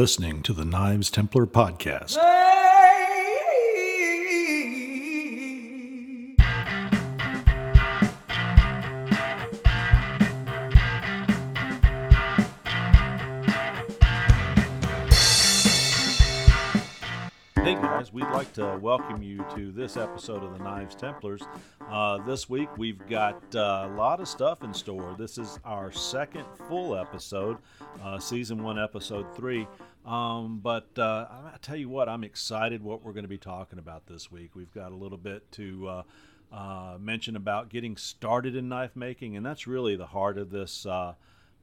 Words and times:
listening 0.00 0.42
to 0.42 0.54
the 0.54 0.64
Knives 0.64 1.10
Templar 1.10 1.44
podcast. 1.46 2.16
Hey 17.62 17.74
guys, 17.74 18.10
we'd 18.10 18.22
like 18.22 18.54
to 18.54 18.78
welcome 18.80 19.22
you 19.22 19.44
to 19.54 19.70
this 19.70 19.98
episode 19.98 20.42
of 20.42 20.56
the 20.56 20.64
Knives 20.64 20.94
Templars. 20.94 21.42
Uh, 21.90 22.16
this 22.24 22.48
week 22.48 22.70
we've 22.78 23.06
got 23.06 23.42
uh, 23.54 23.86
a 23.86 23.94
lot 23.94 24.18
of 24.18 24.28
stuff 24.28 24.64
in 24.64 24.72
store. 24.72 25.14
This 25.18 25.36
is 25.36 25.60
our 25.64 25.92
second 25.92 26.46
full 26.68 26.96
episode, 26.96 27.58
uh, 28.02 28.18
season 28.18 28.62
one, 28.62 28.78
episode 28.78 29.26
three. 29.36 29.68
Um, 30.04 30.60
but 30.62 30.88
uh, 30.98 31.26
I 31.30 31.56
tell 31.60 31.76
you 31.76 31.88
what, 31.88 32.08
I'm 32.08 32.24
excited 32.24 32.82
what 32.82 33.04
we're 33.04 33.12
going 33.12 33.24
to 33.24 33.28
be 33.28 33.38
talking 33.38 33.78
about 33.78 34.06
this 34.06 34.30
week. 34.30 34.54
We've 34.54 34.72
got 34.72 34.92
a 34.92 34.96
little 34.96 35.18
bit 35.18 35.50
to 35.52 35.88
uh, 35.88 36.02
uh, 36.52 36.96
mention 36.98 37.36
about 37.36 37.68
getting 37.68 37.96
started 37.96 38.56
in 38.56 38.68
knife 38.68 38.96
making, 38.96 39.36
and 39.36 39.44
that's 39.44 39.66
really 39.66 39.96
the 39.96 40.06
heart 40.06 40.38
of 40.38 40.50
this 40.50 40.86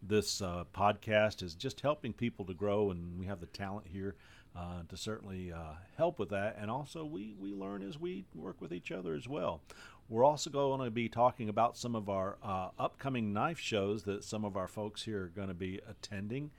this 0.03 0.41
podcast 0.75 1.41
is 1.41 1.55
just 1.55 1.81
helping 1.81 2.13
people 2.13 2.45
to 2.45 2.53
grow, 2.53 2.91
and 2.91 3.19
we 3.19 3.25
have 3.25 3.39
the 3.39 3.47
talent 3.47 3.87
here 3.91 4.15
uh, 4.57 4.81
to 4.89 4.97
certainly 4.97 5.51
uh, 5.51 5.73
help 5.97 6.17
with 6.17 6.29
that. 6.29 6.57
And 6.59 6.71
also, 6.71 7.05
we, 7.05 7.35
we 7.39 7.53
learn 7.53 7.87
as 7.87 7.99
we 7.99 8.25
work 8.33 8.59
with 8.59 8.73
each 8.73 8.91
other 8.91 9.13
as 9.13 9.27
well. 9.27 9.61
We're 10.09 10.23
also 10.23 10.49
going 10.49 10.83
to 10.83 10.89
be 10.89 11.09
talking 11.09 11.49
about 11.49 11.77
some 11.77 11.95
of 11.95 12.09
our 12.09 12.37
uh, 12.41 12.69
upcoming 12.79 13.33
knife 13.33 13.59
shows 13.59 14.03
that 14.03 14.23
some 14.23 14.43
of 14.45 14.57
our 14.57 14.67
folks 14.67 15.03
here 15.03 15.25
are 15.25 15.27
going 15.27 15.49
to 15.49 15.53
be 15.53 15.79
attending, 15.87 16.49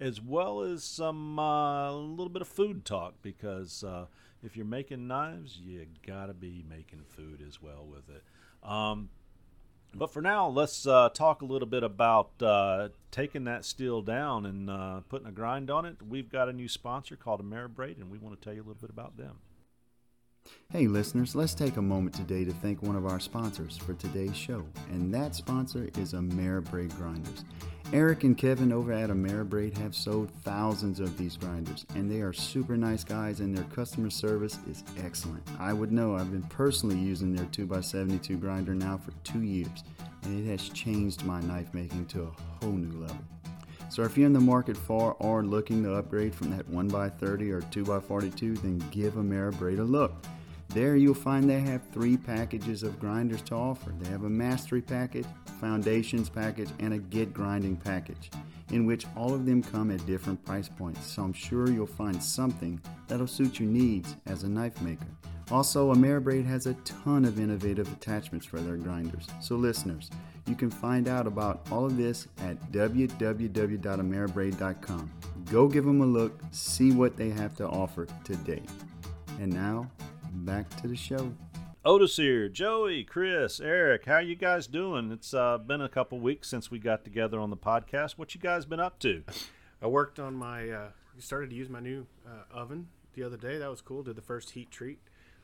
as 0.00 0.20
well 0.20 0.62
as 0.62 0.84
some 0.84 1.38
a 1.38 1.88
uh, 1.88 1.92
little 1.92 2.28
bit 2.28 2.42
of 2.42 2.48
food 2.48 2.84
talk 2.84 3.14
because 3.22 3.82
uh, 3.82 4.06
if 4.42 4.56
you're 4.56 4.66
making 4.66 5.06
knives, 5.06 5.58
you 5.62 5.86
got 6.06 6.26
to 6.26 6.34
be 6.34 6.64
making 6.68 7.02
food 7.16 7.42
as 7.46 7.62
well 7.62 7.86
with 7.86 8.08
it. 8.08 8.22
Um, 8.68 9.08
but 9.94 10.12
for 10.12 10.20
now, 10.20 10.48
let's 10.48 10.86
uh, 10.86 11.08
talk 11.08 11.40
a 11.40 11.46
little 11.46 11.68
bit 11.68 11.82
about 11.82 12.30
uh, 12.42 12.90
taking 13.10 13.44
that 13.44 13.64
steel 13.64 14.02
down 14.02 14.44
and 14.44 14.68
uh, 14.68 15.00
putting 15.08 15.26
a 15.26 15.32
grind 15.32 15.70
on 15.70 15.86
it. 15.86 15.96
We've 16.06 16.30
got 16.30 16.48
a 16.48 16.52
new 16.52 16.68
sponsor 16.68 17.16
called 17.16 17.42
Ameribrade, 17.42 17.96
and 17.96 18.10
we 18.10 18.18
want 18.18 18.38
to 18.38 18.44
tell 18.44 18.52
you 18.52 18.60
a 18.60 18.66
little 18.66 18.80
bit 18.80 18.90
about 18.90 19.16
them. 19.16 19.38
Hey, 20.70 20.86
listeners, 20.86 21.34
let's 21.34 21.54
take 21.54 21.76
a 21.76 21.82
moment 21.82 22.14
today 22.14 22.44
to 22.44 22.52
thank 22.52 22.82
one 22.82 22.96
of 22.96 23.06
our 23.06 23.20
sponsors 23.20 23.76
for 23.76 23.94
today's 23.94 24.36
show, 24.36 24.64
and 24.90 25.12
that 25.14 25.34
sponsor 25.34 25.88
is 25.96 26.12
Ameribrade 26.12 26.94
Grinders. 26.96 27.44
Eric 27.92 28.24
and 28.24 28.36
Kevin 28.36 28.72
over 28.72 28.92
at 28.92 29.10
Ameribrade 29.10 29.78
have 29.78 29.94
sold 29.94 30.30
thousands 30.42 30.98
of 30.98 31.16
these 31.16 31.36
grinders, 31.36 31.86
and 31.94 32.10
they 32.10 32.20
are 32.20 32.32
super 32.32 32.76
nice 32.76 33.04
guys, 33.04 33.40
and 33.40 33.56
their 33.56 33.64
customer 33.64 34.10
service 34.10 34.58
is 34.68 34.82
excellent. 35.04 35.42
I 35.58 35.72
would 35.72 35.92
know 35.92 36.16
I've 36.16 36.32
been 36.32 36.42
personally 36.42 36.98
using 36.98 37.32
their 37.34 37.46
2x72 37.46 38.40
grinder 38.40 38.74
now 38.74 38.98
for 38.98 39.12
two 39.22 39.42
years, 39.42 39.84
and 40.24 40.46
it 40.46 40.50
has 40.50 40.68
changed 40.68 41.24
my 41.24 41.40
knife 41.40 41.72
making 41.74 42.06
to 42.06 42.24
a 42.24 42.64
whole 42.64 42.74
new 42.74 42.98
level. 43.00 43.24
So 43.88 44.02
if 44.02 44.18
you're 44.18 44.26
in 44.26 44.32
the 44.32 44.40
market 44.40 44.76
for 44.76 45.14
or 45.20 45.44
looking 45.44 45.84
to 45.84 45.94
upgrade 45.94 46.34
from 46.34 46.50
that 46.50 46.68
1x30 46.68 47.52
or 47.52 47.60
2x42, 47.62 48.60
then 48.60 48.78
give 48.90 49.14
Ameribrade 49.14 49.78
a 49.78 49.84
look. 49.84 50.12
There 50.68 50.96
you'll 50.96 51.14
find 51.14 51.48
they 51.48 51.60
have 51.60 51.82
three 51.92 52.16
packages 52.16 52.82
of 52.82 52.98
grinders 52.98 53.42
to 53.42 53.54
offer. 53.54 53.92
They 53.98 54.10
have 54.10 54.24
a 54.24 54.30
mastery 54.30 54.82
package, 54.82 55.26
foundations 55.60 56.28
package, 56.28 56.70
and 56.78 56.94
a 56.94 56.98
get 56.98 57.32
grinding 57.32 57.76
package, 57.76 58.30
in 58.70 58.84
which 58.84 59.06
all 59.16 59.32
of 59.32 59.46
them 59.46 59.62
come 59.62 59.90
at 59.90 60.04
different 60.06 60.44
price 60.44 60.68
points. 60.68 61.06
So 61.06 61.22
I'm 61.22 61.32
sure 61.32 61.70
you'll 61.70 61.86
find 61.86 62.22
something 62.22 62.80
that'll 63.08 63.26
suit 63.26 63.58
your 63.58 63.68
needs 63.68 64.16
as 64.26 64.42
a 64.42 64.48
knife 64.48 64.80
maker. 64.82 65.06
Also, 65.50 65.94
Ameribrade 65.94 66.44
has 66.44 66.66
a 66.66 66.74
ton 66.84 67.24
of 67.24 67.38
innovative 67.38 67.90
attachments 67.92 68.44
for 68.44 68.60
their 68.60 68.76
grinders. 68.76 69.28
So 69.40 69.54
listeners, 69.54 70.10
you 70.46 70.56
can 70.56 70.70
find 70.70 71.06
out 71.06 71.28
about 71.28 71.64
all 71.70 71.86
of 71.86 71.96
this 71.96 72.26
at 72.38 72.60
www.ameribrade.com. 72.72 75.12
Go 75.44 75.68
give 75.68 75.84
them 75.84 76.00
a 76.00 76.06
look, 76.06 76.40
see 76.50 76.90
what 76.90 77.16
they 77.16 77.30
have 77.30 77.54
to 77.56 77.68
offer 77.68 78.08
today. 78.24 78.62
And 79.40 79.52
now, 79.52 79.88
back 80.44 80.68
to 80.80 80.88
the 80.88 80.96
show. 80.96 81.32
Otis 81.84 82.16
here, 82.16 82.48
Joey, 82.48 83.04
Chris, 83.04 83.60
Eric. 83.60 84.06
How 84.06 84.18
you 84.18 84.34
guys 84.34 84.66
doing? 84.66 85.12
It's 85.12 85.32
uh, 85.32 85.58
been 85.58 85.80
a 85.80 85.88
couple 85.88 86.18
weeks 86.18 86.48
since 86.48 86.70
we 86.70 86.78
got 86.78 87.04
together 87.04 87.38
on 87.38 87.50
the 87.50 87.56
podcast. 87.56 88.12
What 88.12 88.34
you 88.34 88.40
guys 88.40 88.66
been 88.66 88.80
up 88.80 88.98
to? 89.00 89.22
I 89.80 89.86
worked 89.86 90.18
on 90.18 90.34
my. 90.34 90.68
Uh, 90.68 90.88
started 91.18 91.50
to 91.50 91.56
use 91.56 91.68
my 91.68 91.80
new 91.80 92.06
uh, 92.26 92.52
oven 92.52 92.88
the 93.14 93.22
other 93.22 93.36
day. 93.36 93.58
That 93.58 93.70
was 93.70 93.80
cool. 93.80 94.02
Did 94.02 94.16
the 94.16 94.22
first 94.22 94.50
heat 94.50 94.70
treat. 94.70 94.98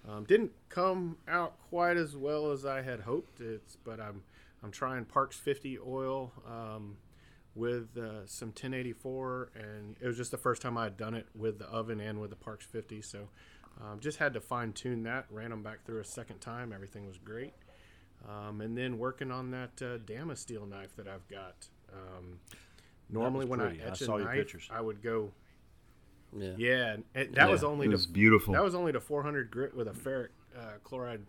Um, 0.08 0.24
didn't 0.24 0.50
come 0.68 1.16
out 1.28 1.54
quite 1.70 1.96
as 1.96 2.16
well 2.16 2.50
as 2.50 2.66
I 2.66 2.82
had 2.82 3.00
hoped. 3.00 3.40
It's 3.40 3.76
but 3.76 4.00
I'm 4.00 4.22
I'm 4.62 4.70
trying 4.70 5.04
Parks 5.04 5.36
50 5.36 5.78
oil 5.86 6.32
um, 6.46 6.96
with 7.54 7.96
uh, 7.96 8.26
some 8.26 8.48
1084, 8.48 9.50
and 9.54 9.96
it 10.00 10.06
was 10.06 10.16
just 10.16 10.30
the 10.30 10.38
first 10.38 10.62
time 10.62 10.76
I 10.76 10.84
had 10.84 10.96
done 10.96 11.14
it 11.14 11.26
with 11.34 11.58
the 11.58 11.66
oven 11.66 12.00
and 12.00 12.20
with 12.20 12.30
the 12.30 12.36
Parks 12.36 12.64
50. 12.64 13.02
So 13.02 13.28
um, 13.80 14.00
just 14.00 14.18
had 14.18 14.34
to 14.34 14.40
fine 14.40 14.72
tune 14.72 15.02
that. 15.04 15.26
Ran 15.30 15.50
them 15.50 15.62
back 15.62 15.84
through 15.84 16.00
a 16.00 16.04
second 16.04 16.40
time. 16.40 16.72
Everything 16.72 17.06
was 17.06 17.18
great. 17.18 17.54
Um, 18.28 18.60
and 18.60 18.76
then 18.76 18.98
working 18.98 19.30
on 19.30 19.50
that 19.50 19.70
uh, 19.80 19.98
Damasteel 19.98 20.68
knife 20.68 20.94
that 20.96 21.08
I've 21.08 21.26
got. 21.28 21.66
Um, 21.92 22.38
normally, 23.10 23.46
when 23.46 23.60
I 23.60 23.76
etch 23.78 24.02
I 24.08 24.14
a 24.14 24.18
knife, 24.18 24.70
I 24.70 24.80
would 24.80 25.02
go. 25.02 25.32
Yeah, 26.36 26.52
yeah. 26.56 26.96
It, 27.14 27.34
that 27.34 27.46
yeah, 27.46 27.46
was 27.46 27.64
only 27.64 27.86
it 27.86 27.90
was 27.90 28.06
beautiful. 28.06 28.54
That 28.54 28.62
was 28.62 28.74
only 28.74 28.92
to 28.92 29.00
400 29.00 29.50
grit 29.50 29.76
with 29.76 29.88
a 29.88 29.92
ferric 29.92 30.28
uh, 30.56 30.78
chloride 30.84 31.22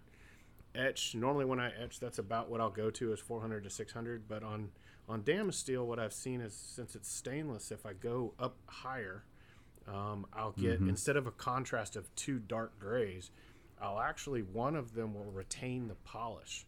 etch. 0.75 1.15
Normally, 1.15 1.45
when 1.45 1.59
I 1.59 1.71
etch, 1.81 1.99
that's 1.99 2.19
about 2.19 2.49
what 2.49 2.61
I'll 2.61 2.69
go 2.69 2.89
to 2.91 3.11
is 3.11 3.19
400 3.19 3.63
to 3.63 3.69
600. 3.69 4.27
But 4.27 4.43
on 4.43 4.69
on 5.09 5.23
Damasteel, 5.23 5.85
what 5.85 5.99
I've 5.99 6.13
seen 6.13 6.41
is 6.41 6.53
since 6.53 6.95
it's 6.95 7.09
stainless, 7.11 7.71
if 7.71 7.85
I 7.85 7.93
go 7.93 8.33
up 8.39 8.55
higher, 8.67 9.23
um, 9.88 10.25
I'll 10.33 10.51
get 10.51 10.79
mm-hmm. 10.79 10.89
instead 10.89 11.17
of 11.17 11.27
a 11.27 11.31
contrast 11.31 11.95
of 11.95 12.13
two 12.16 12.39
dark 12.39 12.79
grays, 12.79 13.31
I'll 13.81 13.99
actually 13.99 14.41
one 14.41 14.75
of 14.75 14.94
them 14.94 15.13
will 15.13 15.31
retain 15.31 15.88
the 15.88 15.95
polish 15.95 16.66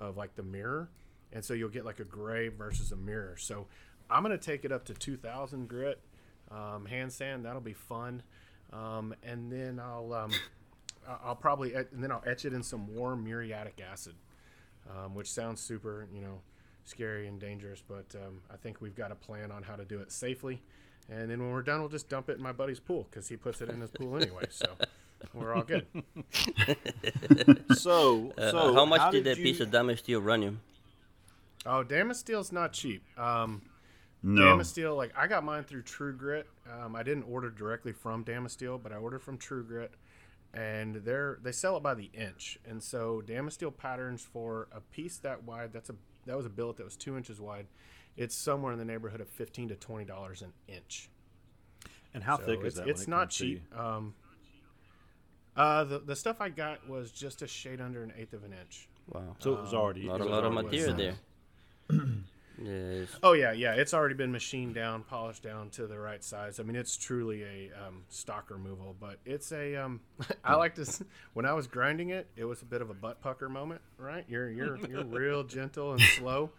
of 0.00 0.16
like 0.16 0.34
the 0.34 0.42
mirror, 0.42 0.90
and 1.32 1.44
so 1.44 1.54
you'll 1.54 1.68
get 1.68 1.84
like 1.84 2.00
a 2.00 2.04
gray 2.04 2.48
versus 2.48 2.92
a 2.92 2.96
mirror. 2.96 3.36
So 3.38 3.66
I'm 4.10 4.22
gonna 4.22 4.38
take 4.38 4.64
it 4.64 4.72
up 4.72 4.84
to 4.86 4.94
2,000 4.94 5.68
grit 5.68 6.00
um, 6.50 6.86
hand 6.86 7.12
sand. 7.12 7.44
That'll 7.44 7.60
be 7.60 7.72
fun, 7.72 8.22
um, 8.72 9.14
and 9.22 9.50
then 9.50 9.80
I'll 9.80 10.12
um, 10.12 10.32
I'll 11.24 11.36
probably 11.36 11.74
and 11.74 12.02
then 12.02 12.10
I'll 12.10 12.24
etch 12.26 12.44
it 12.44 12.52
in 12.52 12.62
some 12.62 12.94
warm 12.94 13.24
muriatic 13.24 13.80
acid, 13.80 14.14
um, 14.90 15.14
which 15.14 15.30
sounds 15.30 15.60
super 15.60 16.08
you 16.12 16.20
know 16.20 16.40
scary 16.84 17.26
and 17.26 17.40
dangerous, 17.40 17.82
but 17.86 18.06
um, 18.14 18.40
I 18.52 18.56
think 18.56 18.80
we've 18.80 18.94
got 18.94 19.10
a 19.10 19.16
plan 19.16 19.50
on 19.50 19.62
how 19.62 19.76
to 19.76 19.84
do 19.84 19.98
it 20.00 20.12
safely. 20.12 20.62
And 21.08 21.30
then 21.30 21.40
when 21.40 21.52
we're 21.52 21.62
done, 21.62 21.80
we'll 21.80 21.88
just 21.88 22.08
dump 22.08 22.28
it 22.28 22.36
in 22.36 22.42
my 22.42 22.52
buddy's 22.52 22.80
pool 22.80 23.06
because 23.10 23.28
he 23.28 23.36
puts 23.36 23.60
it 23.60 23.68
in 23.68 23.80
his 23.80 23.90
pool 23.90 24.16
anyway. 24.16 24.44
So 24.50 24.66
we're 25.34 25.54
all 25.54 25.62
good. 25.62 25.86
so, 27.76 28.32
uh, 28.36 28.50
so 28.50 28.74
how 28.74 28.84
much 28.84 29.00
how 29.00 29.10
did, 29.10 29.24
did 29.24 29.32
that 29.32 29.38
you... 29.38 29.44
piece 29.44 29.60
of 29.60 29.70
Damasteel 29.70 30.24
run 30.24 30.42
you? 30.42 30.58
Oh, 31.64 31.84
Damasteel's 31.84 32.52
not 32.52 32.72
cheap. 32.72 33.02
Um, 33.18 33.62
no. 34.22 34.42
Damasteel, 34.42 34.96
like 34.96 35.12
I 35.16 35.26
got 35.26 35.44
mine 35.44 35.64
through 35.64 35.82
True 35.82 36.16
Grit. 36.16 36.48
Um, 36.72 36.96
I 36.96 37.02
didn't 37.02 37.24
order 37.24 37.50
directly 37.50 37.92
from 37.92 38.24
Damasteel, 38.24 38.82
but 38.82 38.92
I 38.92 38.96
ordered 38.96 39.22
from 39.22 39.38
True 39.38 39.64
Grit, 39.64 39.92
and 40.54 40.96
they're 40.96 41.38
they 41.42 41.52
sell 41.52 41.76
it 41.76 41.82
by 41.82 41.94
the 41.94 42.10
inch. 42.12 42.58
And 42.68 42.82
so 42.82 43.22
Damasteel 43.24 43.76
patterns 43.76 44.22
for 44.22 44.68
a 44.72 44.80
piece 44.80 45.18
that 45.18 45.44
wide, 45.44 45.72
that's 45.72 45.90
a 45.90 45.94
that 46.26 46.36
was 46.36 46.46
a 46.46 46.50
billet 46.50 46.76
that 46.78 46.84
was 46.84 46.96
two 46.96 47.16
inches 47.16 47.40
wide 47.40 47.66
it's 48.16 48.34
somewhere 48.34 48.72
in 48.72 48.78
the 48.78 48.84
neighborhood 48.84 49.20
of 49.20 49.28
fifteen 49.28 49.68
to 49.68 49.74
twenty 49.74 50.04
dollars 50.04 50.42
an 50.42 50.52
inch. 50.68 51.08
And 52.14 52.24
how 52.24 52.38
so 52.38 52.46
thick 52.46 52.64
is 52.64 52.76
that? 52.76 52.88
It's 52.88 53.06
not 53.06 53.30
cheap. 53.30 53.62
Um, 53.78 54.14
uh, 55.56 55.84
the 55.84 55.98
the 55.98 56.16
stuff 56.16 56.40
I 56.40 56.48
got 56.50 56.88
was 56.88 57.10
just 57.10 57.42
a 57.42 57.46
shade 57.46 57.80
under 57.80 58.02
an 58.02 58.12
eighth 58.16 58.32
of 58.32 58.44
an 58.44 58.52
inch. 58.52 58.88
Wow! 59.12 59.36
So 59.38 59.54
it 59.54 59.60
was 59.60 59.74
already 59.74 60.06
not 60.06 60.20
a 60.20 60.24
lot 60.24 60.44
of 60.44 60.52
material 60.52 60.94
there. 60.94 61.14
yes. 62.62 63.08
Oh 63.22 63.32
yeah, 63.32 63.52
yeah. 63.52 63.74
It's 63.74 63.94
already 63.94 64.14
been 64.14 64.32
machined 64.32 64.74
down, 64.74 65.04
polished 65.04 65.42
down 65.42 65.70
to 65.70 65.86
the 65.86 65.98
right 65.98 66.22
size. 66.22 66.60
I 66.60 66.62
mean, 66.62 66.76
it's 66.76 66.96
truly 66.96 67.42
a 67.42 67.70
um, 67.86 68.04
stock 68.08 68.50
removal, 68.50 68.96
but 68.98 69.18
it's 69.24 69.52
a. 69.52 69.76
Um, 69.76 70.00
I 70.44 70.56
like 70.56 70.74
to. 70.74 70.86
When 71.32 71.46
I 71.46 71.54
was 71.54 71.66
grinding 71.66 72.10
it, 72.10 72.26
it 72.36 72.44
was 72.44 72.60
a 72.62 72.66
bit 72.66 72.82
of 72.82 72.90
a 72.90 72.94
butt 72.94 73.20
pucker 73.20 73.48
moment, 73.48 73.80
right? 73.98 74.24
You're 74.28 74.50
you're 74.50 74.78
you're 74.88 75.04
real 75.04 75.44
gentle 75.44 75.92
and 75.92 76.02
slow. 76.02 76.50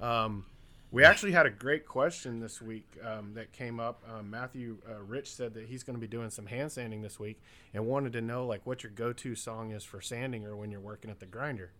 Um, 0.00 0.44
we 0.90 1.04
actually 1.04 1.32
had 1.32 1.46
a 1.46 1.50
great 1.50 1.86
question 1.86 2.40
this 2.40 2.62
week 2.62 2.86
um, 3.04 3.34
that 3.34 3.52
came 3.52 3.78
up. 3.78 4.02
Um, 4.10 4.30
Matthew 4.30 4.78
uh, 4.88 5.02
Rich 5.02 5.32
said 5.32 5.54
that 5.54 5.66
he's 5.66 5.82
going 5.82 5.96
to 5.96 6.00
be 6.00 6.06
doing 6.06 6.30
some 6.30 6.46
hand 6.46 6.72
sanding 6.72 7.02
this 7.02 7.20
week 7.20 7.40
and 7.74 7.86
wanted 7.86 8.12
to 8.14 8.22
know 8.22 8.46
like 8.46 8.64
what 8.64 8.82
your 8.82 8.92
go-to 8.92 9.34
song 9.34 9.72
is 9.72 9.84
for 9.84 10.00
sanding 10.00 10.46
or 10.46 10.56
when 10.56 10.70
you're 10.70 10.80
working 10.80 11.10
at 11.10 11.20
the 11.20 11.26
grinder. 11.26 11.72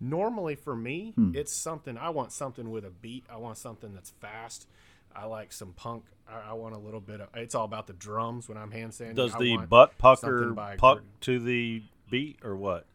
Normally 0.00 0.54
for 0.54 0.76
me, 0.76 1.12
hmm. 1.14 1.32
it's 1.34 1.52
something 1.52 1.98
I 1.98 2.10
want 2.10 2.32
something 2.32 2.70
with 2.70 2.84
a 2.84 2.90
beat. 2.90 3.24
I 3.30 3.36
want 3.36 3.58
something 3.58 3.92
that's 3.92 4.10
fast. 4.10 4.66
I 5.14 5.26
like 5.26 5.52
some 5.52 5.72
punk. 5.72 6.04
I, 6.28 6.50
I 6.50 6.52
want 6.52 6.74
a 6.74 6.78
little 6.78 7.00
bit 7.00 7.20
of. 7.20 7.28
It's 7.34 7.54
all 7.54 7.64
about 7.64 7.86
the 7.86 7.92
drums 7.94 8.48
when 8.48 8.56
I'm 8.56 8.70
hand 8.70 8.94
sanding. 8.94 9.16
Does 9.16 9.34
the 9.34 9.56
butt 9.56 9.98
pucker 9.98 10.54
puck 10.54 10.78
Gordon. 10.78 11.08
to 11.22 11.38
the 11.40 11.82
beat 12.10 12.38
or 12.44 12.56
what? 12.56 12.86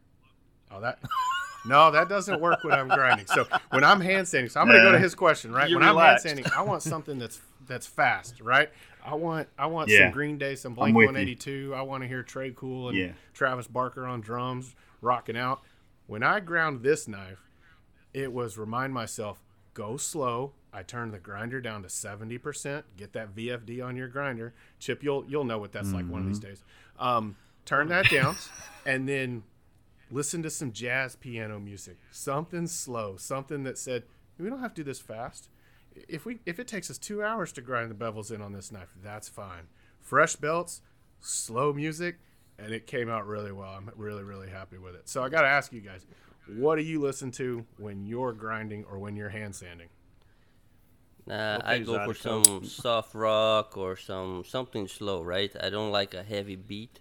Oh, 0.70 0.80
that. 0.80 0.98
No, 1.66 1.90
that 1.90 2.08
doesn't 2.08 2.40
work 2.40 2.62
when 2.62 2.74
I'm 2.74 2.88
grinding. 2.88 3.26
So 3.26 3.46
when 3.70 3.84
I'm 3.84 4.00
hand 4.00 4.28
sanding, 4.28 4.50
so 4.50 4.60
I'm 4.60 4.66
going 4.66 4.78
to 4.78 4.84
go 4.84 4.92
to 4.92 4.98
his 4.98 5.14
question, 5.14 5.50
right? 5.52 5.68
You 5.70 5.76
when 5.78 5.86
relaxed. 5.86 6.26
I'm 6.26 6.36
hand 6.36 6.46
sanding, 6.46 6.58
I 6.58 6.62
want 6.62 6.82
something 6.82 7.18
that's 7.18 7.40
that's 7.66 7.86
fast, 7.86 8.40
right? 8.40 8.70
I 9.04 9.14
want 9.14 9.48
I 9.58 9.66
want 9.66 9.88
Yeah. 9.90 10.04
some 10.06 10.12
Green 10.12 10.36
Day, 10.38 10.54
some 10.56 10.74
Blink 10.74 10.94
with 10.96 11.04
you. 11.04 11.08
182. 11.08 11.74
I 11.74 11.82
want 11.82 12.02
to 12.02 12.08
hear 12.08 12.22
Tré 12.22 12.54
Cool 12.54 12.90
and 12.90 12.98
Yeah. 12.98 13.12
Travis 13.32 13.66
Barker 13.66 14.06
on 14.06 14.20
drums 14.20 14.74
rocking 15.00 15.36
out. 15.36 15.62
When 16.06 16.22
I 16.22 16.40
ground 16.40 16.82
this 16.82 17.08
knife, 17.08 17.48
it 18.12 18.32
was 18.32 18.58
remind 18.58 18.92
myself 18.92 19.42
go 19.72 19.96
slow. 19.96 20.52
I 20.72 20.82
turn 20.82 21.12
the 21.12 21.18
grinder 21.18 21.60
down 21.60 21.82
to 21.82 21.88
70%. 21.88 22.82
Get 22.96 23.12
that 23.12 23.34
VFD 23.34 23.80
on 23.84 23.96
your 23.96 24.08
grinder. 24.08 24.52
Chip, 24.78 25.02
you'll 25.02 25.24
you'll 25.26 25.44
know 25.44 25.58
what 25.58 25.72
that's 25.72 25.92
like 25.92 26.06
one 26.08 26.20
of 26.20 26.26
these 26.26 26.38
Mm-hmm. 26.40 26.48
days. 26.48 26.62
Um, 26.98 27.36
turn 27.64 27.88
that 27.88 28.08
down 28.10 28.36
and 28.84 29.08
then 29.08 29.42
listen 30.14 30.42
to 30.44 30.50
some 30.50 30.72
jazz 30.72 31.16
piano 31.16 31.58
music. 31.58 31.98
Something 32.10 32.66
slow, 32.68 33.16
something 33.16 33.64
that 33.64 33.76
said, 33.76 34.04
we 34.38 34.48
don't 34.48 34.60
have 34.60 34.74
to 34.74 34.82
do 34.82 34.84
this 34.84 35.00
fast. 35.00 35.48
If 36.08 36.24
we 36.24 36.38
if 36.46 36.58
it 36.58 36.68
takes 36.68 36.90
us 36.90 36.98
2 36.98 37.22
hours 37.22 37.52
to 37.52 37.60
grind 37.60 37.90
the 37.90 37.94
bevels 37.94 38.32
in 38.32 38.40
on 38.40 38.52
this 38.52 38.72
knife, 38.72 38.94
that's 39.02 39.28
fine. 39.28 39.68
Fresh 40.00 40.36
belts, 40.36 40.82
slow 41.20 41.72
music, 41.72 42.18
and 42.58 42.72
it 42.72 42.86
came 42.86 43.08
out 43.08 43.26
really 43.26 43.52
well. 43.52 43.70
I'm 43.70 43.90
really 43.96 44.22
really 44.22 44.50
happy 44.50 44.78
with 44.78 44.94
it. 44.94 45.08
So 45.08 45.22
I 45.22 45.28
got 45.28 45.42
to 45.42 45.48
ask 45.48 45.72
you 45.72 45.80
guys, 45.80 46.06
what 46.56 46.76
do 46.76 46.82
you 46.82 47.00
listen 47.00 47.30
to 47.32 47.64
when 47.78 48.04
you're 48.04 48.32
grinding 48.32 48.84
or 48.84 48.98
when 48.98 49.16
you're 49.16 49.28
hand 49.28 49.54
sanding? 49.54 49.88
Nah, 51.26 51.60
I 51.64 51.78
go 51.78 52.04
for 52.04 52.14
some 52.14 52.64
soft 52.64 53.14
rock 53.14 53.76
or 53.76 53.96
some 53.96 54.44
something 54.44 54.88
slow, 54.88 55.22
right? 55.22 55.54
I 55.60 55.70
don't 55.70 55.90
like 55.90 56.12
a 56.12 56.22
heavy 56.22 56.56
beat 56.56 57.00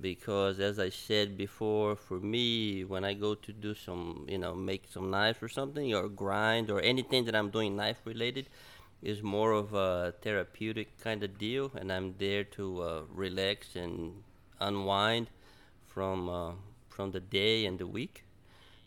because, 0.00 0.60
as 0.60 0.78
I 0.78 0.90
said 0.90 1.36
before, 1.36 1.96
for 1.96 2.18
me, 2.20 2.84
when 2.84 3.04
I 3.04 3.14
go 3.14 3.34
to 3.34 3.52
do 3.52 3.74
some, 3.74 4.26
you 4.28 4.38
know, 4.38 4.54
make 4.54 4.84
some 4.90 5.10
knives 5.10 5.38
or 5.42 5.48
something, 5.48 5.94
or 5.94 6.08
grind 6.08 6.70
or 6.70 6.80
anything 6.80 7.24
that 7.26 7.34
I'm 7.34 7.50
doing 7.50 7.76
knife 7.76 8.00
related, 8.04 8.48
is 9.02 9.22
more 9.22 9.52
of 9.52 9.74
a 9.74 10.14
therapeutic 10.22 10.98
kind 11.00 11.22
of 11.22 11.38
deal, 11.38 11.70
and 11.74 11.92
I'm 11.92 12.14
there 12.18 12.44
to 12.44 12.82
uh, 12.82 13.00
relax 13.14 13.76
and 13.76 14.22
unwind 14.60 15.28
from 15.86 16.28
uh, 16.28 16.52
from 16.88 17.10
the 17.12 17.20
day 17.20 17.66
and 17.66 17.78
the 17.78 17.86
week. 17.86 18.24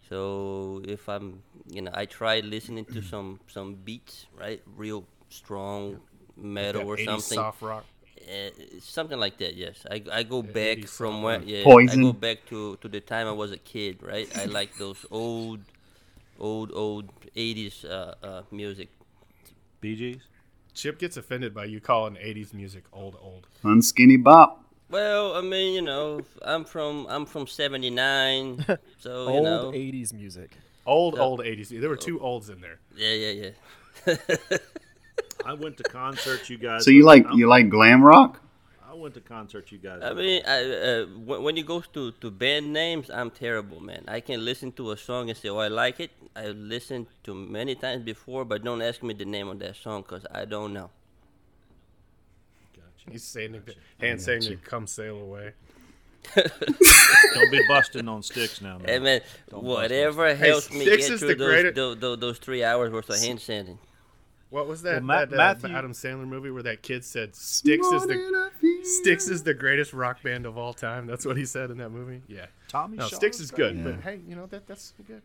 So 0.09 0.81
if 0.88 1.07
I'm, 1.07 1.44
you 1.69 1.81
know, 1.83 1.91
I 1.94 2.06
try 2.06 2.39
listening 2.39 2.85
to 2.85 3.01
some 3.01 3.39
some 3.47 3.75
beats, 3.75 4.25
right, 4.38 4.61
real 4.75 5.06
strong 5.29 6.00
metal 6.35 6.88
or 6.88 6.97
something, 6.97 7.38
soft 7.38 7.61
rock. 7.61 7.85
Uh, 8.27 8.51
something 8.80 9.18
like 9.19 9.38
that. 9.38 9.56
Yes, 9.56 9.86
I, 9.89 10.04
I 10.12 10.24
go 10.24 10.42
back 10.44 10.86
from 10.86 11.13
soft 11.16 11.24
where 11.24 11.39
rock. 11.39 11.48
yeah, 11.48 11.66
I 11.88 11.95
go 11.95 12.13
back 12.13 12.45
to 12.48 12.75
to 12.77 12.88
the 12.88 13.00
time 13.00 13.27
I 13.27 13.31
was 13.31 13.51
a 13.51 13.57
kid, 13.57 14.04
right? 14.04 14.30
I 14.38 14.45
like 14.45 14.77
those 14.77 15.06
old, 15.12 15.62
old, 16.39 16.71
old 16.74 17.10
'80s 17.36 17.86
uh, 17.86 18.16
uh, 18.24 18.42
music. 18.51 18.89
Bee 19.81 19.95
Gees? 19.95 20.21
Chip 20.74 21.00
gets 21.00 21.18
offended 21.18 21.54
by 21.54 21.66
you 21.66 21.80
calling 21.81 22.16
80s 22.18 22.54
music 22.54 22.83
old 22.94 23.16
old. 23.21 23.48
Unskinny 23.63 24.21
bop. 24.21 24.63
Well, 24.89 25.36
I 25.36 25.42
mean, 25.42 25.74
you 25.74 25.81
know, 25.81 26.21
I'm 26.42 26.66
from 26.66 27.06
I'm 27.10 27.25
from 27.25 27.48
'79, 27.48 28.66
so 29.00 29.30
you 29.30 29.42
Old 29.42 29.45
know, 29.45 29.71
80s 29.74 30.13
music. 30.13 30.51
Old 30.86 31.16
Yeah. 31.16 31.21
old 31.21 31.42
80s. 31.42 31.69
There 31.69 31.89
were 31.89 31.95
two 31.95 32.19
olds 32.19 32.50
in 32.50 32.62
there. 32.62 32.80
yeah, 32.95 33.13
yeah, 33.13 33.51
yeah. 34.07 34.18
I 35.45 35.53
went 35.53 35.77
to 35.77 35.83
concerts 35.83 36.50
you 36.50 36.57
guys. 36.57 36.83
So 36.86 36.91
you 36.91 37.03
like 37.06 37.25
I'm- 37.25 37.38
you 37.38 37.47
like 37.47 37.69
glam 37.69 38.03
rock? 38.03 38.41
I 38.91 38.94
went 38.95 39.13
to 39.13 39.21
concerts 39.21 39.71
you 39.71 39.77
guys. 39.77 40.01
I 40.03 40.13
mean, 40.13 40.41
I, 40.47 40.63
uh, 40.65 41.06
when, 41.06 41.44
when 41.44 41.57
it 41.57 41.65
goes 41.68 41.86
to, 41.94 42.12
to 42.13 42.31
band 42.31 42.74
names, 42.74 43.09
I'm 43.12 43.30
terrible, 43.30 43.80
man. 43.80 44.03
I 44.07 44.19
can 44.19 44.44
listen 44.44 44.71
to 44.74 44.91
a 44.91 44.97
song 44.97 45.30
and 45.30 45.38
say, 45.38 45.47
"Oh, 45.50 45.57
I 45.57 45.68
like 45.68 46.00
it." 46.00 46.09
I 46.36 46.47
listened 46.47 47.06
to 47.25 47.36
many 47.36 47.75
times 47.75 48.03
before, 48.03 48.45
but 48.45 48.63
don't 48.63 48.81
ask 48.81 49.03
me 49.03 49.13
the 49.13 49.25
name 49.25 49.47
of 49.47 49.59
that 49.59 49.75
song 49.75 50.01
because 50.01 50.25
I 50.33 50.45
don't 50.45 50.74
know. 50.74 50.89
Gotcha. 52.75 53.12
He's 53.12 53.24
saying 53.24 53.53
to, 53.53 53.62
hand 54.00 54.19
saying 54.21 54.42
to 54.44 54.56
come 54.57 54.88
sail 54.88 55.19
away. 55.19 55.53
Don't 56.35 57.51
be 57.51 57.62
busting 57.68 58.07
on 58.09 58.21
Styx 58.24 58.62
now. 58.62 58.77
man. 58.77 58.88
Hey, 58.88 58.94
man. 59.00 59.03
man, 59.03 59.21
Don't 59.50 59.63
whatever 59.63 60.35
helps 60.35 60.71
me 60.71 60.83
get 60.85 61.00
is 61.00 61.07
through 61.07 61.30
the 61.30 61.35
those, 61.35 61.47
greatest- 61.47 61.75
those, 61.75 61.97
those, 61.97 62.19
those 62.19 62.38
three 62.39 62.63
hours 62.63 62.92
worth 62.92 63.09
of 63.09 63.19
hand 63.19 63.39
sanding. 63.39 63.80
What 64.49 64.67
was 64.67 64.81
that, 64.81 64.93
Well, 64.95 65.01
Ma- 65.03 65.25
that 65.25 65.33
uh, 65.33 65.37
Matthew- 65.37 65.75
Adam 65.75 65.91
Sandler 65.93 66.27
movie 66.27 66.49
where 66.49 66.63
that 66.63 66.81
kid 66.81 67.05
said 67.05 67.35
Styx 67.35 67.85
is 67.85 68.07
the 68.07 68.49
Styx 68.83 69.27
is 69.29 69.43
the 69.43 69.53
greatest 69.53 69.93
rock 69.93 70.23
band 70.23 70.45
of 70.47 70.57
all 70.57 70.73
time? 70.73 71.05
That's 71.05 71.25
what 71.25 71.37
he 71.37 71.45
said 71.45 71.69
in 71.69 71.77
that 71.77 71.89
movie. 71.89 72.21
Yeah. 72.27 72.47
Tommy 72.67 72.97
No, 72.97 73.07
Shaw 73.07 73.15
Styx 73.17 73.39
is 73.39 73.51
good, 73.51 73.77
Yeah. 73.77 73.83
but 73.83 74.01
hey, 74.01 74.19
you 74.27 74.35
know 74.35 74.47
that 74.47 74.65
that's 74.65 74.93
good. 75.07 75.21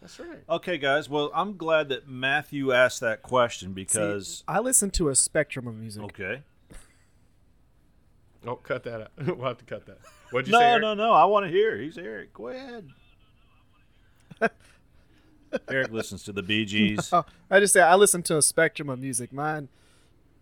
That's 0.00 0.18
right. 0.20 0.38
Okay, 0.48 0.78
guys. 0.78 1.08
Well, 1.10 1.30
I'm 1.34 1.56
glad 1.56 1.88
that 1.90 2.08
Matthew 2.08 2.72
asked 2.72 3.00
that 3.00 3.22
question 3.22 3.72
because. 3.72 4.38
See, 4.38 4.44
I 4.48 4.60
listen 4.60 4.90
to 4.92 5.08
a 5.10 5.14
spectrum 5.14 5.66
of 5.66 5.74
music. 5.74 6.02
okay. 6.04 6.42
Oh, 8.46 8.54
cut 8.56 8.84
that 8.84 9.02
out. 9.02 9.10
we'll 9.36 9.48
have 9.48 9.58
to 9.58 9.64
cut 9.66 9.84
that. 9.86 9.98
What'd 10.30 10.46
you 10.48 10.54
say? 10.54 10.78
No, 10.78 10.78
no, 10.78 10.94
no. 10.94 11.12
I 11.12 11.24
want 11.26 11.44
to 11.44 11.50
hear. 11.52 11.76
He's 11.76 11.98
Eric. 11.98 12.32
Go 12.32 12.48
ahead. 12.48 12.88
Eric 15.68 15.90
listens 15.90 16.22
to 16.24 16.32
the 16.32 16.42
Bee 16.42 16.64
Gees. 16.66 17.10
Oh, 17.12 17.24
I 17.50 17.60
just 17.60 17.72
say 17.72 17.80
I 17.80 17.94
listen 17.96 18.22
to 18.24 18.36
a 18.36 18.42
spectrum 18.42 18.88
of 18.88 19.00
music. 19.00 19.32
Mine, 19.32 19.68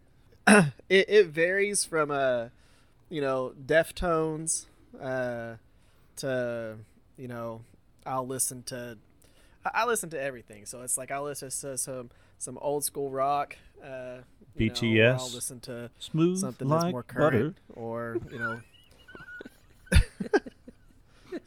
it, 0.46 0.72
it 0.88 1.26
varies 1.28 1.84
from 1.84 2.10
uh, 2.10 2.48
you 3.10 3.20
know, 3.20 3.52
Deftones, 3.66 4.66
uh, 5.00 5.54
to 6.16 6.76
you 7.16 7.28
know, 7.28 7.62
I'll 8.06 8.26
listen 8.26 8.62
to, 8.64 8.98
I, 9.64 9.70
I 9.82 9.86
listen 9.86 10.10
to 10.10 10.20
everything. 10.20 10.66
So 10.66 10.82
it's 10.82 10.98
like 10.98 11.10
I'll 11.10 11.24
listen 11.24 11.50
to 11.50 11.78
some 11.78 12.10
some 12.38 12.58
old 12.60 12.84
school 12.84 13.10
rock. 13.10 13.56
Uh, 13.82 14.18
you 14.56 14.70
know, 14.70 15.12
I'll 15.12 15.30
listen 15.30 15.60
to 15.60 15.90
Smooth 15.98 16.38
something 16.38 16.68
like 16.68 16.80
that's 16.80 16.92
more 16.92 17.04
butter. 17.04 17.54
or 17.74 18.18
you 18.30 18.38
know. 18.38 18.60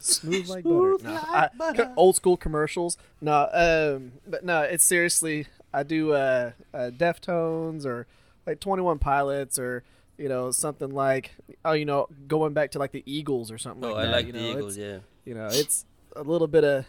Smooth 0.01 0.47
like 0.49 0.63
Smooth 0.63 1.03
butter. 1.03 1.13
No, 1.13 1.19
like 1.19 1.27
I- 1.29 1.49
butter. 1.57 1.93
old 1.95 2.15
school 2.15 2.37
commercials. 2.37 2.97
No, 3.21 3.49
um, 3.53 4.13
but 4.27 4.43
no, 4.43 4.61
it's 4.61 4.83
seriously. 4.83 5.47
I 5.73 5.83
do 5.83 6.11
uh, 6.13 6.51
uh, 6.73 6.89
Deftones 6.95 7.85
or 7.85 8.07
like 8.45 8.59
Twenty 8.59 8.81
One 8.83 8.99
Pilots 8.99 9.57
or 9.59 9.83
you 10.17 10.27
know 10.29 10.51
something 10.51 10.89
like 10.91 11.31
oh 11.65 11.71
you 11.71 11.85
know 11.85 12.07
going 12.27 12.53
back 12.53 12.71
to 12.71 12.79
like 12.79 12.91
the 12.91 13.01
Eagles 13.05 13.51
or 13.51 13.57
something 13.57 13.83
Oh, 13.89 13.93
like 13.93 14.03
I 14.03 14.05
that. 14.07 14.11
like 14.11 14.25
you 14.27 14.31
the 14.33 14.39
know, 14.41 14.49
Eagles. 14.51 14.77
it's- 14.77 14.91
Yeah. 14.93 14.99
You 15.23 15.35
know, 15.35 15.47
it's 15.51 15.85
a 16.15 16.23
little 16.23 16.47
bit 16.47 16.63
of 16.63 16.85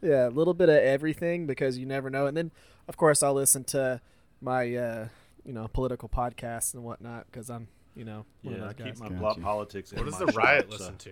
yeah, 0.00 0.28
a 0.28 0.30
little 0.30 0.54
bit 0.54 0.68
of 0.68 0.76
everything 0.76 1.46
because 1.46 1.76
you 1.78 1.84
never 1.86 2.08
know. 2.10 2.26
And 2.26 2.36
then 2.36 2.52
of 2.88 2.96
course 2.96 3.22
I'll 3.22 3.34
listen 3.34 3.64
to 3.64 4.00
my 4.40 4.74
uh, 4.74 5.08
you 5.44 5.52
know 5.52 5.68
political 5.68 6.08
podcasts 6.08 6.74
and 6.74 6.84
whatnot 6.84 7.26
because 7.30 7.50
I'm 7.50 7.68
you 7.96 8.04
know 8.04 8.24
one 8.42 8.54
Yeah, 8.54 8.64
I 8.64 8.70
of 8.70 8.76
those 8.76 8.86
keep 8.86 8.98
my 9.00 9.08
Gotcha. 9.08 9.18
plot 9.20 9.40
politics. 9.42 9.92
What 9.92 10.04
does 10.06 10.18
the 10.18 10.26
riot 10.26 10.66
shop, 10.70 10.78
so- 10.78 10.84
listen 10.84 10.96
to? 10.98 11.10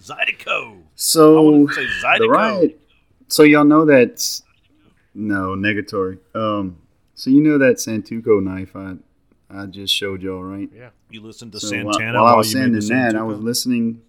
Zydeco. 0.00 0.78
So 0.94 1.66
say 1.68 1.86
Zydeco. 2.02 2.18
the 2.18 2.28
riot. 2.28 2.80
So 3.28 3.42
y'all 3.44 3.64
know 3.64 3.84
that's 3.84 4.42
no 5.14 5.54
negatory. 5.56 6.18
Um, 6.34 6.78
so 7.14 7.30
you 7.30 7.40
know 7.40 7.58
that 7.58 7.76
Santoku 7.76 8.42
knife 8.42 8.74
I 8.76 8.94
I 9.50 9.66
just 9.66 9.94
showed 9.94 10.22
y'all, 10.22 10.42
right? 10.42 10.68
Yeah. 10.74 10.90
You 11.10 11.20
listen 11.20 11.50
to 11.50 11.60
So 11.60 11.68
Santana 11.68 12.22
while, 12.22 12.34
I 12.34 12.36
was 12.36 12.52
you 12.52 12.60
made 12.60 12.72
the 12.74 12.80
sending 12.82 13.12
that, 13.14 13.16
I 13.16 13.22
was 13.22 13.38
listening. 13.38 14.00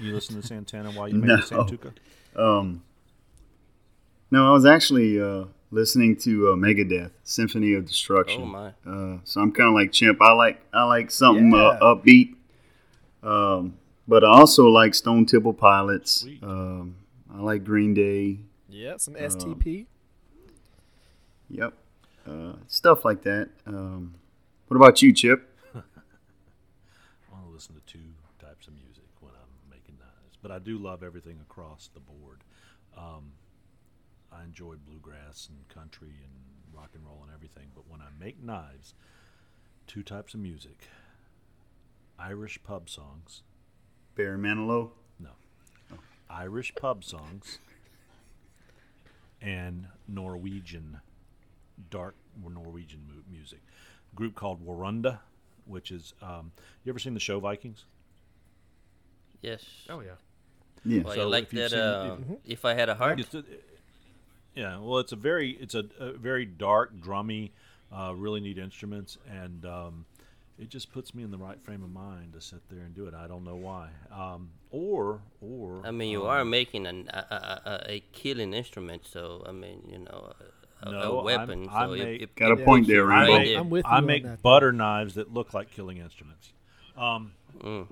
You 0.00 0.12
listen 0.14 0.40
to 0.40 0.46
Santana 0.46 0.90
while 0.90 1.08
you 1.08 1.14
made 1.20 1.30
the 1.30 1.36
No. 1.50 1.64
Santoku? 1.64 1.92
Um, 2.36 2.82
no, 4.30 4.48
I 4.48 4.52
was 4.52 4.64
actually 4.64 5.20
uh, 5.20 5.44
listening 5.70 6.16
to 6.18 6.50
uh, 6.52 6.56
Megadeth, 6.56 7.10
Symphony 7.24 7.74
of 7.74 7.86
Destruction. 7.86 8.42
Oh 8.42 8.46
my. 8.46 8.68
Uh, 8.86 9.18
so 9.24 9.40
I'm 9.40 9.52
kind 9.52 9.68
of 9.68 9.74
like 9.74 9.92
Chimp. 9.92 10.20
I 10.22 10.32
like 10.32 10.60
I 10.72 10.84
like 10.84 11.10
something 11.10 11.52
uh, 11.52 11.56
Yeah. 11.72 11.78
upbeat, 11.82 12.34
um, 13.22 13.78
but 14.08 14.24
I 14.24 14.28
also 14.28 14.66
like 14.68 14.94
Stone 14.94 15.26
Temple 15.26 15.54
Pilots. 15.54 16.26
Um, 16.42 16.96
I 17.32 17.40
like 17.40 17.64
Green 17.64 17.94
Day. 17.94 18.38
Yeah, 18.68 18.96
some 18.96 19.14
STP. 19.14 19.86
Yep, 21.48 21.74
uh, 22.26 22.52
stuff 22.66 23.04
like 23.04 23.22
that. 23.22 23.50
Um, 23.66 24.14
what 24.68 24.76
about 24.76 25.02
you, 25.02 25.12
Chip? 25.12 25.48
I 25.74 25.80
want 27.30 27.44
to 27.46 27.52
listen 27.52 27.74
to 27.74 27.80
two 27.86 27.98
types 28.40 28.66
of 28.66 28.74
music 28.74 29.04
when 29.20 29.32
I'm 29.34 29.70
making 29.70 29.96
knives, 29.98 30.38
but 30.40 30.50
I 30.50 30.58
do 30.58 30.78
love 30.78 31.02
everything 31.02 31.38
across 31.42 31.90
the 31.92 32.00
board. 32.00 32.40
Um, 32.96 33.32
I 34.32 34.44
enjoy 34.44 34.76
bluegrass 34.76 35.48
and 35.50 35.68
country 35.68 36.14
and 36.22 36.32
rock 36.74 36.90
and 36.94 37.04
roll 37.04 37.20
and 37.22 37.32
everything, 37.34 37.68
but 37.74 37.84
when 37.88 38.00
I 38.00 38.08
make 38.18 38.42
knives, 38.42 38.94
two 39.86 40.02
types 40.02 40.32
of 40.32 40.40
music: 40.40 40.88
Irish 42.22 42.58
pub 42.62 42.88
songs, 42.88 43.42
Barry 44.14 44.38
Manilow. 44.38 44.90
no, 45.18 45.30
Irish 46.30 46.74
pub 46.74 47.04
songs, 47.04 47.58
and 49.40 49.86
Norwegian, 50.06 51.00
dark 51.90 52.14
Norwegian 52.42 53.00
mu- 53.08 53.22
music. 53.36 53.60
A 54.12 54.16
group 54.16 54.34
called 54.34 54.64
Wardruna, 54.64 55.18
which 55.66 55.90
is 55.90 56.14
um, 56.22 56.52
you 56.84 56.90
ever 56.92 56.98
seen 56.98 57.14
the 57.14 57.20
show 57.20 57.40
Vikings? 57.40 57.84
Yes. 59.40 59.64
Oh 59.90 60.00
yeah. 60.00 60.10
Yeah. 60.84 61.02
Well, 61.02 61.14
So 61.14 61.20
you 61.22 61.28
like 61.28 61.44
if 61.44 61.50
that? 61.50 61.70
seen- 61.70 61.80
Uh, 61.80 62.36
if 62.44 62.64
I 62.64 62.74
had 62.74 62.88
a 62.88 62.94
heart. 62.94 63.18
It's 63.20 63.34
a- 63.34 63.44
yeah, 64.54 64.78
well, 64.78 64.98
it's 64.98 65.12
a 65.12 65.16
very 65.16 65.52
it's 65.52 65.74
a, 65.74 65.84
a 65.98 66.12
very 66.12 66.44
dark, 66.44 66.94
drummy, 67.00 67.50
uh, 67.90 68.12
really 68.14 68.38
neat 68.40 68.58
instruments, 68.58 69.16
and 69.28 69.64
um, 69.64 70.04
it 70.58 70.68
just 70.68 70.92
puts 70.92 71.14
me 71.14 71.22
in 71.22 71.30
the 71.30 71.38
right 71.38 71.60
frame 71.62 71.82
of 71.82 71.90
mind 71.92 72.32
to 72.34 72.40
sit 72.40 72.60
there 72.70 72.80
and 72.80 72.94
do 72.94 73.06
it. 73.06 73.14
I 73.14 73.26
don't 73.26 73.44
know 73.44 73.56
why. 73.56 73.88
Um, 74.14 74.50
or 74.70 75.20
or 75.40 75.82
I 75.84 75.90
mean, 75.90 76.10
you 76.10 76.22
um, 76.22 76.28
are 76.28 76.44
making 76.44 76.86
an, 76.86 77.08
a, 77.12 77.16
a, 77.18 77.60
a, 77.64 77.92
a 77.94 78.00
killing 78.12 78.52
instrument, 78.54 79.06
so 79.06 79.44
I 79.48 79.52
mean, 79.52 79.82
you 79.90 79.98
know, 79.98 80.32
a, 80.82 80.88
a- 80.88 80.92
No, 80.92 80.98
a 80.98 81.16
I'm- 81.16 81.24
weapon. 81.24 81.68
I 81.70 81.86
so 81.86 81.92
it- 81.94 82.04
make- 82.04 82.22
it- 82.22 82.36
Got 82.36 82.52
a 82.52 82.56
point 82.56 82.84
puts 82.84 82.88
you 82.88 82.94
there, 82.96 83.12
I 83.12 83.16
Rambo. 83.20 83.32
right 83.32 83.46
make. 83.46 83.56
I'm 83.58 83.70
with 83.70 83.86
I 83.86 83.90
you 83.90 83.96
on 83.96 84.06
make 84.06 84.22
that. 84.24 84.42
butter 84.42 84.72
knives 84.72 85.14
that 85.14 85.32
look 85.32 85.52
like 85.54 85.70
killing 85.70 85.98
instruments. 85.98 86.52
Um, 86.96 87.32
Mm. 87.60 87.86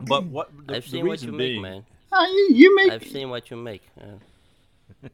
but 0.00 0.24
what 0.24 0.50
the, 0.66 0.76
I've 0.76 0.84
the 0.84 0.90
seen 0.90 1.06
what 1.06 1.22
you 1.22 1.32
being, 1.32 1.62
make, 1.62 1.72
man. 1.72 1.86
Ah, 2.12 2.26
you, 2.26 2.48
you 2.52 2.76
make 2.76 2.92
I've 2.92 3.04
seen 3.06 3.30
what 3.30 3.50
you 3.50 3.56
make. 3.56 3.82
Uh, 4.00 4.04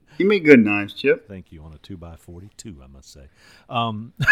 you 0.18 0.26
make 0.26 0.44
good 0.44 0.60
knives, 0.60 0.94
Chip. 0.94 1.26
Thank 1.28 1.52
you 1.52 1.62
on 1.62 1.72
a 1.72 1.78
two 1.78 1.96
by 1.96 2.16
forty-two, 2.16 2.76
I 2.82 2.86
must 2.86 3.12
say. 3.12 3.26
Um, 3.68 4.12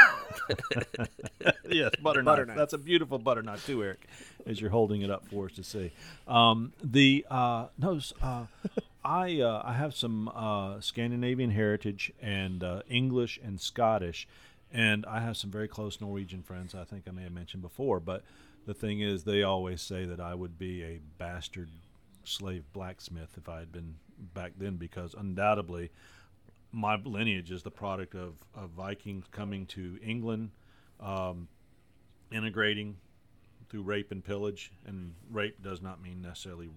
yes, 1.69 1.91
butter, 2.03 2.23
Butter 2.23 2.45
knife. 2.45 2.49
knife. 2.49 2.57
That's 2.57 2.73
a 2.73 2.79
beautiful 2.79 3.19
butter 3.19 3.43
knife 3.43 3.67
too, 3.67 3.83
Eric, 3.83 4.07
as 4.47 4.61
you're 4.61 4.71
holding 4.71 5.03
it 5.03 5.11
up 5.11 5.27
for 5.27 5.47
us 5.47 5.53
to 5.53 5.65
see. 5.65 5.93
Um, 6.29 6.73
the 6.83 7.27
uh, 7.31 7.67
no, 7.79 8.01
uh, 8.23 8.45
I 9.05 9.41
uh, 9.41 9.63
I 9.65 9.73
have 9.75 9.95
some 9.95 10.29
uh, 10.35 10.81
Scandinavian 10.81 11.51
heritage 11.51 12.13
and 12.21 12.63
uh, 12.63 12.83
English 12.89 13.39
and 13.43 13.61
Scottish, 13.61 14.29
and 14.73 15.07
I 15.07 15.21
have 15.21 15.37
some 15.37 15.51
very 15.51 15.69
close 15.69 16.01
Norwegian 16.01 16.43
friends. 16.43 16.75
I 16.75 16.85
think 16.85 17.05
I 17.09 17.11
may 17.11 17.23
have 17.23 17.33
mentioned 17.33 17.63
before, 17.63 18.01
but 18.01 18.23
the 18.67 18.75
thing 18.75 19.01
is, 19.01 19.25
they 19.25 19.43
always 19.43 19.81
say 19.81 20.05
that 20.05 20.21
I 20.21 20.35
would 20.35 20.59
be 20.59 20.83
a 20.85 21.01
bastard 21.19 21.69
slave 22.25 22.65
blacksmith 22.73 23.37
if 23.37 23.49
I 23.49 23.61
had 23.61 23.73
been 23.73 23.97
back 24.35 24.53
then, 24.59 24.77
because 24.77 25.15
undoubtedly 25.15 25.91
my 26.73 26.97
lineage 27.05 27.51
is 27.51 27.63
the 27.63 27.71
product 27.71 28.15
of, 28.15 28.35
of 28.55 28.71
Vikings 28.71 29.25
coming 29.31 29.67
to 29.67 29.99
England, 30.03 30.51
um, 31.01 31.49
integrating 32.33 32.97
through 33.69 33.83
rape 33.83 34.13
and 34.13 34.25
pillage. 34.25 34.73
And 34.87 35.15
rape 35.31 35.63
does 35.63 35.83
not 35.83 36.03
mean 36.03 36.23
necessarily 36.23 36.69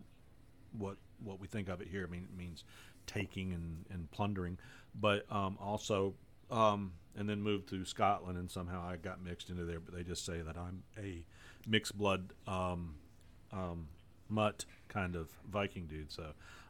what 0.72 0.98
what 1.24 1.40
we 1.40 1.48
think 1.48 1.70
of 1.70 1.82
it 1.82 1.88
here. 1.88 2.06
I 2.08 2.12
mean, 2.12 2.28
it 2.32 2.38
means 2.38 2.64
taking 3.06 3.54
and, 3.54 3.86
and 3.90 4.10
plundering, 4.12 4.58
but 4.96 5.26
um, 5.32 5.58
also 5.62 6.16
um, 6.52 6.94
and 7.16 7.30
then 7.30 7.42
moved 7.42 7.70
to 7.70 7.86
Scotland, 7.86 8.38
and 8.38 8.50
somehow 8.50 8.84
I 8.86 8.98
got 8.98 9.24
mixed 9.24 9.50
into 9.50 9.64
there. 9.64 9.80
But 9.80 9.94
they 9.94 10.04
just 10.04 10.26
say 10.26 10.42
that 10.42 10.58
I'm 10.58 10.84
a 10.98 11.24
mixed 11.68 11.98
blood 11.98 12.34
um, 12.48 12.96
um, 13.52 13.88
mutt 14.28 14.66
kind 14.94 15.16
of 15.16 15.28
Viking 15.52 15.86
dude. 15.88 16.12
So 16.12 16.24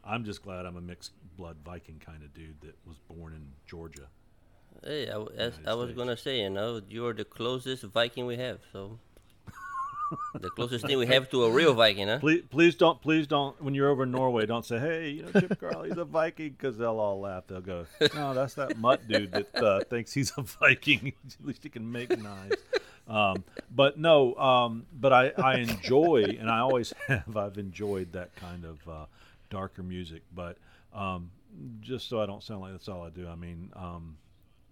I'm 0.03 0.23
just 0.23 0.41
glad 0.43 0.65
I'm 0.65 0.77
a 0.77 0.81
mixed 0.81 1.11
blood 1.37 1.57
Viking 1.65 1.99
kind 2.05 2.23
of 2.23 2.33
dude 2.33 2.59
that 2.61 2.75
was 2.87 2.97
born 3.09 3.33
in 3.33 3.45
Georgia. 3.67 4.07
hey, 4.83 5.07
I, 5.09 5.13
w- 5.13 5.31
as 5.37 5.53
I 5.65 5.73
was 5.73 5.87
States. 5.89 5.97
gonna 5.97 6.17
say, 6.17 6.41
you 6.41 6.49
know, 6.49 6.81
you're 6.89 7.13
the 7.13 7.25
closest 7.25 7.83
Viking 7.83 8.25
we 8.25 8.37
have. 8.37 8.59
So 8.71 8.99
the 10.39 10.49
closest 10.51 10.85
thing 10.85 10.97
we 10.99 11.07
have 11.07 11.29
to 11.31 11.43
a 11.45 11.51
real 11.51 11.73
Viking, 11.73 12.07
huh? 12.07 12.19
Please, 12.19 12.43
please 12.49 12.75
don't, 12.75 13.01
please 13.01 13.25
don't. 13.27 13.59
When 13.61 13.73
you're 13.73 13.89
over 13.89 14.03
in 14.03 14.11
Norway, 14.11 14.45
don't 14.45 14.65
say, 14.65 14.77
"Hey, 14.79 15.09
you 15.09 15.23
know, 15.23 15.39
Chip 15.39 15.59
Carley's 15.59 15.97
a 15.97 16.05
Viking," 16.05 16.49
because 16.51 16.77
they'll 16.77 16.99
all 16.99 17.19
laugh. 17.19 17.47
They'll 17.47 17.61
go, 17.61 17.85
"No, 18.13 18.33
that's 18.33 18.53
that 18.55 18.77
mutt 18.77 19.07
dude 19.07 19.31
that 19.31 19.55
uh, 19.55 19.83
thinks 19.89 20.13
he's 20.13 20.31
a 20.37 20.41
Viking. 20.43 21.13
At 21.39 21.45
least 21.45 21.63
he 21.63 21.69
can 21.69 21.91
make 21.91 22.09
knives." 22.17 22.57
Um, 23.07 23.43
but 23.69 23.97
no, 23.99 24.33
um, 24.35 24.85
but 24.93 25.11
I, 25.11 25.31
I 25.37 25.57
enjoy, 25.57 26.37
and 26.39 26.49
I 26.49 26.59
always 26.59 26.93
have. 27.07 27.35
I've 27.35 27.57
enjoyed 27.57 28.13
that 28.13 28.35
kind 28.35 28.65
of 28.65 28.87
uh, 28.87 29.05
darker 29.49 29.83
music. 29.83 30.21
But 30.33 30.57
um, 30.93 31.31
just 31.81 32.07
so 32.07 32.21
I 32.21 32.25
don't 32.25 32.41
sound 32.43 32.61
like 32.61 32.71
that's 32.71 32.87
all 32.87 33.03
I 33.03 33.09
do. 33.09 33.27
I 33.27 33.35
mean, 33.35 33.71
um, 33.75 34.17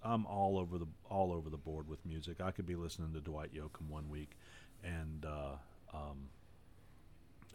I'm 0.04 0.26
all 0.26 0.58
over 0.58 0.78
the 0.78 0.88
all 1.10 1.32
over 1.34 1.50
the 1.50 1.58
board 1.58 1.88
with 1.88 2.06
music. 2.06 2.42
I 2.42 2.52
could 2.52 2.66
be 2.66 2.76
listening 2.76 3.14
to 3.14 3.20
Dwight 3.20 3.54
Yoakam 3.54 3.90
one 3.90 4.10
week, 4.10 4.32
and 4.84 5.26
uh, 5.26 5.56
um, 5.94 6.30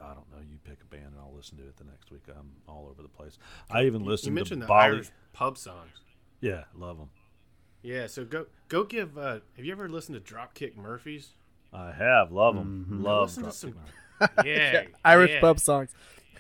I 0.01 0.09
don't 0.09 0.31
know. 0.31 0.39
You 0.49 0.59
pick 0.65 0.79
a 0.83 0.87
band, 0.95 1.07
and 1.07 1.17
I'll 1.19 1.35
listen 1.35 1.57
to 1.59 1.65
it 1.65 1.77
the 1.79 1.85
next 1.85 2.11
week. 2.11 2.23
I'm 2.29 2.53
all 2.69 2.87
over 2.91 3.03
the 3.03 3.09
place. 3.09 3.39
I 3.71 3.85
even 3.85 4.03
You 4.05 4.11
listen 4.11 4.35
mentioned 4.35 4.61
to 4.61 4.67
the 4.67 4.69
Bolly. 4.69 4.83
Irish 4.83 5.09
pub 5.33 5.57
songs. 5.57 5.91
Yeah, 6.41 6.65
love 6.75 6.99
them. 6.99 7.09
Yeah, 7.87 8.07
so 8.09 8.25
go 8.25 8.47
go 8.69 8.85
give. 8.85 9.17
Uh, 9.17 9.39
have 9.57 9.65
you 9.65 9.73
ever 9.73 9.89
listened 9.89 10.23
to 10.25 10.35
Dropkick 10.35 10.77
Murphys? 10.77 11.29
I 11.73 11.93
have 11.93 12.33
love 12.33 12.55
them. 12.57 12.87
Love 13.03 13.37
Listen 13.37 13.45
to 13.45 13.49
Dropkick 13.51 13.53
some- 13.55 13.75
Murphys. 14.21 14.45
Yeah, 14.45 14.85
Irish 15.05 15.31
yeah. 15.31 15.41
pub 15.41 15.61
songs. 15.61 15.91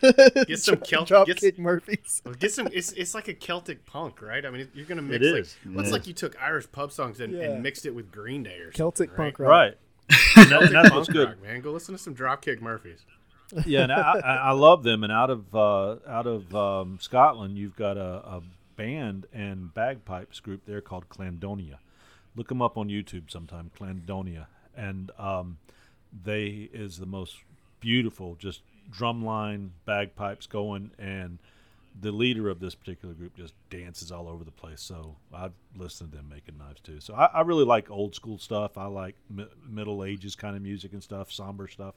Get 0.00 0.58
some 0.60 0.76
Celt- 0.80 1.08
Dropkick 1.08 1.40
get- 1.40 1.58
Murphys. 1.58 2.22
Get 2.38 2.52
some. 2.52 2.68
It's, 2.72 2.92
it's 2.92 3.14
like 3.14 3.28
a 3.28 3.34
Celtic 3.34 3.84
punk, 3.86 4.20
right? 4.22 4.44
I 4.44 4.50
mean, 4.50 4.68
you're 4.74 4.86
gonna 4.86 5.02
mix. 5.02 5.24
is. 5.24 5.56
Like, 5.64 5.74
well, 5.74 5.80
it's 5.80 5.88
Yeah. 5.88 5.92
like 5.92 6.06
you 6.06 6.14
took 6.14 6.40
Irish 6.42 6.70
pub 6.72 6.90
songs 6.92 7.20
and, 7.20 7.32
Yeah. 7.32 7.44
and 7.50 7.62
mixed 7.62 7.86
it 7.86 7.94
with 7.94 8.10
Green 8.10 8.42
Day 8.42 8.58
or 8.58 8.72
Celtic 8.72 9.10
something, 9.10 9.24
punk 9.24 9.38
rock. 9.38 9.50
Right. 9.50 9.74
And 10.36 10.50
that- 10.50 10.62
and 10.62 10.74
that's 10.74 10.90
what's 10.94 11.08
Punk 11.08 11.12
good. 11.16 11.28
rock, 11.28 11.42
man. 11.42 11.60
Go 11.60 11.70
listen 11.72 11.94
to 11.94 11.98
some 11.98 12.14
Dropkick 12.14 12.60
Murphys. 12.60 13.04
yeah, 13.66 13.82
and 13.84 13.92
I, 13.92 14.18
I 14.18 14.34
I 14.36 14.50
love 14.52 14.82
them. 14.82 15.04
And 15.04 15.12
out 15.12 15.30
of 15.30 15.54
uh, 15.54 15.96
out 16.08 16.26
of 16.26 16.52
um, 16.54 16.98
Scotland, 17.00 17.56
you've 17.56 17.76
got 17.76 17.96
a, 17.96 18.00
a 18.26 18.42
band 18.76 19.26
and 19.32 19.72
bagpipes 19.74 20.40
group 20.40 20.62
there 20.66 20.80
called 20.80 21.08
Clanadonia. 21.08 21.78
Look 22.34 22.48
them 22.48 22.60
up 22.60 22.76
on 22.76 22.88
YouTube 22.88 23.30
sometime, 23.30 23.70
Clanadonia, 23.78 24.46
and 24.76 25.10
um, 25.18 25.58
they 26.24 26.68
is 26.72 26.98
the 26.98 27.06
most 27.06 27.38
beautiful, 27.80 28.36
just 28.38 28.60
drumline 28.90 29.70
bagpipes 29.84 30.46
going, 30.46 30.90
and 30.98 31.38
the 31.98 32.12
leader 32.12 32.50
of 32.50 32.60
this 32.60 32.74
particular 32.74 33.14
group 33.14 33.34
just 33.36 33.54
dances 33.70 34.12
all 34.12 34.28
over 34.28 34.44
the 34.44 34.50
place. 34.50 34.82
So 34.82 35.16
I've 35.32 35.54
listened 35.76 36.10
to 36.12 36.18
them 36.18 36.28
making 36.28 36.58
knives 36.58 36.80
too. 36.80 37.00
So 37.00 37.14
I, 37.14 37.26
I 37.26 37.40
really 37.40 37.64
like 37.64 37.90
old 37.90 38.14
school 38.14 38.38
stuff. 38.38 38.76
I 38.76 38.86
like 38.86 39.14
mi- 39.30 39.46
Middle 39.66 40.04
Ages 40.04 40.36
kind 40.36 40.56
of 40.56 40.62
music 40.62 40.92
and 40.92 41.02
stuff, 41.02 41.32
somber 41.32 41.68
stuff. 41.68 41.94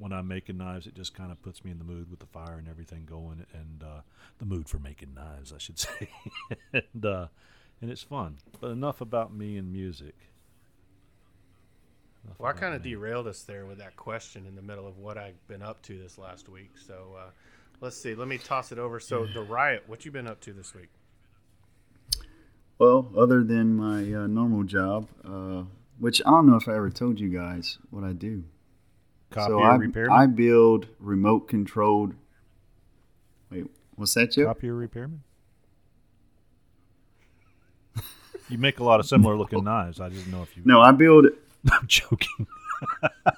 When 0.00 0.12
I'm 0.12 0.26
making 0.26 0.56
knives, 0.56 0.86
it 0.86 0.94
just 0.94 1.14
kind 1.14 1.30
of 1.30 1.40
puts 1.42 1.62
me 1.62 1.70
in 1.70 1.78
the 1.78 1.84
mood 1.84 2.10
with 2.10 2.20
the 2.20 2.26
fire 2.26 2.56
and 2.58 2.66
everything 2.66 3.04
going, 3.04 3.44
and 3.52 3.82
uh, 3.82 4.00
the 4.38 4.46
mood 4.46 4.66
for 4.66 4.78
making 4.78 5.12
knives, 5.14 5.52
I 5.52 5.58
should 5.58 5.78
say. 5.78 6.08
and 6.72 7.04
uh, 7.04 7.26
and 7.82 7.90
it's 7.90 8.02
fun. 8.02 8.38
But 8.60 8.70
enough 8.70 9.02
about 9.02 9.34
me 9.34 9.58
and 9.58 9.70
music. 9.70 10.14
Enough 12.24 12.40
Well, 12.40 12.50
I 12.50 12.54
kind 12.54 12.74
of 12.74 12.82
derailed 12.82 13.26
us 13.26 13.42
there 13.42 13.66
with 13.66 13.78
that 13.78 13.96
question 13.96 14.46
in 14.46 14.56
the 14.56 14.62
middle 14.62 14.86
of 14.86 14.96
what 14.96 15.18
I've 15.18 15.46
been 15.48 15.62
up 15.62 15.82
to 15.82 15.98
this 15.98 16.16
last 16.16 16.48
week. 16.48 16.72
So 16.78 17.16
uh, 17.18 17.30
let's 17.82 17.96
see. 17.96 18.14
Let 18.14 18.28
me 18.28 18.38
toss 18.38 18.72
it 18.72 18.78
over. 18.78 19.00
So 19.00 19.26
the 19.26 19.42
riot. 19.42 19.84
What 19.86 20.06
you 20.06 20.10
been 20.10 20.26
up 20.26 20.40
to 20.40 20.54
this 20.54 20.74
week? 20.74 20.88
Well, 22.78 23.12
other 23.14 23.44
than 23.44 23.76
my 23.76 24.00
uh, 24.14 24.26
normal 24.26 24.62
job, 24.62 25.08
uh, 25.22 25.64
which 25.98 26.22
I 26.24 26.30
don't 26.30 26.46
know 26.46 26.56
if 26.56 26.66
I 26.66 26.76
ever 26.76 26.88
told 26.88 27.20
you 27.20 27.28
guys 27.28 27.78
what 27.90 28.04
I 28.04 28.14
do. 28.14 28.44
Copier 29.30 29.58
so 29.58 29.62
I, 29.62 29.74
repairman. 29.76 30.18
I 30.18 30.26
build 30.26 30.88
remote 30.98 31.48
controlled. 31.48 32.14
Wait, 33.50 33.66
what's 33.94 34.14
that, 34.14 34.32
Chip? 34.32 34.46
Copier 34.46 34.74
repairman. 34.74 35.22
you 38.48 38.58
make 38.58 38.80
a 38.80 38.84
lot 38.84 38.98
of 39.00 39.06
similar 39.06 39.36
looking 39.36 39.62
knives. 39.62 40.00
I 40.00 40.08
didn't 40.08 40.30
know 40.30 40.42
if 40.42 40.56
you. 40.56 40.62
No, 40.64 40.80
I 40.80 40.90
build. 40.92 41.26
I'm 41.70 41.86
joking. 41.86 42.46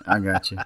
I 0.07 0.19
got 0.19 0.51
you. 0.51 0.59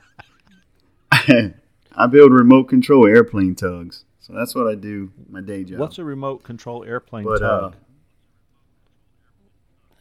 I 1.96 2.06
build 2.06 2.32
remote 2.32 2.64
control 2.64 3.06
airplane 3.06 3.54
tugs. 3.54 4.04
So 4.20 4.32
that's 4.32 4.54
what 4.54 4.66
I 4.66 4.74
do. 4.74 5.12
My 5.28 5.40
day 5.40 5.64
job. 5.64 5.78
What's 5.78 5.98
a 5.98 6.04
remote 6.04 6.42
control 6.42 6.84
airplane 6.84 7.24
But, 7.24 7.42
uh, 7.42 7.60
tug? 7.60 7.76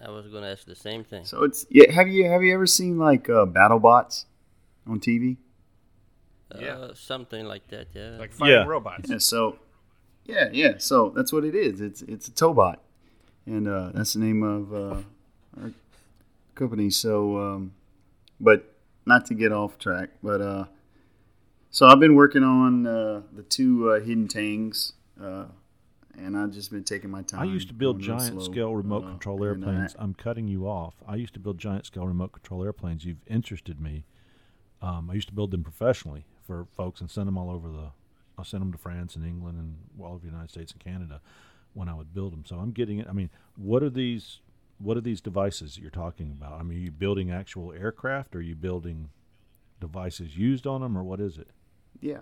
I 0.01 0.09
was 0.09 0.27
gonna 0.27 0.47
ask 0.47 0.65
the 0.65 0.75
same 0.75 1.03
thing. 1.03 1.25
So 1.25 1.43
it's 1.43 1.65
yeah. 1.69 1.91
Have 1.91 2.07
you 2.07 2.29
have 2.29 2.43
you 2.43 2.53
ever 2.53 2.67
seen 2.67 2.99
like 2.99 3.27
uh, 3.27 3.45
BattleBots 3.45 4.25
on 4.87 4.99
TV? 4.99 5.37
Yeah. 6.59 6.75
Uh, 6.75 6.93
something 6.93 7.45
like 7.45 7.67
that, 7.69 7.87
yeah. 7.93 8.17
Like 8.19 8.31
fighting 8.33 8.55
Yeah. 8.55 8.65
robots. 8.65 9.09
Yeah. 9.09 9.17
So 9.17 9.57
yeah, 10.25 10.49
yeah. 10.51 10.73
So 10.77 11.11
that's 11.15 11.33
what 11.33 11.43
it 11.43 11.55
is. 11.55 11.81
It's 11.81 12.01
it's 12.03 12.27
a 12.27 12.31
Tobot, 12.31 12.77
and 13.45 13.67
uh, 13.67 13.91
that's 13.93 14.13
the 14.13 14.19
name 14.19 14.43
of 14.43 14.73
uh, 14.73 15.01
our 15.61 15.71
company. 16.55 16.89
So, 16.89 17.37
um, 17.39 17.73
but 18.39 18.73
not 19.05 19.25
to 19.27 19.33
get 19.33 19.51
off 19.51 19.77
track, 19.77 20.09
but 20.23 20.41
uh, 20.41 20.65
so 21.71 21.87
I've 21.87 21.99
been 21.99 22.15
working 22.15 22.43
on 22.43 22.87
uh, 22.87 23.21
the 23.35 23.43
two 23.43 23.91
uh, 23.91 23.99
hidden 23.99 24.27
tangs. 24.27 24.93
Uh, 25.21 25.45
and 26.17 26.37
I've 26.37 26.51
just 26.51 26.71
been 26.71 26.85
taking 26.85 27.09
my 27.09 27.23
time. 27.23 27.41
I 27.41 27.43
used 27.43 27.67
to 27.67 27.73
build 27.73 27.99
giant 27.99 28.41
scale 28.41 28.73
remote 28.73 29.03
Uh, 29.03 29.09
control 29.09 29.43
airplanes. 29.43 29.95
I'm 29.99 30.13
cutting 30.13 30.47
you 30.47 30.65
off. 30.65 30.93
I 31.05 31.15
used 31.17 31.33
to 31.33 31.41
build 31.41 31.57
giant 31.57 31.85
scale 31.85 32.07
remote 32.07 32.31
control 32.31 32.63
airplanes. 32.63 33.03
You've 33.03 33.21
interested 33.27 33.81
me. 33.81 34.05
Um, 34.85 35.09
I 35.09 35.15
used 35.15 35.27
to 35.29 35.33
build 35.33 35.51
them 35.51 35.63
professionally 35.63 36.25
for 36.45 36.67
folks 36.77 37.01
and 37.01 37.09
send 37.09 37.27
them 37.27 37.37
all 37.37 37.49
over 37.49 37.69
the. 37.69 37.91
I 38.37 38.43
sent 38.43 38.61
them 38.61 38.71
to 38.71 38.77
France 38.77 39.15
and 39.15 39.25
England 39.25 39.57
and 39.57 39.77
all 39.99 40.13
over 40.13 40.19
the 40.19 40.31
United 40.31 40.51
States 40.51 40.71
and 40.73 40.79
Canada. 40.83 41.21
when 41.73 41.89
I 41.89 41.93
would 41.93 42.13
build 42.13 42.33
them. 42.33 42.43
So 42.45 42.55
I'm 42.55 42.71
getting 42.71 42.99
it. 42.99 43.07
I 43.09 43.13
mean, 43.13 43.29
what 43.55 43.83
are 43.83 43.89
these? 43.89 44.39
What 44.77 44.97
are 44.97 45.01
these 45.01 45.21
devices 45.21 45.75
that 45.75 45.81
you're 45.81 45.89
talking 45.89 46.31
about? 46.31 46.59
I 46.59 46.63
mean, 46.63 46.77
are 46.77 46.81
you 46.81 46.91
building 46.91 47.31
actual 47.31 47.71
aircraft? 47.71 48.35
Or 48.35 48.39
are 48.39 48.41
you 48.41 48.55
building 48.55 49.09
devices 49.79 50.37
used 50.37 50.67
on 50.67 50.81
them, 50.81 50.97
or 50.97 51.03
what 51.03 51.19
is 51.19 51.37
it? 51.37 51.47
Yeah. 52.01 52.19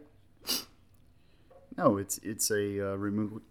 No, 1.78 1.98
it's 1.98 2.20
it's 2.20 2.52
a 2.52 2.92
uh, 2.92 2.96
remote 2.96 3.42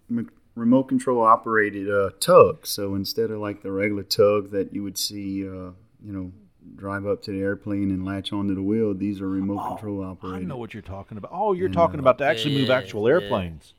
remote 0.55 0.85
control 0.85 1.23
operated 1.23 1.91
uh, 1.91 2.11
tug. 2.21 2.67
So 2.67 2.95
instead 2.95 3.31
of 3.31 3.41
like 3.41 3.63
the 3.63 3.73
regular 3.73 4.03
tug 4.05 4.51
that 4.53 4.73
you 4.73 4.83
would 4.83 4.99
see, 4.99 5.47
uh, 5.47 5.73
you 6.05 6.13
know, 6.13 6.33
drive 6.77 7.07
up 7.07 7.23
to 7.23 7.31
the 7.33 7.41
airplane 7.41 7.91
and 7.91 8.05
latch 8.05 8.33
onto 8.33 8.55
the 8.55 8.63
wheel, 8.63 8.95
these 8.95 9.21
are 9.21 9.29
remote 9.29 9.67
control 9.69 10.03
operated. 10.03 10.09
I 10.25 10.29
operated. 10.29 10.49
know 10.49 10.57
what 10.57 10.75
you're 10.75 10.83
talking 10.83 11.19
about. 11.19 11.31
Oh, 11.35 11.53
you're 11.53 11.67
And, 11.67 11.75
talking 11.75 12.01
uh, 12.01 12.03
about 12.03 12.19
to 12.19 12.25
actually 12.25 12.55
move 12.59 12.69
Yeah, 12.69 12.77
actual 12.79 13.09
yeah. 13.09 13.15
airplanes. 13.15 13.75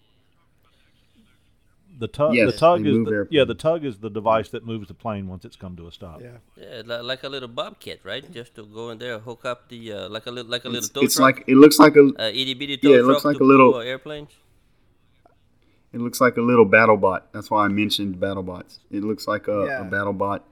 The 2.00 2.08
tug, 2.08 2.34
Yes, 2.34 2.52
the 2.52 2.58
tug 2.58 2.80
is 2.88 2.98
move 2.98 3.06
the, 3.06 3.28
yeah, 3.30 3.44
the 3.46 3.54
tug 3.54 3.86
is 3.86 4.00
the 4.00 4.10
device 4.10 4.50
that 4.50 4.66
moves 4.66 4.88
the 4.88 4.96
plane 4.96 5.28
once 5.28 5.46
it's 5.46 5.56
come 5.56 5.76
to 5.78 5.88
a 5.88 5.92
stop. 5.92 6.22
Yeah. 6.22 6.38
Yeah, 6.58 6.82
like 7.02 7.24
a 7.24 7.30
little 7.30 7.48
bobcat, 7.48 8.00
right? 8.04 8.30
Just 8.32 8.56
to 8.56 8.66
go 8.66 8.90
in 8.90 8.98
there, 8.98 9.20
hook 9.20 9.46
up 9.46 9.70
the 9.70 9.94
uh, 9.94 10.10
like 10.10 10.26
a 10.26 10.32
little 10.32 10.50
like 10.50 10.66
a 10.66 10.70
little 10.70 10.80
It's, 10.80 10.90
tow 10.90 11.02
it's 11.02 11.16
truck, 11.18 11.38
like 11.38 11.46
it 11.48 11.56
looks 11.56 11.78
like 11.78 11.96
a 11.96 12.02
uh, 12.20 12.24
itty 12.30 12.56
bitty 12.56 12.78
tow 12.78 12.90
Yeah, 12.90 12.96
it 12.96 13.00
truck 13.00 13.08
looks 13.10 13.26
like 13.26 13.38
to 13.38 13.44
a 13.44 13.46
little- 13.46 13.72
pull, 13.74 13.82
uh, 13.82 13.86
airplanes. 13.86 14.32
it 15.94 16.02
looks 16.02 16.20
like 16.20 16.38
a 16.38 16.42
little 16.42 16.66
battle 16.66 16.98
bot. 16.98 17.32
That's 17.32 17.52
why 17.52 17.64
I 17.66 17.68
mentioned 17.68 18.20
battle 18.20 18.44
bots. 18.44 18.80
It 18.90 19.04
looks 19.04 19.28
like 19.28 19.48
a, 19.48 19.66
Yeah. 19.68 19.82
a 19.82 19.84
battle 19.90 20.14
bot. 20.14 20.44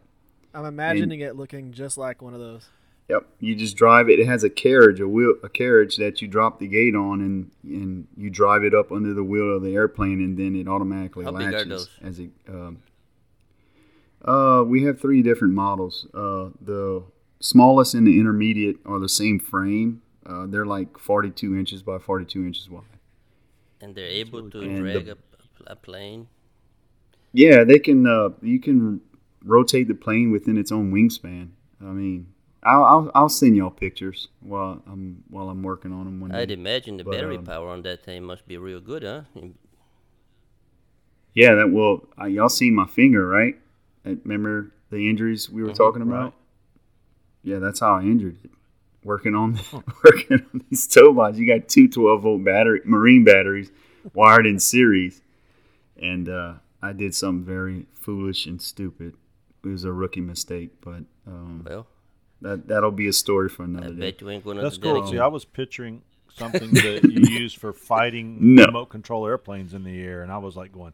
I'm 0.54 0.66
imagining 0.66 1.20
it 1.22 1.36
looking 1.36 1.72
just 1.72 1.98
like 1.98 2.22
one 2.22 2.34
of 2.34 2.40
those. 2.40 2.68
Yep, 3.10 3.28
you 3.40 3.56
just 3.56 3.76
drive 3.76 4.10
it. 4.10 4.20
It 4.20 4.28
has 4.28 4.44
a 4.44 4.50
carriage, 4.50 5.00
a 5.02 5.08
wheel, 5.08 5.36
a 5.44 5.50
carriage 5.50 5.98
that 5.98 6.22
you 6.22 6.28
drop 6.28 6.60
the 6.60 6.68
gate 6.68 6.96
on, 6.96 7.20
and 7.22 7.52
and 7.64 8.08
you 8.16 8.30
drive 8.30 8.64
it 8.64 8.74
up 8.74 8.92
under 8.92 9.14
the 9.14 9.24
wheel 9.24 9.56
of 9.56 9.64
the 9.64 9.76
airplane, 9.76 10.22
and 10.22 10.38
then 10.38 10.56
it 10.56 10.68
automatically 10.68 11.26
How 11.26 11.32
big 11.32 11.48
are 11.48 11.52
latches 11.52 11.70
those? 11.70 11.90
as 12.02 12.20
it. 12.20 12.30
Um, 12.48 12.80
uh, 14.24 14.64
we 14.66 14.84
have 14.84 15.00
three 15.02 15.22
different 15.22 15.54
models. 15.54 16.06
Uh, 16.14 16.50
the 16.62 17.04
smallest 17.40 17.94
and 17.96 18.06
the 18.06 18.20
intermediate 18.20 18.78
are 18.86 19.00
the 19.00 19.10
same 19.10 19.40
frame. 19.40 20.02
Uh, 20.26 20.46
they're 20.46 20.66
like 20.68 20.98
42 21.00 21.56
inches 21.56 21.82
by 21.82 21.98
42 21.98 22.46
inches 22.46 22.70
wide. 22.70 22.84
and 23.82 23.96
they're 23.96 24.06
able 24.06 24.48
to 24.52 24.62
And 24.62 24.78
drag 24.78 25.06
the- 25.06 25.18
a, 25.68 25.72
a 25.72 25.76
plane. 25.76 26.28
Yeah, 27.34 27.64
they 27.64 27.80
can. 27.80 28.06
Uh, 28.06 28.30
you 28.42 28.60
can 28.60 29.02
rotate 29.44 29.88
the 29.88 29.96
plane 29.96 30.32
within 30.32 30.58
its 30.58 30.72
own 30.72 30.92
wingspan. 30.92 31.50
I 31.82 31.86
mean, 31.86 32.28
I'll 32.64 32.84
I'll, 32.86 33.12
I'll 33.16 33.30
send 33.30 33.56
y'all 33.56 33.72
pictures 33.72 34.28
while 34.42 34.82
I'm 34.88 35.24
while 35.30 35.50
I'm 35.50 35.64
working 35.64 35.92
on 35.92 36.06
them. 36.06 36.20
One 36.20 36.32
I'd 36.32 36.50
day. 36.50 36.52
imagine 36.52 36.98
the 36.98 37.04
But, 37.04 37.12
battery 37.12 37.38
um, 37.38 37.46
power 37.46 37.70
on 37.70 37.84
that 37.84 38.04
thing 38.04 38.24
must 38.24 38.48
be 38.48 38.58
real 38.58 38.80
good, 38.80 39.04
huh? 39.04 39.22
Yeah, 41.34 41.56
that 41.56 41.72
well, 41.72 42.08
uh, 42.20 42.26
y'all 42.26 42.50
seen 42.50 42.76
my 42.76 42.86
finger, 42.86 43.26
right? 43.28 43.56
Remember 44.04 44.72
the 44.90 45.10
injuries 45.10 45.50
we 45.50 45.64
were 45.64 45.72
Mhm, 45.72 45.74
talking 45.74 46.02
about? 46.02 46.34
right. 46.34 46.34
Yeah, 47.44 47.60
that's 47.60 47.80
how 47.80 47.96
I 47.96 48.02
injured 48.04 48.38
it. 48.44 48.52
Working 49.04 49.34
on 49.36 49.60
working 50.04 50.46
on 50.54 50.64
these 50.70 50.88
tow 50.88 51.14
bots. 51.14 51.38
You 51.38 51.48
got 51.48 51.68
two 51.68 51.88
12 51.88 52.22
volt 52.22 52.44
battery 52.44 52.82
marine 52.86 53.24
batteries 53.24 53.72
wired 54.14 54.46
in 54.46 54.60
series, 54.60 55.22
and 56.02 56.30
uh, 56.30 56.56
I 56.82 56.94
did 56.94 57.16
something 57.16 57.46
very 57.46 57.88
foolish 57.94 58.46
and 58.46 58.62
stupid. 58.62 59.16
It 59.64 59.68
was 59.68 59.84
a 59.84 59.92
rookie 59.92 60.22
mistake, 60.22 60.72
but 60.82 61.04
um, 61.28 61.66
Well, 61.68 61.88
that 62.42 62.68
that'll 62.68 62.92
be 62.92 63.08
a 63.08 63.14
story 63.14 63.48
for 63.50 63.64
I 63.64 63.66
another 63.66 63.90
day. 63.94 64.12
bet 64.12 64.22
you 64.22 64.30
ain't 64.30 64.44
gonna. 64.44 64.62
That's 64.62 64.78
dedicate- 64.78 65.04
cool. 65.04 65.12
See, 65.12 65.20
I 65.20 65.28
was 65.28 65.46
picturing 65.46 66.02
something 66.36 66.72
that 66.72 67.04
you 67.04 67.22
use 67.40 67.54
for 67.54 67.72
fighting 67.74 68.56
No. 68.56 68.66
remote 68.66 68.88
control 68.88 69.28
airplanes 69.28 69.74
in 69.74 69.84
the 69.84 70.02
air, 70.02 70.24
and 70.24 70.32
I 70.32 70.38
was 70.40 70.56
like 70.56 70.72
going, 70.72 70.94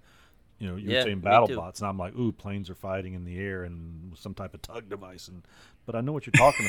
you 0.60 0.68
know, 0.68 0.76
you 0.76 0.92
Yeah, 0.92 1.04
saying 1.04 1.18
me 1.20 1.22
battle 1.22 1.48
too. 1.48 1.56
bots, 1.56 1.80
and 1.80 1.88
I'm 1.88 1.98
like, 1.98 2.16
ooh, 2.16 2.32
planes 2.32 2.70
are 2.70 2.76
fighting 2.76 3.14
in 3.14 3.24
the 3.24 3.38
air 3.38 3.64
and 3.64 4.18
some 4.18 4.34
type 4.34 4.54
of 4.54 4.62
tug 4.62 4.90
device, 4.90 5.28
and 5.30 5.44
but 5.86 5.96
I 5.96 6.02
know 6.02 6.12
what 6.12 6.26
you're 6.26 6.32
talking 6.34 6.66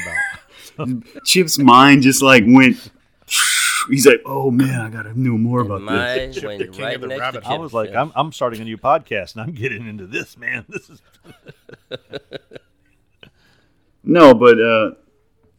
about. 0.77 1.03
Chip's 1.25 1.59
mind 1.59 2.03
just 2.03 2.23
like 2.23 2.45
went. 2.47 2.91
He's 3.91 4.07
like, 4.07 4.21
"Oh 4.27 4.51
man, 4.51 4.81
I 4.81 4.91
gotta 4.91 5.19
know 5.19 5.39
more 5.39 5.61
about 5.61 5.83
my 5.83 6.15
this." 6.15 6.35
Chip 6.41 6.45
went 6.45 6.59
the 6.59 6.69
king 6.69 6.85
right 6.85 6.95
of 6.97 7.01
the 7.03 7.07
next 7.09 7.21
rabbit 7.21 7.45
to 7.45 7.49
I 7.49 7.57
was 7.57 7.73
like. 7.73 7.95
I'm, 7.95 8.13
I'm 8.15 8.33
starting 8.33 8.61
a 8.61 8.65
new 8.65 8.77
podcast, 8.77 9.35
and 9.35 9.43
I'm 9.43 9.53
getting 9.53 9.87
into 9.87 10.07
this, 10.07 10.37
man. 10.37 10.65
This 10.69 10.91
is 10.91 11.03
No, 14.05 14.35
but 14.35 14.61
uh, 14.61 14.93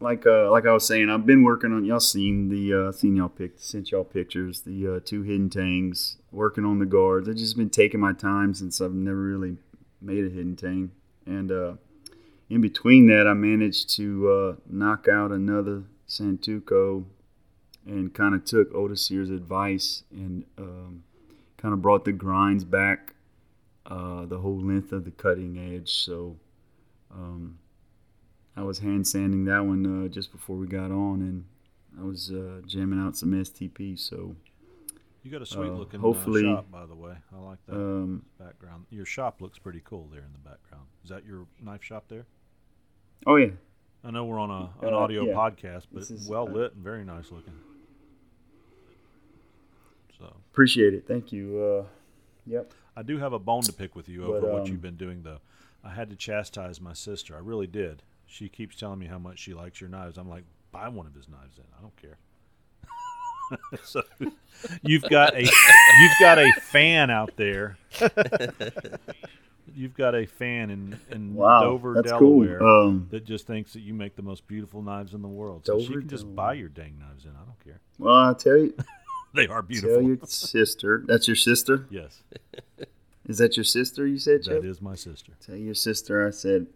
like 0.00 0.26
uh, 0.26 0.50
like 0.50 0.66
I 0.66 0.72
was 0.72 0.86
saying, 0.86 1.10
I've 1.10 1.26
been 1.26 1.42
working 1.42 1.72
on. 1.72 1.84
Y'all 1.84 2.00
seen 2.00 2.48
the 2.48 2.88
uh, 2.88 2.92
seen 2.92 3.16
y'all 3.16 3.28
pic 3.28 3.54
sent 3.56 3.90
y'all 3.90 4.04
pictures. 4.04 4.62
The 4.62 4.96
uh, 4.96 5.00
two 5.04 5.22
hidden 5.22 5.50
tangs. 5.50 6.16
Working 6.32 6.64
on 6.64 6.78
the 6.78 6.86
guards. 6.86 7.28
I've 7.28 7.36
just 7.36 7.56
been 7.56 7.70
taking 7.70 8.00
my 8.00 8.12
time 8.12 8.54
since 8.54 8.80
I've 8.80 8.92
never 8.94 9.20
really 9.20 9.56
made 10.00 10.24
a 10.24 10.28
hidden 10.28 10.56
tang. 10.56 10.92
And 11.26 11.50
uh, 11.52 11.72
in 12.48 12.60
between 12.60 13.08
that, 13.08 13.26
I 13.26 13.34
managed 13.34 13.94
to 13.96 14.30
uh, 14.30 14.56
knock 14.68 15.06
out 15.08 15.32
another 15.32 15.84
Santoku, 16.08 17.04
and 17.86 18.12
kind 18.14 18.34
of 18.34 18.44
took 18.44 18.72
Otisier's 18.72 19.30
advice 19.30 20.04
and 20.10 20.44
um, 20.58 21.02
kind 21.56 21.72
of 21.74 21.80
brought 21.82 22.04
the 22.04 22.12
grinds 22.12 22.64
back, 22.64 23.14
uh, 23.86 24.26
the 24.26 24.38
whole 24.38 24.60
length 24.60 24.92
of 24.92 25.04
the 25.04 25.10
cutting 25.10 25.56
edge. 25.58 25.90
So. 25.90 26.36
Um, 27.12 27.58
I 28.56 28.62
was 28.62 28.78
hand 28.80 29.06
sanding 29.06 29.46
that 29.46 29.64
one 29.64 30.04
uh, 30.04 30.08
just 30.08 30.32
before 30.32 30.56
we 30.56 30.66
got 30.66 30.90
on, 30.90 31.22
and 31.22 31.44
I 31.98 32.04
was 32.04 32.30
uh, 32.30 32.60
jamming 32.66 33.00
out 33.00 33.16
some 33.16 33.30
STP. 33.32 33.98
So 33.98 34.36
you 35.22 35.30
got 35.30 35.40
a 35.40 35.46
sweet 35.46 35.70
Uh, 35.70 35.74
looking 35.74 36.00
hopefully- 36.00 36.42
uh, 36.46 36.56
shop, 36.56 36.70
by 36.70 36.84
the 36.86 36.94
way. 36.94 37.14
I 37.34 37.38
like 37.38 37.58
that 37.66 37.74
um, 37.76 38.24
background. 38.38 38.86
Your 38.90 39.06
shop 39.06 39.40
looks 39.40 39.58
pretty 39.58 39.80
cool 39.84 40.08
there 40.12 40.20
in 40.22 40.32
the 40.32 40.38
background. 40.50 40.84
Is 41.04 41.10
that 41.10 41.24
your 41.24 41.46
knife 41.62 41.82
shop 41.82 42.04
there? 42.08 42.26
oh 43.26 43.36
yeah, 43.36 43.50
I 44.04 44.10
know 44.10 44.24
we're 44.24 44.38
on 44.38 44.50
a, 44.50 44.86
an 44.86 44.94
Uh, 44.94 44.98
audio 44.98 45.24
yeah. 45.24 45.34
podcast, 45.34 45.86
but 45.92 46.02
is, 46.02 46.28
well 46.28 46.46
lit 46.46 46.74
and 46.74 46.82
very 46.84 47.04
nice 47.04 47.30
looking. 47.30 47.54
So 50.20 50.36
appreciate 50.52 50.92
it. 50.94 51.04
Thank 51.08 51.32
you. 51.32 51.58
Uh, 51.58 51.84
yep. 52.46 52.72
I 52.96 53.02
do 53.02 53.18
have 53.18 53.32
a 53.32 53.38
bone 53.38 53.62
to 53.62 53.72
pick 53.72 53.96
with 53.96 54.08
you 54.08 54.24
over 54.26 54.40
But, 54.40 54.52
what 54.52 54.62
um, 54.62 54.66
you've 54.68 54.82
been 54.82 54.96
doing, 54.96 55.22
though. 55.22 55.38
I 55.82 55.90
had 55.90 56.10
to 56.10 56.16
chastise 56.16 56.80
my 56.80 56.92
sister. 56.92 57.34
I 57.34 57.38
really 57.38 57.66
did. 57.66 58.02
She 58.26 58.48
keeps 58.48 58.76
telling 58.76 58.98
me 58.98 59.06
how 59.06 59.18
much 59.18 59.38
she 59.38 59.54
likes 59.54 59.80
your 59.80 59.88
knives. 59.88 60.18
I'm 60.18 60.28
like, 60.28 60.44
buy 60.72 60.88
one 60.88 61.06
of 61.06 61.14
his 61.14 61.26
knives 61.28 61.56
then. 61.56 61.66
I 61.76 61.80
don't 61.80 61.96
care. 61.96 62.18
so 63.82 64.02
you've 64.82 65.02
got 65.04 65.34
a 65.34 65.40
you've 65.42 66.18
got 66.20 66.38
a 66.38 66.52
fan 66.60 67.10
out 67.10 67.36
there. 67.36 67.76
you've 69.74 69.94
got 69.94 70.14
a 70.14 70.26
fan 70.26 70.70
in 70.70 71.00
in 71.10 71.34
Wow, 71.34 71.62
Dover, 71.62 72.02
Delaware, 72.02 72.58
cool. 72.58 72.86
Um, 72.88 73.08
that 73.10 73.24
just 73.24 73.46
thinks 73.46 73.72
that 73.72 73.80
you 73.80 73.94
make 73.94 74.14
the 74.14 74.22
most 74.22 74.46
beautiful 74.46 74.82
knives 74.82 75.14
in 75.14 75.22
the 75.22 75.28
world. 75.28 75.66
So 75.66 75.80
she 75.80 75.88
can 75.88 76.08
just 76.08 76.22
Delaware. 76.24 76.36
buy 76.36 76.52
your 76.54 76.68
dang 76.68 76.98
knives 76.98 77.24
in. 77.24 77.30
I 77.32 77.44
don't 77.44 77.58
care. 77.64 77.80
well, 77.98 78.14
I 78.14 78.34
tell 78.34 78.56
you, 78.56 78.74
They 79.34 79.46
are 79.46 79.60
tell 79.60 79.62
beautiful. 79.62 80.02
your 80.02 80.18
sister. 80.24 81.04
That's 81.06 81.26
your 81.28 81.36
sister. 81.36 81.86
yes, 81.90 82.22
Is 83.28 83.38
that 83.38 83.56
your 83.56 83.64
sister? 83.64 84.06
You 84.06 84.18
said, 84.18 84.42
Chip? 84.42 84.62
that 84.62 84.68
is 84.68 84.82
my 84.82 84.96
sister. 84.96 85.32
Tell 85.44 85.54
your 85.56 85.74
sister 85.74 86.26
I 86.26 86.30
said, 86.30 86.66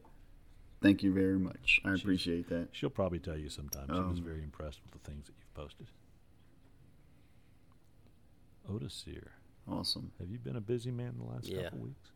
thank 0.81 1.03
you 1.03 1.13
very 1.13 1.39
much. 1.39 1.81
I 1.85 1.95
appreciate 1.95 2.49
that. 2.51 2.69
She'll 2.73 2.91
probably 2.91 3.19
tell 3.19 3.37
you 3.37 3.49
sometime. 3.49 3.87
She 3.89 3.93
was 3.93 4.19
Um, 4.19 4.25
very 4.25 4.43
impressed 4.45 4.81
with 4.85 4.93
the 5.03 5.11
things 5.11 5.27
that 5.27 5.33
you've 5.39 5.55
posted. 5.55 5.87
Otis 8.71 8.95
Sear, 9.05 9.33
Awesome. 9.69 10.13
have 10.19 10.31
you 10.31 10.39
been 10.39 10.57
a 10.57 10.61
busy 10.61 10.91
man 10.91 11.15
the 11.19 11.25
last 11.25 11.47
Yeah. 11.49 11.65
couple 11.65 11.81
weeks? 11.81 12.11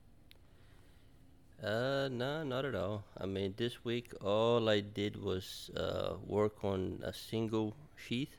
Uh, 1.63 2.09
no, 2.13 2.45
not 2.45 2.65
at 2.65 2.75
all. 2.77 3.05
I 3.17 3.27
mean, 3.27 3.55
this 3.57 3.85
week 3.85 4.13
all 4.23 4.69
I 4.69 4.81
did 4.81 5.17
was 5.17 5.71
uh, 5.77 6.15
work 6.25 6.63
on 6.65 7.01
a 7.03 7.13
single 7.13 7.77
sheath, 7.97 8.37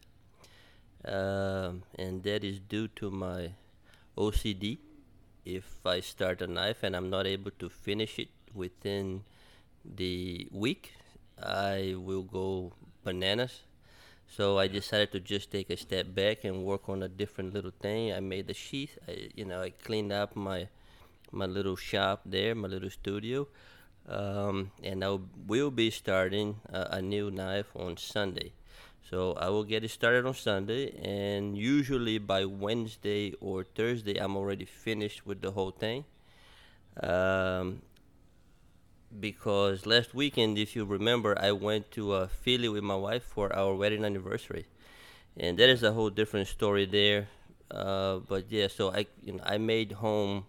um, 1.06 1.84
and 1.98 2.24
that 2.24 2.44
is 2.44 2.60
due 2.60 2.88
to 3.00 3.12
my 3.12 3.52
OCD. 4.18 4.78
If 5.46 5.86
I 5.86 6.00
start 6.02 6.42
a 6.42 6.48
knife 6.48 6.84
and 6.84 6.96
I'm 6.96 7.10
not 7.10 7.26
able 7.26 7.52
to 7.60 7.70
finish 7.70 8.20
it 8.20 8.30
within 8.54 9.24
the 9.84 10.48
week, 10.52 10.94
I 11.42 11.96
will 11.98 12.24
go 12.24 12.74
bananas. 13.04 13.62
So 14.28 14.60
I 14.60 14.68
decided 14.68 15.12
to 15.14 15.20
just 15.20 15.50
take 15.52 15.70
a 15.72 15.78
step 15.78 16.14
back 16.14 16.44
and 16.44 16.64
work 16.64 16.88
on 16.88 17.02
a 17.02 17.08
different 17.08 17.54
little 17.54 17.72
thing. 17.72 18.14
I 18.14 18.20
made 18.20 18.48
the 18.48 18.54
sheath. 18.54 18.98
I, 19.08 19.30
you 19.34 19.46
know, 19.46 19.62
I 19.62 19.72
cleaned 19.72 20.12
up 20.12 20.36
my 20.36 20.68
my 21.32 21.46
little 21.46 21.76
shop 21.76 22.22
there, 22.26 22.56
my 22.56 22.68
little 22.68 22.90
studio, 22.90 23.48
um, 24.08 24.72
and 24.84 25.04
I 25.04 25.18
will 25.48 25.72
be 25.72 25.92
starting 25.92 26.60
a, 26.68 26.98
a 26.98 27.02
new 27.02 27.30
knife 27.32 27.68
on 27.76 27.98
Sunday. 27.98 28.54
So 29.10 29.34
I 29.34 29.50
will 29.50 29.64
get 29.64 29.84
it 29.84 29.90
started 29.90 30.26
on 30.26 30.36
Sunday, 30.36 30.94
and 31.02 31.58
usually 31.58 32.20
by 32.20 32.46
Wednesday 32.46 33.34
or 33.42 33.64
Thursday, 33.64 34.18
I'm 34.18 34.36
already 34.38 34.66
finished 34.66 35.26
with 35.26 35.42
the 35.42 35.52
whole 35.52 35.72
thing. 35.72 36.06
Um, 37.02 37.82
because 39.20 39.86
last 39.86 40.14
weekend, 40.14 40.58
if 40.58 40.76
you 40.76 40.86
remember, 40.86 41.36
I 41.40 41.52
went 41.54 41.90
to 41.92 42.14
uh, 42.14 42.28
Philly 42.28 42.70
with 42.70 42.84
my 42.84 42.96
wife 42.96 43.24
for 43.24 43.56
our 43.56 43.74
wedding 43.74 44.06
anniversary, 44.06 44.68
and 45.36 45.58
that 45.58 45.70
is 45.70 45.82
a 45.82 45.92
whole 45.92 46.12
different 46.12 46.48
story 46.48 46.86
there. 46.86 47.28
Uh, 47.72 48.18
but 48.18 48.52
yeah, 48.52 48.68
so 48.68 48.92
I, 48.92 49.08
you 49.24 49.34
know, 49.34 49.44
I 49.44 49.58
made 49.58 49.94
home 49.94 50.46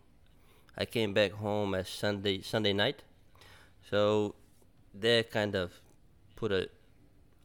I 0.76 0.86
came 0.86 1.12
back 1.12 1.32
home 1.32 1.74
as 1.74 1.88
Sunday 1.88 2.40
Sunday 2.40 2.72
night, 2.72 3.02
so 3.90 4.34
that 4.94 5.30
kind 5.30 5.54
of 5.54 5.72
put 6.36 6.52
a 6.52 6.68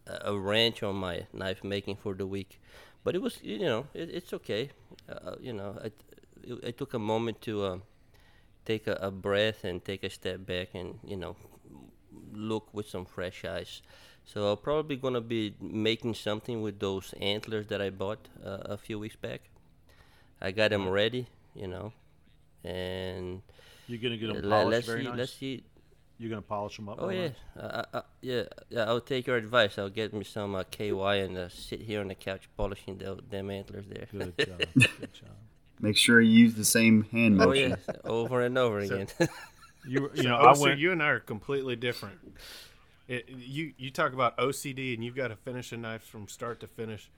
a 0.07 0.37
wrench 0.37 0.83
on 0.83 0.95
my 0.95 1.25
knife 1.33 1.63
making 1.63 1.95
for 1.97 2.13
the 2.13 2.27
week. 2.27 2.59
But 3.03 3.15
it 3.15 3.21
was 3.21 3.39
you 3.43 3.59
know 3.59 3.87
it, 3.93 4.09
it's 4.09 4.33
okay. 4.33 4.71
Uh, 5.09 5.35
you 5.39 5.53
know 5.53 5.77
I, 5.83 5.91
I 6.67 6.71
took 6.71 6.93
a 6.93 6.99
moment 6.99 7.41
to 7.41 7.63
uh, 7.63 7.77
take 8.65 8.87
a, 8.87 8.93
a 9.01 9.11
breath 9.11 9.63
and 9.63 9.83
take 9.83 10.03
a 10.03 10.09
step 10.09 10.45
back 10.45 10.69
and 10.73 10.99
you 11.05 11.17
know 11.17 11.35
look 12.33 12.67
with 12.73 12.87
some 12.89 13.05
fresh 13.05 13.45
eyes. 13.45 13.81
So 14.25 14.51
I'm 14.51 14.57
probably 14.57 14.95
gonna 14.95 15.21
be 15.21 15.55
making 15.61 16.15
something 16.15 16.61
with 16.61 16.79
those 16.79 17.13
antlers 17.21 17.67
that 17.67 17.81
I 17.81 17.89
bought 17.91 18.27
uh, 18.43 18.57
a 18.65 18.77
few 18.77 18.97
weeks 18.99 19.15
back. 19.15 19.41
I 20.41 20.51
got 20.51 20.71
them 20.71 20.89
ready, 20.89 21.27
you 21.55 21.67
know, 21.67 21.93
and 22.63 23.41
You're 23.87 23.99
gonna 23.99 24.17
get 24.17 24.33
them 24.33 24.49
polished 24.49 24.71
let's 24.71 24.87
very 24.87 25.03
see, 25.03 25.09
nice. 25.09 25.17
let's 25.17 25.33
see. 25.33 25.63
You're 26.17 26.29
gonna 26.29 26.41
polish 26.41 26.77
them 26.77 26.87
up. 26.89 26.97
Oh 26.99 27.09
yeah, 27.09 27.29
uh, 27.59 27.83
uh, 27.93 28.01
yeah, 28.21 28.43
yeah. 28.69 28.85
I'll 28.85 29.01
take 29.01 29.27
your 29.27 29.35
advice. 29.35 29.77
I'll 29.77 29.89
get 29.89 30.13
me 30.13 30.23
some 30.23 30.55
uh, 30.55 30.63
KY 30.71 31.19
and 31.19 31.37
uh, 31.37 31.49
sit 31.49 31.81
here 31.81 31.99
on 32.01 32.07
the 32.07 32.15
couch 32.15 32.47
polishing 32.55 32.97
the, 32.97 33.19
them 33.29 33.49
antlers 33.51 33.85
there. 33.87 34.07
Good 34.11 34.37
job. 34.47 34.59
Good 34.75 35.13
job. 35.13 35.29
Make 35.81 35.97
sure 35.97 36.21
you 36.21 36.31
use 36.45 36.55
the 36.55 36.63
same 36.63 37.03
hand 37.11 37.41
oh 37.41 37.47
motion. 37.47 37.71
yeah, 37.71 37.93
over 38.05 38.41
and 38.41 38.57
over 38.57 38.85
So- 38.85 38.95
again. 38.95 39.07
You, 39.87 40.09
you 40.15 40.23
know, 40.23 40.39
oh, 40.41 40.47
I 40.47 40.53
so 40.53 40.69
you 40.69 40.91
and 40.91 41.03
I 41.03 41.09
are 41.09 41.19
completely 41.19 41.75
different. 41.75 42.17
It, 43.07 43.29
you 43.29 43.73
you 43.77 43.91
talk 43.91 44.13
about 44.13 44.35
OCD 44.37 44.95
and 44.95 45.03
you've 45.03 45.15
got 45.15 45.27
to 45.27 45.35
finish 45.35 45.71
a 45.71 45.77
knife 45.77 46.01
from 46.03 46.27
start 46.27 46.59
to 46.61 46.67
finish. 46.67 47.11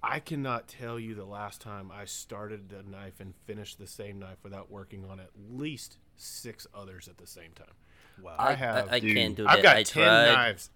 I 0.00 0.20
cannot 0.20 0.68
tell 0.68 0.96
you 1.00 1.16
the 1.16 1.24
last 1.24 1.60
time 1.60 1.90
I 1.90 2.04
started 2.04 2.68
the 2.68 2.88
knife 2.88 3.18
and 3.18 3.34
finished 3.46 3.78
the 3.80 3.88
same 3.88 4.20
knife 4.20 4.36
without 4.44 4.70
working 4.70 5.04
on 5.10 5.18
at 5.18 5.30
least 5.50 5.96
six 6.14 6.68
others 6.72 7.08
at 7.08 7.18
the 7.18 7.26
same 7.26 7.50
time. 7.56 7.74
Wow. 8.22 8.36
I 8.38 8.54
have. 8.54 8.88
I, 8.88 8.96
I 8.96 9.00
dude. 9.00 9.16
can't 9.16 9.36
do 9.36 9.44
that. 9.44 9.50
I've 9.50 9.62
got 9.62 9.76
I 9.76 9.82
ten 9.82 10.02
tried. 10.04 10.32
knives. 10.32 10.70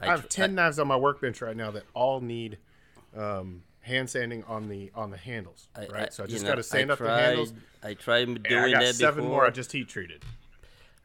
I, 0.00 0.06
I 0.06 0.10
have 0.10 0.22
tr- 0.22 0.28
ten 0.28 0.50
I- 0.50 0.54
knives 0.54 0.78
on 0.78 0.88
my 0.88 0.96
workbench 0.96 1.40
right 1.40 1.56
now 1.56 1.70
that 1.72 1.84
all 1.94 2.20
need 2.20 2.58
um, 3.16 3.62
hand 3.80 4.08
sanding 4.10 4.44
on 4.44 4.68
the 4.68 4.90
on 4.94 5.10
the 5.10 5.16
handles. 5.16 5.68
I, 5.76 5.86
right, 5.86 6.12
so 6.12 6.24
I 6.24 6.26
just 6.26 6.46
got 6.46 6.56
to 6.56 6.62
sand 6.62 6.90
I 6.90 6.94
up 6.94 6.98
tried, 6.98 7.16
the 7.16 7.22
handles. 7.22 7.52
I 7.82 7.94
tried 7.94 8.28
And 8.28 8.46
I 8.46 8.48
doing 8.48 8.72
got 8.72 8.80
that 8.82 8.94
seven 8.94 9.24
before. 9.24 9.30
more. 9.38 9.46
I 9.46 9.50
just 9.50 9.72
heat 9.72 9.88
treated. 9.88 10.24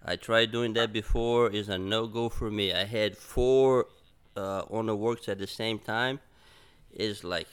I 0.06 0.16
tried 0.16 0.52
doing 0.52 0.74
that 0.74 0.94
before. 0.94 1.50
Is 1.50 1.70
a 1.70 1.78
no 1.78 2.08
go 2.08 2.30
for 2.30 2.50
me. 2.50 2.74
I 2.74 2.86
had 2.86 3.18
four 3.18 3.88
uh, 4.38 4.64
on 4.70 4.86
the 4.86 4.96
works 4.96 5.28
at 5.28 5.38
the 5.40 5.48
same 5.48 5.78
time. 5.80 6.20
Is 6.94 7.24
like, 7.24 7.48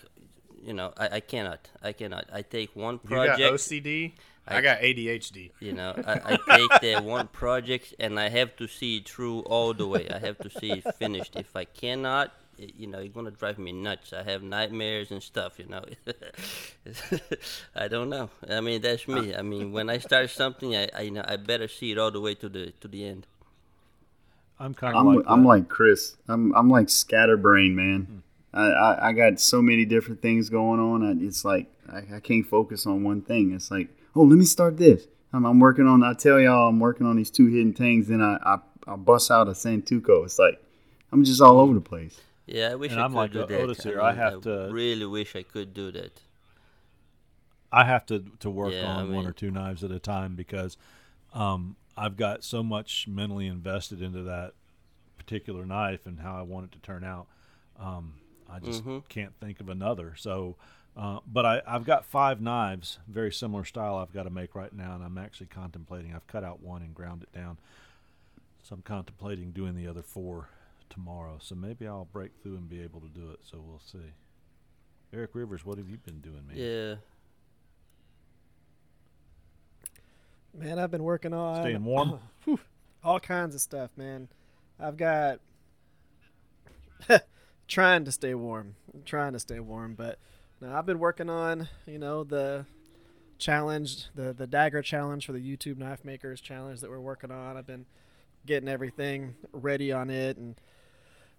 you 0.63 0.73
know, 0.73 0.93
I, 0.97 1.17
I 1.17 1.21
cannot. 1.21 1.69
I 1.83 1.93
cannot. 1.93 2.25
I 2.33 2.43
take 2.43 2.75
one 2.75 2.99
project. 2.99 3.39
You 3.41 3.47
project. 3.49 3.71
got 3.71 3.85
OCD. 3.85 4.13
I, 4.47 4.59
I- 4.59 4.61
got 4.61 4.81
ADHD. 4.81 5.51
You 5.61 5.73
know, 5.73 5.95
I, 6.07 6.13
I 6.35 6.57
take 6.57 6.81
that 6.83 7.05
one 7.05 7.29
project 7.29 7.95
and 7.99 8.19
I 8.19 8.29
have 8.29 8.57
to 8.57 8.69
see 8.69 8.99
it 8.99 9.09
through 9.09 9.41
all 9.41 9.75
the 9.75 9.87
way. 9.87 10.09
I 10.09 10.19
have 10.19 10.39
to 10.39 10.51
see 10.51 10.73
it 10.73 10.95
finished. 10.97 11.37
If 11.37 11.57
I 11.57 11.65
cannot, 11.65 12.33
it, 12.59 12.75
you 12.77 12.87
know, 12.87 13.01
you're 13.01 13.13
gonna 13.13 13.31
drive 13.31 13.59
me 13.59 13.73
nuts. 13.73 14.13
I 14.13 14.23
have 14.23 14.43
nightmares 14.43 15.11
and 15.11 15.23
stuff. 15.23 15.59
You 15.59 15.67
know, 15.67 15.85
I 17.75 17.89
don't 17.89 18.09
know. 18.09 18.31
I 18.49 18.61
mean, 18.61 18.81
that's 18.81 19.07
me. 19.09 19.35
I 19.35 19.43
mean, 19.43 19.73
when 19.73 19.91
I 19.91 19.99
start 19.99 20.31
something, 20.31 20.75
I, 20.75 20.89
I 20.97 21.01
you 21.03 21.11
know 21.11 21.25
I 21.27 21.37
better 21.37 21.69
see 21.69 21.93
it 21.93 21.99
all 21.99 22.11
the 22.11 22.21
way 22.21 22.35
to 22.37 22.49
the 22.49 22.73
to 22.81 22.89
the 22.89 23.05
end. 23.05 23.27
I'm 24.59 24.73
kind 24.75 24.95
of 24.97 25.01
I'm 25.07 25.15
like. 25.17 25.25
I'm 25.29 25.45
like 25.45 25.69
Chris. 25.69 26.17
I'm 26.29 26.55
I'm 26.55 26.71
like 26.71 26.89
scatterbrain, 26.89 27.75
man. 27.75 28.03
Hmm. 28.05 28.19
I, 28.59 28.67
I 28.71 29.09
I 29.09 29.13
got 29.13 29.39
so 29.39 29.61
many 29.61 29.85
different 29.85 30.23
things 30.23 30.49
going 30.49 30.81
on. 30.81 31.03
I, 31.05 31.25
it's 31.27 31.45
like 31.45 31.67
I, 31.93 32.17
I 32.17 32.21
can't 32.21 32.47
focus 32.47 32.87
on 32.87 33.05
one 33.05 33.21
thing. 33.21 33.53
It's 33.53 33.71
like, 33.71 33.89
oh, 34.17 34.23
let 34.23 34.39
me 34.39 34.45
start 34.45 34.77
this. 34.77 35.07
I'm, 35.33 35.45
I'm 35.45 35.59
working 35.61 35.87
on. 35.87 36.03
I 36.03 36.15
tell 36.15 36.41
y'all, 36.41 36.69
I'm 36.69 36.81
working 36.81 37.07
on 37.07 37.17
these 37.17 37.31
two 37.31 37.47
hidden 37.47 37.73
things. 37.75 38.09
Then 38.09 38.23
I 38.23 38.39
I, 38.45 38.59
I 38.87 38.97
bust 38.97 39.31
out 39.31 39.49
a 39.49 39.53
Santoku. 39.53 40.25
It's 40.25 40.39
like 40.39 40.63
I'm 41.13 41.25
just 41.25 41.41
all 41.41 41.61
over 41.61 41.75
the 41.75 41.81
place. 41.81 42.21
Yeah, 42.47 42.71
I 42.71 42.75
wish 42.77 42.93
And 42.93 43.01
I 43.01 43.05
I'm 43.05 43.11
could 43.13 43.17
like, 43.19 43.33
do 43.33 43.47
that. 43.47 43.61
Otis 43.61 43.83
here, 43.83 44.01
I 44.01 44.11
mean, 44.11 44.19
have 44.19 44.41
to- 44.43 44.69
Really 44.73 45.07
wish 45.07 45.35
I 45.35 45.43
could 45.43 45.75
do 45.75 45.91
that. 45.93 46.21
I 47.73 47.85
have 47.85 48.07
to 48.07 48.25
to 48.41 48.49
work 48.51 48.73
Yeah, 48.73 48.87
on 48.87 49.11
I 49.11 49.15
one 49.17 49.27
or 49.27 49.33
two 49.33 49.51
knives 49.51 49.83
at 49.83 49.91
a 49.91 49.99
time 49.99 50.37
because 50.37 50.77
um, 51.35 51.77
I've 51.97 52.17
got 52.17 52.45
so 52.45 52.63
much 52.63 53.07
mentally 53.09 53.47
invested 53.49 54.01
into 54.01 54.23
that 54.23 54.55
particular 55.19 55.67
knife 55.67 56.07
and 56.07 56.21
how 56.21 56.39
I 56.39 56.43
want 56.43 56.67
it 56.67 56.73
to 56.73 56.79
turn 56.79 57.03
out. 57.05 57.27
Um, 57.79 58.15
I 58.49 58.61
just 58.61 58.85
Mhm. 58.85 59.03
can't 59.09 59.35
think 59.41 59.61
of 59.61 59.69
another. 59.69 60.15
So, 60.17 60.57
uh, 60.97 61.19
but 61.31 61.45
I, 61.45 61.63
I've 61.67 61.85
got 61.85 62.07
five 62.07 62.41
knives, 62.41 62.99
very 63.07 63.33
similar 63.33 63.65
style. 63.65 63.97
I've 63.97 64.13
got 64.13 64.23
to 64.23 64.31
make 64.31 64.55
right 64.55 64.73
now, 64.73 64.95
and 64.95 65.05
I'm 65.05 65.19
actually 65.19 65.49
contemplating. 65.49 66.15
I've 66.15 66.27
cut 66.27 66.43
out 66.43 66.63
one 66.63 66.83
and 66.83 66.95
ground 66.95 67.23
it 67.23 67.37
down, 67.37 67.59
so 68.63 68.75
I'm 68.75 68.83
contemplating 68.83 69.51
doing 69.51 69.75
the 69.75 69.87
other 69.87 70.03
four 70.03 70.49
tomorrow. 70.89 71.37
So 71.41 71.55
maybe 71.55 71.87
I'll 71.87 72.09
break 72.11 72.31
through 72.43 72.57
and 72.57 72.69
be 72.69 72.83
able 72.83 73.01
to 73.01 73.09
do 73.09 73.31
it. 73.31 73.41
So 73.43 73.63
we'll 73.65 73.83
see. 73.85 74.13
Eric 75.13 75.31
Rivers, 75.35 75.65
what 75.65 75.79
have 75.79 75.89
you 75.89 75.99
been 75.99 76.21
doing, 76.21 76.47
man? 76.47 76.57
Yeah. 76.57 76.95
Man, 80.59 80.79
I've 80.79 80.91
been 80.91 81.05
working 81.05 81.35
on 81.35 81.63
Staying 81.63 81.85
warm. 81.85 82.19
all 83.05 83.21
kinds 83.21 83.55
of 83.55 83.61
stuff, 83.61 83.91
man. 83.97 84.29
I've 84.81 84.97
got 84.97 85.41
trying 87.69 88.05
to 88.07 88.13
stay 88.13 88.35
warm, 88.35 88.77
trying 89.05 89.35
to 89.35 89.39
stay 89.39 89.61
warm, 89.61 89.95
but 89.95 90.19
no, 90.61 90.73
I've 90.73 90.87
been 90.87 90.99
working 90.99 91.31
on, 91.31 91.69
you 91.87 91.99
know, 91.99 92.25
the 92.25 92.67
challenge, 93.39 94.09
the 94.15 94.33
the 94.33 94.47
dagger 94.47 94.83
challenge 94.83 95.27
for 95.27 95.33
the 95.33 95.39
YouTube 95.41 95.77
knife 95.77 96.05
makers 96.05 96.41
challenge 96.41 96.81
that 96.81 96.91
we're 96.91 97.01
working 97.01 97.31
on. 97.31 97.57
I've 97.57 97.67
been 97.67 97.87
getting 98.47 98.69
everything 98.69 99.35
ready 99.53 99.93
on 99.93 100.09
it 100.09 100.37
and 100.37 100.55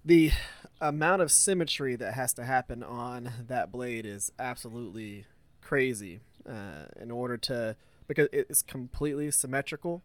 the 0.08 0.32
amount 0.80 1.22
of 1.22 1.32
symmetry 1.32 1.96
that 1.96 2.14
has 2.14 2.34
to 2.34 2.46
happen 2.46 2.84
on 2.84 3.32
that 3.48 3.72
blade 3.72 4.06
is 4.06 4.32
absolutely 4.40 5.26
crazy 5.62 6.20
uh, 6.48 6.86
in 7.00 7.12
order 7.12 7.38
to 7.38 7.76
because 8.08 8.30
it's 8.32 8.62
completely 8.62 9.30
symmetrical 9.32 10.02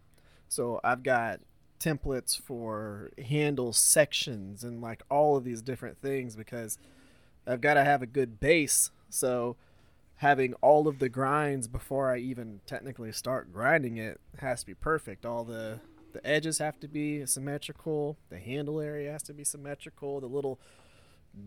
so 0.49 0.81
i've 0.83 1.03
got 1.03 1.41
templates 1.79 2.41
for 2.41 3.11
handle 3.29 3.73
sections 3.73 4.65
and 4.65 4.81
like 4.81 5.03
all 5.09 5.37
of 5.37 5.45
these 5.45 5.63
different 5.63 6.01
things 6.01 6.35
because 6.35 6.79
i've 7.47 7.61
got 7.61 7.75
to 7.75 7.85
have 7.85 8.03
a 8.03 8.07
good 8.07 8.41
base 8.41 8.91
so 9.13 9.57
having 10.17 10.55
all 10.55 10.87
of 10.89 10.99
the 10.99 11.09
grinds 11.09 11.67
before 11.69 12.11
i 12.13 12.17
even 12.19 12.61
technically 12.67 13.13
start 13.13 13.53
grinding 13.53 13.97
it 13.97 14.21
has 14.39 14.61
to 14.61 14.67
be 14.67 14.75
perfect 14.75 15.25
all 15.27 15.45
the 15.45 15.81
the 16.13 16.25
edges 16.27 16.59
have 16.59 16.79
to 16.79 16.87
be 16.89 17.25
symmetrical 17.27 18.17
the 18.31 18.39
handle 18.39 18.81
area 18.81 19.11
has 19.11 19.23
to 19.23 19.33
be 19.33 19.45
symmetrical 19.45 20.21
the 20.21 20.27
little 20.27 20.59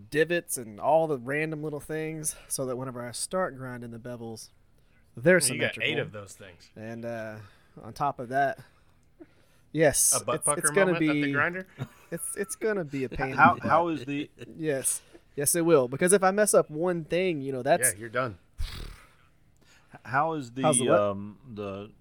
divots 0.10 0.58
and 0.58 0.80
all 0.80 1.06
the 1.08 1.18
random 1.20 1.62
little 1.64 1.80
things 1.80 2.36
so 2.48 2.66
that 2.66 2.76
whenever 2.76 3.06
i 3.08 3.12
start 3.12 3.56
grinding 3.58 3.92
the 3.92 4.00
bevels 4.00 4.50
they're 5.16 5.36
You 5.36 5.40
got 5.40 5.46
symmetrical 5.76 5.84
eight 5.84 5.98
of 6.00 6.12
those 6.12 6.34
things. 6.34 6.70
and 6.76 7.06
uh, 7.06 7.36
on 7.84 7.94
top 7.94 8.20
of 8.20 8.30
that 8.30 8.58
yes 9.72 10.20
A 10.20 10.24
butt 10.26 10.36
it's, 10.38 10.46
pucker 10.46 10.60
it's 10.62 10.70
gonna 10.72 10.94
moment 10.94 11.00
be 11.00 11.10
at 11.10 11.26
the 11.26 11.32
grinder. 11.32 11.68
it's 12.12 12.36
it's 12.36 12.56
gonna 12.56 12.84
be 12.84 13.04
a 13.04 13.10
pain 13.10 13.34
How 13.34 13.58
how 13.62 13.88
is 13.90 14.04
the 14.06 14.30
yes 14.58 15.02
yes 15.36 15.56
it 15.56 15.66
will 15.66 15.88
because 15.88 16.14
if 16.14 16.24
i 16.24 16.32
mess 16.32 16.54
up 16.54 16.70
one 16.70 17.04
thing 17.04 17.42
you 17.42 17.52
know 17.52 17.62
that's 17.62 17.94
yeah, 17.94 18.00
you're 18.00 18.10
done. 18.10 18.38
How 20.04 20.34
is 20.34 20.52
the, 20.52 20.62
the 20.62 21.02
um 21.02 21.38
the 21.54 21.92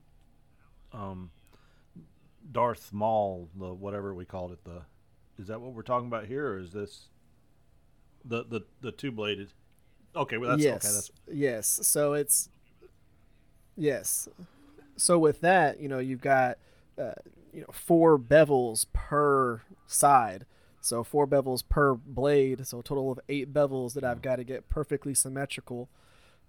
um 0.93 1.31
Darth 2.51 2.93
Maul 2.93 3.49
the 3.57 3.73
whatever 3.73 4.15
we 4.15 4.25
called 4.25 4.53
it 4.53 4.65
the 4.65 4.83
is 5.39 5.49
that 5.49 5.61
what 5.61 5.73
we're 5.73 5.83
talking 5.83 6.09
about 6.09 6.27
here 6.27 6.49
or 6.53 6.59
is 6.59 6.73
this 6.73 7.09
the 8.25 8.45
the 8.45 8.63
the 8.81 8.93
two 8.93 9.11
bladed? 9.13 9.53
Okay, 10.15 10.39
well 10.39 10.51
that's 10.51 10.63
yes 10.63 10.85
okay. 10.85 10.95
That's 10.95 11.11
yes 11.33 11.87
so 11.87 12.13
it's 12.15 12.49
yes 13.77 14.29
so 14.97 15.19
with 15.19 15.41
that 15.41 15.81
you 15.81 15.89
know 15.89 15.99
you've 15.99 16.21
got 16.21 16.59
uh, 16.99 17.13
you 17.53 17.61
know 17.61 17.73
four 17.73 18.19
bevels 18.19 18.87
per 18.93 19.63
side 19.87 20.47
so 20.85 21.03
four 21.03 21.27
bevels 21.27 21.67
per 21.67 21.95
blade 21.95 22.67
so 22.67 22.81
a 22.81 22.83
total 22.83 23.11
of 23.11 23.19
eight 23.31 23.55
bevels 23.55 23.95
that 23.95 24.05
i've 24.05 24.21
got 24.21 24.37
to 24.37 24.45
get 24.45 24.69
perfectly 24.69 25.15
symmetrical. 25.15 25.89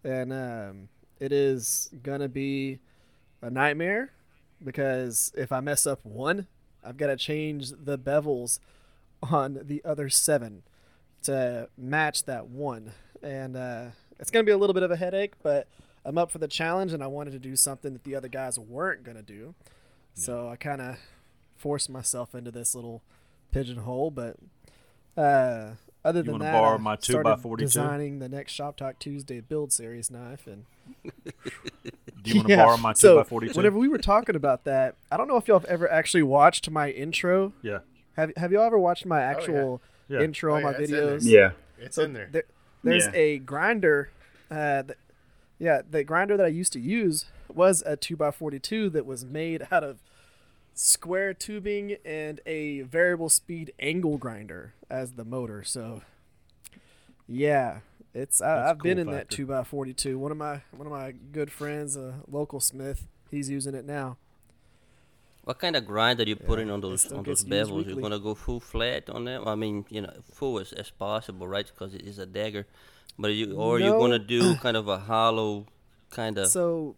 And 0.04 0.32
um, 0.32 0.90
it 1.20 1.32
is 1.32 1.90
gonna 2.04 2.28
be 2.28 2.80
a 3.42 3.50
nightmare 3.50 4.12
because 4.64 5.32
if 5.36 5.54
i 5.54 5.62
mess 5.62 5.88
up 5.88 6.02
one 6.04 6.48
i've 6.84 6.98
got 6.98 7.08
to 7.08 7.16
change 7.16 7.72
the 7.72 7.98
bevels 7.98 8.60
on 9.24 9.60
the 9.64 9.82
other 9.86 10.10
seven 10.10 10.64
to 11.24 11.70
match 11.78 12.26
that 12.26 12.48
one. 12.48 12.92
And 13.24 13.56
uh, 13.56 13.86
it's 14.20 14.32
gonna 14.32 14.44
be 14.44 14.52
a 14.52 14.58
little 14.58 14.74
bit 14.74 14.84
of 14.84 14.92
a 14.92 14.98
headache 14.98 15.36
but 15.44 15.70
i'm 16.04 16.18
up 16.18 16.30
for 16.30 16.40
the 16.40 16.48
challenge 16.50 16.92
and 16.92 17.02
i 17.02 17.08
wanted 17.08 17.32
to 17.32 17.40
do 17.40 17.56
something 17.56 17.94
that 17.94 18.04
the 18.04 18.16
other 18.16 18.28
guys 18.28 18.60
weren't 18.60 19.04
gonna 19.04 19.24
do. 19.24 19.56
So 20.14 20.50
i 20.50 20.58
kind 20.58 20.82
of 20.82 20.98
forced 21.56 21.90
myself 21.90 22.36
into 22.36 22.52
this 22.52 22.76
little 22.76 23.02
pigeonhole 23.56 24.12
but 24.12 24.36
uh, 25.18 25.72
other 26.04 26.20
You 26.20 26.24
than 26.24 26.32
wanna 26.34 26.44
that 26.46 26.52
borrow 26.54 26.76
I 26.76 26.78
my 26.78 26.96
2 26.98 27.14
started 27.14 27.24
by 27.24 27.36
42? 27.38 27.66
designing 27.66 28.20
the 28.20 28.30
next 28.30 28.52
shop 28.54 28.76
talk 28.78 29.00
tuesday 29.00 29.40
build 29.40 29.72
series 29.72 30.12
knife 30.12 30.46
and 30.48 30.66
Do 32.24 32.32
you 32.32 32.36
want 32.38 32.48
to 32.50 32.56
borrow 32.58 32.78
my 32.78 32.94
two 32.94 33.00
so 33.00 33.16
by 33.18 33.24
forty 33.24 33.48
two? 33.50 33.54
whenever 33.58 33.78
we 33.78 33.88
were 33.88 33.98
talking 34.00 34.36
about 34.36 34.64
that, 34.64 34.96
I 35.12 35.18
don't 35.18 35.28
know 35.28 35.38
if 35.38 35.48
y'all 35.48 35.60
have 35.60 35.70
ever 35.70 35.92
actually 35.92 36.24
watched 36.24 36.70
my 36.72 36.90
intro. 36.90 37.54
Yeah. 37.62 37.80
Have 38.18 38.32
Have 38.38 38.52
y'all 38.52 38.64
ever 38.64 38.80
watched 38.80 39.06
my 39.06 39.22
actual 39.22 39.82
Yeah. 40.08 40.22
intro 40.22 40.54
Oh, 40.54 40.58
on 40.58 40.64
my 40.64 40.72
yeah, 40.72 40.78
it's 40.80 40.92
in 40.92 40.98
videos? 40.98 41.20
Yeah. 41.24 41.52
It's 41.78 41.98
in 42.00 42.14
there. 42.14 42.30
There, 42.32 42.44
there's 42.84 43.06
Yeah. 43.06 43.12
a 43.14 43.38
grinder. 43.40 44.10
Uh, 44.50 44.82
that, 44.84 44.98
yeah, 45.60 45.82
the 45.88 46.04
grinder 46.04 46.36
that 46.38 46.46
I 46.46 46.50
used 46.50 46.74
to 46.74 46.80
use 46.80 47.26
was 47.54 47.84
a 47.86 47.96
two 47.96 48.18
x 48.20 48.36
forty 48.38 48.60
two 48.60 48.90
that 48.92 49.06
was 49.06 49.24
made 49.26 49.68
out 49.72 49.84
of 49.84 50.02
square 50.76 51.34
tubing 51.34 51.96
and 52.06 52.40
a 52.46 52.82
variable 52.82 53.30
speed 53.30 53.74
angle 53.80 54.18
grinder 54.18 54.74
as 54.90 55.14
the 55.14 55.26
motor. 55.26 55.64
So, 55.64 56.02
yeah, 57.28 57.80
it's 58.14 58.42
I, 58.42 58.56
That's 58.58 58.72
I've 58.72 58.78
been 58.80 58.98
cool 58.98 59.08
in 59.14 59.18
that 59.18 59.30
two 59.30 59.54
x 59.56 59.68
forty 59.68 59.94
two. 59.94 60.20
One 60.20 60.32
of 60.32 60.38
my 60.38 60.62
one 60.72 60.86
of 60.86 60.92
my 60.92 61.12
good 61.32 61.52
friends, 61.52 61.96
a 61.98 62.16
local 62.30 62.60
smith, 62.60 63.08
he's 63.32 63.50
using 63.50 63.74
it 63.74 63.86
now. 63.86 64.18
What 65.46 65.60
kind 65.60 65.76
of 65.76 65.86
grind 65.86 66.20
are 66.20 66.24
you 66.24 66.36
putting 66.36 66.72
on 66.72 66.82
those 66.82 67.12
on 67.12 67.24
those 67.24 67.44
bevels? 67.46 67.86
You're 67.88 68.02
gonna 68.02 68.20
go 68.20 68.34
full 68.36 68.60
flat 68.60 69.10
on 69.10 69.26
them. 69.26 69.48
I 69.48 69.56
mean, 69.56 69.86
you 69.90 70.02
know, 70.02 70.12
full 70.34 70.60
as, 70.60 70.74
as 70.74 70.90
possible, 70.90 71.48
right? 71.48 71.66
Because 71.68 71.94
it 71.94 72.02
is 72.02 72.18
a 72.20 72.26
dagger. 72.26 72.66
But 73.18 73.28
you 73.30 73.54
or 73.56 73.80
you're 73.80 73.94
No. 73.94 74.00
gonna 74.00 74.20
do 74.20 74.56
kind 74.66 74.76
of 74.76 74.88
a 74.88 74.98
hollow, 74.98 75.68
kind 76.10 76.38
of, 76.40 76.48
So 76.48 76.96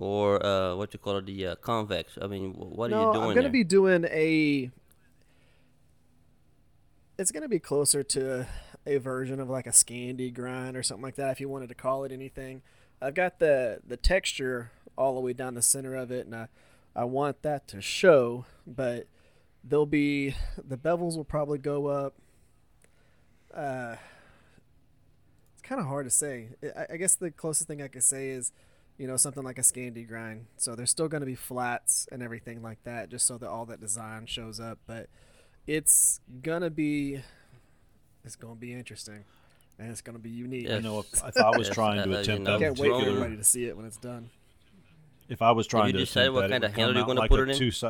or 0.00 0.44
uh, 0.44 0.74
what 0.74 0.92
you 0.92 0.98
call 0.98 1.18
it, 1.18 1.26
the 1.26 1.46
uh, 1.46 1.54
convex. 1.56 2.18
I 2.20 2.26
mean, 2.26 2.54
wh- 2.54 2.76
what 2.76 2.90
no, 2.90 2.96
are 2.96 3.06
you 3.06 3.12
doing 3.12 3.28
I'm 3.30 3.34
gonna 3.34 3.50
be 3.50 3.64
doing 3.64 4.04
a. 4.06 4.70
It's 7.18 7.30
gonna 7.30 7.48
be 7.48 7.58
closer 7.58 8.02
to 8.02 8.46
a 8.86 8.96
version 8.96 9.40
of 9.40 9.50
like 9.50 9.66
a 9.66 9.70
Scandi 9.70 10.32
grind 10.32 10.76
or 10.76 10.82
something 10.82 11.02
like 11.02 11.16
that, 11.16 11.32
if 11.32 11.40
you 11.40 11.48
wanted 11.48 11.68
to 11.68 11.74
call 11.74 12.04
it 12.04 12.12
anything. 12.12 12.62
I've 13.00 13.14
got 13.14 13.38
the 13.38 13.80
the 13.86 13.96
texture 13.96 14.72
all 14.96 15.14
the 15.14 15.20
way 15.20 15.34
down 15.34 15.54
the 15.54 15.62
center 15.62 15.94
of 15.94 16.10
it, 16.10 16.26
and 16.26 16.34
I 16.34 16.48
I 16.96 17.04
want 17.04 17.42
that 17.42 17.68
to 17.68 17.82
show, 17.82 18.46
but 18.66 19.06
there'll 19.62 19.84
be 19.84 20.34
the 20.56 20.78
bevels 20.78 21.16
will 21.16 21.24
probably 21.24 21.58
go 21.58 21.86
up. 21.88 22.14
Uh, 23.54 23.96
it's 25.52 25.62
kind 25.62 25.80
of 25.80 25.86
hard 25.86 26.06
to 26.06 26.10
say. 26.10 26.48
I, 26.76 26.94
I 26.94 26.96
guess 26.96 27.16
the 27.16 27.30
closest 27.30 27.68
thing 27.68 27.82
I 27.82 27.88
could 27.88 28.04
say 28.04 28.30
is 28.30 28.52
you 29.00 29.06
know, 29.06 29.16
something 29.16 29.42
like 29.42 29.56
a 29.56 29.62
Scandi 29.62 30.06
grind. 30.06 30.44
So 30.58 30.74
there's 30.76 30.90
still 30.90 31.08
going 31.08 31.22
to 31.22 31.26
be 31.26 31.34
flats 31.34 32.06
and 32.12 32.22
everything 32.22 32.62
like 32.62 32.84
that, 32.84 33.08
just 33.08 33.26
so 33.26 33.38
that 33.38 33.48
all 33.48 33.64
that 33.64 33.80
design 33.80 34.26
shows 34.26 34.60
up. 34.60 34.78
But 34.86 35.08
it's 35.66 36.20
gonna 36.42 36.68
be, 36.68 37.18
it's 38.26 38.36
gonna 38.36 38.56
be 38.56 38.74
interesting, 38.74 39.24
and 39.78 39.90
it's 39.90 40.02
gonna 40.02 40.18
be 40.18 40.28
unique. 40.28 40.68
Yeah. 40.68 40.76
I 40.76 40.80
know 40.80 40.98
if, 40.98 41.06
if 41.14 41.36
I 41.38 41.48
was 41.56 41.68
Yes, 41.68 41.74
trying 41.74 41.98
uh, 41.98 42.04
to 42.04 42.10
you 42.10 42.16
attempt 42.16 42.44
know, 42.44 42.58
that 42.58 42.60
Can't 42.60 42.78
wait 42.78 42.88
for 42.88 42.92
particular, 42.96 43.16
everybody 43.16 43.36
to 43.38 43.44
see 43.44 43.64
it 43.64 43.74
when 43.74 43.86
it's 43.86 43.96
done. 43.96 44.28
if 45.30 45.40
I 45.40 45.52
was 45.52 45.66
trying 45.66 45.86
you 45.86 45.92
to 45.94 45.98
decide 46.00 46.24
attempt 46.28 46.34
what 46.34 46.40
that, 46.42 46.50
kind 46.50 46.64
it 46.64 46.66
of 46.66 46.74
handle 46.74 46.94
you're 46.94 47.02
out 47.02 47.06
gonna 47.06 47.20
like 47.20 47.30
put 47.30 47.40
a 47.40 47.42
it 47.44 47.48
in? 47.52 47.56
two 47.56 47.70
si- 47.70 47.88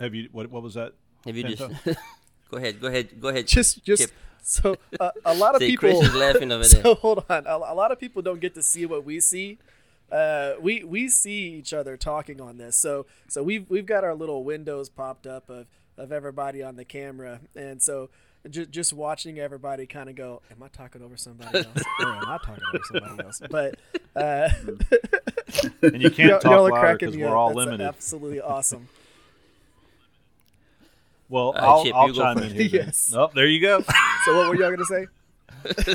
Have 0.00 0.14
you 0.14 0.30
what? 0.32 0.50
What 0.50 0.62
was 0.62 0.74
that? 0.74 0.94
Have 1.26 1.36
you 1.36 1.44
just 1.44 1.60
go 2.50 2.56
ahead, 2.56 2.80
go 2.80 2.86
ahead, 2.88 3.20
go 3.20 3.28
ahead. 3.28 3.46
Just, 3.46 3.84
just 3.84 4.02
Kip. 4.04 4.10
so 4.44 4.76
uh, 5.00 5.10
a 5.24 5.34
lot 5.34 5.54
of 5.54 5.60
See, 5.60 5.68
people. 5.68 5.90
Chris 5.90 6.02
is 6.02 6.14
laughing 6.14 6.50
over 6.52 6.64
there. 6.68 6.82
So 6.82 6.94
hold 6.96 7.24
on, 7.30 7.46
a, 7.46 7.56
a 7.56 7.74
lot 7.74 7.92
of 7.92 7.98
people 8.00 8.22
don't 8.22 8.40
get 8.40 8.54
to 8.54 8.62
see 8.62 8.86
what 8.86 9.04
we 9.04 9.20
see. 9.20 9.58
Uh, 10.10 10.54
we 10.60 10.84
we 10.84 11.08
see 11.08 11.54
each 11.54 11.72
other 11.72 11.96
talking 11.96 12.40
on 12.40 12.58
this. 12.58 12.76
So 12.76 13.06
so 13.28 13.42
we've 13.42 13.64
we've 13.70 13.86
got 13.86 14.04
our 14.04 14.14
little 14.14 14.44
windows 14.44 14.88
popped 14.88 15.26
up 15.26 15.48
of 15.48 15.66
of 15.96 16.12
everybody 16.12 16.62
on 16.62 16.76
the 16.76 16.84
camera, 16.84 17.40
and 17.54 17.80
so 17.80 18.10
ju- 18.50 18.66
just 18.66 18.92
watching 18.92 19.38
everybody 19.38 19.86
kind 19.86 20.10
of 20.10 20.16
go, 20.16 20.42
"Am 20.50 20.62
I 20.62 20.68
talking 20.68 21.02
over 21.02 21.16
somebody 21.16 21.58
else? 21.58 21.66
or 22.00 22.06
am 22.12 22.28
I 22.28 22.38
talking 22.44 22.64
over 22.74 22.84
somebody 22.92 23.24
else?" 23.24 23.40
But 23.50 23.76
uh, 24.14 24.48
And 25.82 26.02
you 26.02 26.10
can't 26.10 26.28
y'all, 26.30 26.40
talk 26.40 26.50
y'all 26.50 26.66
are 26.66 26.70
louder 26.72 26.94
because 26.98 27.16
we're 27.16 27.26
up. 27.28 27.32
all 27.34 27.48
That's 27.48 27.56
limited. 27.58 27.86
absolutely 27.86 28.40
awesome. 28.40 28.88
Well, 31.32 31.44
All 31.44 31.52
right, 31.54 31.62
I'll, 31.62 31.84
Chip, 31.84 31.94
I'll 31.94 32.08
you 32.08 32.14
go 32.14 32.20
chime 32.20 32.38
in 32.38 32.50
here. 32.50 32.68
then. 32.68 32.86
Yes. 32.86 33.14
Oh, 33.16 33.30
there 33.34 33.46
you 33.46 33.60
go. 33.60 33.82
So 34.24 34.36
what 34.38 34.48
were 34.50 34.54
y'all 34.54 34.70
gonna 34.70 34.84
say? 34.84 35.06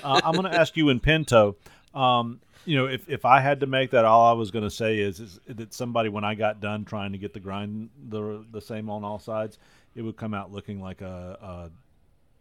uh, 0.04 0.20
I'm 0.24 0.34
going 0.34 0.52
to 0.52 0.60
ask 0.60 0.76
you 0.76 0.90
in 0.90 1.00
Pinto. 1.00 1.56
Um, 1.94 2.42
you 2.66 2.76
know, 2.76 2.88
if, 2.88 3.08
if 3.08 3.24
I 3.24 3.40
had 3.40 3.62
to 3.62 3.68
make 3.68 3.92
that, 3.92 4.04
all 4.04 4.26
I 4.28 4.34
was 4.34 4.52
going 4.52 4.66
to 4.66 4.70
say 4.70 5.00
is, 5.00 5.22
is 5.22 5.40
that 5.48 5.74
somebody, 5.74 6.10
when 6.10 6.26
I 6.26 6.36
got 6.36 6.60
done 6.60 6.84
trying 6.84 7.14
to 7.14 7.18
get 7.18 7.34
the 7.34 7.40
grind 7.40 7.90
the 8.10 8.44
the 8.52 8.60
same 8.62 8.90
on 8.90 9.06
all 9.06 9.20
sides, 9.20 9.60
it 9.96 10.02
would 10.02 10.18
come 10.18 10.34
out 10.34 10.52
looking 10.52 10.82
like 10.82 11.00
a, 11.02 11.38
a 11.42 11.72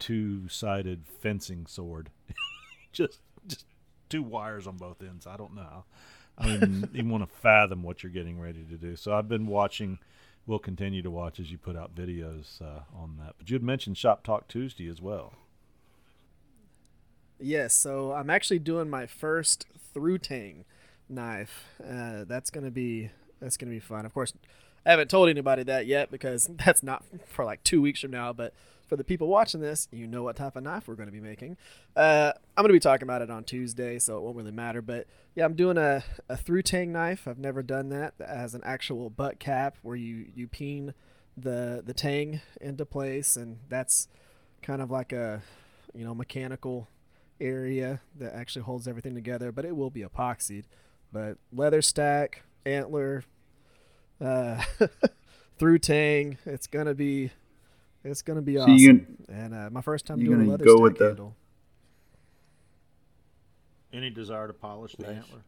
two 0.01 0.49
sided 0.49 1.05
fencing 1.21 1.67
sword, 1.67 2.11
just 2.93 3.21
just 3.47 3.65
two 4.09 4.23
wires 4.25 4.67
on 4.67 4.77
both 4.77 5.01
ends. 5.03 5.27
I 5.27 5.37
don't 5.37 5.55
know. 5.55 5.85
I 6.39 6.47
don't 6.47 6.55
even, 6.57 6.91
even 6.95 7.11
want 7.11 7.29
to 7.29 7.37
fathom 7.37 7.83
what 7.85 8.03
you're 8.03 8.11
getting 8.13 8.41
ready 8.41 8.65
to 8.65 8.77
do. 8.77 8.97
So 8.97 9.15
I've 9.15 9.29
been 9.29 9.47
watching. 9.47 9.99
We'll 10.47 10.59
continue 10.61 11.03
to 11.03 11.11
watch 11.11 11.41
as 11.41 11.51
you 11.51 11.59
put 11.59 11.77
out 11.77 11.95
videos 11.95 12.63
uh, 12.63 12.83
on 12.95 13.17
that. 13.19 13.35
But 13.39 13.51
you 13.51 13.55
had 13.55 13.63
mentioned 13.63 13.99
Shop 13.99 14.23
Talk 14.23 14.47
Tuesday 14.47 14.89
as 14.89 15.03
well. 15.03 15.35
Yes, 17.39 17.75
so 17.75 18.13
I'm 18.13 18.31
actually 18.31 18.61
doing 18.61 18.89
my 18.89 19.07
first 19.07 19.67
through 19.93 20.19
tang 20.19 20.65
knife. 21.09 21.65
Uh, 21.83 22.25
that's 22.25 22.51
gonna 22.51 22.71
be 22.71 23.11
that's 23.41 23.57
gonna 23.57 23.73
be 23.73 23.81
fun. 23.81 24.07
Of 24.07 24.15
course, 24.15 24.33
I 24.85 24.91
haven't 24.91 25.11
told 25.11 25.29
anybody 25.29 25.63
that 25.65 25.87
yet 25.87 26.11
because 26.11 26.49
that's 26.65 26.83
not 26.83 27.05
for 27.27 27.45
like 27.45 27.63
two 27.65 27.83
weeks 27.83 28.01
from 28.01 28.13
now. 28.13 28.33
But 28.33 28.55
for 28.87 28.97
the 28.97 29.05
people 29.05 29.29
watching 29.29 29.61
this, 29.61 29.89
you 29.91 30.07
know 30.07 30.23
what 30.23 30.37
type 30.37 30.57
of 30.57 30.63
knife 30.63 30.89
we're 30.89 30.95
gonna 30.95 31.11
be 31.11 31.21
making. 31.21 31.57
Uh, 31.97 32.33
I'm 32.57 32.63
gonna 32.63 32.73
be 32.73 32.81
talking 32.81 33.05
about 33.05 33.23
it 33.23 33.31
on 33.31 33.45
Tuesday, 33.45 33.99
so 33.99 34.17
it 34.17 34.23
won't 34.23 34.37
really 34.37 34.53
matter. 34.53 34.83
But 34.83 35.07
yeah, 35.35 35.45
I'm 35.45 35.55
doing 35.55 35.79
a, 35.79 36.05
a 36.29 36.37
through 36.37 36.63
tang 36.63 36.93
knife. 36.93 37.27
I've 37.27 37.39
never 37.39 37.63
done 37.63 37.89
that 37.91 38.15
has 38.19 38.55
an 38.55 38.63
actual 38.65 39.11
butt 39.11 39.39
cap 39.39 39.77
where 39.83 39.97
you 39.97 40.27
you 40.35 40.49
peen 40.49 40.95
the 41.37 41.83
the 41.85 41.95
tang 41.95 42.41
into 42.61 42.85
place, 42.87 43.37
and 43.37 43.59
that's 43.69 44.09
kind 44.63 44.81
of 44.81 44.91
like 44.91 45.13
a 45.13 45.43
you 45.95 46.05
know 46.05 46.15
mechanical 46.15 46.89
area 47.41 48.01
that 48.19 48.35
actually 48.35 48.63
holds 48.63 48.89
everything 48.89 49.15
together, 49.15 49.53
but 49.53 49.65
it 49.65 49.77
will 49.77 49.91
be 49.91 50.03
epoxied. 50.03 50.65
But 51.13 51.39
leather 51.53 51.83
stack, 51.83 52.43
antler, 52.65 53.25
uh, 54.21 54.63
through 55.59 55.79
tang, 55.79 56.39
it's 56.45 56.67
gonna 56.67 56.95
be, 56.95 57.31
it's 58.07 58.23
gonna 58.23 58.43
be 58.43 58.55
So 58.57 58.63
awesome. 58.63 58.75
you 58.77 58.93
gonna- 58.93 59.07
and 59.29 59.55
uh, 59.55 59.71
my 59.71 59.81
first 59.83 60.07
time 60.07 60.19
doing 60.19 60.33
a 60.33 60.37
gonna 60.37 60.51
leather 60.53 60.65
go 60.65 60.77
stack 60.77 60.83
with 60.83 60.99
the- 60.99 61.07
handle. 61.07 61.37
Any 63.93 64.11
desire 64.11 64.47
to 64.47 64.53
polish 64.53 64.95
the 64.99 65.07
Nice. 65.07 65.17
antler? 65.17 65.43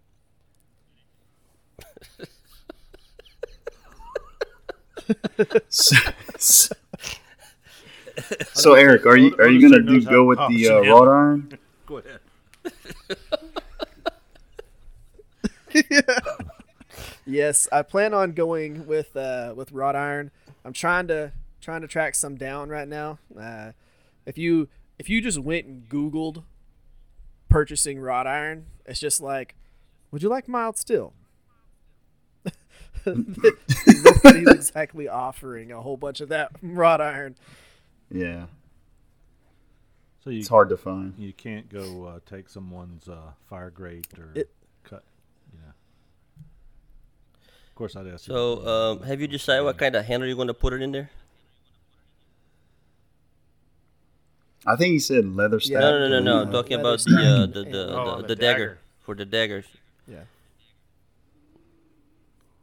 so, 5.69 5.97
so- 6.39 6.75
so, 8.53 8.75
Eric, 8.75 9.07
are 9.07 9.17
you 9.17 9.35
are 9.39 9.49
you 9.49 9.61
gonna 9.63 9.81
do 9.83 10.03
go 10.05 10.25
with 10.25 10.39
the 10.49 10.67
an 10.67 10.73
uh, 10.73 10.81
wrought 10.93 11.09
iron? 11.09 11.59
Go 11.87 11.99
ahead. 11.99 12.21
Yes, 17.31 17.69
I 17.71 17.83
plan 17.83 18.15
on 18.15 18.33
going 18.33 18.87
with 18.87 19.15
uh, 19.15 19.53
with 19.55 19.71
wrought 19.71 19.95
iron. 19.95 20.31
I'm 20.65 20.73
trying 20.73 21.09
to 21.09 21.31
trying 21.61 21.81
to 21.83 21.89
track 21.89 22.15
some 22.15 22.37
down 22.37 22.69
right 22.69 22.89
now. 22.89 23.19
Uh, 23.39 23.73
if 24.27 24.37
you 24.39 24.69
if 24.99 25.09
you 25.09 25.21
just 25.21 25.39
went 25.39 25.67
and 25.67 25.89
Googled 25.89 26.43
purchasing 27.49 28.01
wrought 28.01 28.27
iron, 28.27 28.67
it's 28.87 29.01
just 29.01 29.21
like, 29.21 29.55
would 30.11 30.23
you 30.23 30.29
like 30.29 30.49
mild 30.49 30.77
steel? 30.77 31.13
Nobody's 33.07 34.49
exactly 34.49 35.09
offering 35.09 35.73
a 35.73 35.81
whole 35.81 35.97
bunch 35.97 36.21
of 36.21 36.29
that 36.31 36.51
wrought 36.63 37.01
iron. 37.01 37.37
Yeah, 38.11 38.47
So 40.25 40.31
you 40.31 40.41
it's 40.41 40.49
hard 40.49 40.69
to 40.71 40.77
find. 40.77 41.15
you 41.19 41.33
can't 41.33 41.69
go 41.69 42.05
uh, 42.05 42.19
take 42.27 42.49
someone's 42.49 43.09
uh, 43.09 43.33
fire 43.49 43.71
grate 43.71 44.07
or 44.19 44.31
It- 44.35 44.51
cut. 44.83 45.05
Yeah. 45.55 45.71
Of 47.69 47.75
course, 47.75 47.97
I'd 47.97 48.07
ask. 48.07 48.27
you 48.29 48.35
So, 48.35 48.57
for- 48.57 48.69
um, 48.69 49.03
have 49.03 49.21
you 49.21 49.29
decided 49.29 49.63
what 49.65 49.77
kind 49.79 49.95
of 49.95 50.05
handle 50.07 50.27
you're 50.27 50.37
going 50.37 50.49
to 50.49 50.55
put 50.55 50.73
it 50.73 50.81
in 50.83 50.91
there? 50.93 51.11
I 54.67 54.77
think 54.77 54.93
he 54.93 54.99
said 54.99 55.25
leather 55.37 55.61
stack. 55.61 55.81
No, 55.81 55.99
no, 55.99 56.09
no, 56.09 56.21
no, 56.21 56.45
no. 56.45 56.53
talking 56.53 56.77
leather 56.77 56.89
about 56.89 56.99
the 57.05 57.17
uh, 57.17 57.47
the 57.47 57.65
the, 57.65 57.89
Oh, 57.97 58.17
the, 58.17 58.23
the 58.23 58.29
the 58.29 58.37
dagger. 58.37 58.59
dagger. 58.59 58.79
for 59.01 59.15
the 59.15 59.25
daggers. 59.25 59.67
Yeah. 60.07 60.25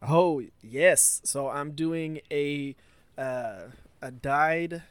Oh 0.02 0.42
yes, 0.62 1.20
so 1.24 1.48
I'm 1.48 1.72
doing 1.72 2.20
a 2.30 2.74
uh, 3.18 3.62
a 4.02 4.10
dyed 4.10 4.82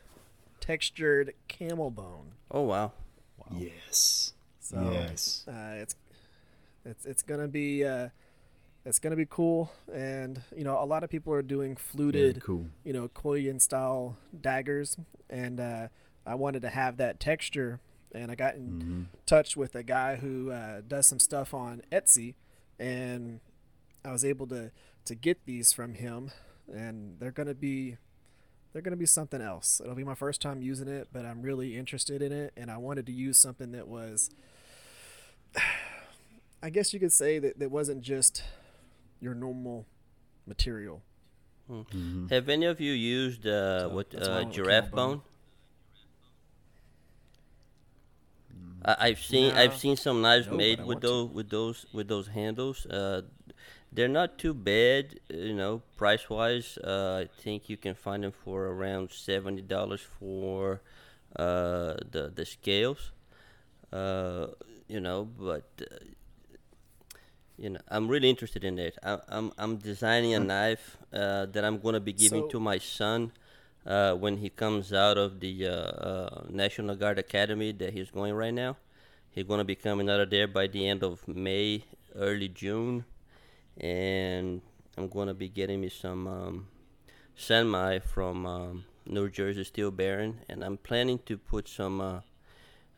textured 0.60 1.34
camel 1.48 1.92
bone. 1.92 2.32
Oh 2.52 2.62
wow. 2.62 2.92
Wow. 3.38 3.58
Yes. 3.58 4.34
So 4.60 4.90
yes. 4.92 5.46
uh, 5.48 5.76
it's 5.76 5.96
it's 6.84 7.06
it's 7.06 7.22
gonna 7.22 7.48
be 7.48 7.86
uh, 7.86 8.10
it's 8.84 9.00
gonna 9.00 9.16
be 9.16 9.28
cool, 9.30 9.72
and 9.94 10.42
you 10.56 10.64
know 10.64 10.82
a 10.82 10.86
lot 10.86 11.04
of 11.04 11.10
people 11.10 11.32
are 11.34 11.44
doing 11.44 11.76
Very 11.76 11.76
fluted, 11.76 12.44
cool. 12.44 12.66
you 12.84 12.92
know, 12.94 13.08
Korean 13.08 13.60
style 13.60 14.18
daggers, 14.42 14.98
and 15.30 15.60
uh, 15.60 15.88
I 16.26 16.36
wanted 16.36 16.62
to 16.64 16.70
have 16.70 16.98
that 16.98 17.20
texture 17.20 17.80
and 18.16 18.32
I 18.32 18.36
got 18.36 18.56
in 18.56 19.10
touch 19.26 19.58
with 19.58 19.76
a 19.76 19.84
guy 19.84 20.16
who 20.16 20.52
uh, 20.52 20.82
does 20.88 21.08
some 21.08 21.20
stuff 21.20 21.54
on 21.54 21.82
Etsy, 21.92 22.36
and 22.80 23.42
I 24.04 24.12
was 24.12 24.24
able 24.24 24.48
to 24.48 24.72
to 25.06 25.16
get 25.16 25.46
these 25.46 25.74
from 25.74 25.96
him, 25.96 26.32
and 26.72 27.20
they're 27.20 27.32
gonna 27.32 27.54
be 27.54 27.98
they're 28.72 28.82
gonna 28.82 28.96
be 28.96 29.06
something 29.06 29.42
else. 29.42 29.82
It'll 29.82 29.96
be 29.96 30.04
my 30.04 30.16
first 30.16 30.42
time 30.42 30.62
using 30.62 30.88
it, 30.88 31.10
but 31.12 31.26
I'm 31.26 31.42
really 31.42 31.78
interested 31.78 32.22
in 32.22 32.32
it, 32.32 32.54
and 32.56 32.72
I 32.72 32.78
wanted 32.78 33.06
to 33.08 33.12
use 33.12 33.38
something 33.38 33.74
that 33.74 33.88
was, 33.88 34.30
I 36.64 36.70
guess 36.70 36.94
you 36.94 37.00
could 37.00 37.14
say 37.14 37.38
that 37.40 37.60
that 37.60 37.70
wasn't 37.70 38.02
just 38.02 38.44
your 39.20 39.36
normal 39.36 39.86
material. 40.48 41.02
Have 42.30 42.48
any 42.48 42.68
of 42.68 42.80
you 42.80 42.94
used 42.94 43.48
uh, 43.48 43.90
what 43.90 44.12
that's 44.12 44.30
why 44.30 44.36
I 44.36 44.42
uh, 44.42 44.44
giraffe 44.46 44.92
bone. 44.92 45.18
bone? 45.18 45.22
I, 48.86 48.96
I've 49.08 49.20
seen 49.20 49.52
I've 49.54 49.76
seen 49.76 49.98
some 49.98 50.22
knives 50.22 50.48
No, 50.48 50.58
made 50.58 50.80
with 50.86 51.02
to. 51.02 51.08
those 51.08 51.30
with 51.32 51.50
those 51.50 51.86
with 51.94 52.08
those 52.08 52.28
handles. 52.28 52.86
Uh, 52.86 53.22
they're 53.92 54.10
not 54.22 54.38
too 54.38 54.54
bad, 54.54 55.20
you 55.30 55.54
know, 55.54 55.82
price 55.98 56.30
wise. 56.30 56.78
Uh, 56.84 57.24
I 57.26 57.42
think 57.42 57.70
you 57.70 57.78
can 57.78 57.96
find 57.96 58.24
them 58.24 58.32
for 58.44 58.68
around 58.68 59.12
seventy 59.12 59.62
dollars 59.62 60.02
for 60.20 60.82
uh, 61.38 61.96
the 62.12 62.32
the 62.36 62.46
scales. 62.46 63.12
Uh, 63.94 64.48
you 64.88 65.00
know, 65.00 65.26
but 65.40 65.66
uh, 65.82 65.96
you 67.58 67.70
know, 67.70 67.80
I'm 67.90 68.08
really 68.08 68.30
interested 68.30 68.64
in 68.64 68.78
it. 68.80 68.98
I, 69.04 69.18
I'm 69.30 69.52
I'm 69.58 69.78
designing 69.78 70.34
a 70.34 70.40
knife 70.40 70.98
uh, 71.14 71.46
that 71.48 71.64
I'm 71.64 71.80
gonna 71.80 72.00
be 72.02 72.14
giving 72.14 72.44
So- 72.44 72.48
to 72.50 72.60
my 72.60 72.78
son 72.78 73.32
uh, 73.86 74.14
when 74.14 74.38
he 74.38 74.50
comes 74.50 74.92
out 74.92 75.18
of 75.18 75.40
the 75.40 75.68
uh, 75.68 75.72
uh, 75.72 76.44
National 76.50 76.96
Guard 76.96 77.20
Academy 77.20 77.72
that 77.74 77.94
he's 77.94 78.12
going 78.12 78.34
right 78.34 78.54
now. 78.54 78.78
He's 79.30 79.44
gonna 79.44 79.66
be 79.66 79.76
coming 79.76 80.10
out 80.10 80.20
of 80.20 80.30
there 80.30 80.48
by 80.48 80.68
the 80.68 80.88
end 80.88 81.04
of 81.04 81.28
May, 81.28 81.84
early 82.16 82.48
June, 82.48 83.06
and 83.78 84.62
I'm 84.98 85.10
gonna 85.10 85.34
be 85.34 85.50
getting 85.50 85.82
me 85.82 85.90
some 85.90 86.28
um, 86.28 86.68
semi 87.36 88.00
from 88.00 88.46
um, 88.46 88.86
New 89.06 89.30
Jersey 89.30 89.66
Steel 89.66 89.92
Baron, 89.92 90.40
and 90.48 90.64
I'm 90.64 90.78
planning 90.78 91.20
to 91.26 91.38
put 91.38 91.68
some 91.68 92.00
uh, 92.00 92.20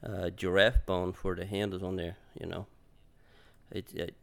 uh, 0.05 0.29
giraffe 0.29 0.85
bone 0.85 1.11
for 1.13 1.35
the 1.35 1.45
handles 1.45 1.81
on 1.81 1.95
there. 1.95 2.17
You 2.39 2.45
know, 2.45 2.67
it, 3.71 3.91
it 3.93 4.15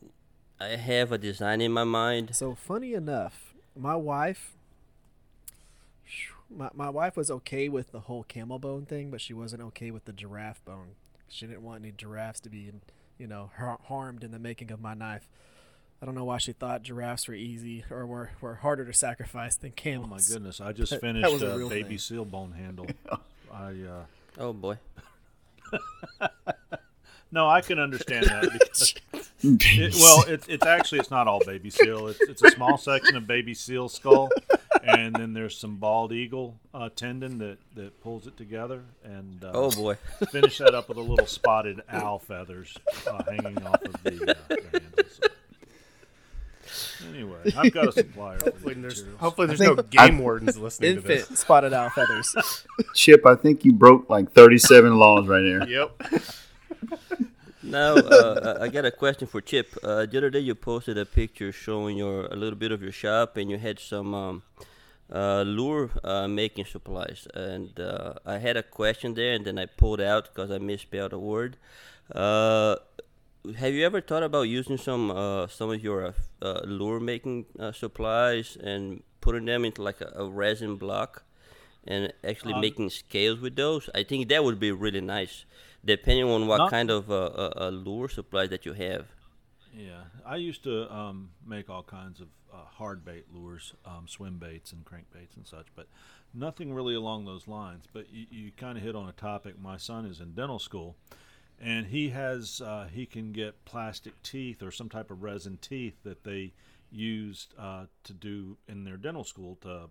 I 0.60 0.76
have 0.76 1.10
a 1.10 1.18
design 1.18 1.60
in 1.60 1.72
my 1.72 1.84
mind. 1.84 2.36
So 2.36 2.54
funny 2.54 2.94
enough, 2.94 3.54
my 3.76 3.96
wife, 3.96 4.54
my 6.56 6.70
my 6.74 6.90
wife 6.90 7.16
was 7.16 7.30
okay 7.30 7.68
with 7.68 7.92
the 7.92 8.00
whole 8.00 8.22
camel 8.24 8.58
bone 8.58 8.86
thing, 8.86 9.10
but 9.10 9.20
she 9.20 9.32
wasn't 9.34 9.62
okay 9.62 9.90
with 9.90 10.04
the 10.04 10.12
giraffe 10.12 10.64
bone. 10.64 10.96
She 11.28 11.46
didn't 11.46 11.62
want 11.62 11.82
any 11.82 11.92
giraffes 11.92 12.40
to 12.40 12.50
be, 12.50 12.70
you 13.18 13.26
know, 13.26 13.50
har- 13.56 13.80
harmed 13.84 14.22
in 14.24 14.30
the 14.30 14.38
making 14.38 14.70
of 14.70 14.80
my 14.80 14.94
knife. 14.94 15.28
I 16.02 16.06
don't 16.06 16.14
know 16.14 16.24
why 16.24 16.38
she 16.38 16.52
thought 16.52 16.82
giraffes 16.82 17.26
were 17.28 17.34
easy 17.34 17.84
or 17.90 18.04
were, 18.06 18.30
were 18.40 18.56
harder 18.56 18.84
to 18.84 18.92
sacrifice 18.92 19.56
than 19.56 19.70
camels. 19.72 20.06
Oh 20.10 20.14
my 20.14 20.20
goodness! 20.34 20.60
I 20.60 20.72
just 20.72 20.90
That- 20.90 21.00
that 21.00 21.06
finished 21.06 21.32
was 21.32 21.42
a 21.42 21.50
a 21.64 21.68
baby 21.68 21.88
thing. 21.90 21.98
seal 21.98 22.24
bone 22.24 22.52
handle. 22.52 22.86
I 23.52 23.64
uh, 23.72 24.04
Oh 24.38 24.52
boy. 24.52 24.78
no, 27.32 27.48
I 27.48 27.60
can 27.62 27.78
understand 27.78 28.26
that 28.26 28.52
because 28.52 28.94
it, 29.42 29.94
well, 29.94 30.24
it's 30.28 30.46
it's 30.48 30.66
actually 30.66 31.00
it's 31.00 31.10
not 31.10 31.26
all 31.26 31.40
baby 31.44 31.70
seal. 31.70 32.08
It's 32.08 32.20
it's 32.20 32.42
a 32.42 32.50
small 32.50 32.76
section 32.78 33.16
of 33.16 33.26
baby 33.26 33.54
seal 33.54 33.88
skull, 33.88 34.30
and 34.86 35.14
then 35.14 35.32
there's 35.32 35.56
some 35.56 35.76
bald 35.76 36.12
eagle 36.12 36.56
uh, 36.72 36.88
tendon 36.94 37.38
that 37.38 37.58
that 37.74 38.00
pulls 38.02 38.26
it 38.26 38.36
together, 38.36 38.82
and 39.04 39.42
uh, 39.44 39.52
Oh 39.54 39.70
boy. 39.70 39.94
finish 40.30 40.58
that 40.58 40.74
up 40.74 40.88
with 40.88 40.98
a 40.98 41.02
little 41.02 41.26
spotted 41.26 41.82
owl 41.88 42.18
feathers 42.18 42.76
uh, 43.06 43.22
hanging 43.24 43.66
off 43.66 43.82
of 43.82 44.02
the, 44.02 44.30
uh, 44.30 44.34
the 44.48 44.68
handle. 44.72 45.04
So. 45.10 45.28
Anyway, 47.10 47.52
I've 47.56 47.72
got 47.72 47.88
a 47.88 47.92
supplier. 47.92 48.38
For 48.38 48.46
Hopefully 48.46 48.74
there's, 48.74 49.04
hopefully 49.18 49.46
there's 49.46 49.60
no 49.60 49.76
game 49.76 50.18
wardens 50.18 50.56
listening 50.56 50.94
to 50.94 50.96
Infant 51.02 51.28
this. 51.28 51.38
spotted 51.40 51.72
owl 51.72 51.90
feathers. 51.90 52.34
Chip, 52.94 53.26
I 53.26 53.34
think 53.34 53.64
you 53.64 53.72
broke 53.72 54.08
like 54.08 54.32
37 54.32 54.96
laws 54.96 55.28
right 55.28 55.42
there. 55.42 55.68
Yep. 55.68 56.02
Now, 57.62 57.94
uh, 57.94 58.58
I 58.60 58.64
I 58.64 58.68
got 58.68 58.84
a 58.84 58.90
question 58.90 59.26
for 59.26 59.40
Chip. 59.40 59.76
Uh, 59.82 60.06
the 60.06 60.18
other 60.18 60.30
day, 60.30 60.40
you 60.40 60.54
posted 60.54 60.98
a 60.98 61.06
picture 61.06 61.50
showing 61.50 61.96
your 61.96 62.26
a 62.26 62.36
little 62.36 62.58
bit 62.58 62.72
of 62.72 62.82
your 62.82 62.92
shop, 62.92 63.36
and 63.36 63.50
you 63.50 63.58
had 63.58 63.78
some 63.78 64.14
um, 64.14 64.42
uh, 64.60 64.64
lure 65.10 65.90
uh, 66.02 66.28
making 66.28 66.64
supplies. 66.66 67.26
And 67.34 67.78
uh, 67.78 68.14
I 68.26 68.38
had 68.38 68.56
a 68.56 68.62
question 68.62 69.14
there, 69.14 69.34
and 69.34 69.44
then 69.44 69.58
I 69.58 69.66
pulled 69.66 70.00
out 70.00 70.28
because 70.34 70.50
I 70.50 70.58
misspelled 70.58 71.12
a 71.12 71.18
word. 71.18 71.56
Uh, 72.14 72.76
have 73.58 73.74
you 73.74 73.84
ever 73.84 74.00
thought 74.00 74.22
about 74.22 74.42
using 74.42 74.78
some 74.78 75.10
uh, 75.10 75.46
some 75.48 75.70
of 75.70 75.82
your 75.82 76.06
uh, 76.06 76.12
uh, 76.42 76.60
lure 76.64 77.00
making 77.00 77.46
uh, 77.58 77.72
supplies 77.72 78.56
and 78.56 79.02
putting 79.20 79.44
them 79.44 79.64
into 79.64 79.82
like 79.82 80.00
a, 80.00 80.12
a 80.16 80.28
resin 80.28 80.76
block? 80.76 81.24
and 81.86 82.10
actually 82.24 82.54
Um, 82.54 82.62
making 82.62 82.88
scales 82.88 83.40
with 83.40 83.56
those. 83.56 83.90
I 83.94 84.04
think 84.04 84.28
that 84.30 84.42
would 84.42 84.58
be 84.58 84.72
really 84.72 85.02
nice, 85.02 85.44
depending 85.84 86.24
on 86.24 86.46
what 86.46 86.56
Not- 86.56 86.70
kind 86.70 86.90
of 86.90 87.10
uh, 87.10 87.14
uh, 87.26 87.52
uh, 87.58 87.68
lure 87.68 88.08
supply 88.08 88.46
that 88.46 88.64
you 88.64 88.72
have. 88.72 89.04
Yeah, 89.76 90.02
I 90.24 90.36
used 90.36 90.62
to 90.64 90.92
um, 90.94 91.30
make 91.44 91.68
all 91.68 91.82
kinds 91.82 92.20
of 92.20 92.28
uh, 92.52 92.64
hard 92.64 93.04
bait 93.04 93.24
lures, 93.32 93.74
um, 93.84 94.06
swim 94.06 94.38
baits 94.38 94.72
and 94.72 94.84
crankbaits 94.84 95.36
and 95.36 95.46
such, 95.46 95.66
but 95.74 95.88
nothing 96.32 96.72
really 96.72 96.94
along 96.94 97.24
those 97.24 97.48
lines. 97.48 97.86
But 97.92 98.06
you, 98.12 98.26
you 98.30 98.52
kind 98.52 98.78
of 98.78 98.84
hit 98.84 98.94
on 98.94 99.08
a 99.08 99.12
topic. 99.12 99.60
My 99.60 99.76
son 99.76 100.06
is 100.06 100.20
in 100.20 100.32
dental 100.32 100.60
school, 100.60 100.94
and 101.60 101.86
he 101.86 102.10
has 102.10 102.60
uh, 102.60 102.86
he 102.92 103.04
can 103.04 103.32
get 103.32 103.64
plastic 103.64 104.22
teeth 104.22 104.62
or 104.62 104.70
some 104.70 104.88
type 104.88 105.10
of 105.10 105.24
resin 105.24 105.58
teeth 105.60 105.96
that 106.04 106.22
they 106.22 106.52
used 106.92 107.52
uh, 107.58 107.86
to 108.04 108.12
do 108.12 108.56
in 108.68 108.84
their 108.84 108.96
dental 108.96 109.24
school 109.24 109.58
to 109.62 109.90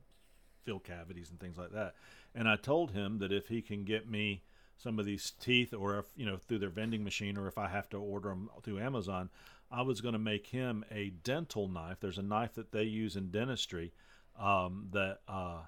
fill 0.63 0.79
cavities 0.79 1.29
and 1.29 1.41
things 1.41 1.57
like 1.57 1.73
that. 1.73 1.95
And 2.33 2.47
I 2.47 2.55
told 2.55 2.91
him 2.91 3.19
that 3.19 3.33
if 3.33 3.49
he 3.49 3.61
can 3.61 3.83
get 3.83 4.09
me 4.09 4.43
some 4.77 4.97
of 4.97 5.05
these 5.05 5.33
teeth, 5.39 5.73
or 5.73 5.99
if 5.99 6.05
you 6.15 6.25
know 6.25 6.37
through 6.37 6.59
their 6.59 6.69
vending 6.69 7.03
machine, 7.03 7.37
or 7.37 7.47
if 7.47 7.57
I 7.57 7.67
have 7.67 7.89
to 7.89 7.97
order 7.97 8.29
them 8.29 8.49
through 8.63 8.79
Amazon, 8.79 9.29
I 9.73 9.81
was 9.81 10.01
going 10.01 10.13
to 10.13 10.19
make 10.19 10.47
him 10.47 10.85
a 10.91 11.09
dental 11.23 11.67
knife. 11.67 11.97
There's 11.99 12.19
a 12.19 12.23
knife 12.23 12.53
that 12.53 12.71
they 12.71 12.83
use 12.83 13.15
in 13.15 13.31
dentistry 13.31 13.91
um, 14.39 14.89
that 14.91 15.19
uh, 15.27 15.61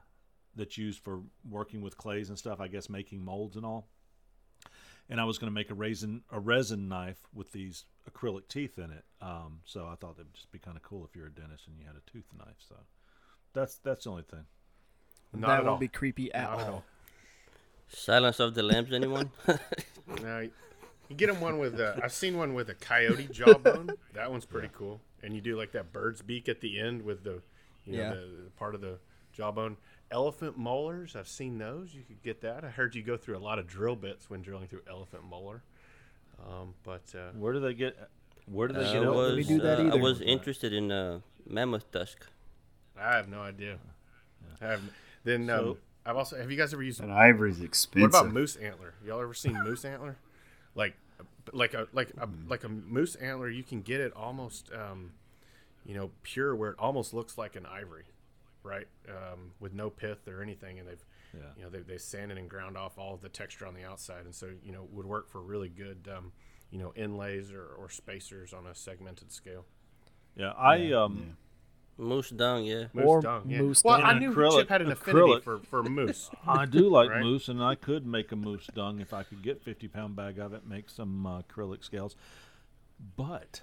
that's 0.56 0.78
used 0.78 1.00
for 1.00 1.22
working 1.50 1.82
with 1.82 1.98
clays 1.98 2.30
and 2.30 2.38
stuff. 2.38 2.60
I 2.62 2.68
guess 2.68 2.88
making 2.88 3.26
molds 3.26 3.56
and 3.56 3.66
all. 3.66 3.88
And 5.10 5.20
I 5.20 5.24
was 5.26 5.38
going 5.38 5.50
to 5.52 5.54
make 5.54 5.72
a 5.72 5.74
resin 5.74 6.22
a 6.32 6.40
resin 6.40 6.88
knife 6.88 7.18
with 7.34 7.52
these 7.52 7.86
acrylic 8.10 8.48
teeth 8.48 8.78
in 8.78 8.92
it. 8.92 9.04
Um, 9.22 9.60
so 9.66 9.88
I 9.92 9.96
thought 9.96 10.12
it 10.12 10.18
would 10.20 10.34
just 10.34 10.52
be 10.52 10.60
kind 10.60 10.78
of 10.78 10.84
cool 10.84 11.04
if 11.04 11.16
you're 11.16 11.28
a 11.28 11.32
dentist 11.32 11.68
and 11.68 11.78
you 11.80 11.86
had 11.86 11.96
a 11.96 12.12
tooth 12.12 12.26
knife. 12.38 12.58
So 12.70 12.76
that's 13.54 13.78
that's 13.78 14.04
the 14.04 14.12
only 14.12 14.24
thing. 14.24 14.46
Not 15.34 15.48
that 15.48 15.66
at 15.66 15.72
would 15.72 15.80
be 15.80 15.88
creepy 15.88 16.32
at 16.32 16.50
Not 16.50 16.60
at 16.60 16.68
all. 16.68 16.74
all. 16.76 16.84
Silence 17.88 18.40
of 18.40 18.54
the 18.54 18.64
Lambs, 18.64 18.94
anyone? 18.94 19.32
No, 20.22 20.48
you 21.10 21.14
you 21.14 21.16
get 21.16 21.28
them 21.28 21.42
one 21.42 21.58
with. 21.60 21.80
Uh, 21.80 21.96
I've 22.04 22.12
seen 22.14 22.38
one 22.38 22.54
with 22.54 22.70
a 22.70 22.76
coyote 22.76 23.28
jawbone. 23.32 23.92
That 24.14 24.32
one's 24.32 24.46
pretty 24.46 24.70
cool. 24.74 25.02
And 25.24 25.34
you 25.34 25.42
do 25.42 25.58
like 25.58 25.72
that 25.72 25.92
bird's 25.92 26.22
beak 26.22 26.48
at 26.50 26.62
the 26.62 26.80
end 26.80 27.02
with 27.02 27.24
the, 27.24 27.42
you 27.86 27.94
know, 27.98 28.00
Yeah. 28.04 28.10
the, 28.12 28.20
the 28.46 28.50
part 28.58 28.76
of 28.76 28.82
the 28.82 29.00
jawbone. 29.34 29.78
Elephant 30.12 30.58
molars. 30.58 31.16
I've 31.16 31.28
seen 31.28 31.58
those. 31.58 31.94
You 31.96 32.04
could 32.08 32.22
get 32.22 32.42
that. 32.42 32.64
I 32.64 32.70
heard 32.70 32.94
you 32.96 33.02
go 33.02 33.18
through 33.18 33.38
a 33.38 33.40
lot 33.40 33.58
of 33.58 33.66
drill 33.68 33.96
bits 33.96 34.30
when 34.30 34.42
drilling 34.42 34.68
through 34.68 34.82
elephant 34.90 35.24
molar. 35.24 35.64
Um, 36.48 36.76
but 36.84 37.04
uh, 37.16 37.32
Where 37.38 37.54
do 37.54 37.60
they 37.60 37.74
get? 37.74 37.98
Where 38.46 38.68
do 38.68 38.76
they 38.76 38.86
I 38.88 38.94
get? 38.94 39.02
let 39.02 39.36
was, 39.36 39.48
do 39.48 39.60
that 39.62 39.80
uh, 39.80 39.90
I 39.90 39.96
was 39.96 40.22
interested 40.22 40.74
in 40.74 40.92
uh, 40.92 41.20
mammoth 41.48 41.92
tusk. 41.92 42.28
I 43.00 43.16
have 43.16 43.28
no 43.28 43.42
idea. 43.42 43.78
I 44.62 44.66
have. 44.66 44.82
Then 45.24 45.50
um, 45.50 45.78
I've 46.06 46.18
also. 46.18 46.38
Have 46.38 46.52
you 46.52 46.58
guys 46.58 46.72
ever 46.74 46.84
used 46.84 47.02
And 47.02 47.12
ivory's 47.12 47.62
expensive? 47.62 48.12
What 48.14 48.20
about 48.22 48.34
moose 48.34 48.56
antler? 48.58 48.94
Y'all 49.06 49.22
ever 49.22 49.34
seen 49.34 49.54
moose 49.64 49.84
antler? 49.86 50.18
Like, 50.76 50.96
like 51.54 51.74
a 51.74 51.88
like 51.94 52.10
a 52.18 52.28
like 52.48 52.64
a 52.64 52.70
moose 52.70 53.16
antler, 53.16 53.50
you 53.50 53.64
can 53.64 53.82
get 53.82 54.02
it 54.02 54.14
almost, 54.16 54.70
um, 54.74 55.12
you 55.86 55.96
know, 55.96 56.12
pure 56.24 56.56
where 56.56 56.72
it 56.72 56.76
almost 56.80 57.14
looks 57.14 57.38
like 57.38 57.56
an 57.56 57.66
ivory, 57.66 58.06
right? 58.64 58.88
Um, 59.08 59.52
with 59.60 59.74
no 59.74 59.90
pith 59.90 60.28
or 60.28 60.42
anything, 60.42 60.80
and 60.80 60.88
they've, 60.88 61.06
Yeah. 61.34 61.42
you 61.58 61.64
know, 61.64 61.70
they 61.70 61.80
they 61.80 61.98
sanded 61.98 62.38
and 62.38 62.50
ground 62.50 62.78
off 62.78 62.98
all 62.98 63.14
of 63.14 63.22
the 63.22 63.30
texture 63.30 63.66
on 63.66 63.74
the 63.74 63.84
outside, 63.86 64.26
and 64.26 64.36
so 64.36 64.50
you 64.64 64.72
know 64.72 64.88
would 64.92 65.06
work 65.06 65.30
for 65.30 65.42
really 65.42 65.70
good, 65.70 66.10
um, 66.16 66.32
you 66.72 66.80
know, 66.80 66.92
inlays 66.96 67.52
or, 67.52 67.66
or 67.66 67.90
spacers 67.90 68.54
on 68.54 68.66
a 68.68 68.76
segmented 68.76 69.32
scale. 69.32 69.66
Yeah, 70.36 70.52
I 70.52 70.92
um. 70.92 71.38
Moose 71.98 72.30
dung, 72.30 72.66
yeah. 72.66 72.86
Moose 72.94 73.06
Or 73.06 73.22
dung, 73.22 73.44
yeah. 73.50 73.62
moose 73.62 73.84
well, 73.84 73.98
dung. 74.00 74.06
I 74.06 74.20
knew 74.20 74.34
acrylic- 74.34 74.60
Chip 74.60 74.70
had 74.70 74.82
an 74.82 74.92
affinity 74.92 75.22
acrylic. 75.32 75.44
for, 75.44 75.60
for 75.60 75.84
moose. 75.84 76.30
I 76.48 76.66
do 76.66 76.90
like 76.90 77.10
Right? 77.10 77.22
moose, 77.24 77.48
and 77.48 77.64
I 77.64 77.76
could 77.76 78.06
make 78.06 78.32
a 78.34 78.36
moose 78.36 78.68
dung 78.74 79.00
if 79.00 79.14
I 79.14 79.24
could 79.24 79.42
get 79.42 79.62
fifty 79.62 79.88
pound 79.88 80.16
bag 80.16 80.38
of 80.40 80.54
it, 80.54 80.66
make 80.68 80.90
some 80.90 81.26
uh, 81.26 81.42
acrylic 81.42 81.84
scales. 81.86 82.16
But, 83.16 83.62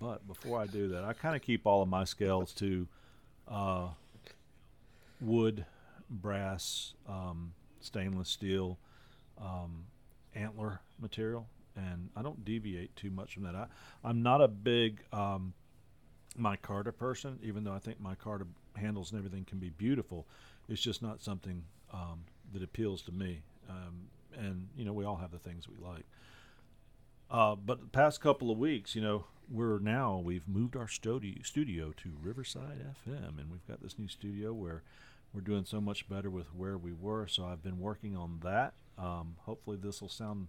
but 0.00 0.26
before 0.26 0.60
I 0.60 0.66
do 0.66 0.88
that, 0.88 1.04
I 1.04 1.12
kind 1.12 1.36
of 1.36 1.42
keep 1.42 1.66
all 1.66 1.82
of 1.82 1.88
my 1.88 2.04
scales 2.04 2.52
to 2.54 2.86
uh, 3.48 3.88
wood, 5.20 5.64
brass, 6.10 6.94
um, 7.08 7.52
stainless 7.80 8.28
steel, 8.28 8.78
um, 9.40 9.84
antler 10.34 10.80
material, 11.00 11.46
and 11.76 12.08
I 12.16 12.22
don't 12.22 12.44
deviate 12.44 12.94
too 12.96 13.10
much 13.10 13.34
from 13.34 13.42
that. 13.44 13.54
I, 13.54 13.66
I'm 14.02 14.22
not 14.22 14.40
a 14.40 14.48
big 14.48 15.00
um, 15.12 15.54
micarta 16.38 16.96
person, 16.96 17.38
even 17.42 17.64
though 17.64 17.72
I 17.72 17.78
think 17.78 18.00
My 18.00 18.14
micarta 18.14 18.46
handles 18.76 19.12
and 19.12 19.18
everything 19.18 19.44
can 19.44 19.58
be 19.58 19.70
beautiful. 19.70 20.26
It's 20.68 20.80
just 20.80 21.02
not 21.02 21.22
something 21.22 21.64
um, 21.92 22.24
that 22.52 22.62
appeals 22.62 23.02
to 23.02 23.12
me. 23.12 23.42
Um, 23.68 24.08
and 24.36 24.68
you 24.76 24.84
know, 24.84 24.92
we 24.92 25.04
all 25.04 25.16
have 25.16 25.30
the 25.30 25.38
things 25.38 25.68
we 25.68 25.76
like. 25.84 26.04
Uh, 27.30 27.54
but 27.54 27.80
the 27.80 27.86
past 27.86 28.20
couple 28.20 28.50
of 28.50 28.58
weeks, 28.58 28.94
you 28.94 29.02
know, 29.02 29.24
we're 29.50 29.78
now 29.78 30.18
we've 30.18 30.48
moved 30.48 30.76
our 30.76 30.88
studio 30.88 31.34
studio 31.42 31.92
to 31.96 32.12
Riverside 32.22 32.84
FM, 33.06 33.38
and 33.38 33.50
we've 33.50 33.66
got 33.66 33.82
this 33.82 33.98
new 33.98 34.08
studio 34.08 34.52
where 34.52 34.82
we're 35.32 35.40
doing 35.40 35.64
so 35.64 35.80
much 35.80 36.08
better 36.08 36.30
with 36.30 36.54
where 36.54 36.78
we 36.78 36.92
were. 36.92 37.26
So 37.26 37.44
I've 37.44 37.62
been 37.62 37.80
working 37.80 38.16
on 38.16 38.40
that. 38.42 38.74
Um, 38.96 39.36
hopefully, 39.40 39.76
this 39.76 40.00
will 40.00 40.08
sound 40.08 40.48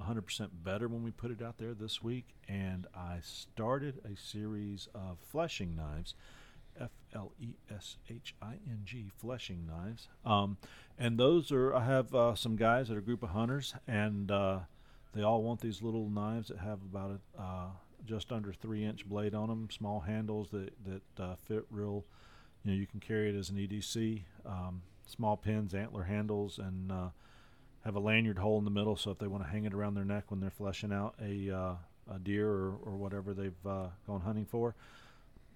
100% 0.00 0.48
better 0.64 0.88
when 0.88 1.02
we 1.02 1.10
put 1.10 1.30
it 1.30 1.42
out 1.42 1.58
there 1.58 1.74
this 1.74 2.02
week. 2.02 2.34
And 2.48 2.86
I 2.94 3.18
started 3.22 4.00
a 4.04 4.16
series 4.16 4.88
of 4.94 5.18
fleshing 5.20 5.76
knives. 5.76 6.14
F 6.80 6.90
L 7.14 7.32
E 7.40 7.54
S 7.72 7.98
H 8.10 8.34
I 8.42 8.54
N 8.66 8.80
G, 8.84 9.10
fleshing 9.16 9.66
knives. 9.66 10.08
Um, 10.24 10.56
and 10.98 11.18
those 11.18 11.52
are, 11.52 11.74
I 11.74 11.84
have 11.84 12.14
uh, 12.14 12.34
some 12.34 12.56
guys 12.56 12.88
that 12.88 12.96
are 12.96 12.98
a 12.98 13.02
group 13.02 13.22
of 13.22 13.30
hunters, 13.30 13.74
and 13.86 14.30
uh, 14.30 14.60
they 15.14 15.22
all 15.22 15.42
want 15.42 15.60
these 15.60 15.82
little 15.82 16.08
knives 16.08 16.48
that 16.48 16.58
have 16.58 16.80
about 16.82 17.20
a, 17.38 17.40
uh, 17.40 17.66
just 18.04 18.32
under 18.32 18.52
three 18.52 18.84
inch 18.84 19.06
blade 19.08 19.34
on 19.34 19.48
them, 19.48 19.68
small 19.70 20.00
handles 20.00 20.50
that, 20.50 20.72
that 20.84 21.22
uh, 21.22 21.36
fit 21.44 21.64
real. 21.70 22.04
You 22.64 22.72
know, 22.72 22.76
you 22.76 22.86
can 22.86 23.00
carry 23.00 23.30
it 23.30 23.38
as 23.38 23.50
an 23.50 23.56
EDC, 23.56 24.22
um, 24.46 24.82
small 25.06 25.36
pins, 25.36 25.74
antler 25.74 26.04
handles, 26.04 26.58
and 26.58 26.90
uh, 26.90 27.08
have 27.84 27.96
a 27.96 28.00
lanyard 28.00 28.38
hole 28.38 28.58
in 28.58 28.64
the 28.64 28.70
middle. 28.70 28.96
So 28.96 29.10
if 29.10 29.18
they 29.18 29.26
want 29.26 29.44
to 29.44 29.50
hang 29.50 29.64
it 29.64 29.74
around 29.74 29.94
their 29.94 30.04
neck 30.04 30.24
when 30.28 30.40
they're 30.40 30.50
fleshing 30.50 30.92
out 30.92 31.14
a, 31.22 31.50
uh, 31.50 31.74
a 32.14 32.18
deer 32.18 32.48
or, 32.48 32.76
or 32.84 32.96
whatever 32.96 33.34
they've 33.34 33.62
gone 33.62 34.20
hunting 34.24 34.46
for, 34.46 34.74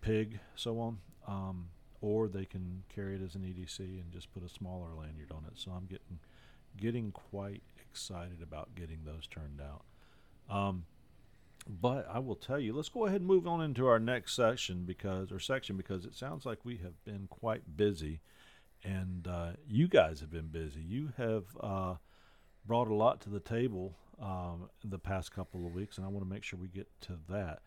pig, 0.00 0.40
so 0.54 0.78
on. 0.80 0.98
Um, 1.26 1.68
or 2.00 2.28
they 2.28 2.44
can 2.44 2.84
carry 2.94 3.16
it 3.16 3.22
as 3.22 3.34
an 3.34 3.42
EDC 3.42 3.80
and 3.80 4.12
just 4.12 4.32
put 4.32 4.44
a 4.44 4.48
smaller 4.48 4.88
lanyard 4.94 5.32
on 5.32 5.44
it. 5.46 5.54
So 5.54 5.72
I'm 5.72 5.86
getting 5.86 6.20
getting 6.76 7.10
quite 7.10 7.62
excited 7.90 8.40
about 8.42 8.74
getting 8.74 9.00
those 9.04 9.26
turned 9.26 9.60
out. 9.60 9.82
Um, 10.54 10.84
but 11.66 12.08
I 12.10 12.20
will 12.20 12.36
tell 12.36 12.60
you, 12.60 12.72
let's 12.72 12.88
go 12.88 13.06
ahead 13.06 13.20
and 13.20 13.26
move 13.26 13.46
on 13.46 13.60
into 13.60 13.86
our 13.88 13.98
next 13.98 14.34
section 14.34 14.84
because 14.84 15.32
or 15.32 15.40
section 15.40 15.76
because 15.76 16.04
it 16.04 16.14
sounds 16.14 16.46
like 16.46 16.64
we 16.64 16.76
have 16.78 17.04
been 17.04 17.26
quite 17.28 17.76
busy, 17.76 18.20
and 18.84 19.26
uh, 19.26 19.50
you 19.68 19.88
guys 19.88 20.20
have 20.20 20.30
been 20.30 20.48
busy. 20.48 20.80
You 20.80 21.12
have 21.16 21.44
uh, 21.60 21.94
brought 22.68 22.86
a 22.86 22.94
lot 22.94 23.20
to 23.22 23.30
the 23.30 23.40
table 23.40 23.96
um, 24.22 24.70
the 24.84 24.98
past 24.98 25.32
couple 25.32 25.66
of 25.66 25.72
weeks, 25.72 25.96
and 25.96 26.06
I 26.06 26.08
want 26.08 26.24
to 26.24 26.30
make 26.30 26.44
sure 26.44 26.58
we 26.60 26.68
get 26.68 26.88
to 27.02 27.18
that 27.28 27.62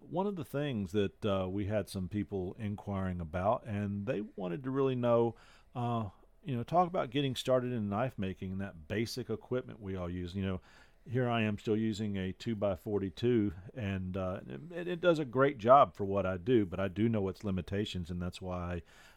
one 0.00 0.26
of 0.26 0.36
the 0.36 0.44
things 0.44 0.92
that 0.92 1.24
uh, 1.24 1.46
we 1.48 1.66
had 1.66 1.88
some 1.88 2.08
people 2.08 2.56
inquiring 2.58 3.20
about, 3.20 3.64
and 3.66 4.06
they 4.06 4.22
wanted 4.36 4.64
to 4.64 4.70
really 4.70 4.94
know, 4.94 5.34
uh, 5.76 6.04
you 6.44 6.56
know, 6.56 6.62
talk 6.62 6.88
about 6.88 7.10
getting 7.10 7.36
started 7.36 7.72
in 7.72 7.88
knife 7.88 8.14
making 8.16 8.52
and 8.52 8.60
that 8.60 8.88
basic 8.88 9.28
equipment 9.28 9.80
we 9.80 9.96
all 9.96 10.08
use. 10.08 10.34
You 10.34 10.42
know, 10.42 10.60
here 11.08 11.28
I 11.28 11.42
am 11.42 11.58
still 11.58 11.76
using 11.76 12.16
a 12.16 12.32
2x42, 12.32 13.52
and 13.76 14.16
uh, 14.16 14.40
it, 14.74 14.88
it, 14.88 15.00
does 15.00 15.18
a 15.18 15.24
great 15.24 15.58
job 15.58 15.94
for 15.94 16.04
what 16.04 16.26
I 16.26 16.38
do, 16.38 16.64
but 16.64 16.80
I 16.80 16.88
do 16.88 17.08
know 17.08 17.28
its 17.28 17.44
limitations, 17.44 18.10
and 18.10 18.20
that's 18.20 18.40
why 18.40 18.56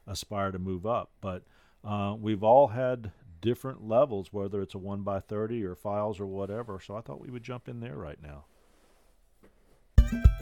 I 0.07 0.11
aspire 0.11 0.51
to 0.51 0.59
move 0.59 0.86
up. 0.86 1.11
But 1.21 1.43
uh, 1.84 2.15
we've 2.19 2.43
all 2.43 2.67
had 2.67 3.11
different 3.44 3.86
levels, 3.86 4.32
whether 4.32 4.62
it's 4.62 4.74
a 4.74 4.80
1 4.80 5.04
by 5.04 5.20
30 5.20 5.64
or 5.66 5.76
files 5.76 6.20
or 6.20 6.26
whatever, 6.26 6.80
so 6.80 6.96
I 6.96 7.02
thought 7.02 7.22
we 7.22 7.30
would 7.30 7.44
jump 7.44 7.68
in 7.68 7.82
there 7.82 7.98
right 7.98 8.20
now. 8.24 8.46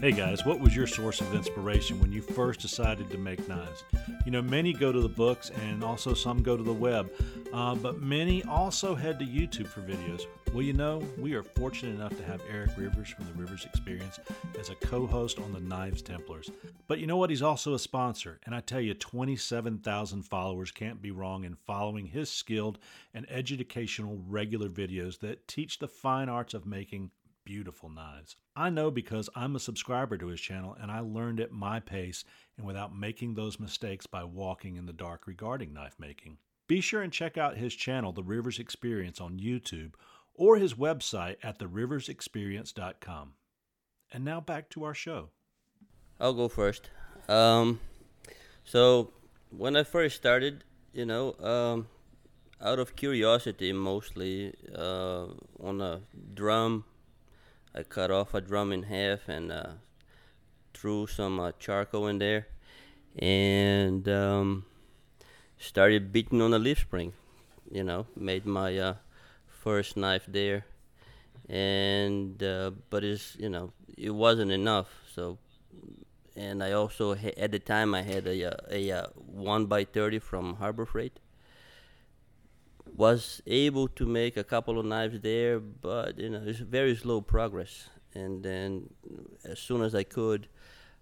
Hey 0.00 0.10
guys, 0.10 0.44
what 0.44 0.58
was 0.58 0.74
your 0.74 0.88
source 0.88 1.20
of 1.20 1.32
inspiration 1.32 2.00
when 2.00 2.10
you 2.10 2.22
first 2.22 2.58
decided 2.58 3.08
to 3.10 3.18
make 3.18 3.46
knives? 3.46 3.84
You 4.24 4.32
know, 4.32 4.42
many 4.42 4.72
go 4.72 4.90
to 4.90 5.00
the 5.00 5.08
books 5.08 5.50
and 5.62 5.84
also 5.84 6.12
some 6.12 6.42
go 6.42 6.56
to 6.56 6.62
the 6.62 6.72
web, 6.72 7.12
uh, 7.52 7.76
but 7.76 8.02
many 8.02 8.42
also 8.42 8.96
head 8.96 9.20
to 9.20 9.24
YouTube 9.24 9.68
for 9.68 9.80
videos. 9.80 10.22
Well, 10.52 10.62
you 10.62 10.72
know, 10.72 11.02
we 11.16 11.34
are 11.34 11.42
fortunate 11.42 11.94
enough 11.94 12.16
to 12.16 12.24
have 12.24 12.42
Eric 12.50 12.72
Rivers 12.76 13.10
from 13.10 13.26
the 13.26 13.32
Rivers 13.34 13.64
Experience 13.64 14.18
as 14.58 14.70
a 14.70 14.74
co 14.74 15.06
host 15.06 15.38
on 15.38 15.52
the 15.52 15.60
Knives 15.60 16.02
Templars. 16.02 16.50
But 16.88 16.98
you 16.98 17.06
know 17.06 17.16
what? 17.16 17.30
He's 17.30 17.40
also 17.40 17.72
a 17.72 17.78
sponsor, 17.78 18.40
and 18.44 18.54
I 18.54 18.60
tell 18.60 18.80
you, 18.80 18.94
27,000 18.94 20.24
followers 20.24 20.72
can't 20.72 21.00
be 21.00 21.10
wrong 21.10 21.44
in 21.44 21.54
following 21.54 22.06
his 22.06 22.28
skilled 22.28 22.78
and 23.14 23.24
educational 23.30 24.20
regular 24.28 24.68
videos 24.68 25.20
that 25.20 25.46
teach 25.46 25.78
the 25.78 25.88
fine 25.88 26.28
arts 26.28 26.54
of 26.54 26.66
making 26.66 27.12
beautiful 27.44 27.88
knives. 27.88 28.36
I 28.54 28.70
know 28.70 28.90
because 28.90 29.28
I'm 29.34 29.56
a 29.56 29.60
subscriber 29.60 30.16
to 30.18 30.28
his 30.28 30.40
channel 30.40 30.76
and 30.80 30.90
I 30.90 31.00
learned 31.00 31.40
at 31.40 31.52
my 31.52 31.80
pace 31.80 32.24
and 32.56 32.66
without 32.66 32.96
making 32.96 33.34
those 33.34 33.60
mistakes 33.60 34.06
by 34.06 34.24
walking 34.24 34.76
in 34.76 34.86
the 34.86 34.92
dark 34.92 35.26
regarding 35.26 35.72
knife 35.72 35.96
making. 35.98 36.38
Be 36.68 36.80
sure 36.80 37.02
and 37.02 37.12
check 37.12 37.36
out 37.36 37.56
his 37.56 37.74
channel, 37.74 38.12
The 38.12 38.22
Rivers 38.22 38.58
Experience, 38.58 39.20
on 39.20 39.38
YouTube 39.38 39.92
or 40.34 40.56
his 40.56 40.74
website 40.74 41.36
at 41.42 41.58
theriversexperience.com. 41.58 43.34
And 44.12 44.24
now 44.24 44.40
back 44.40 44.68
to 44.70 44.84
our 44.84 44.94
show. 44.94 45.30
I'll 46.20 46.34
go 46.34 46.48
first. 46.48 46.90
Um, 47.28 47.80
so, 48.64 49.12
when 49.50 49.76
I 49.76 49.82
first 49.82 50.16
started, 50.16 50.64
you 50.92 51.04
know, 51.04 51.34
um, 51.40 51.88
out 52.60 52.78
of 52.78 52.94
curiosity 52.94 53.72
mostly, 53.72 54.54
uh, 54.74 55.26
on 55.60 55.80
a 55.80 56.00
drum 56.34 56.84
I 57.74 57.82
cut 57.82 58.10
off 58.10 58.34
a 58.34 58.40
drum 58.40 58.70
in 58.72 58.84
half 58.84 59.28
and 59.28 59.50
uh, 59.50 59.70
threw 60.74 61.06
some 61.06 61.40
uh, 61.40 61.52
charcoal 61.58 62.06
in 62.06 62.18
there 62.18 62.48
and 63.18 64.06
um, 64.08 64.64
started 65.58 66.12
beating 66.12 66.42
on 66.42 66.52
a 66.52 66.58
leaf 66.58 66.80
spring. 66.80 67.12
You 67.70 67.84
know, 67.84 68.06
made 68.14 68.44
my 68.44 68.76
uh, 68.76 68.94
first 69.48 69.96
knife 69.96 70.24
there, 70.28 70.66
and 71.48 72.42
uh, 72.42 72.72
but 72.90 73.04
it's 73.04 73.36
you 73.38 73.48
know 73.48 73.72
it 73.96 74.10
wasn't 74.10 74.50
enough. 74.50 74.88
So, 75.14 75.38
and 76.36 76.62
I 76.62 76.72
also 76.72 77.14
ha- 77.14 77.32
at 77.38 77.52
the 77.52 77.58
time 77.58 77.94
I 77.94 78.02
had 78.02 78.26
a 78.26 78.52
uh, 78.52 78.56
a, 78.70 78.90
a 78.90 78.98
uh, 79.04 79.06
one 79.16 79.64
by 79.64 79.84
thirty 79.84 80.18
from 80.18 80.56
Harbor 80.56 80.84
Freight 80.84 81.18
was 82.94 83.40
able 83.46 83.88
to 83.88 84.06
make 84.06 84.36
a 84.36 84.44
couple 84.44 84.78
of 84.78 84.84
knives 84.84 85.20
there, 85.20 85.58
but 85.58 86.18
you 86.18 86.28
know 86.28 86.42
it's 86.44 86.58
very 86.58 86.94
slow 86.96 87.20
progress. 87.20 87.88
And 88.14 88.42
then 88.42 88.90
as 89.44 89.58
soon 89.58 89.82
as 89.82 89.94
I 89.94 90.02
could, 90.02 90.48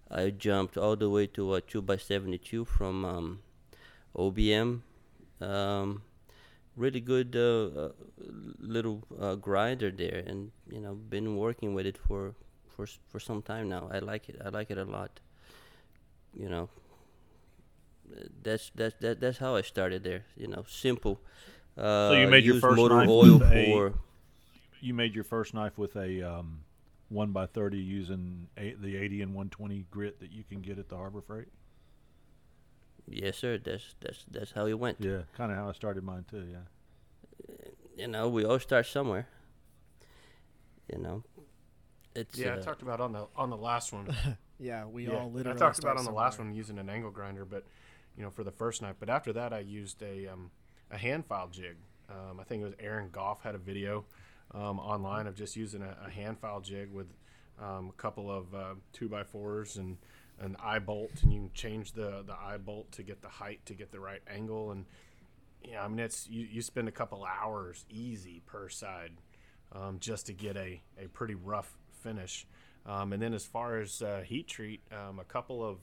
I 0.09 0.29
jumped 0.29 0.77
all 0.77 0.95
the 0.95 1.09
way 1.09 1.27
to 1.27 1.55
a 1.55 1.61
two 1.61 1.83
x 1.89 2.05
seventy 2.05 2.37
two 2.37 2.65
from 2.65 3.05
um, 3.05 3.39
OBM. 4.15 4.81
Um, 5.41 6.03
really 6.75 7.01
good 7.01 7.35
uh, 7.35 7.79
uh, 7.79 7.89
little 8.59 9.03
uh, 9.19 9.35
grinder 9.35 9.91
there, 9.91 10.23
and 10.25 10.51
you 10.69 10.79
know 10.79 10.93
been 10.93 11.35
working 11.35 11.73
with 11.73 11.85
it 11.85 11.97
for 11.97 12.35
for 12.67 12.87
for 13.09 13.19
some 13.19 13.41
time 13.41 13.67
now. 13.67 13.89
I 13.91 13.99
like 13.99 14.29
it. 14.29 14.41
I 14.43 14.49
like 14.49 14.71
it 14.71 14.77
a 14.77 14.85
lot. 14.85 15.19
You 16.33 16.47
know, 16.47 16.69
that's 18.41 18.71
that's 18.75 18.95
that, 19.01 19.19
that's 19.19 19.39
how 19.39 19.55
I 19.55 19.61
started 19.61 20.03
there. 20.03 20.23
You 20.37 20.47
know, 20.47 20.63
simple 20.67 21.19
uh, 21.81 22.09
so 22.09 22.13
you 22.13 22.27
made 22.27 22.45
your 22.45 22.59
first 22.59 22.77
motor 22.77 22.95
knife 22.95 23.09
oil 23.09 23.39
with 23.39 23.49
for. 23.49 23.87
A, 23.87 23.93
you 24.81 24.93
made 24.93 25.15
your 25.15 25.23
first 25.23 25.53
knife 25.53 25.77
with 25.77 25.95
a 25.95 26.21
um, 26.21 26.59
one 27.09 27.31
by 27.31 27.47
thirty 27.47 27.77
using 27.77 28.47
a, 28.57 28.73
the 28.73 28.95
eighty 28.95 29.21
and 29.21 29.33
one 29.33 29.49
twenty 29.49 29.85
grit 29.89 30.19
that 30.19 30.31
you 30.31 30.43
can 30.43 30.61
get 30.61 30.77
at 30.77 30.89
the 30.89 30.95
Harbor 30.95 31.21
Freight. 31.21 31.47
Yes, 33.07 33.37
sir. 33.37 33.57
That's 33.57 33.95
that's 33.99 34.25
that's 34.29 34.51
how 34.51 34.67
it 34.67 34.77
went. 34.77 34.97
Yeah, 34.99 35.21
kind 35.35 35.51
of 35.51 35.57
how 35.57 35.69
I 35.69 35.73
started 35.73 36.03
mine 36.03 36.25
too. 36.29 36.45
Yeah. 36.51 37.55
You 37.97 38.07
know, 38.07 38.29
we 38.29 38.45
all 38.45 38.59
start 38.59 38.85
somewhere. 38.85 39.27
You 40.91 40.99
know, 40.99 41.23
it's 42.15 42.37
yeah. 42.37 42.53
Uh, 42.53 42.57
I 42.57 42.59
talked 42.59 42.81
about 42.81 43.01
on 43.01 43.11
the 43.11 43.27
on 43.35 43.49
the 43.49 43.57
last 43.57 43.91
one. 43.91 44.15
yeah, 44.59 44.85
we 44.85 45.07
yeah, 45.07 45.13
all 45.13 45.31
literally. 45.31 45.57
I 45.57 45.59
talked 45.59 45.79
about 45.79 45.97
on 45.97 46.03
somewhere. 46.03 46.13
the 46.13 46.25
last 46.25 46.37
one 46.37 46.53
using 46.53 46.77
an 46.77 46.89
angle 46.89 47.11
grinder, 47.11 47.45
but 47.45 47.65
you 48.15 48.23
know, 48.23 48.29
for 48.29 48.43
the 48.43 48.51
first 48.51 48.81
knife. 48.81 48.95
But 48.99 49.09
after 49.09 49.33
that, 49.33 49.51
I 49.51 49.59
used 49.59 50.01
a 50.03 50.27
um, 50.27 50.51
a 50.91 50.97
hand 50.97 51.25
file 51.25 51.47
jig. 51.47 51.77
Um, 52.09 52.39
I 52.39 52.43
think 52.43 52.61
it 52.61 52.65
was 52.65 52.73
Aaron 52.79 53.09
Goff 53.11 53.41
had 53.41 53.55
a 53.55 53.57
video 53.57 54.05
um, 54.53 54.79
online 54.79 55.27
of 55.27 55.35
just 55.35 55.55
using 55.55 55.81
a, 55.81 55.97
a 56.05 56.09
hand 56.09 56.39
file 56.39 56.59
jig 56.59 56.91
with 56.91 57.07
um, 57.59 57.89
a 57.89 58.01
couple 58.01 58.29
of 58.29 58.53
uh, 58.53 58.75
two 58.91 59.07
by 59.07 59.23
fours 59.23 59.77
and 59.77 59.97
an 60.39 60.55
eye 60.61 60.79
bolt, 60.79 61.11
and 61.23 61.31
you 61.31 61.39
can 61.39 61.51
change 61.53 61.93
the 61.93 62.23
the 62.25 62.33
eye 62.33 62.57
bolt 62.57 62.91
to 62.93 63.03
get 63.03 63.21
the 63.21 63.29
height 63.29 63.65
to 63.65 63.73
get 63.73 63.91
the 63.91 63.99
right 63.99 64.21
angle. 64.27 64.71
And 64.71 64.85
yeah, 65.63 65.83
I 65.83 65.87
mean 65.87 65.99
it's 65.99 66.27
you, 66.27 66.47
you 66.51 66.61
spend 66.61 66.87
a 66.87 66.91
couple 66.91 67.23
hours 67.23 67.85
easy 67.89 68.41
per 68.45 68.67
side 68.67 69.11
um, 69.71 69.97
just 69.99 70.25
to 70.25 70.33
get 70.33 70.57
a 70.57 70.81
a 71.01 71.07
pretty 71.07 71.35
rough 71.35 71.77
finish. 71.91 72.45
Um, 72.85 73.13
and 73.13 73.21
then 73.21 73.33
as 73.33 73.45
far 73.45 73.79
as 73.79 74.01
uh, 74.01 74.21
heat 74.25 74.47
treat, 74.47 74.81
um, 74.91 75.19
a 75.19 75.23
couple 75.23 75.63
of 75.63 75.77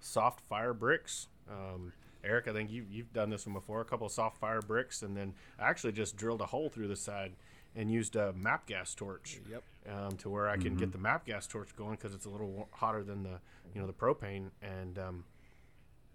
soft 0.00 0.40
fire 0.42 0.74
bricks. 0.74 1.28
Um, 1.50 1.92
Eric, 2.24 2.48
I 2.48 2.52
think 2.52 2.70
you, 2.70 2.84
you've 2.90 3.12
done 3.12 3.30
this 3.30 3.46
one 3.46 3.54
before. 3.54 3.80
A 3.80 3.84
couple 3.84 4.06
of 4.06 4.12
soft 4.12 4.38
fire 4.38 4.60
bricks, 4.60 5.02
and 5.02 5.16
then 5.16 5.34
I 5.58 5.68
actually 5.68 5.92
just 5.92 6.16
drilled 6.16 6.40
a 6.40 6.46
hole 6.46 6.68
through 6.68 6.88
the 6.88 6.96
side 6.96 7.32
and 7.76 7.90
used 7.90 8.16
a 8.16 8.32
map 8.32 8.66
gas 8.66 8.94
torch. 8.94 9.40
Yep. 9.50 9.62
Um, 9.86 10.16
to 10.16 10.30
where 10.30 10.48
I 10.48 10.56
can 10.56 10.76
get 10.76 10.92
the 10.92 10.98
map 10.98 11.26
gas 11.26 11.46
torch 11.46 11.76
going 11.76 11.96
because 11.96 12.14
it's 12.14 12.24
a 12.24 12.30
little 12.30 12.68
hotter 12.72 13.02
than 13.02 13.22
the 13.22 13.38
you 13.74 13.82
know 13.82 13.86
the 13.86 13.92
propane 13.92 14.46
and 14.62 14.98
um, 14.98 15.24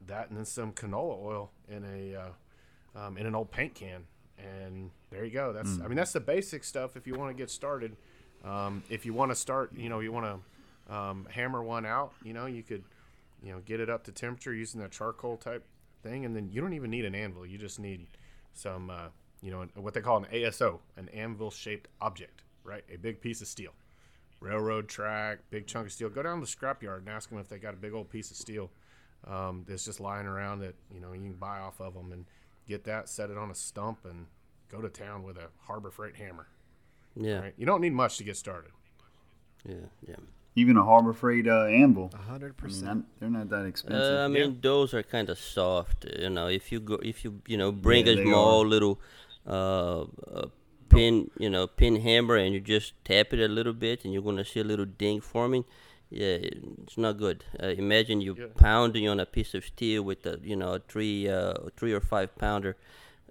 that 0.07 0.29
and 0.29 0.37
then 0.39 0.45
some 0.45 0.71
canola 0.71 1.23
oil 1.23 1.51
in 1.67 1.83
a 1.85 2.15
uh, 2.15 2.99
um, 2.99 3.15
in 3.15 3.27
an 3.27 3.35
old 3.35 3.51
paint 3.51 3.75
can 3.75 4.05
and 4.39 4.89
there 5.11 5.25
you 5.25 5.31
go. 5.31 5.53
That's 5.53 5.79
I 5.83 5.87
mean 5.87 5.95
that's 5.95 6.13
the 6.13 6.19
basic 6.19 6.63
stuff 6.63 6.95
if 6.95 7.07
you 7.07 7.15
want 7.15 7.29
to 7.29 7.39
get 7.39 7.49
started. 7.49 7.95
Um, 8.43 8.83
if 8.89 9.05
you 9.05 9.13
want 9.13 9.31
to 9.31 9.35
start, 9.35 9.71
you 9.75 9.89
know, 9.89 9.99
you 9.99 10.11
want 10.11 10.25
to 10.87 10.93
um, 10.95 11.27
hammer 11.29 11.61
one 11.61 11.85
out, 11.85 12.13
you 12.23 12.33
know, 12.33 12.45
you 12.45 12.63
could, 12.63 12.83
you 13.43 13.51
know, 13.51 13.59
get 13.65 13.79
it 13.79 13.89
up 13.89 14.05
to 14.05 14.11
temperature 14.11 14.53
using 14.53 14.79
that 14.81 14.91
charcoal 14.91 15.37
type 15.37 15.63
thing, 16.01 16.25
and 16.25 16.35
then 16.35 16.49
you 16.51 16.61
don't 16.61 16.73
even 16.73 16.89
need 16.89 17.05
an 17.05 17.15
anvil. 17.15 17.45
You 17.45 17.57
just 17.57 17.79
need 17.79 18.07
some, 18.53 18.89
uh, 18.89 19.07
you 19.41 19.51
know, 19.51 19.67
what 19.75 19.93
they 19.93 20.01
call 20.01 20.17
an 20.17 20.25
ASO, 20.31 20.79
an 20.97 21.09
anvil 21.09 21.51
shaped 21.51 21.87
object, 22.01 22.41
right? 22.63 22.83
A 22.93 22.97
big 22.97 23.21
piece 23.21 23.41
of 23.41 23.47
steel, 23.47 23.71
railroad 24.39 24.87
track, 24.87 25.39
big 25.49 25.67
chunk 25.67 25.87
of 25.87 25.93
steel. 25.93 26.09
Go 26.09 26.23
down 26.23 26.39
to 26.39 26.45
the 26.45 26.51
scrapyard 26.51 26.99
and 26.99 27.09
ask 27.09 27.29
them 27.29 27.39
if 27.39 27.47
they 27.47 27.57
got 27.57 27.73
a 27.73 27.77
big 27.77 27.93
old 27.93 28.09
piece 28.09 28.31
of 28.31 28.37
steel 28.37 28.69
um, 29.27 29.65
that's 29.67 29.85
just 29.85 29.99
lying 29.99 30.25
around 30.25 30.59
that 30.59 30.75
you 30.93 30.99
know 30.99 31.13
you 31.13 31.21
can 31.21 31.33
buy 31.33 31.59
off 31.59 31.79
of 31.79 31.93
them 31.93 32.11
and 32.11 32.25
get 32.67 32.83
that, 32.85 33.09
set 33.09 33.29
it 33.29 33.37
on 33.37 33.51
a 33.51 33.55
stump, 33.55 34.05
and 34.05 34.27
go 34.69 34.81
to 34.81 34.89
town 34.89 35.23
with 35.23 35.37
a 35.37 35.47
Harbor 35.61 35.91
Freight 35.91 36.15
hammer. 36.15 36.47
Yeah, 37.15 37.39
Right? 37.39 37.53
You 37.57 37.65
don't 37.65 37.81
need 37.81 37.93
much 37.93 38.17
to 38.17 38.23
get 38.23 38.37
started. 38.37 38.71
yeah, 39.67 39.75
yeah. 40.07 40.15
Even 40.55 40.77
a 40.77 40.83
Harbor 40.83 41.13
Freight 41.13 41.47
uh, 41.47 41.65
anvil. 41.65 42.09
A 42.13 42.17
hundred 42.17 42.55
I 42.59 42.63
mean, 42.65 42.71
percent. 42.71 42.87
I'm- 42.89 43.05
they're 43.19 43.29
not 43.29 43.49
that 43.49 43.65
expensive. 43.65 44.17
Uh, 44.19 44.25
I 44.25 44.27
mean, 44.27 44.59
those 44.61 44.93
are 44.93 45.03
kind 45.03 45.29
of 45.29 45.37
soft. 45.39 46.05
You 46.19 46.29
know, 46.29 46.47
if 46.47 46.71
you 46.71 46.79
go, 46.79 46.95
if 46.95 47.23
you 47.23 47.41
you 47.47 47.57
know 47.57 47.71
bring 47.71 48.05
Yeah, 48.07 48.13
a 48.13 48.15
they 48.15 48.23
small 48.23 48.61
are. 48.63 48.65
little 48.67 48.99
uh, 49.47 50.01
uh, 50.01 50.47
pin, 50.89 51.29
you 51.37 51.49
know, 51.49 51.65
pin 51.67 51.95
hammer, 51.97 52.35
and 52.35 52.53
you 52.53 52.59
just 52.59 52.93
tap 53.05 53.33
it 53.33 53.39
a 53.39 53.47
little 53.47 53.73
bit, 53.73 54.03
and 54.03 54.13
you're 54.13 54.23
gonna 54.23 54.43
see 54.45 54.59
a 54.59 54.63
little 54.63 54.85
ding 54.85 55.21
forming. 55.21 55.63
Yeah, 56.09 56.37
it's 56.41 56.97
not 56.97 57.17
good. 57.17 57.45
Uh, 57.61 57.67
imagine 57.67 58.19
you 58.19 58.35
Yeah. 58.37 58.47
pounding 58.57 59.07
on 59.07 59.19
a 59.19 59.25
piece 59.27 59.53
of 59.53 59.63
steel 59.63 60.01
with 60.03 60.25
a 60.25 60.39
you 60.43 60.55
know 60.55 60.73
a 60.73 60.79
three 60.79 61.29
uh, 61.29 61.53
three 61.77 61.93
or 61.93 62.01
five 62.01 62.35
pounder. 62.37 62.75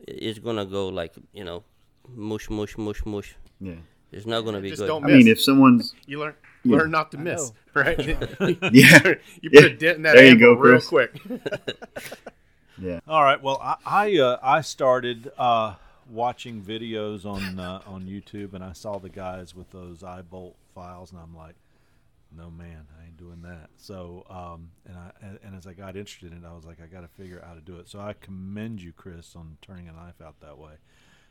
It's 0.07 0.39
gonna 0.39 0.64
go 0.64 0.89
like 0.89 1.12
you 1.33 1.45
know, 1.45 1.64
mush 2.09 2.49
mush 2.49 2.79
mush 2.79 3.05
mush. 3.05 3.35
yeah. 3.61 3.81
It's 4.12 4.26
not 4.26 4.42
gonna 4.42 4.61
be 4.61 4.70
Just 4.70 4.80
good. 4.80 4.88
don't 4.88 5.04
I 5.04 5.09
mean, 5.09 5.28
if 5.28 5.40
someone's 5.40 5.94
You 6.06 6.20
learn 6.20 6.34
Yeah. 6.64 6.78
learn 6.78 6.90
not 6.90 7.11
to 7.12 7.18
miss, 7.18 7.52
right? 7.74 7.98
yeah, 8.72 9.14
you 9.42 9.50
put 9.50 9.64
a 9.64 9.76
dent 9.76 9.96
in 9.98 10.02
that 10.02 10.14
There 10.16 10.26
you 10.26 10.38
go, 10.38 10.52
real 10.54 10.80
Chris. 10.80 10.86
quick. 10.88 11.20
yeah, 12.78 13.00
All 13.06 13.22
right. 13.22 13.42
Well, 13.42 13.59
I 13.62 13.76
I, 13.84 14.18
uh, 14.18 14.38
I 14.42 14.61
started 14.62 15.30
uh, 15.38 15.74
watching 16.09 16.62
videos 16.62 17.24
on 17.26 17.59
uh, 17.61 17.80
on 17.86 18.02
YouTube, 18.06 18.54
and 18.54 18.62
I 18.64 18.72
saw 18.72 18.98
the 18.98 19.09
guys 19.09 19.54
with 19.54 19.70
those 19.70 20.02
eye 20.02 20.22
bolt 20.22 20.56
files, 20.74 21.11
and 21.12 21.20
I'm 21.20 21.36
like, 21.36 21.54
no 22.36 22.50
man, 22.50 22.86
I 23.00 23.06
ain't 23.06 23.16
doing 23.16 23.42
that. 23.42 23.70
So, 23.76 24.24
um, 24.30 24.70
and 24.86 24.96
I 24.96 25.11
and, 25.22 25.38
and 25.44 25.56
as 25.56 25.66
I 25.66 25.72
got 25.74 25.96
interested 25.96 26.32
in 26.32 26.38
it, 26.38 26.44
I 26.48 26.54
was 26.54 26.64
like, 26.64 26.78
I 26.82 26.86
got 26.86 27.00
to 27.02 27.09
figure 27.09 27.40
out 27.40 27.48
how 27.48 27.54
to 27.54 27.61
do 27.61 27.76
it. 27.76 27.88
So 27.88 28.00
I 28.00 28.14
commend 28.20 28.80
you, 28.82 28.92
Chris, 28.92 29.34
on 29.36 29.59
turning 29.62 29.88
a 29.88 29.92
knife 29.92 30.20
out 30.24 30.40
that 30.40 30.59
way, 30.59 30.74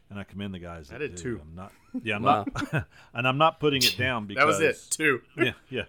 and 0.10 0.20
I 0.20 0.24
commend 0.24 0.54
the 0.54 0.60
guys. 0.60 0.92
I 0.94 0.98
did 0.98 1.16
do. 1.16 1.22
too. 1.24 1.42
I'm 1.42 1.56
not. 1.56 1.72
Yeah, 2.04 2.16
I'm 2.16 2.24
Wow. 2.24 2.46
not. 2.74 2.86
and 3.14 3.28
I'm 3.28 3.38
not 3.38 3.60
putting 3.60 3.82
it 3.84 3.96
down 3.98 4.26
because 4.26 4.60
that 4.60 4.68
was 4.68 4.88
it, 4.88 4.92
too. 4.92 5.22
yeah, 5.38 5.54
yeah. 5.70 5.84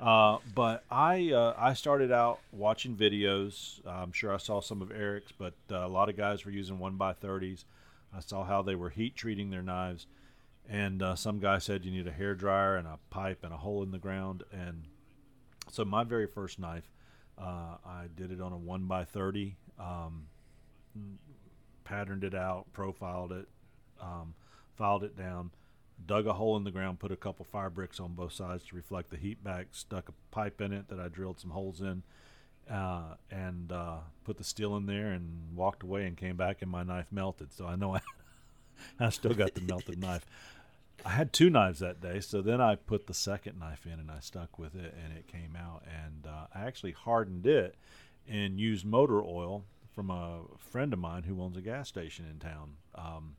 Uh, 0.00 0.38
but 0.54 0.84
I 0.90 1.32
uh, 1.32 1.54
I 1.58 1.72
started 1.74 2.12
out 2.12 2.38
watching 2.52 2.94
videos. 2.96 3.80
I'm 3.86 4.12
sure 4.12 4.32
I 4.32 4.36
saw 4.36 4.60
some 4.60 4.80
of 4.80 4.92
Eric's, 4.92 5.32
but 5.32 5.54
uh, 5.72 5.78
a 5.78 5.88
lot 5.88 6.08
of 6.08 6.16
guys 6.16 6.44
were 6.44 6.52
using 6.52 6.78
one 6.78 6.94
by 6.96 7.12
thirties. 7.14 7.64
I 8.16 8.20
saw 8.20 8.44
how 8.44 8.62
they 8.62 8.74
were 8.76 8.90
heat 8.90 9.16
treating 9.16 9.50
their 9.50 9.62
knives, 9.62 10.06
and 10.68 11.02
uh, 11.02 11.16
some 11.16 11.40
guy 11.40 11.58
said 11.58 11.84
you 11.84 11.90
need 11.90 12.06
a 12.06 12.12
hair 12.12 12.34
dryer 12.36 12.76
and 12.76 12.86
a 12.86 12.98
pipe 13.10 13.40
and 13.42 13.52
a 13.52 13.56
hole 13.56 13.82
in 13.82 13.90
the 13.90 13.98
ground. 13.98 14.44
And 14.52 14.84
so 15.70 15.84
my 15.84 16.04
very 16.04 16.26
first 16.28 16.58
knife, 16.60 16.90
uh, 17.36 17.76
I 17.84 18.04
did 18.14 18.30
it 18.30 18.40
on 18.40 18.52
a 18.52 18.56
one 18.56 18.84
by 18.84 19.04
thirty. 19.04 19.56
Um, 19.80 20.26
patterned 21.88 22.22
it 22.22 22.34
out, 22.34 22.66
profiled 22.74 23.32
it, 23.32 23.48
um, 24.00 24.34
filed 24.76 25.02
it 25.02 25.16
down, 25.16 25.50
dug 26.06 26.26
a 26.26 26.34
hole 26.34 26.56
in 26.56 26.64
the 26.64 26.70
ground, 26.70 26.98
put 26.98 27.10
a 27.10 27.16
couple 27.16 27.46
fire 27.46 27.70
bricks 27.70 27.98
on 27.98 28.12
both 28.12 28.32
sides 28.32 28.62
to 28.64 28.76
reflect 28.76 29.10
the 29.10 29.16
heat 29.16 29.42
back, 29.42 29.68
stuck 29.72 30.08
a 30.08 30.12
pipe 30.30 30.60
in 30.60 30.72
it 30.72 30.88
that 30.88 31.00
I 31.00 31.08
drilled 31.08 31.40
some 31.40 31.50
holes 31.50 31.80
in, 31.80 32.02
uh, 32.70 33.14
and 33.30 33.72
uh, 33.72 33.96
put 34.24 34.36
the 34.36 34.44
steel 34.44 34.76
in 34.76 34.84
there 34.84 35.12
and 35.12 35.56
walked 35.56 35.82
away 35.82 36.04
and 36.04 36.14
came 36.14 36.36
back 36.36 36.60
and 36.60 36.70
my 36.70 36.82
knife 36.82 37.06
melted. 37.10 37.54
So 37.54 37.66
I 37.66 37.74
know 37.74 37.94
I, 37.96 38.00
I 39.00 39.08
still 39.08 39.34
got 39.34 39.54
the 39.54 39.62
melted 39.62 39.98
knife. 39.98 40.26
I 41.06 41.10
had 41.10 41.32
two 41.32 41.48
knives 41.48 41.78
that 41.78 42.02
day, 42.02 42.20
so 42.20 42.42
then 42.42 42.60
I 42.60 42.74
put 42.74 43.06
the 43.06 43.14
second 43.14 43.58
knife 43.58 43.86
in 43.86 43.92
and 43.92 44.10
I 44.10 44.18
stuck 44.20 44.58
with 44.58 44.74
it 44.74 44.94
and 45.02 45.16
it 45.16 45.26
came 45.26 45.56
out. 45.56 45.84
And 45.86 46.26
uh, 46.26 46.48
I 46.54 46.66
actually 46.66 46.92
hardened 46.92 47.46
it 47.46 47.76
and 48.28 48.60
used 48.60 48.84
motor 48.84 49.22
oil 49.22 49.64
from 49.98 50.10
a 50.10 50.42
friend 50.60 50.92
of 50.92 50.98
mine 51.00 51.24
who 51.24 51.42
owns 51.42 51.56
a 51.56 51.60
gas 51.60 51.88
station 51.88 52.24
in 52.30 52.38
town. 52.38 52.74
Um, 52.94 53.34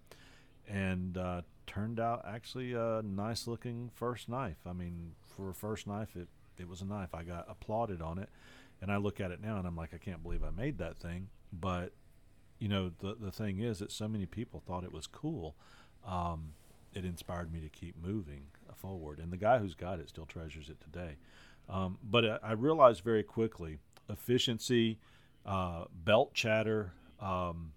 and 0.67 1.17
uh, 1.17 1.43
turned 1.65 2.01
out 2.01 2.25
actually 2.27 2.73
a 2.73 3.01
nice 3.01 3.47
looking 3.47 3.89
first 3.95 4.27
knife. 4.27 4.57
I 4.65 4.73
mean, 4.73 5.13
for 5.37 5.51
a 5.51 5.53
first 5.53 5.87
knife, 5.87 6.17
it, 6.17 6.27
it 6.57 6.67
was 6.67 6.81
a 6.81 6.85
knife. 6.85 7.13
I 7.13 7.23
got 7.23 7.45
applauded 7.49 8.01
on 8.01 8.19
it. 8.19 8.27
And 8.81 8.91
I 8.91 8.97
look 8.97 9.21
at 9.21 9.31
it 9.31 9.41
now 9.41 9.57
and 9.57 9.65
I'm 9.65 9.77
like, 9.77 9.93
I 9.93 9.99
can't 9.99 10.21
believe 10.21 10.43
I 10.43 10.49
made 10.49 10.79
that 10.79 10.97
thing. 10.97 11.29
But, 11.53 11.93
you 12.59 12.67
know, 12.67 12.91
the, 12.99 13.15
the 13.17 13.31
thing 13.31 13.59
is 13.61 13.79
that 13.79 13.89
so 13.89 14.09
many 14.09 14.25
people 14.25 14.59
thought 14.59 14.83
it 14.83 14.91
was 14.91 15.07
cool. 15.07 15.55
Um, 16.05 16.55
it 16.93 17.05
inspired 17.05 17.53
me 17.53 17.61
to 17.61 17.69
keep 17.69 17.95
moving 18.05 18.47
forward. 18.75 19.19
And 19.19 19.31
the 19.31 19.37
guy 19.37 19.59
who's 19.59 19.75
got 19.75 20.01
it 20.01 20.09
still 20.09 20.25
treasures 20.25 20.67
it 20.67 20.81
today. 20.81 21.15
Um, 21.69 21.99
but 22.03 22.25
I, 22.25 22.39
I 22.43 22.51
realized 22.51 23.01
very 23.01 23.23
quickly 23.23 23.77
efficiency, 24.09 24.99
uh, 25.45 25.85
belt 25.93 26.33
chatter, 26.33 26.93
um, 27.19 27.71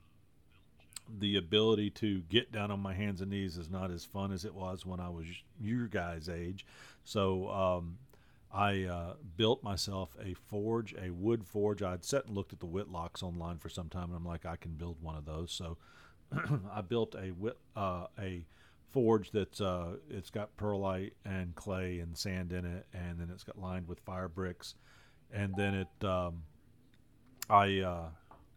the 1.18 1.36
ability 1.36 1.90
to 1.90 2.20
get 2.22 2.52
down 2.52 2.70
on 2.70 2.80
my 2.80 2.94
hands 2.94 3.20
and 3.20 3.30
knees 3.30 3.56
is 3.56 3.68
not 3.68 3.90
as 3.90 4.04
fun 4.04 4.32
as 4.32 4.44
it 4.44 4.54
was 4.54 4.86
when 4.86 5.00
I 5.00 5.08
was 5.08 5.26
your 5.60 5.86
guys' 5.86 6.28
age. 6.28 6.64
So 7.04 7.48
um, 7.50 7.98
I 8.52 8.84
uh, 8.84 9.14
built 9.36 9.62
myself 9.62 10.16
a 10.22 10.34
forge, 10.34 10.94
a 10.94 11.10
wood 11.10 11.44
forge. 11.44 11.82
I'd 11.82 12.04
sat 12.04 12.26
and 12.26 12.34
looked 12.34 12.52
at 12.52 12.60
the 12.60 12.66
Whitlox 12.66 13.22
online 13.22 13.58
for 13.58 13.68
some 13.68 13.88
time, 13.88 14.04
and 14.04 14.16
I'm 14.16 14.24
like, 14.24 14.46
I 14.46 14.56
can 14.56 14.72
build 14.72 14.96
one 15.00 15.16
of 15.16 15.24
those. 15.24 15.52
So 15.52 15.78
I 16.72 16.80
built 16.82 17.14
a 17.14 17.32
uh, 17.78 18.06
a 18.18 18.44
forge 18.90 19.30
that's 19.30 19.60
uh, 19.60 19.96
it's 20.10 20.30
got 20.30 20.56
perlite 20.56 21.14
and 21.24 21.54
clay 21.54 21.98
and 21.98 22.16
sand 22.16 22.52
in 22.52 22.64
it, 22.64 22.86
and 22.92 23.18
then 23.18 23.30
it's 23.32 23.44
got 23.44 23.58
lined 23.58 23.88
with 23.88 24.00
fire 24.00 24.28
bricks, 24.28 24.74
and 25.32 25.54
then 25.56 25.74
it 25.74 26.06
um, 26.06 26.42
I 27.52 27.80
uh, 27.80 28.08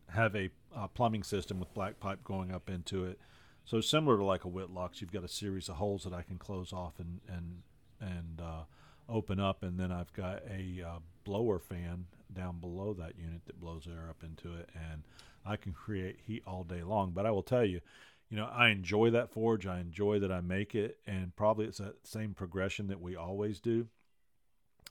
have 0.09 0.35
a, 0.35 0.49
uh 0.75 0.87
plumbing 0.87 1.23
system 1.23 1.59
with 1.59 1.73
black 1.73 1.99
pipe 1.99 2.23
going 2.23 2.51
up 2.51 2.69
into 2.69 3.05
it. 3.05 3.19
So 3.65 3.81
similar 3.81 4.17
to 4.17 4.23
like 4.23 4.45
a 4.45 4.47
Whitlox's, 4.47 5.01
you've 5.01 5.11
got 5.11 5.23
a 5.23 5.27
series 5.27 5.69
of 5.69 5.75
holes 5.75 6.03
that 6.03 6.13
I 6.13 6.21
can 6.21 6.37
close 6.37 6.71
off 6.71 6.93
and 6.99 7.19
and 7.27 7.63
and 7.99 8.41
uh, 8.41 8.63
open 9.09 9.39
up, 9.39 9.63
and 9.63 9.79
then 9.79 9.91
I've 9.91 10.13
got 10.13 10.43
a 10.49 10.83
uh, 10.87 10.99
blower 11.23 11.59
fan 11.59 12.05
down 12.31 12.59
below 12.59 12.93
that 12.93 13.17
unit 13.17 13.41
that 13.47 13.59
blows 13.59 13.87
air 13.87 14.09
up 14.09 14.23
into 14.23 14.55
it, 14.55 14.69
and 14.73 15.03
I 15.45 15.57
can 15.57 15.73
create 15.73 16.19
heat 16.25 16.43
all 16.45 16.63
day 16.63 16.83
long. 16.83 17.11
But 17.11 17.25
I 17.25 17.31
will 17.31 17.43
tell 17.43 17.65
you, 17.65 17.81
you 18.29 18.37
know, 18.37 18.45
I 18.45 18.69
enjoy 18.69 19.09
that 19.11 19.31
forge. 19.31 19.65
I 19.65 19.79
enjoy 19.79 20.19
that 20.19 20.31
I 20.31 20.41
make 20.41 20.75
it, 20.75 20.99
and 21.05 21.35
probably 21.35 21.65
it's 21.65 21.79
that 21.79 22.07
same 22.07 22.33
progression 22.33 22.87
that 22.87 23.01
we 23.01 23.15
always 23.15 23.59
do. 23.59 23.87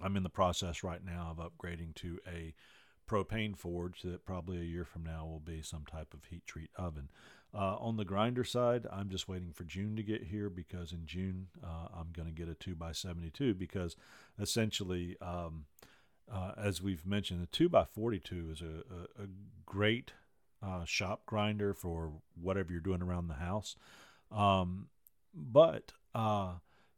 I'm 0.00 0.16
in 0.16 0.24
the 0.24 0.30
process 0.30 0.82
right 0.82 1.04
now 1.04 1.34
of 1.36 1.52
upgrading 1.52 1.94
to 1.96 2.18
a 2.26 2.54
propane 3.08 3.56
forge 3.56 4.02
that 4.02 4.24
probably 4.24 4.58
a 4.58 4.64
year 4.64 4.84
from 4.84 5.04
now 5.04 5.26
will 5.26 5.40
be 5.40 5.62
some 5.62 5.84
type 5.84 6.14
of 6.14 6.24
heat 6.26 6.46
treat 6.46 6.70
oven. 6.76 7.10
Uh, 7.56 7.76
on 7.76 7.96
the 7.96 8.04
grinder 8.04 8.42
side, 8.42 8.86
I'm 8.92 9.08
just 9.08 9.28
waiting 9.28 9.52
for 9.52 9.62
June 9.62 9.94
to 9.94 10.02
get 10.02 10.24
here 10.24 10.50
because 10.50 10.92
in 10.92 11.06
June 11.06 11.46
uh, 11.62 11.88
I'm 11.96 12.10
going 12.12 12.26
to 12.26 12.34
get 12.34 12.48
a 12.48 12.54
2x72 12.54 13.56
because 13.56 13.94
essentially, 14.40 15.16
um, 15.20 15.66
uh, 16.32 16.52
as 16.56 16.82
we've 16.82 17.06
mentioned, 17.06 17.40
the 17.42 17.68
2x42 17.68 18.52
is 18.52 18.60
a, 18.60 19.20
a, 19.20 19.24
a 19.24 19.26
great 19.64 20.12
uh, 20.64 20.84
shop 20.84 21.26
grinder 21.26 21.74
for 21.74 22.12
whatever 22.40 22.72
you're 22.72 22.80
doing 22.80 23.02
around 23.02 23.28
the 23.28 23.34
house. 23.34 23.76
Um, 24.32 24.88
but 25.32 25.92
uh, 26.12 26.54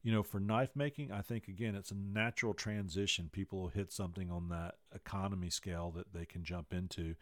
you 0.06 0.12
know, 0.12 0.22
for 0.22 0.38
knife 0.38 0.70
making, 0.76 1.10
I 1.10 1.20
think 1.20 1.48
again 1.48 1.74
it's 1.74 1.90
a 1.90 1.96
natural 1.96 2.54
transition. 2.54 3.28
People 3.32 3.60
will 3.60 3.68
hit 3.70 3.90
something 3.90 4.30
on 4.30 4.50
that 4.50 4.76
economy 4.94 5.50
scale 5.50 5.92
that 5.96 6.14
they 6.14 6.24
can 6.24 6.44
jump 6.44 6.72
into, 6.72 7.16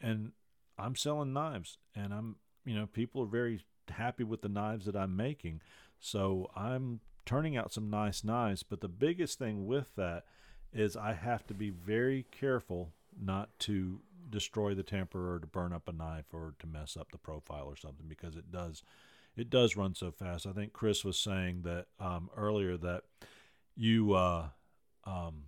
and 0.00 0.30
I'm 0.78 0.94
selling 0.94 1.32
knives, 1.32 1.78
and 1.92 2.14
I'm 2.14 2.36
you 2.64 2.76
know 2.76 2.86
people 2.86 3.20
are 3.22 3.26
very 3.26 3.64
happy 3.88 4.22
with 4.22 4.42
the 4.42 4.48
knives 4.48 4.86
that 4.86 4.94
I'm 4.94 5.16
making, 5.16 5.60
so 5.98 6.48
I'm 6.54 7.00
turning 7.26 7.56
out 7.56 7.72
some 7.72 7.90
nice 7.90 8.22
knives. 8.22 8.62
But 8.62 8.80
the 8.80 8.86
biggest 8.86 9.40
thing 9.40 9.66
with 9.66 9.96
that 9.96 10.22
is 10.72 10.96
I 10.96 11.14
have 11.14 11.44
to 11.48 11.54
be 11.54 11.70
very 11.70 12.26
careful 12.30 12.92
not 13.20 13.48
to 13.60 14.02
destroy 14.30 14.72
the 14.72 14.84
temper 14.84 15.34
or 15.34 15.40
to 15.40 15.48
burn 15.48 15.72
up 15.72 15.88
a 15.88 15.92
knife 15.92 16.26
or 16.32 16.54
to 16.60 16.68
mess 16.68 16.96
up 16.96 17.10
the 17.10 17.18
profile 17.18 17.64
or 17.66 17.74
something 17.74 18.06
because 18.06 18.36
it 18.36 18.52
does 18.52 18.84
it 19.40 19.48
does 19.48 19.74
run 19.74 19.94
so 19.94 20.10
fast. 20.10 20.46
I 20.46 20.52
think 20.52 20.74
Chris 20.74 21.02
was 21.02 21.18
saying 21.18 21.62
that 21.62 21.86
um, 21.98 22.28
earlier 22.36 22.76
that 22.76 23.04
you 23.74 24.12
uh, 24.12 24.48
um, 25.04 25.44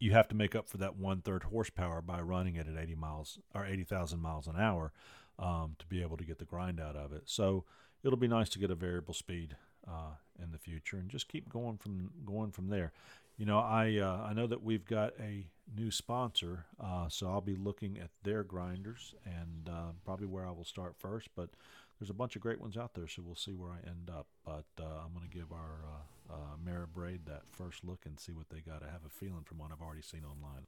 you 0.00 0.10
have 0.10 0.26
to 0.28 0.34
make 0.34 0.56
up 0.56 0.68
for 0.68 0.78
that 0.78 0.96
one 0.96 1.20
third 1.20 1.44
horsepower 1.44 2.02
by 2.02 2.20
running 2.20 2.56
it 2.56 2.66
at 2.66 2.76
80 2.76 2.96
miles 2.96 3.38
or 3.54 3.64
80,000 3.64 4.20
miles 4.20 4.48
an 4.48 4.56
hour 4.58 4.92
um, 5.38 5.76
to 5.78 5.86
be 5.86 6.02
able 6.02 6.16
to 6.16 6.24
get 6.24 6.38
the 6.38 6.44
grind 6.44 6.80
out 6.80 6.96
of 6.96 7.12
it. 7.12 7.22
So 7.26 7.64
it'll 8.02 8.18
be 8.18 8.28
nice 8.28 8.48
to 8.50 8.58
get 8.58 8.72
a 8.72 8.74
variable 8.74 9.14
speed 9.14 9.56
uh, 9.88 10.16
in 10.42 10.50
the 10.50 10.58
future 10.58 10.96
and 10.96 11.08
just 11.08 11.28
keep 11.28 11.48
going 11.48 11.78
from 11.78 12.10
going 12.26 12.50
from 12.50 12.68
there. 12.68 12.92
You 13.36 13.46
know, 13.46 13.58
I 13.58 13.98
uh, 13.98 14.26
I 14.28 14.32
know 14.32 14.48
that 14.48 14.62
we've 14.62 14.84
got 14.84 15.12
a 15.20 15.46
new 15.76 15.90
sponsor, 15.90 16.66
uh, 16.82 17.08
so 17.08 17.28
I'll 17.28 17.40
be 17.40 17.56
looking 17.56 17.98
at 17.98 18.10
their 18.24 18.42
grinders 18.42 19.14
and 19.24 19.68
uh, 19.68 19.92
probably 20.04 20.26
where 20.26 20.46
I 20.46 20.50
will 20.50 20.64
start 20.64 20.94
first. 20.98 21.28
But 21.34 21.50
there's 21.98 22.10
a 22.10 22.14
bunch 22.14 22.36
of 22.36 22.42
great 22.42 22.60
ones 22.60 22.76
out 22.76 22.94
there, 22.94 23.06
so 23.06 23.22
we'll 23.24 23.36
see 23.36 23.52
where 23.54 23.70
I 23.70 23.88
end 23.88 24.10
up. 24.10 24.26
But 24.44 24.66
uh, 24.80 25.04
I'm 25.04 25.12
going 25.14 25.28
to 25.28 25.36
give 25.36 25.52
our 25.52 25.80
uh, 25.84 26.34
uh, 26.34 26.56
Ameribrade 26.56 27.24
that 27.26 27.42
first 27.50 27.84
look 27.84 28.00
and 28.06 28.18
see 28.18 28.32
what 28.32 28.48
they 28.50 28.60
got. 28.60 28.82
I 28.82 28.90
have 28.90 29.04
a 29.06 29.10
feeling 29.10 29.44
from 29.44 29.58
what 29.58 29.70
I've 29.72 29.80
already 29.82 30.02
seen 30.02 30.24
online. 30.24 30.66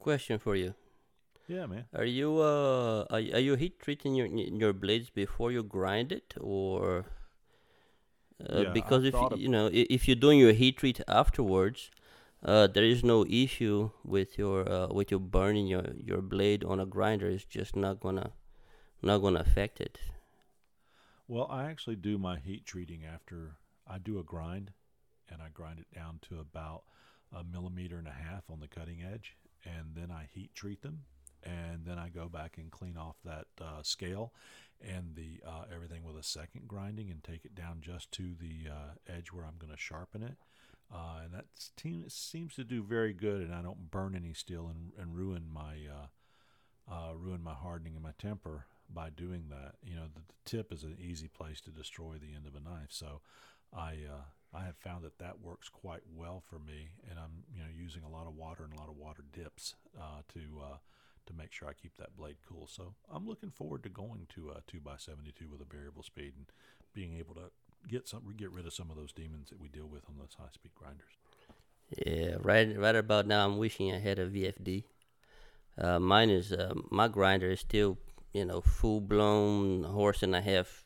Question 0.00 0.38
for 0.40 0.56
you: 0.56 0.74
Yeah, 1.46 1.66
man. 1.66 1.86
Are 1.94 2.04
you 2.04 2.38
uh 2.40 3.04
are, 3.10 3.18
are 3.18 3.44
you 3.48 3.54
heat 3.56 3.78
treating 3.80 4.14
your 4.14 4.26
your 4.26 4.72
blades 4.72 5.10
before 5.10 5.52
you 5.52 5.62
grind 5.62 6.12
it, 6.12 6.34
or 6.40 7.06
uh, 8.48 8.64
Yeah, 8.64 8.70
because 8.72 9.04
I've 9.04 9.04
if 9.04 9.14
you, 9.14 9.30
you 9.36 9.48
know 9.48 9.70
if 9.72 10.06
you're 10.08 10.16
doing 10.16 10.38
your 10.38 10.52
heat 10.52 10.78
treat 10.78 11.00
afterwards, 11.08 11.90
uh, 12.42 12.66
there 12.66 12.84
is 12.84 13.04
no 13.04 13.24
issue 13.26 13.90
with 14.04 14.38
your 14.38 14.68
uh, 14.70 14.88
with 14.88 15.10
your 15.10 15.20
burning 15.20 15.66
your 15.66 15.84
your 15.96 16.22
blade 16.22 16.64
on 16.64 16.80
a 16.80 16.86
grinder. 16.86 17.28
It's 17.28 17.44
just 17.44 17.76
not 17.76 18.00
gonna 18.00 18.32
not 19.02 19.18
gonna 19.18 19.40
affect 19.40 19.80
it. 19.80 19.98
Well, 21.28 21.46
I 21.50 21.70
actually 21.70 21.96
do 21.96 22.18
my 22.18 22.38
heat 22.38 22.66
treating 22.66 23.04
after 23.04 23.56
I 23.86 23.98
do 23.98 24.18
a 24.18 24.24
grind, 24.24 24.72
and 25.30 25.40
I 25.40 25.48
grind 25.52 25.78
it 25.78 25.94
down 25.94 26.18
to 26.28 26.40
about 26.40 26.82
a 27.32 27.44
millimeter 27.44 27.98
and 27.98 28.08
a 28.08 28.12
half 28.12 28.50
on 28.50 28.60
the 28.60 28.68
cutting 28.68 29.02
edge, 29.02 29.36
and 29.64 29.94
then 29.94 30.10
I 30.10 30.28
heat 30.32 30.54
treat 30.54 30.82
them, 30.82 31.04
and 31.42 31.84
then 31.84 31.98
I 31.98 32.08
go 32.08 32.28
back 32.28 32.58
and 32.58 32.70
clean 32.70 32.96
off 32.96 33.16
that 33.24 33.46
uh, 33.60 33.82
scale 33.82 34.32
and 34.80 35.14
the 35.14 35.40
uh, 35.46 35.64
everything 35.74 36.04
with 36.04 36.16
a 36.16 36.22
second 36.22 36.66
grinding 36.66 37.10
and 37.10 37.22
take 37.22 37.44
it 37.44 37.54
down 37.54 37.78
just 37.80 38.10
to 38.12 38.34
the 38.40 38.70
uh, 38.70 39.12
edge 39.14 39.32
where 39.32 39.44
I'm 39.44 39.58
going 39.58 39.72
to 39.72 39.78
sharpen 39.78 40.22
it. 40.22 40.36
Uh, 40.92 41.20
and 41.24 41.34
that 41.34 41.44
team 41.76 42.04
seems 42.08 42.54
to 42.56 42.64
do 42.64 42.82
very 42.82 43.12
good, 43.12 43.40
and 43.40 43.54
I 43.54 43.62
don't 43.62 43.90
burn 43.90 44.16
any 44.16 44.34
steel 44.34 44.68
and, 44.68 44.92
and 44.98 45.14
ruin 45.14 45.44
my 45.52 45.76
uh, 45.88 46.92
uh, 46.92 47.14
ruin 47.14 47.42
my 47.42 47.54
hardening 47.54 47.94
and 47.94 48.02
my 48.02 48.14
temper 48.18 48.66
by 48.92 49.10
doing 49.10 49.44
that. 49.50 49.74
You 49.82 49.96
know, 49.96 50.06
the, 50.12 50.20
the 50.20 50.34
tip 50.44 50.72
is 50.72 50.82
an 50.82 50.96
easy 51.00 51.28
place 51.28 51.60
to 51.62 51.70
destroy 51.70 52.14
the 52.14 52.34
end 52.34 52.46
of 52.46 52.54
a 52.54 52.60
knife. 52.60 52.90
So 52.90 53.20
I 53.74 53.96
uh, 54.08 54.56
I 54.56 54.64
have 54.64 54.76
found 54.76 55.04
that 55.04 55.18
that 55.18 55.40
works 55.40 55.68
quite 55.68 56.02
well 56.14 56.42
for 56.48 56.58
me, 56.58 56.90
and 57.08 57.18
I'm 57.18 57.44
you 57.54 57.60
know 57.60 57.68
using 57.76 58.02
a 58.02 58.10
lot 58.10 58.26
of 58.26 58.34
water 58.34 58.64
and 58.64 58.72
a 58.72 58.80
lot 58.80 58.88
of 58.88 58.96
water 58.96 59.24
dips 59.32 59.74
uh, 59.98 60.22
to 60.34 60.40
uh, 60.62 60.76
to 61.26 61.34
make 61.34 61.52
sure 61.52 61.68
I 61.68 61.72
keep 61.72 61.96
that 61.98 62.16
blade 62.16 62.36
cool. 62.48 62.66
So 62.66 62.94
I'm 63.12 63.28
looking 63.28 63.50
forward 63.50 63.82
to 63.84 63.88
going 63.88 64.26
to 64.34 64.50
a 64.50 64.62
two 64.66 64.80
x 64.90 65.06
seventy 65.06 65.32
two 65.32 65.48
with 65.48 65.60
a 65.60 65.72
variable 65.72 66.02
speed 66.02 66.34
and 66.36 66.46
being 66.92 67.16
able 67.16 67.34
to 67.34 67.50
get 67.88 68.08
some 68.08 68.22
get 68.36 68.50
rid 68.50 68.66
of 68.66 68.74
some 68.74 68.90
of 68.90 68.96
those 68.96 69.12
demons 69.12 69.50
that 69.50 69.60
we 69.60 69.68
deal 69.68 69.86
with 69.86 70.02
on 70.08 70.16
those 70.18 70.36
high 70.38 70.50
speed 70.52 70.72
grinders. 70.74 71.18
Yeah, 72.06 72.36
right. 72.40 72.76
Right 72.78 72.94
about 72.94 73.26
now, 73.26 73.44
I'm 73.44 73.58
wishing 73.58 73.92
I 73.92 73.98
had 73.98 74.18
a 74.18 74.28
VFD. 74.28 74.84
Uh, 75.78 75.98
mine 75.98 76.30
is 76.30 76.52
uh, 76.52 76.74
my 76.90 77.08
grinder 77.08 77.50
is 77.50 77.60
still, 77.60 77.98
you 78.32 78.44
know, 78.44 78.60
full 78.60 79.00
blown 79.00 79.84
horse 79.84 80.22
and 80.22 80.34
a 80.34 80.40
half 80.40 80.84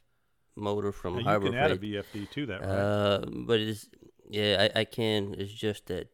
motor 0.56 0.92
from 0.92 1.14
Now, 1.14 1.18
you 1.20 1.24
Harbor 1.26 1.46
can 1.46 1.54
add 1.56 1.70
a 1.72 1.78
VFD 1.78 2.30
to 2.30 2.46
that, 2.46 2.60
right? 2.60 2.70
Uh, 2.70 3.24
but 3.46 3.60
it's 3.60 3.88
yeah, 4.28 4.68
I, 4.74 4.80
I 4.80 4.84
can. 4.84 5.34
It's 5.38 5.52
just 5.52 5.86
that 5.86 6.08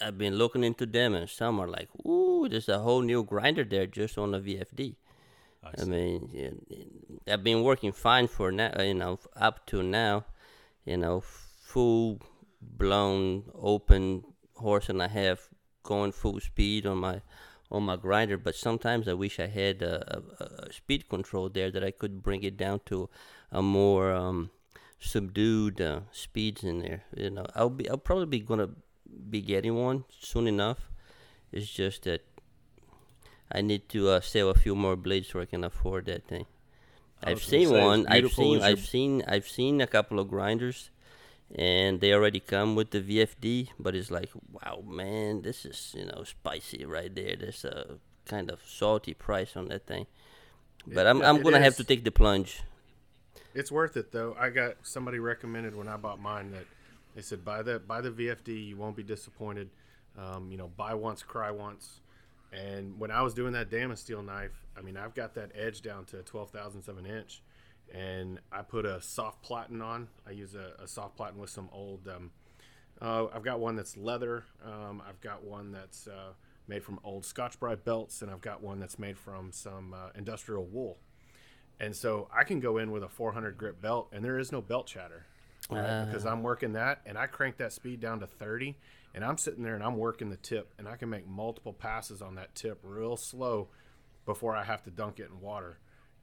I've 0.00 0.18
been 0.18 0.34
looking 0.34 0.64
into 0.64 0.86
them, 0.86 1.14
and 1.14 1.28
some 1.28 1.60
are 1.60 1.68
like, 1.68 1.88
"Ooh, 2.06 2.48
there's 2.48 2.68
a 2.68 2.78
whole 2.78 3.02
new 3.02 3.24
grinder 3.24 3.64
there 3.64 3.86
just 3.86 4.18
on 4.18 4.34
a 4.34 4.40
VFD." 4.40 4.96
I 5.64 5.82
I 5.82 5.84
mean, 5.84 6.30
yeah, 6.32 7.32
I've 7.32 7.42
been 7.42 7.62
working 7.62 7.92
fine 7.92 8.28
for 8.28 8.52
now, 8.52 8.80
you 8.80 8.94
know, 8.94 9.18
up 9.34 9.66
to 9.66 9.82
now, 9.82 10.24
you 10.84 10.96
know, 10.96 11.20
full 11.20 12.20
blown 12.60 13.44
open 13.54 14.24
horse 14.54 14.88
and 14.88 15.02
a 15.02 15.08
half 15.08 15.48
going 15.82 16.12
full 16.12 16.40
speed 16.40 16.86
on 16.86 16.98
my 16.98 17.20
on 17.70 17.82
my 17.84 17.96
grinder. 17.96 18.36
But 18.36 18.54
sometimes 18.54 19.08
I 19.08 19.14
wish 19.14 19.38
I 19.40 19.46
had 19.46 19.82
a, 19.82 20.18
a, 20.18 20.44
a 20.68 20.72
speed 20.72 21.08
control 21.08 21.48
there 21.48 21.70
that 21.70 21.84
I 21.84 21.90
could 21.90 22.22
bring 22.22 22.42
it 22.42 22.56
down 22.56 22.80
to 22.86 23.08
a 23.50 23.62
more 23.62 24.12
um, 24.12 24.50
subdued 24.98 25.80
uh, 25.80 26.00
speeds 26.12 26.64
in 26.64 26.80
there. 26.80 27.04
You 27.16 27.30
know, 27.30 27.46
I'll 27.54 27.70
be 27.70 27.88
I'll 27.88 27.98
probably 27.98 28.26
be 28.26 28.40
gonna 28.40 28.70
be 29.30 29.40
getting 29.40 29.74
one 29.74 30.04
soon 30.20 30.46
enough. 30.46 30.90
It's 31.52 31.70
just 31.70 32.04
that 32.04 32.22
I 33.50 33.60
need 33.60 33.88
to 33.90 34.10
uh, 34.10 34.20
sell 34.20 34.50
a 34.50 34.54
few 34.54 34.74
more 34.74 34.96
blades 34.96 35.28
so 35.28 35.40
I 35.40 35.46
can 35.46 35.64
afford 35.64 36.06
that 36.06 36.26
thing. 36.26 36.46
I've 37.22 37.42
seen 37.42 37.70
one. 37.70 38.06
I've 38.08 38.32
seen. 38.32 38.62
I've 38.62 38.84
seen. 38.84 39.22
I've 39.26 39.48
seen 39.48 39.80
a 39.80 39.86
couple 39.86 40.18
of 40.18 40.28
grinders, 40.28 40.90
and 41.54 42.00
they 42.00 42.12
already 42.12 42.40
come 42.40 42.74
with 42.74 42.90
the 42.90 43.00
VFD. 43.00 43.68
But 43.78 43.94
it's 43.94 44.10
like, 44.10 44.30
wow, 44.50 44.82
man, 44.86 45.42
this 45.42 45.64
is 45.64 45.94
you 45.96 46.06
know 46.06 46.24
spicy 46.24 46.84
right 46.84 47.14
there. 47.14 47.36
There's 47.36 47.64
a 47.64 47.98
kind 48.26 48.50
of 48.50 48.60
salty 48.66 49.14
price 49.14 49.56
on 49.56 49.68
that 49.68 49.86
thing. 49.86 50.06
But 50.86 51.06
It- 51.06 51.10
I'm 51.10 51.22
I'm 51.22 51.42
gonna 51.42 51.60
have 51.60 51.76
to 51.76 51.84
take 51.84 52.04
the 52.04 52.10
plunge. 52.10 52.62
It's 53.54 53.72
worth 53.72 53.96
it 53.96 54.12
though. 54.12 54.36
I 54.38 54.50
got 54.50 54.74
somebody 54.82 55.18
recommended 55.18 55.74
when 55.74 55.88
I 55.88 55.96
bought 55.96 56.20
mine 56.20 56.50
that 56.50 56.64
they 57.14 57.22
said 57.22 57.44
buy 57.44 57.62
the 57.62 57.78
buy 57.78 58.00
the 58.02 58.10
VFD. 58.10 58.68
You 58.68 58.76
won't 58.76 58.96
be 58.96 59.02
disappointed. 59.02 59.70
Um, 60.18 60.50
you 60.50 60.56
know, 60.58 60.68
buy 60.68 60.94
once, 60.94 61.22
cry 61.22 61.50
once. 61.50 62.00
And 62.52 62.98
when 62.98 63.10
I 63.10 63.22
was 63.22 63.34
doing 63.34 63.52
that 63.52 63.70
Damascene 63.70 63.96
steel 64.02 64.22
knife, 64.22 64.64
I 64.76 64.80
mean, 64.80 64.96
I've 64.96 65.14
got 65.14 65.34
that 65.34 65.50
edge 65.54 65.82
down 65.82 66.04
to 66.06 66.22
twelve 66.22 66.50
thousandths 66.50 66.88
of 66.88 66.98
an 66.98 67.06
inch, 67.06 67.42
and 67.94 68.40
I 68.52 68.62
put 68.62 68.84
a 68.84 69.00
soft 69.00 69.42
platen 69.42 69.80
on. 69.82 70.08
I 70.26 70.32
use 70.32 70.54
a, 70.54 70.82
a 70.82 70.86
soft 70.86 71.16
platen 71.16 71.38
with 71.38 71.50
some 71.50 71.68
old. 71.72 72.08
Um, 72.08 72.30
uh, 73.00 73.26
I've 73.34 73.44
got 73.44 73.60
one 73.60 73.76
that's 73.76 73.96
leather. 73.96 74.44
Um, 74.64 75.02
I've 75.06 75.20
got 75.20 75.44
one 75.44 75.72
that's 75.72 76.08
uh, 76.08 76.32
made 76.66 76.82
from 76.82 76.98
old 77.04 77.24
Scotch 77.24 77.60
Brite 77.60 77.84
belts, 77.84 78.22
and 78.22 78.30
I've 78.30 78.40
got 78.40 78.62
one 78.62 78.80
that's 78.80 78.98
made 78.98 79.18
from 79.18 79.52
some 79.52 79.94
uh, 79.94 80.08
industrial 80.14 80.64
wool. 80.64 80.98
And 81.78 81.94
so 81.94 82.28
I 82.34 82.44
can 82.44 82.60
go 82.60 82.78
in 82.78 82.90
with 82.90 83.02
a 83.02 83.08
400 83.08 83.58
grip 83.58 83.82
belt, 83.82 84.08
and 84.12 84.24
there 84.24 84.38
is 84.38 84.50
no 84.50 84.62
belt 84.62 84.86
chatter 84.86 85.26
right? 85.70 86.04
because 86.04 86.26
I'm 86.26 86.42
working 86.42 86.72
that, 86.72 87.00
and 87.06 87.18
I 87.18 87.26
crank 87.26 87.58
that 87.58 87.72
speed 87.72 88.00
down 88.00 88.20
to 88.20 88.26
30, 88.26 88.76
and 89.14 89.24
I'm 89.24 89.38
sitting 89.38 89.62
there 89.62 89.74
and 89.74 89.82
I'm 89.82 89.96
working 89.96 90.30
the 90.30 90.36
tip, 90.36 90.72
and 90.78 90.88
I 90.88 90.96
can 90.96 91.10
make 91.10 91.26
multiple 91.26 91.72
passes 91.72 92.22
on 92.22 92.36
that 92.36 92.54
tip 92.54 92.78
real 92.82 93.16
slow 93.16 93.68
before 94.24 94.56
I 94.56 94.64
have 94.64 94.82
to 94.84 94.90
dunk 94.90 95.20
it 95.20 95.30
in 95.30 95.40
water, 95.40 95.78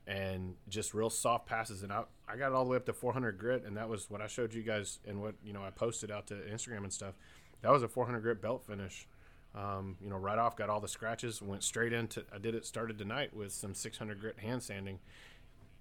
and 0.07 0.55
just 0.67 0.93
real 0.93 1.09
soft 1.09 1.45
passes. 1.45 1.83
And 1.83 1.91
I, 1.91 2.03
I 2.27 2.35
got 2.35 2.47
it 2.47 2.53
all 2.53 2.63
the 2.63 2.71
way 2.71 2.77
up 2.77 2.85
to 2.87 2.93
400 2.93 3.37
grit, 3.37 3.63
and 3.65 3.77
that 3.77 3.89
was 3.89 4.09
what 4.09 4.21
I 4.21 4.27
showed 4.27 4.53
you 4.53 4.63
guys, 4.63 4.99
and 5.07 5.21
what 5.21 5.35
you 5.43 5.53
know 5.53 5.63
I 5.63 5.69
posted 5.69 6.11
out 6.11 6.27
to 6.27 6.35
Instagram 6.35 6.83
and 6.83 6.93
stuff. 6.93 7.15
That 7.61 7.71
was 7.71 7.83
a 7.83 7.87
400 7.87 8.21
grit 8.21 8.41
belt 8.41 8.65
finish. 8.65 9.07
Um, 9.55 9.97
you 10.01 10.09
know, 10.09 10.17
right 10.17 10.39
off, 10.39 10.57
got 10.57 10.69
all 10.69 10.79
the 10.79 10.87
scratches, 10.87 11.41
went 11.41 11.63
straight 11.63 11.93
into. 11.93 12.23
I 12.33 12.39
did 12.39 12.55
it 12.55 12.65
started 12.65 12.97
tonight 12.97 13.35
with 13.35 13.51
some 13.51 13.73
600 13.73 14.19
grit 14.19 14.39
hand 14.39 14.63
sanding, 14.63 14.99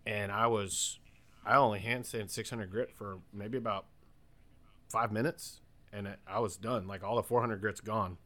and 0.06 0.30
I 0.30 0.46
was 0.46 0.98
I 1.44 1.56
only 1.56 1.80
hand 1.80 2.06
sand 2.06 2.30
600 2.30 2.70
grit 2.70 2.92
for 2.92 3.18
maybe 3.32 3.58
about 3.58 3.86
five 4.88 5.10
minutes, 5.10 5.60
and 5.92 6.06
it, 6.06 6.18
I 6.26 6.38
was 6.38 6.56
done. 6.56 6.86
Like 6.86 7.02
all 7.02 7.16
the 7.16 7.22
400 7.22 7.60
grit's 7.60 7.80
gone, 7.80 8.18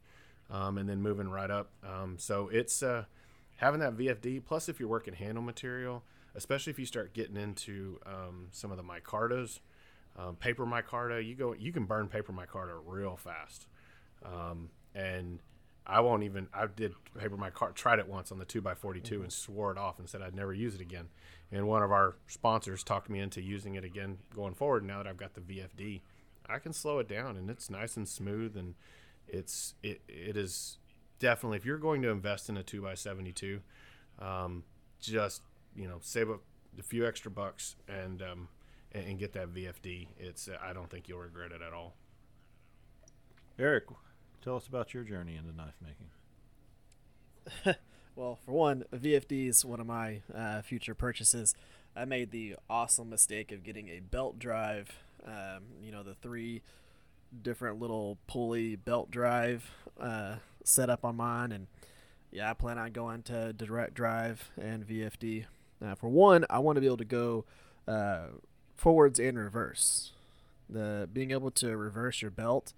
um, 0.50 0.78
and 0.78 0.88
then 0.88 1.00
moving 1.00 1.28
right 1.28 1.50
up. 1.50 1.70
Um, 1.84 2.16
so 2.18 2.48
it's 2.52 2.82
uh, 2.82 3.04
having 3.56 3.80
that 3.80 3.96
VFD. 3.96 4.44
Plus, 4.44 4.68
if 4.68 4.78
you're 4.80 4.88
working 4.88 5.14
handle 5.14 5.42
material, 5.42 6.02
especially 6.34 6.70
if 6.70 6.78
you 6.78 6.86
start 6.86 7.14
getting 7.14 7.36
into 7.36 7.98
um, 8.06 8.48
some 8.50 8.70
of 8.70 8.76
the 8.76 8.82
micartas, 8.82 9.60
um, 10.16 10.36
paper 10.36 10.64
micarta, 10.64 11.26
you 11.26 11.34
go 11.34 11.54
you 11.54 11.72
can 11.72 11.84
burn 11.84 12.08
paper 12.08 12.32
micarta 12.32 12.78
real 12.84 13.16
fast, 13.16 13.66
um, 14.24 14.70
and 14.94 15.40
I 15.86 16.00
won't 16.00 16.22
even. 16.22 16.48
I 16.54 16.66
did 16.66 16.94
paper 17.18 17.36
micarta, 17.36 17.74
tried 17.74 17.98
it 17.98 18.08
once 18.08 18.32
on 18.32 18.38
the 18.38 18.44
two 18.44 18.62
x 18.66 18.80
42 18.80 19.22
and 19.22 19.32
swore 19.32 19.72
it 19.72 19.78
off 19.78 19.98
and 19.98 20.08
said 20.08 20.22
I'd 20.22 20.34
never 20.34 20.54
use 20.54 20.74
it 20.74 20.80
again. 20.80 21.08
And 21.52 21.68
one 21.68 21.82
of 21.82 21.92
our 21.92 22.16
sponsors 22.26 22.82
talked 22.82 23.08
me 23.08 23.20
into 23.20 23.40
using 23.40 23.74
it 23.74 23.84
again 23.84 24.18
going 24.34 24.54
forward. 24.54 24.84
Now 24.84 24.98
that 24.98 25.06
I've 25.06 25.16
got 25.16 25.34
the 25.34 25.40
VFD, 25.40 26.00
I 26.48 26.58
can 26.58 26.72
slow 26.72 26.98
it 26.98 27.08
down 27.08 27.36
and 27.36 27.50
it's 27.50 27.70
nice 27.70 27.96
and 27.96 28.08
smooth 28.08 28.56
and 28.56 28.74
it's 29.28 29.74
it 29.82 30.00
it 30.08 30.36
is 30.36 30.78
definitely 31.18 31.56
if 31.58 31.64
you're 31.64 31.78
going 31.78 32.02
to 32.02 32.10
invest 32.10 32.48
in 32.48 32.56
a 32.56 32.62
two 32.62 32.88
x 32.88 33.00
72, 33.02 33.60
um, 34.18 34.64
just 35.00 35.42
you 35.74 35.86
know 35.88 35.98
save 36.00 36.30
a, 36.30 36.38
a 36.78 36.82
few 36.82 37.06
extra 37.06 37.30
bucks 37.30 37.76
and 37.88 38.22
um, 38.22 38.48
and, 38.92 39.06
and 39.06 39.18
get 39.18 39.32
that 39.34 39.52
VFD. 39.52 40.08
It's 40.18 40.48
uh, 40.48 40.56
I 40.62 40.72
don't 40.72 40.90
think 40.90 41.08
you'll 41.08 41.20
regret 41.20 41.52
it 41.52 41.62
at 41.62 41.72
all. 41.72 41.94
Eric, 43.58 43.84
tell 44.42 44.56
us 44.56 44.66
about 44.66 44.92
your 44.92 45.04
journey 45.04 45.36
into 45.36 45.56
knife 45.56 45.76
making. 45.82 47.76
Well, 48.16 48.38
for 48.46 48.52
one, 48.52 48.84
VFD 48.94 49.50
is 49.50 49.62
one 49.62 49.78
of 49.78 49.86
my 49.86 50.22
uh, 50.34 50.62
future 50.62 50.94
purchases. 50.94 51.54
I 51.94 52.06
made 52.06 52.30
the 52.30 52.56
awesome 52.70 53.10
mistake 53.10 53.52
of 53.52 53.62
getting 53.62 53.90
a 53.90 54.00
belt 54.00 54.38
drive. 54.38 54.90
Um, 55.26 55.64
you 55.82 55.92
know, 55.92 56.02
the 56.02 56.14
three 56.14 56.62
different 57.42 57.80
little 57.80 58.18
pulley 58.26 58.76
belt 58.76 59.10
drive 59.10 59.70
uh, 60.00 60.36
set 60.64 60.90
up 60.90 61.04
on 61.04 61.16
mine, 61.16 61.52
and 61.52 61.66
yeah, 62.30 62.50
I 62.50 62.54
plan 62.54 62.78
on 62.78 62.92
going 62.92 63.22
to 63.24 63.52
direct 63.52 63.94
drive 63.94 64.50
and 64.60 64.86
VFD. 64.86 65.46
Uh, 65.84 65.94
for 65.94 66.08
one, 66.08 66.44
I 66.48 66.58
want 66.58 66.76
to 66.76 66.80
be 66.80 66.86
able 66.86 66.96
to 66.98 67.04
go 67.04 67.44
uh, 67.86 68.26
forwards 68.76 69.18
and 69.18 69.38
reverse. 69.38 70.12
The 70.68 71.08
being 71.12 71.30
able 71.30 71.50
to 71.52 71.76
reverse 71.76 72.22
your 72.22 72.30
belt 72.30 72.72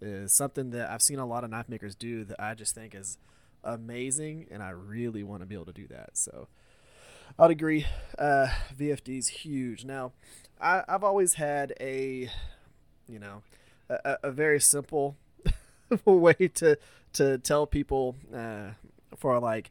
is 0.00 0.34
something 0.34 0.70
that 0.70 0.90
I've 0.90 1.02
seen 1.02 1.18
a 1.18 1.26
lot 1.26 1.44
of 1.44 1.50
knife 1.50 1.68
makers 1.68 1.94
do 1.94 2.24
that 2.24 2.40
I 2.40 2.54
just 2.54 2.74
think 2.74 2.94
is 2.94 3.18
amazing, 3.62 4.46
and 4.50 4.62
I 4.62 4.70
really 4.70 5.22
want 5.22 5.42
to 5.42 5.46
be 5.46 5.54
able 5.54 5.66
to 5.66 5.72
do 5.72 5.86
that. 5.88 6.10
So 6.14 6.48
I'd 7.38 7.50
agree. 7.50 7.86
Uh, 8.18 8.48
VFD 8.76 9.18
is 9.18 9.28
huge. 9.28 9.84
Now, 9.84 10.12
I, 10.60 10.82
I've 10.86 11.04
always 11.04 11.34
had 11.34 11.74
a, 11.80 12.30
you 13.08 13.18
know, 13.18 13.42
a, 13.88 14.18
a 14.24 14.30
very 14.30 14.60
simple 14.60 15.16
way 16.04 16.34
to 16.54 16.78
to 17.14 17.38
tell 17.38 17.66
people 17.66 18.16
uh, 18.34 18.70
for 19.16 19.38
like 19.38 19.70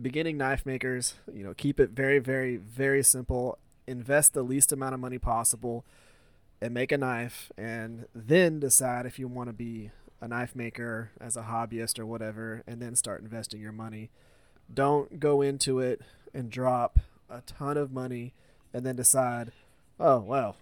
beginning 0.00 0.36
knife 0.36 0.66
makers. 0.66 1.14
You 1.32 1.44
know, 1.44 1.54
keep 1.54 1.80
it 1.80 1.90
very, 1.90 2.18
very, 2.18 2.56
very 2.56 3.02
simple. 3.02 3.58
Invest 3.86 4.34
the 4.34 4.42
least 4.42 4.72
amount 4.72 4.94
of 4.94 5.00
money 5.00 5.18
possible, 5.18 5.84
and 6.60 6.72
make 6.74 6.92
a 6.92 6.98
knife, 6.98 7.50
and 7.56 8.06
then 8.14 8.60
decide 8.60 9.06
if 9.06 9.18
you 9.18 9.26
want 9.28 9.48
to 9.48 9.52
be 9.52 9.90
a 10.20 10.28
knife 10.28 10.54
maker 10.54 11.10
as 11.20 11.36
a 11.36 11.42
hobbyist 11.42 11.98
or 11.98 12.06
whatever, 12.06 12.62
and 12.66 12.80
then 12.80 12.94
start 12.94 13.22
investing 13.22 13.60
your 13.60 13.72
money. 13.72 14.10
Don't 14.72 15.18
go 15.18 15.40
into 15.40 15.80
it 15.80 16.02
and 16.32 16.50
drop 16.50 17.00
a 17.28 17.40
ton 17.40 17.76
of 17.76 17.90
money 17.90 18.34
and 18.72 18.84
then 18.84 18.96
decide, 18.96 19.50
oh, 19.98 20.18
well, 20.18 20.56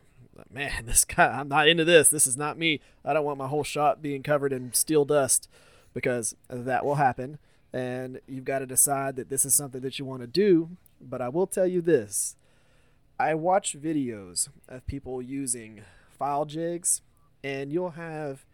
man, 0.51 0.85
this 0.87 1.05
guy, 1.05 1.27
I'm 1.27 1.49
not 1.49 1.69
into 1.69 1.85
this. 1.85 2.09
This 2.09 2.27
is 2.27 2.37
not 2.37 2.59
me. 2.59 2.81
I 3.05 3.13
don't 3.13 3.25
want 3.25 3.39
my 3.39 3.49
whole 3.49 3.65
shop 3.65 4.03
being 4.03 4.23
covered 4.23 4.53
in 4.53 4.73
steel 4.73 5.05
dust 5.05 5.49
because 5.95 6.35
that 6.49 6.85
will 6.85 6.97
happen. 6.97 7.39
And 7.73 8.21
you've 8.27 8.45
got 8.45 8.61
to 8.61 8.67
decide 8.67 9.17
that 9.17 9.29
this 9.29 9.45
is 9.45 9.55
something 9.55 9.81
that 9.83 9.99
you 9.99 10.05
want 10.05 10.23
to 10.23 10.27
do. 10.27 10.71
But 11.01 11.21
I 11.21 11.29
will 11.29 11.47
tell 11.47 11.67
you 11.67 11.81
this 11.81 12.37
I 13.19 13.35
watch 13.35 13.77
videos 13.79 14.49
of 14.69 14.87
people 14.87 15.21
using 15.21 15.83
file 16.09 16.45
jigs, 16.45 17.03
and 17.43 17.73
you'll 17.73 17.91
have 17.91 18.45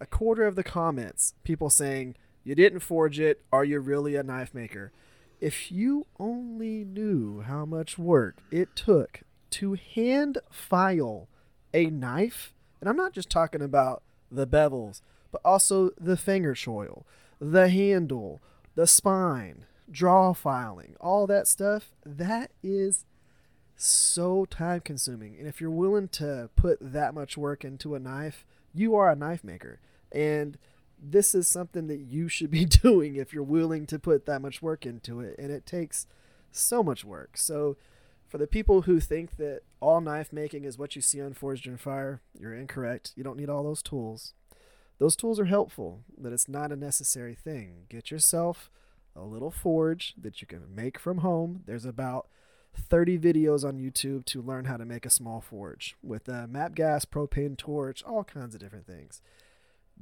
a 0.00 0.06
quarter 0.06 0.44
of 0.44 0.56
the 0.56 0.62
comments 0.62 1.34
people 1.44 1.70
saying, 1.70 2.16
You 2.44 2.54
didn't 2.54 2.80
forge 2.80 3.18
it. 3.18 3.42
Are 3.52 3.64
you 3.64 3.80
really 3.80 4.16
a 4.16 4.22
knife 4.22 4.54
maker? 4.54 4.92
If 5.40 5.72
you 5.72 6.06
only 6.18 6.84
knew 6.84 7.40
how 7.40 7.64
much 7.64 7.98
work 7.98 8.36
it 8.50 8.76
took 8.76 9.22
to 9.50 9.74
hand 9.74 10.38
file 10.50 11.28
a 11.72 11.86
knife, 11.86 12.54
and 12.80 12.88
I'm 12.88 12.96
not 12.96 13.12
just 13.12 13.30
talking 13.30 13.62
about 13.62 14.02
the 14.30 14.46
bevels, 14.46 15.02
but 15.30 15.40
also 15.44 15.90
the 15.98 16.16
finger 16.16 16.54
choil, 16.54 17.04
the 17.40 17.68
handle, 17.68 18.40
the 18.74 18.86
spine, 18.86 19.66
draw 19.90 20.32
filing, 20.32 20.96
all 21.00 21.26
that 21.26 21.48
stuff, 21.48 21.90
that 22.04 22.50
is 22.62 23.04
so 23.76 24.44
time 24.44 24.80
consuming. 24.80 25.36
And 25.38 25.48
if 25.48 25.60
you're 25.60 25.70
willing 25.70 26.08
to 26.08 26.50
put 26.56 26.78
that 26.80 27.14
much 27.14 27.36
work 27.36 27.64
into 27.64 27.94
a 27.94 27.98
knife, 27.98 28.44
you 28.74 28.94
are 28.94 29.10
a 29.10 29.16
knife 29.16 29.42
maker. 29.42 29.80
And 30.12 30.58
this 31.02 31.34
is 31.34 31.48
something 31.48 31.86
that 31.86 32.00
you 32.00 32.28
should 32.28 32.50
be 32.50 32.64
doing 32.82 33.16
if 33.16 33.32
you're 33.32 33.42
willing 33.42 33.86
to 33.86 33.98
put 33.98 34.26
that 34.26 34.42
much 34.42 34.60
work 34.60 34.84
into 34.84 35.20
it. 35.20 35.36
And 35.38 35.50
it 35.50 35.66
takes 35.66 36.06
so 36.52 36.82
much 36.82 37.04
work. 37.04 37.36
So, 37.36 37.76
for 38.30 38.38
the 38.38 38.46
people 38.46 38.82
who 38.82 39.00
think 39.00 39.36
that 39.38 39.62
all 39.80 40.00
knife 40.00 40.32
making 40.32 40.64
is 40.64 40.78
what 40.78 40.94
you 40.94 41.02
see 41.02 41.20
on 41.20 41.34
Forged 41.34 41.66
in 41.66 41.76
Fire, 41.76 42.20
you're 42.38 42.54
incorrect. 42.54 43.12
You 43.16 43.24
don't 43.24 43.36
need 43.36 43.50
all 43.50 43.64
those 43.64 43.82
tools. 43.82 44.34
Those 44.98 45.16
tools 45.16 45.40
are 45.40 45.46
helpful, 45.46 46.04
but 46.16 46.32
it's 46.32 46.48
not 46.48 46.70
a 46.70 46.76
necessary 46.76 47.34
thing. 47.34 47.86
Get 47.88 48.12
yourself 48.12 48.70
a 49.16 49.22
little 49.22 49.50
forge 49.50 50.14
that 50.16 50.40
you 50.40 50.46
can 50.46 50.72
make 50.72 50.96
from 50.96 51.18
home. 51.18 51.64
There's 51.66 51.84
about 51.84 52.28
30 52.76 53.18
videos 53.18 53.64
on 53.64 53.80
YouTube 53.80 54.24
to 54.26 54.40
learn 54.40 54.66
how 54.66 54.76
to 54.76 54.84
make 54.84 55.04
a 55.04 55.10
small 55.10 55.40
forge 55.40 55.96
with 56.00 56.28
a 56.28 56.46
map 56.46 56.76
gas, 56.76 57.04
propane 57.04 57.58
torch, 57.58 58.04
all 58.04 58.22
kinds 58.22 58.54
of 58.54 58.60
different 58.60 58.86
things. 58.86 59.20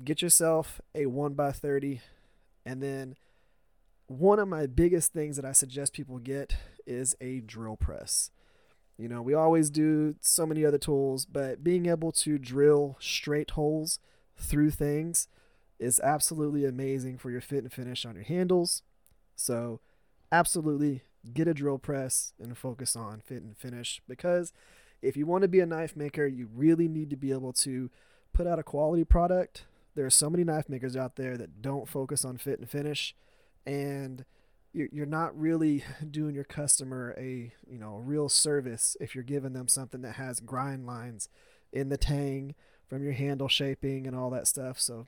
Get 0.05 0.21
yourself 0.21 0.83
a 0.95 1.07
1x30 1.07 2.01
and 2.67 2.83
then 2.83 3.17
one 4.09 4.39
of 4.39 4.49
my 4.49 4.67
biggest 4.67 5.13
things 5.13 5.37
that 5.37 5.45
I 5.45 5.53
suggest 5.53 5.93
people 5.93 6.19
get 6.19 6.57
is 6.87 7.15
a 7.21 7.41
drill 7.41 7.77
press. 7.77 8.31
You 8.97 9.09
know, 9.09 9.23
we 9.23 9.35
always 9.35 9.71
do 9.71 10.17
so 10.21 10.45
many 10.45 10.65
other 10.65 10.79
tools, 10.79 11.25
but 11.25 11.63
being 11.63 11.87
able 11.87 12.11
to 12.13 12.39
drill 12.39 12.97
straight 12.99 13.51
holes 13.51 14.01
through 14.37 14.71
things 14.71 15.29
is 15.79 16.01
absolutely 16.01 16.65
amazing 16.65 17.19
for 17.19 17.31
your 17.31 17.41
fit 17.41 17.63
and 17.63 17.73
finish 17.73 18.05
on 18.05 18.17
your 18.17 18.25
handles. 18.25 18.83
So, 19.37 19.81
absolutely 20.33 21.03
get 21.33 21.47
a 21.47 21.55
drill 21.55 21.79
press 21.79 22.33
and 22.41 22.57
focus 22.57 22.97
on 22.97 23.21
fit 23.21 23.43
and 23.43 23.57
finish 23.57 24.01
because 24.09 24.53
if 25.03 25.17
you 25.17 25.27
want 25.27 25.43
to 25.43 25.49
be 25.49 25.61
a 25.61 25.67
knife 25.67 25.95
maker, 25.95 26.27
you 26.27 26.49
really 26.53 26.89
need 26.89 27.11
to 27.11 27.17
be 27.17 27.31
able 27.31 27.53
to 27.53 27.91
put 28.33 28.47
out 28.47 28.59
a 28.59 28.65
quality 28.65 29.05
product. 29.05 29.65
There 29.95 30.07
are 30.07 30.11
so 30.11 30.31
many 30.31 30.45
knife 30.45 30.69
makers 30.69 30.97
out 30.97 31.17
there 31.17 31.37
that 31.37 31.63
don't 31.63 31.89
focus 31.89 32.25
on 32.25 32.39
fit 32.39 32.59
and 32.59 32.69
finish 32.69 33.15
and 33.69 34.25
you're 34.73 35.07
not 35.07 35.39
really 35.39 35.85
doing 36.11 36.35
your 36.35 36.45
customer 36.45 37.15
a 37.19 37.53
you 37.69 37.79
know 37.79 37.97
a 37.97 38.01
real 38.01 38.29
service 38.29 38.97
if 39.01 39.15
you're 39.15 39.25
giving 39.25 39.53
them 39.53 39.69
something 39.69 40.03
that 40.03 40.15
has 40.15 40.41
grind 40.41 40.87
lines 40.87 41.29
in 41.73 41.89
the 41.89 41.97
tang 41.97 42.55
from 42.89 43.03
your 43.03 43.13
handle 43.13 43.49
shaping 43.49 44.07
and 44.07 44.17
all 44.17 44.31
that 44.31 44.47
stuff. 44.47 44.81
So 44.81 45.07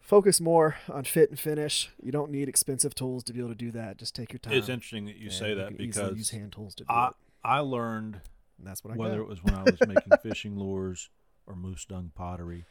focus 0.00 0.40
more 0.40 0.76
on 0.92 1.04
fit 1.04 1.30
and 1.30 1.38
finish. 1.38 1.90
You 2.02 2.10
don't 2.10 2.32
need 2.32 2.48
expensive 2.48 2.94
tools 2.94 3.22
to 3.24 3.32
be 3.32 3.38
able 3.38 3.50
to 3.50 3.54
do 3.54 3.70
that. 3.70 3.96
Just 3.96 4.16
take 4.16 4.32
your 4.32 4.40
time 4.40 4.54
it's 4.54 4.68
interesting 4.68 5.06
that 5.06 5.16
you 5.16 5.30
say 5.30 5.54
that 5.54 5.72
you 5.72 5.78
because 5.78 6.16
use 6.16 6.30
hand 6.30 6.52
tools 6.52 6.74
to 6.76 6.84
do 6.84 6.92
I, 6.92 7.08
it. 7.08 7.14
I 7.44 7.58
learned 7.60 8.20
and 8.58 8.66
that's 8.66 8.82
what 8.82 8.94
I 8.94 8.96
whether 8.96 9.18
got. 9.18 9.22
it 9.22 9.28
was 9.28 9.44
when 9.44 9.54
I 9.54 9.62
was 9.62 9.78
making 9.86 10.12
fishing 10.22 10.58
lures 10.58 11.10
or 11.46 11.54
moose 11.54 11.84
dung 11.84 12.10
pottery 12.14 12.64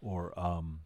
or 0.00 0.38
um, 0.38 0.80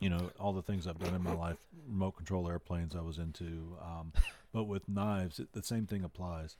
you 0.00 0.08
know 0.08 0.30
all 0.40 0.52
the 0.52 0.62
things 0.62 0.86
I've 0.86 0.98
done 0.98 1.14
in 1.14 1.22
my 1.22 1.34
life, 1.34 1.58
remote 1.86 2.16
control 2.16 2.48
airplanes 2.48 2.96
I 2.96 3.02
was 3.02 3.18
into, 3.18 3.76
um, 3.82 4.12
but 4.52 4.64
with 4.64 4.88
knives, 4.88 5.38
it, 5.38 5.52
the 5.52 5.62
same 5.62 5.86
thing 5.86 6.02
applies. 6.02 6.56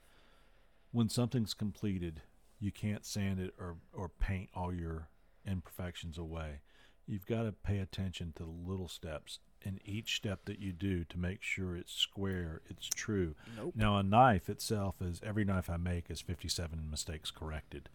When 0.91 1.09
something's 1.09 1.53
completed, 1.53 2.21
you 2.59 2.71
can't 2.71 3.05
sand 3.05 3.39
it 3.39 3.53
or 3.59 3.75
or 3.93 4.07
paint 4.07 4.49
all 4.55 4.73
your 4.73 5.09
imperfections 5.45 6.17
away. 6.17 6.61
You've 7.07 7.25
got 7.25 7.43
to 7.43 7.51
pay 7.51 7.79
attention 7.79 8.33
to 8.37 8.43
the 8.43 8.69
little 8.71 8.87
steps 8.87 9.39
in 9.63 9.79
each 9.85 10.15
step 10.15 10.45
that 10.45 10.59
you 10.59 10.71
do 10.71 11.03
to 11.05 11.17
make 11.17 11.41
sure 11.41 11.75
it's 11.75 11.93
square, 11.93 12.61
it's 12.69 12.87
true. 12.87 13.35
Nope. 13.57 13.73
Now, 13.75 13.97
a 13.97 14.03
knife 14.03 14.49
itself 14.49 14.95
is 15.01 15.19
every 15.23 15.43
knife 15.45 15.69
I 15.69 15.77
make 15.77 16.09
is 16.09 16.21
57 16.21 16.89
mistakes 16.89 17.31
corrected 17.31 17.89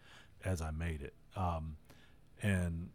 as 0.45 0.61
I 0.61 0.71
made 0.71 1.01
it. 1.01 1.13
Um, 1.35 1.77
and 2.41 2.89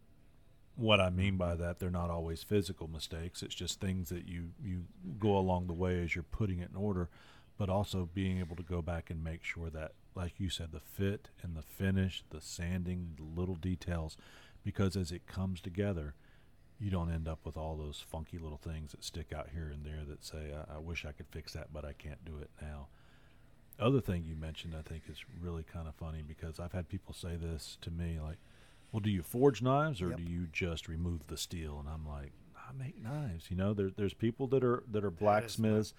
what 0.75 0.99
I 0.99 1.09
mean 1.09 1.37
by 1.37 1.55
that, 1.55 1.79
they're 1.79 1.89
not 1.89 2.09
always 2.09 2.43
physical 2.43 2.87
mistakes. 2.87 3.43
It's 3.43 3.55
just 3.55 3.79
things 3.79 4.09
that 4.09 4.27
you 4.27 4.51
you 4.63 4.85
go 5.19 5.37
along 5.37 5.67
the 5.67 5.73
way 5.73 6.01
as 6.03 6.15
you're 6.15 6.23
putting 6.23 6.59
it 6.59 6.69
in 6.71 6.75
order, 6.75 7.09
but 7.57 7.69
also 7.69 8.09
being 8.13 8.39
able 8.39 8.55
to 8.55 8.63
go 8.63 8.81
back 8.81 9.09
and 9.09 9.23
make 9.23 9.43
sure 9.43 9.69
that, 9.69 9.93
like 10.15 10.39
you 10.39 10.49
said, 10.49 10.71
the 10.71 10.79
fit 10.79 11.29
and 11.41 11.55
the 11.55 11.61
finish, 11.61 12.23
the 12.29 12.41
sanding, 12.41 13.13
the 13.17 13.39
little 13.39 13.55
details, 13.55 14.17
because 14.63 14.95
as 14.95 15.11
it 15.11 15.27
comes 15.27 15.61
together, 15.61 16.15
you 16.79 16.89
don't 16.89 17.11
end 17.11 17.27
up 17.27 17.39
with 17.45 17.55
all 17.55 17.75
those 17.75 18.03
funky 18.05 18.37
little 18.37 18.57
things 18.57 18.91
that 18.91 19.03
stick 19.03 19.31
out 19.33 19.49
here 19.53 19.69
and 19.71 19.85
there 19.85 20.03
that 20.07 20.25
say, 20.25 20.53
I, 20.53 20.75
I 20.75 20.79
wish 20.79 21.05
I 21.05 21.11
could 21.11 21.27
fix 21.29 21.53
that, 21.53 21.71
but 21.71 21.85
I 21.85 21.93
can't 21.93 22.25
do 22.25 22.37
it 22.41 22.49
now. 22.61 22.87
Other 23.79 24.01
thing 24.01 24.23
you 24.25 24.35
mentioned, 24.35 24.75
I 24.77 24.81
think, 24.87 25.03
is 25.09 25.23
really 25.41 25.63
kind 25.63 25.87
of 25.87 25.95
funny 25.95 26.23
because 26.27 26.59
I've 26.59 26.73
had 26.73 26.89
people 26.89 27.13
say 27.13 27.35
this 27.35 27.77
to 27.81 27.91
me, 27.91 28.19
like, 28.21 28.37
well, 28.93 28.99
do 29.01 29.09
you 29.09 29.23
forge 29.23 29.61
knives 29.61 30.01
or 30.01 30.09
Yep. 30.09 30.17
do 30.17 30.23
you 30.23 30.47
just 30.53 30.87
remove 30.87 31.27
the 31.27 31.35
steel? 31.35 31.79
And 31.79 31.89
I'm 31.89 32.07
like, 32.07 32.31
I 32.55 32.71
make 32.71 33.01
knives. 33.01 33.49
You 33.49 33.57
know, 33.57 33.73
there, 33.73 33.89
there's 33.89 34.13
people 34.13 34.47
that 34.47 34.63
are 34.63 34.83
that 34.89 35.03
are 35.03 35.11
blacksmiths. 35.11 35.93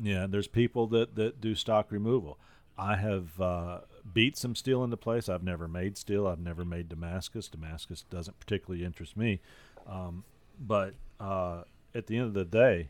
Yeah, 0.00 0.26
there's 0.26 0.48
people 0.48 0.86
that 0.88 1.14
that 1.14 1.40
do 1.40 1.54
stock 1.54 1.90
removal. 1.92 2.38
I 2.76 2.96
have 2.96 3.40
uh, 3.40 3.80
beat 4.12 4.36
some 4.36 4.54
steel 4.56 4.82
into 4.82 4.96
place. 4.96 5.28
I've 5.28 5.42
never 5.44 5.68
made 5.68 5.96
steel. 5.96 6.26
I've 6.26 6.40
never 6.40 6.64
made 6.64 6.88
Damascus. 6.88 7.48
Damascus 7.48 8.02
doesn't 8.10 8.40
particularly 8.40 8.84
interest 8.84 9.16
me. 9.16 9.40
Um, 9.86 10.24
but 10.58 10.94
uh, 11.20 11.62
at 11.94 12.06
the 12.08 12.16
end 12.16 12.26
of 12.26 12.34
the 12.34 12.44
day, 12.44 12.88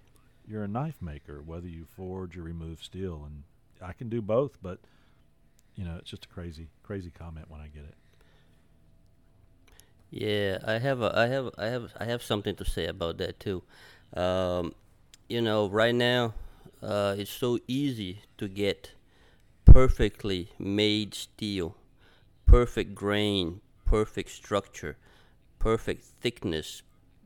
you're 0.49 0.63
a 0.65 0.69
knife 0.69 1.03
maker, 1.03 1.43
whether 1.43 1.67
you 1.69 1.85
forge 1.85 2.39
or 2.39 2.43
remove 2.43 2.83
steel, 2.83 3.23
and 3.27 3.43
I 3.83 3.93
can 3.93 4.09
do 4.09 4.23
both. 4.23 4.59
But 4.63 4.79
you 5.75 5.85
know, 5.85 5.97
it's 5.99 6.11
just 6.11 6.25
a 6.25 6.29
crazy, 6.29 6.69
crazy 6.83 7.11
comment 7.11 7.51
when 7.51 7.61
I 7.61 7.67
get 7.67 7.83
it. 7.85 7.95
Yeah, 10.13 10.59
I 10.67 10.79
have 10.79 11.01
a, 11.01 11.11
I 11.19 11.27
have, 11.29 11.51
I 11.57 11.67
have, 11.69 11.93
I 11.99 12.05
have 12.05 12.23
something 12.23 12.55
to 12.57 12.67
say 12.67 12.87
about 12.87 13.17
that 13.17 13.41
too. 13.41 13.63
Um, 14.13 14.75
you 15.27 15.41
know, 15.41 15.71
right 15.71 15.95
now, 15.95 16.35
uh, 16.83 17.15
it's 17.17 17.31
so 17.31 17.59
easy 17.67 18.21
to 18.37 18.47
get 18.47 18.93
perfectly 19.65 20.51
made 20.59 21.15
steel, 21.15 21.77
perfect 22.45 22.95
grain, 22.95 23.63
perfect 23.87 24.29
structure, 24.29 24.99
perfect 25.59 26.05
thickness, 26.21 26.83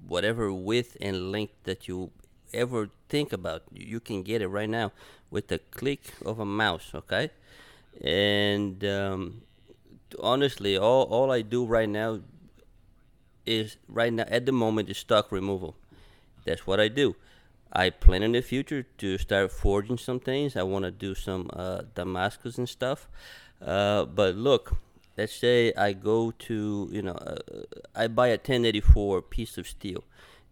whatever 0.06 0.52
width 0.52 0.96
and 1.00 1.32
length 1.32 1.54
that 1.64 1.88
you 1.88 2.12
ever 2.54 2.90
think 3.08 3.32
about, 3.32 3.64
you 3.72 3.98
can 3.98 4.22
get 4.22 4.40
it 4.40 4.46
right 4.46 4.70
now 4.70 4.92
with 5.28 5.48
the 5.48 5.58
click 5.58 6.14
of 6.24 6.38
a 6.38 6.46
mouse. 6.46 6.92
Okay, 6.94 7.30
and 8.00 8.84
um, 8.84 9.42
honestly, 10.22 10.78
all 10.78 11.02
all 11.04 11.32
I 11.32 11.42
do 11.42 11.64
right 11.66 11.88
now 11.88 12.20
is 13.46 13.76
right 13.88 14.12
now 14.12 14.24
at 14.28 14.46
the 14.46 14.52
moment 14.52 14.88
is 14.88 14.98
stock 14.98 15.32
removal. 15.32 15.76
That's 16.44 16.66
what 16.66 16.80
I 16.80 16.88
do. 16.88 17.16
I 17.72 17.90
plan 17.90 18.22
in 18.22 18.32
the 18.32 18.42
future 18.42 18.86
to 18.98 19.18
start 19.18 19.52
forging 19.52 19.98
some 19.98 20.20
things. 20.20 20.56
I 20.56 20.62
want 20.62 20.84
to 20.84 20.90
do 20.90 21.14
some 21.14 21.50
uh, 21.52 21.82
Damascus 21.94 22.58
and 22.58 22.68
stuff. 22.68 23.08
Uh, 23.60 24.04
but 24.04 24.36
look, 24.36 24.76
let's 25.16 25.34
say 25.34 25.72
I 25.74 25.92
go 25.92 26.30
to, 26.30 26.88
you 26.92 27.02
know, 27.02 27.14
uh, 27.14 27.36
I 27.94 28.06
buy 28.06 28.28
a 28.28 28.38
1084 28.38 29.22
piece 29.22 29.58
of 29.58 29.66
steel. 29.66 30.04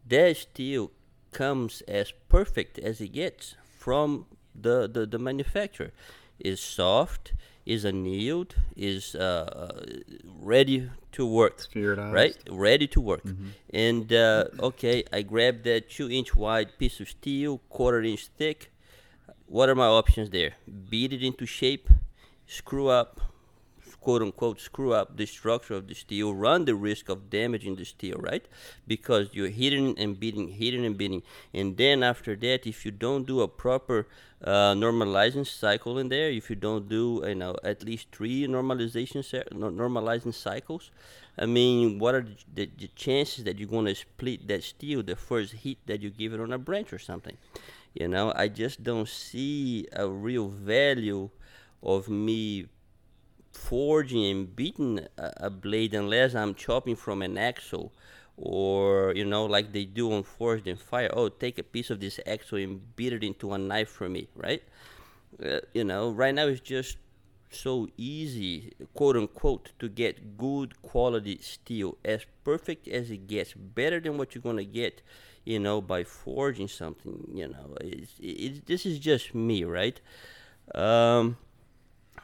That 0.07 0.37
steel 0.37 0.91
comes 1.33 1.83
as 1.83 2.13
perfect 2.29 2.79
as 2.79 3.01
it 3.01 3.13
gets 3.13 3.55
from 3.79 4.27
the, 4.55 4.89
the, 4.89 5.07
the 5.07 5.19
manufacturer. 5.19 5.93
Is 6.41 6.61
soft, 6.61 7.33
is 7.67 7.85
annealed, 7.85 8.55
is 8.77 9.15
uh, 9.15 9.85
ready 10.41 10.91
to 11.13 11.27
work. 11.27 11.67
Right? 12.13 12.37
Ready 12.51 12.87
to 12.89 13.01
work. 13.01 13.23
And 13.73 14.13
uh, 14.13 14.45
okay, 14.61 15.05
I 15.13 15.23
grab 15.23 15.63
that 15.65 15.89
two 15.91 16.11
inch 16.11 16.35
wide 16.37 16.79
piece 16.79 17.01
of 17.01 17.09
steel, 17.09 17.59
quarter 17.69 18.03
inch 18.03 18.29
thick. 18.37 18.71
What 19.47 19.69
are 19.69 19.75
my 19.75 19.87
options 19.87 20.31
there? 20.31 20.55
Beat 20.91 21.13
it 21.13 21.23
into 21.23 21.47
shape, 21.47 21.89
screw 22.47 22.89
up, 22.89 23.21
quote 24.05 24.23
unquote 24.23 24.61
screw 24.61 24.93
up 24.93 25.17
the 25.17 25.27
structure 25.27 25.75
of 25.75 25.89
the 25.89 25.95
steel, 25.95 26.35
run 26.35 26.67
the 26.67 26.75
risk 26.75 27.09
of 27.09 27.31
damaging 27.31 27.77
the 27.77 27.85
steel, 27.85 28.19
right? 28.19 28.45
Because 28.87 29.31
you're 29.33 29.49
hitting 29.49 29.99
and 29.99 30.21
beating, 30.21 30.49
hitting 30.49 30.85
and 30.85 30.97
beating. 30.97 31.23
And 31.53 31.77
then 31.77 32.03
after 32.03 32.37
that, 32.37 32.67
if 32.67 32.85
you 32.85 32.91
don't 32.91 33.27
do 33.27 33.41
a 33.41 33.49
proper 33.49 34.07
uh, 34.45 34.75
normalizing 34.75 35.47
cycle 35.47 35.99
in 35.99 36.11
there, 36.11 36.31
if 36.31 36.51
you 36.51 36.57
don't 36.57 36.87
do, 36.89 37.25
you 37.27 37.35
know, 37.35 37.57
at 37.65 37.83
least 37.83 38.09
three 38.13 38.47
normalization 38.47 39.23
normalizing 39.53 40.35
cycles, 40.35 40.91
I 41.39 41.47
mean, 41.47 41.99
what 41.99 42.15
are 42.15 42.23
the, 42.23 42.37
the, 42.55 42.71
the 42.79 42.89
chances 42.95 43.45
that 43.45 43.59
you're 43.59 43.69
going 43.69 43.87
to 43.87 43.95
split 43.95 44.47
that 44.49 44.63
steel 44.63 45.03
the 45.03 45.17
first 45.17 45.55
heat 45.55 45.79
that 45.87 46.03
you 46.03 46.11
give 46.11 46.35
it 46.35 46.41
on 46.41 46.53
a 46.53 46.59
branch 46.59 46.93
or 46.93 46.99
something? 46.99 47.37
You 47.95 48.09
know, 48.09 48.33
I 48.37 48.49
just 48.49 48.83
don't 48.83 49.09
see 49.09 49.87
a 49.93 50.07
real 50.09 50.49
value 50.49 51.31
of 51.83 52.09
me 52.09 52.67
forging 53.55 54.25
and 54.25 54.57
beating 54.57 55.01
a, 55.17 55.33
a 55.37 55.51
blade 55.51 55.95
unless 55.95 56.35
I'm 56.35 56.55
chopping 56.55 56.97
from 56.97 57.23
an 57.23 57.39
axle 57.39 57.93
or 58.37 59.13
you 59.15 59.25
know 59.25 59.47
like 59.47 59.73
they 59.73 59.85
do 59.85 60.13
on 60.13 60.23
Forged 60.23 60.67
in 60.67 60.77
Fire. 60.77 61.11
Oh 61.13 61.29
take 61.29 61.59
a 61.59 61.63
piece 61.63 61.91
of 61.91 62.01
this 62.01 62.19
axle 62.27 62.59
and 62.59 62.97
beat 62.97 63.13
it 63.13 63.23
into 63.23 63.53
a 63.53 63.59
knife 63.59 63.89
for 63.89 64.09
me 64.09 64.29
right? 64.35 64.63
Uh, 65.45 65.61
you 65.73 65.85
know 65.85 66.11
right 66.11 66.35
now 66.35 66.47
it's 66.47 66.61
just 66.61 66.99
so 67.51 67.89
easy 67.97 68.73
quote 68.95 69.17
unquote 69.17 69.71
to 69.79 69.89
get 69.89 70.37
good 70.37 70.81
quality 70.83 71.39
steel. 71.41 71.97
As 72.05 72.27
perfect 72.43 72.89
as 72.89 73.11
it 73.11 73.29
gets 73.29 73.55
better 73.55 74.01
than 74.01 74.19
what 74.19 74.35
you're 74.35 74.43
going 74.43 74.57
to 74.57 74.65
get 74.65 75.01
you 75.45 75.61
know 75.61 75.81
by 75.81 76.03
forging 76.03 76.69
something 76.69 77.31
you 77.33 77.49
know. 77.49 77.77
It's, 77.81 78.13
it's, 78.21 78.61
this 78.67 78.85
is 78.85 78.99
just 78.99 79.35
me 79.35 79.63
right? 79.65 80.01
Um 80.75 81.37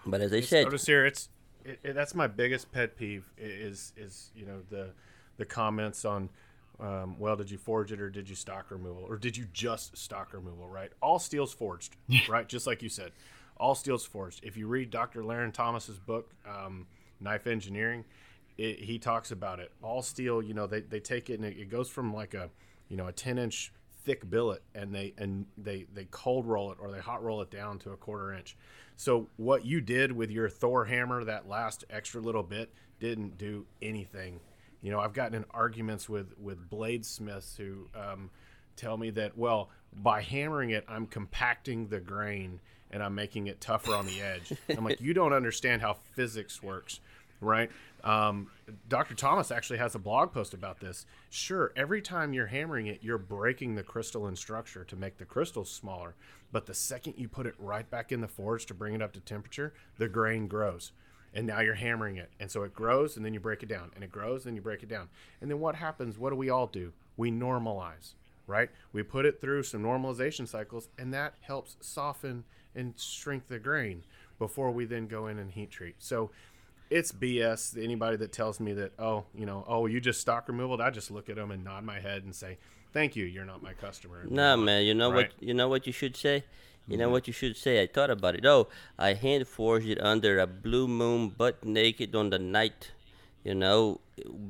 but 0.07 0.21
as 0.21 0.33
I 0.33 0.41
said, 0.41 0.65
Notice 0.65 0.87
here, 0.87 1.07
it's 1.07 1.29
it, 1.65 1.79
it, 1.83 1.95
that's 1.95 2.15
my 2.15 2.27
biggest 2.27 2.73
pet 2.73 2.97
peeve 2.97 3.31
is 3.39 3.93
is 3.97 4.31
you 4.35 4.47
know 4.47 4.61
the 4.71 4.91
the 5.37 5.45
comments 5.45 6.05
on. 6.05 6.31
Um, 6.79 7.19
well, 7.19 7.37
did 7.37 7.51
you 7.51 7.59
forge 7.59 7.93
it 7.93 8.01
or 8.01 8.09
did 8.09 8.27
you 8.27 8.35
stock 8.35 8.71
removal 8.71 9.05
or 9.07 9.19
did 9.19 9.37
you 9.37 9.47
just 9.53 9.99
stock 9.99 10.33
removal? 10.33 10.67
Right, 10.67 10.91
all 11.03 11.19
steel's 11.19 11.53
forged, 11.53 11.95
right? 12.29 12.49
Just 12.49 12.67
like 12.67 12.83
you 12.83 12.89
said, 12.89 13.13
all 13.59 13.75
steel's 13.75 14.07
forged. 14.07 14.41
If 14.43 14.57
you 14.57 14.67
read 14.67 14.91
Dr. 14.91 15.23
Larrin 15.23 15.53
Thomas's 15.53 15.99
book, 15.99 16.31
um, 16.49 16.87
Knife 17.21 17.47
Engineering, 17.47 18.07
it, 18.57 18.79
he 18.79 18.99
talks 18.99 19.31
about 19.31 19.61
it. 19.61 19.71
All 19.83 20.01
steel, 20.01 20.43
you 20.43 20.55
know, 20.55 20.67
they, 20.67 20.81
they 20.81 21.01
take 21.01 21.29
it 21.29 21.35
and 21.35 21.45
it, 21.45 21.59
it 21.59 21.71
goes 21.71 21.91
from 21.91 22.15
like 22.15 22.33
a 22.33 22.49
you 22.89 22.97
know 22.97 23.07
a 23.07 23.13
ten 23.13 23.39
inch 23.39 23.73
thick 24.05 24.29
billet 24.31 24.63
and 24.75 24.95
they 24.95 25.13
and 25.19 25.47
they 25.59 25.87
they 25.93 26.07
cold 26.11 26.47
roll 26.47 26.73
it 26.73 26.79
or 26.81 26.91
they 26.91 26.99
hot 26.99 27.23
roll 27.23 27.43
it 27.43 27.51
down 27.51 27.79
to 27.81 27.91
a 27.91 27.97
quarter 27.97 28.33
inch. 28.33 28.57
So 29.01 29.29
what 29.39 29.65
you 29.65 29.81
did 29.81 30.13
with 30.13 30.31
your 30.31 30.51
Thor 30.51 30.85
hammer, 30.85 31.25
that 31.25 31.49
last 31.49 31.87
extra 31.89 32.21
little 32.21 32.43
bit, 32.43 32.71
didn't 32.99 33.39
do 33.39 33.65
anything. 33.81 34.41
You 34.83 34.91
know, 34.91 35.01
I've 35.01 35.15
gotten 35.15 35.35
in 35.37 35.47
arguments 35.53 36.07
with 36.07 36.35
with 36.39 36.69
bladesmiths 36.69 37.57
who 37.57 37.89
um, 37.99 38.29
tell 38.77 38.99
me 38.99 39.09
that 39.13 39.39
well, 39.39 39.71
by 39.91 40.21
hammering 40.21 40.69
it, 40.69 40.85
I'm 40.87 41.07
compacting 41.07 41.87
the 41.87 41.99
grain 41.99 42.61
and 42.91 43.03
I'm 43.03 43.15
making 43.15 43.47
it 43.47 43.59
tougher 43.59 43.95
on 43.95 44.05
the 44.05 44.21
edge. 44.21 44.53
I'm 44.69 44.85
like, 44.85 45.01
you 45.01 45.15
don't 45.15 45.33
understand 45.33 45.81
how 45.81 45.95
physics 45.95 46.63
works, 46.63 47.01
right? 47.41 47.71
Um, 48.05 48.51
Dr. 48.89 49.15
Thomas 49.15 49.51
actually 49.51 49.79
has 49.79 49.95
a 49.95 49.99
blog 49.99 50.33
post 50.33 50.55
about 50.55 50.81
this. 50.81 51.07
Sure, 51.29 51.73
every 51.77 52.01
time 52.03 52.33
you're 52.33 52.47
hammering 52.47 52.87
it, 52.87 53.01
you're 53.03 53.19
breaking 53.19 53.75
the 53.75 53.83
crystalline 53.83 54.37
structure 54.37 54.85
to 54.85 54.97
make 54.97 55.19
the 55.19 55.25
crystals 55.25 55.71
smaller. 55.71 56.15
But 56.53 56.67
the 56.67 56.75
second 56.75 57.15
you 57.17 57.29
put 57.29 57.47
it 57.47 57.55
right 57.59 57.89
back 57.89 58.13
in 58.13 58.21
the 58.21 58.29
forge 58.29 58.67
to 58.67 58.75
bring 58.75 58.95
it 58.95 59.03
up 59.03 59.13
to 59.13 59.21
temperature, 59.21 59.73
the 59.99 60.09
grain 60.09 60.49
grows. 60.49 60.93
And 61.33 61.47
now 61.47 61.61
you're 61.61 61.75
hammering 61.75 62.17
it. 62.17 62.31
And 62.41 62.51
so 62.51 62.65
it 62.65 62.75
grows 62.75 63.17
and 63.17 63.25
then 63.25 63.35
you 63.35 63.41
break 63.41 63.63
it 63.63 63.69
down. 63.69 63.93
And 63.95 64.03
it 64.03 64.11
grows 64.11 64.47
and 64.47 64.57
you 64.57 64.63
break 64.63 64.83
it 64.83 64.89
down. 64.89 65.09
And 65.41 65.51
then 65.51 65.61
what 65.61 65.77
happens? 65.77 66.19
What 66.19 66.31
do 66.31 66.37
we 66.37 66.51
all 66.51 66.67
do? 66.67 66.93
We 67.17 67.31
normalize, 67.31 68.15
right? 68.49 68.71
We 68.93 69.05
put 69.05 69.27
it 69.27 69.41
through 69.41 69.63
some 69.63 69.83
normalization 69.83 70.49
cycles 70.49 70.89
and 70.99 71.15
that 71.15 71.35
helps 71.41 71.77
soften 71.81 72.45
and 72.75 72.95
shrink 72.99 73.47
the 73.47 73.59
grain 73.59 74.03
before 74.39 74.71
we 74.71 74.87
then 74.87 75.07
go 75.07 75.27
in 75.27 75.39
and 75.39 75.53
heat 75.53 75.71
treat. 75.71 75.97
So 75.99 76.31
it's 76.91 77.13
BS. 77.13 77.83
Anybody 77.83 78.17
that 78.19 78.33
tells 78.33 78.61
me 78.61 78.73
that, 78.75 78.93
oh, 78.99 79.25
you 79.35 79.47
know, 79.47 79.65
oh, 79.67 79.87
you 79.87 80.01
just 80.01 80.21
stock 80.21 80.49
removal, 80.49 80.83
I 80.83 80.91
just 80.91 81.11
look 81.11 81.31
at 81.31 81.37
them 81.37 81.51
and 81.51 81.65
nod 81.65 81.85
my 81.85 82.01
head 82.01 82.25
and 82.25 82.35
say, 82.35 82.59
thank 82.93 83.17
you, 83.17 83.25
you're 83.25 83.45
not 83.45 83.63
my 83.63 83.73
customer. 83.73 84.21
and 84.21 84.33
Nah, 84.33 84.57
man. 84.57 84.85
You 84.85 84.95
know 84.95 85.11
right? 85.11 85.33
what? 85.33 85.43
You 85.43 85.55
know 85.55 85.69
what 85.69 85.87
you 85.87 85.93
should 85.93 86.17
say. 86.17 86.45
You 86.89 86.97
know 86.97 87.05
mm-hmm. 87.05 87.13
what 87.13 87.27
you 87.29 87.33
should 87.33 87.57
say. 87.57 87.81
I 87.81 87.87
thought 87.87 88.11
about 88.11 88.35
it. 88.35 88.45
Oh, 88.45 88.67
I 88.99 89.15
hand 89.15 89.47
forged 89.47 89.87
it 89.87 90.01
under 90.01 90.41
a 90.41 90.47
blue 90.47 90.89
moon, 90.89 91.29
butt 91.29 91.65
naked 91.65 92.17
on 92.17 92.31
the 92.31 92.39
night. 92.39 92.91
You 93.45 93.55
know, 93.55 94.01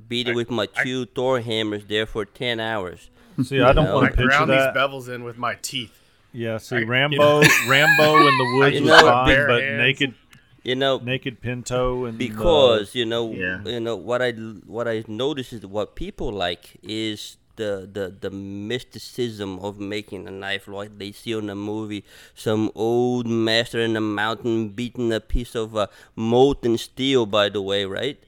beat 0.09 0.27
it 0.27 0.35
with 0.35 0.51
my 0.51 0.67
two 0.67 1.05
Thor 1.05 1.41
hammers 1.41 1.85
there 1.85 2.07
for 2.07 2.25
ten 2.25 2.59
hours. 2.59 3.11
See, 3.43 3.61
I 3.61 3.73
don't 3.73 3.85
know, 3.85 3.97
want 3.97 4.07
I 4.07 4.11
to 4.11 4.17
picture 4.17 4.29
ground 4.29 4.51
that. 4.51 4.75
these 4.75 4.83
bevels 4.83 5.15
in 5.15 5.23
with 5.23 5.37
my 5.37 5.57
teeth. 5.61 5.93
Yeah, 6.33 6.59
see, 6.59 6.77
I- 6.77 6.79
you 6.81 6.87
Rambo, 6.87 7.43
Rambo 7.69 8.27
in 8.27 8.39
the 8.39 8.55
woods 8.59 8.81
was 8.81 9.01
fine, 9.01 9.47
but 9.47 9.63
hands. 9.63 9.79
naked, 9.79 10.15
You 10.63 10.75
know, 10.75 10.99
naked 10.99 11.41
Pinto 11.41 12.05
and 12.05 12.17
uh, 12.17 12.19
because 12.19 12.95
you 12.95 13.07
know, 13.07 13.33
Yeah. 13.33 13.63
you 13.65 13.81
know 13.81 13.97
what 13.97 14.21
I 14.21 14.33
what 14.33 14.87
I 14.89 15.05
notice 15.09 15.53
is 15.53 15.65
what 15.65 15.95
people 15.95 16.31
like 16.33 16.77
is 16.83 17.37
the 17.57 17.89
the 17.91 18.15
the 18.21 18.31
mysticism 18.31 19.59
of 19.61 19.79
making 19.79 20.27
a 20.29 20.31
knife 20.31 20.69
like 20.69 20.99
they 20.99 21.13
see 21.13 21.35
on 21.35 21.49
a 21.51 21.55
movie. 21.55 22.05
Some 22.35 22.71
old 22.75 23.27
master 23.27 23.81
in 23.81 23.95
the 23.95 24.01
mountain 24.01 24.69
beating 24.71 25.13
a 25.13 25.21
piece 25.21 25.55
of 25.55 25.77
uh, 25.77 25.87
molten 26.15 26.77
steel. 26.79 27.27
By 27.27 27.49
the 27.49 27.63
way, 27.63 27.85
right? 27.85 28.19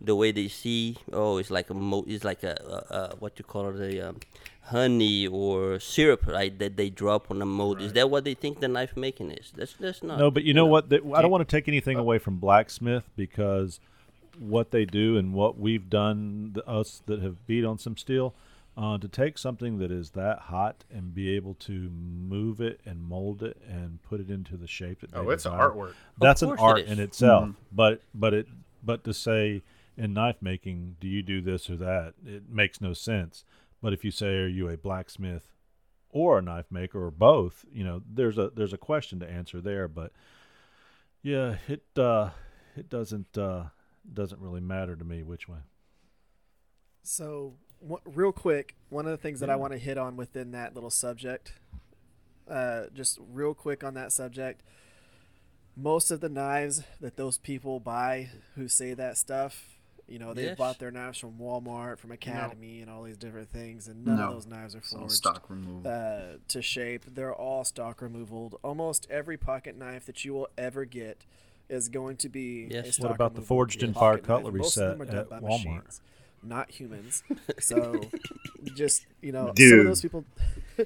The 0.00 0.14
way 0.14 0.32
they 0.32 0.48
see, 0.48 0.96
oh, 1.12 1.38
it's 1.38 1.50
like 1.50 1.70
a 1.70 1.74
mo- 1.74 2.04
it's 2.06 2.24
like 2.24 2.42
a, 2.42 2.54
a, 2.76 2.94
a 2.96 3.16
what 3.20 3.38
you 3.38 3.44
call 3.44 3.68
it, 3.74 3.80
a 3.94 4.08
um, 4.08 4.16
honey 4.66 5.26
or 5.26 5.78
syrup, 5.78 6.26
right? 6.26 6.58
That 6.58 6.76
they 6.76 6.90
drop 6.90 7.30
on 7.30 7.40
a 7.42 7.46
mold. 7.46 7.80
Is 7.80 7.92
that 7.94 8.10
what 8.10 8.24
they 8.24 8.34
think 8.34 8.60
the 8.60 8.68
knife 8.68 8.96
making 8.96 9.30
is? 9.30 9.52
That's 9.56 9.74
that's 9.74 10.02
not. 10.02 10.18
No, 10.18 10.30
but 10.30 10.44
you 10.44 10.54
know 10.54 10.66
what? 10.66 10.88
That, 10.88 11.02
I 11.14 11.22
don't 11.22 11.30
want 11.30 11.46
to 11.48 11.56
take 11.56 11.68
anything 11.68 11.98
away 11.98 12.18
from 12.18 12.38
blacksmith 12.38 13.04
because 13.16 13.80
what 14.38 14.70
they 14.70 14.84
do 14.84 15.16
and 15.16 15.32
what 15.32 15.58
we've 15.58 15.88
done, 15.88 16.52
the, 16.54 16.66
us 16.68 17.02
that 17.06 17.20
have 17.22 17.46
beat 17.46 17.64
on 17.64 17.78
some 17.78 17.96
steel, 17.96 18.34
uh, 18.76 18.98
to 18.98 19.06
take 19.06 19.38
something 19.38 19.78
that 19.78 19.92
is 19.92 20.10
that 20.10 20.38
hot 20.40 20.82
and 20.92 21.14
be 21.14 21.34
able 21.36 21.54
to 21.54 21.72
move 21.90 22.60
it 22.60 22.80
and 22.84 23.04
mold 23.04 23.42
it 23.42 23.56
and 23.68 24.02
put 24.02 24.18
it 24.20 24.30
into 24.30 24.56
the 24.56 24.66
shape 24.66 25.00
that 25.02 25.10
Oh, 25.14 25.30
it's 25.30 25.44
an 25.46 25.52
desire, 25.52 25.68
artwork. 25.70 25.92
That's 26.18 26.42
an 26.42 26.48
course 26.48 26.60
it 26.60 26.64
art 26.64 26.80
is. 26.80 26.90
in 26.90 26.98
itself. 27.00 27.50
But 27.70 28.00
but 28.14 28.34
it 28.34 28.48
but 28.82 29.04
to 29.04 29.14
say 29.14 29.62
in 29.96 30.12
knife 30.14 30.36
making, 30.40 30.96
do 31.00 31.06
you 31.06 31.22
do 31.22 31.40
this 31.40 31.70
or 31.70 31.76
that? 31.76 32.14
It 32.26 32.50
makes 32.50 32.80
no 32.80 32.92
sense. 32.94 33.44
But 33.84 33.92
if 33.92 34.02
you 34.02 34.10
say, 34.10 34.38
are 34.38 34.48
you 34.48 34.70
a 34.70 34.78
blacksmith 34.78 35.52
or 36.08 36.38
a 36.38 36.42
knife 36.42 36.70
maker 36.70 37.04
or 37.04 37.10
both? 37.10 37.66
You 37.70 37.84
know, 37.84 38.02
there's 38.10 38.38
a 38.38 38.48
there's 38.48 38.72
a 38.72 38.78
question 38.78 39.20
to 39.20 39.28
answer 39.28 39.60
there. 39.60 39.88
But 39.88 40.12
yeah, 41.22 41.56
it 41.68 41.84
uh, 41.94 42.30
it 42.76 42.88
doesn't 42.88 43.36
uh, 43.36 43.64
doesn't 44.10 44.40
really 44.40 44.62
matter 44.62 44.96
to 44.96 45.04
me 45.04 45.22
which 45.22 45.50
way. 45.50 45.58
So, 47.02 47.56
real 48.06 48.32
quick, 48.32 48.74
one 48.88 49.04
of 49.04 49.10
the 49.10 49.18
things 49.18 49.40
that 49.40 49.50
I 49.50 49.56
want 49.56 49.74
to 49.74 49.78
hit 49.78 49.98
on 49.98 50.16
within 50.16 50.52
that 50.52 50.74
little 50.74 50.88
subject 50.88 51.52
uh, 52.48 52.84
just 52.94 53.18
real 53.32 53.52
quick 53.52 53.84
on 53.84 53.92
that 53.92 54.12
subject. 54.12 54.62
Most 55.76 56.10
of 56.10 56.20
the 56.20 56.30
knives 56.30 56.84
that 57.02 57.16
those 57.16 57.36
people 57.36 57.80
buy 57.80 58.30
who 58.54 58.66
say 58.66 58.94
that 58.94 59.18
stuff, 59.18 59.73
you 60.08 60.18
know, 60.18 60.34
they 60.34 60.54
bought 60.54 60.78
their 60.78 60.90
knives 60.90 61.18
from 61.18 61.32
Walmart, 61.38 61.98
from 61.98 62.12
Academy, 62.12 62.80
and 62.80 62.90
all 62.90 63.02
these 63.02 63.16
different 63.16 63.50
things, 63.50 63.88
and 63.88 64.04
none 64.04 64.16
No. 64.16 64.28
of 64.28 64.34
those 64.34 64.46
knives 64.46 64.74
are 64.74 64.78
It's 64.78 64.92
all 64.92 65.00
forged 65.00 65.14
stock 65.14 65.48
removal. 65.50 65.90
uh, 65.90 66.38
to 66.48 66.60
shape. 66.62 67.04
They're 67.14 67.34
all 67.34 67.64
stock 67.64 68.02
removal. 68.02 68.58
Almost 68.62 69.06
every 69.10 69.36
pocket 69.36 69.76
knife 69.76 70.04
that 70.06 70.24
you 70.24 70.34
will 70.34 70.48
ever 70.58 70.84
get 70.84 71.24
is 71.68 71.88
going 71.88 72.16
to 72.18 72.28
be. 72.28 72.68
Yes. 72.70 72.98
A 72.98 73.02
What 73.02 73.10
about 73.12 73.34
the 73.34 73.40
forged 73.40 73.82
in 73.82 73.94
pocket 73.94 74.26
fire 74.26 74.36
cutlery 74.36 74.60
Most 74.60 74.76
of 74.76 74.98
them 74.98 75.06
set 75.08 75.16
at 75.16 75.28
Walmart? 75.30 75.42
machines, 75.64 76.00
not 76.42 76.70
humans. 76.70 77.22
So, 77.60 78.10
just 78.74 79.06
you 79.22 79.32
know, 79.32 79.52
some 79.56 79.78
of 79.80 79.84
those 79.86 80.02
people. 80.02 80.24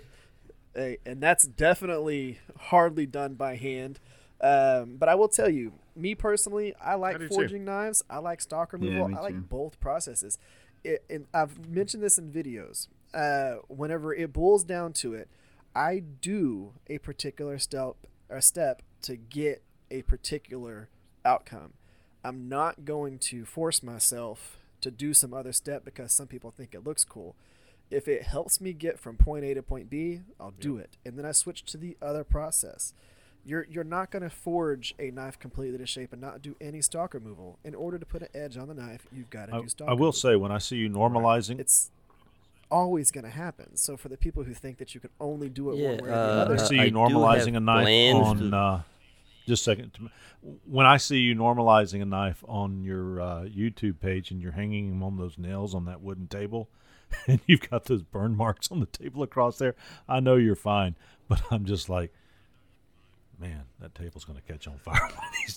Hey, 0.74 0.98
and 1.04 1.20
that's 1.20 1.44
definitely 1.44 2.38
hardly 2.56 3.04
done 3.06 3.34
by 3.34 3.56
hand. 3.56 3.98
Um, 4.41 4.97
but 4.99 5.09
I 5.09 5.14
will 5.14 5.28
tell 5.28 5.49
you, 5.49 5.72
me 5.97 6.14
personally, 6.14 6.74
I 6.80 6.95
like 6.95 7.18
do 7.18 7.28
too. 7.28 7.34
forging 7.34 7.64
knives. 7.64 8.03
I 8.09 8.18
like 8.18 8.41
stock 8.41 8.72
removal. 8.72 9.09
me 9.09 9.16
I 9.16 9.20
like 9.20 9.34
too. 9.34 9.41
both 9.41 9.80
processes. 9.80 10.39
It, 10.84 11.05
and 11.11 11.26
I've 11.34 11.68
mentioned 11.68 12.03
this 12.03 12.18
in 12.18 12.30
videos. 12.30 12.86
Uh, 13.12 13.62
whenever 13.68 14.14
it 14.14 14.32
boils 14.32 14.62
down 14.64 14.93
to 14.95 15.14
it, 15.14 15.28
I 15.74 16.03
do 16.20 16.72
a 16.89 16.99
particular 16.99 17.59
step 17.59 17.95
or 18.28 18.41
step 18.41 18.82
to 19.03 19.16
get 19.16 19.62
a 19.91 20.03
particular 20.03 20.89
outcome. 21.24 21.74
I'm 22.24 22.49
not 22.49 22.84
going 22.84 23.18
to 23.20 23.45
force 23.45 23.82
myself 23.82 24.59
to 24.80 24.91
do 24.91 25.14
some 25.14 25.34
other 25.34 25.53
step 25.53 25.84
because 25.84 26.12
some 26.12 26.26
people 26.26 26.51
think 26.51 26.74
it 26.74 26.84
looks 26.84 27.05
cool. 27.05 27.34
If 27.91 28.07
it 28.07 28.24
helps 28.24 28.61
me 28.61 28.72
get 28.72 28.99
from 28.99 29.16
point 29.16 29.45
A 29.45 29.55
to 29.55 29.62
point 29.62 29.89
B, 29.89 30.20
I'll 30.39 30.51
do 30.51 30.76
it, 30.76 30.97
and 31.07 31.18
then 31.18 31.24
I 31.24 31.32
switch 31.32 31.64
to 31.64 31.78
the 31.78 31.97
other 32.03 32.22
process. 32.22 32.93
You're 33.45 33.66
you're 33.70 33.84
not 33.84 34.11
going 34.11 34.22
to 34.22 34.30
forge 34.30 34.95
a 34.99 35.11
knife 35.11 35.39
completely 35.39 35.78
to 35.78 35.86
shape 35.86 36.12
and 36.12 36.20
not 36.20 36.43
do 36.43 36.55
any 36.61 36.82
stock 36.82 37.14
removal. 37.14 37.59
In 37.64 37.74
order 37.74 37.99
to 37.99 38.05
put 38.05 38.22
an 38.22 38.28
edge 38.34 38.57
on 38.57 38.68
the 38.68 38.74
knife, 38.74 39.07
you've 39.12 39.30
got 39.30 39.47
to 39.47 39.57
I, 39.57 39.61
do 39.62 39.68
stock. 39.68 39.86
Removal. 39.89 39.89
I 39.89 39.93
will 39.93 39.99
removal. 40.09 40.12
say 40.12 40.36
when 40.36 40.53
I 40.53 40.59
see 40.59 40.76
you 40.76 40.91
normalizing, 40.91 41.59
it's 41.59 41.91
always 42.70 43.11
going 43.11 43.24
to 43.24 43.30
happen. 43.30 43.76
So 43.76 43.97
for 43.97 44.09
the 44.09 44.16
people 44.18 44.43
who 44.45 44.53
think 44.53 44.78
that 44.78 44.95
you 44.95 45.01
can 45.01 45.11
only 45.20 45.49
do 45.49 45.70
it 45.70 45.76
Yeah, 45.78 45.91
one 45.93 45.99
way 46.05 46.09
or 46.09 46.12
the 46.12 46.51
uh, 46.51 46.53
I 46.53 46.57
see 46.57 46.76
you 46.76 46.91
do 46.91 46.97
normalizing 46.97 47.57
a 47.57 47.61
knife 47.61 48.14
on. 48.14 48.51
to- 48.51 48.57
Uh, 48.57 48.82
just 49.47 49.62
a 49.62 49.64
second. 49.64 49.93
When 50.66 50.84
I 50.84 50.99
see 50.99 51.20
you 51.20 51.34
normalizing 51.34 52.03
a 52.03 52.05
knife 52.05 52.45
on 52.47 52.84
your 52.84 53.18
uh, 53.20 53.41
YouTube 53.45 53.99
page 53.99 54.30
and 54.30 54.43
you're 54.43 54.53
hanging 54.53 54.91
them 54.91 55.03
on 55.03 55.16
those 55.16 55.39
nails 55.39 55.74
on 55.74 55.86
that 55.86 56.03
wooden 56.03 56.26
table, 56.26 56.68
and 57.26 57.41
you've 57.47 57.68
got 57.70 57.86
those 57.86 58.03
burn 58.03 58.36
marks 58.36 58.70
on 58.70 58.80
the 58.80 58.86
table 58.86 59.22
across 59.22 59.57
there, 59.57 59.74
I 60.07 60.20
know 60.20 60.36
you're 60.36 60.55
fine. 60.55 60.97
But 61.28 61.41
I'm 61.51 61.64
just 61.64 61.89
like, 61.89 62.12
man, 63.41 63.62
that 63.80 63.95
table's 63.95 64.24
going 64.24 64.39
to 64.39 64.53
catch 64.53 64.66
on 64.66 64.78
fire 64.78 65.01
one 65.01 65.11
of 65.12 65.34
these 65.34 65.57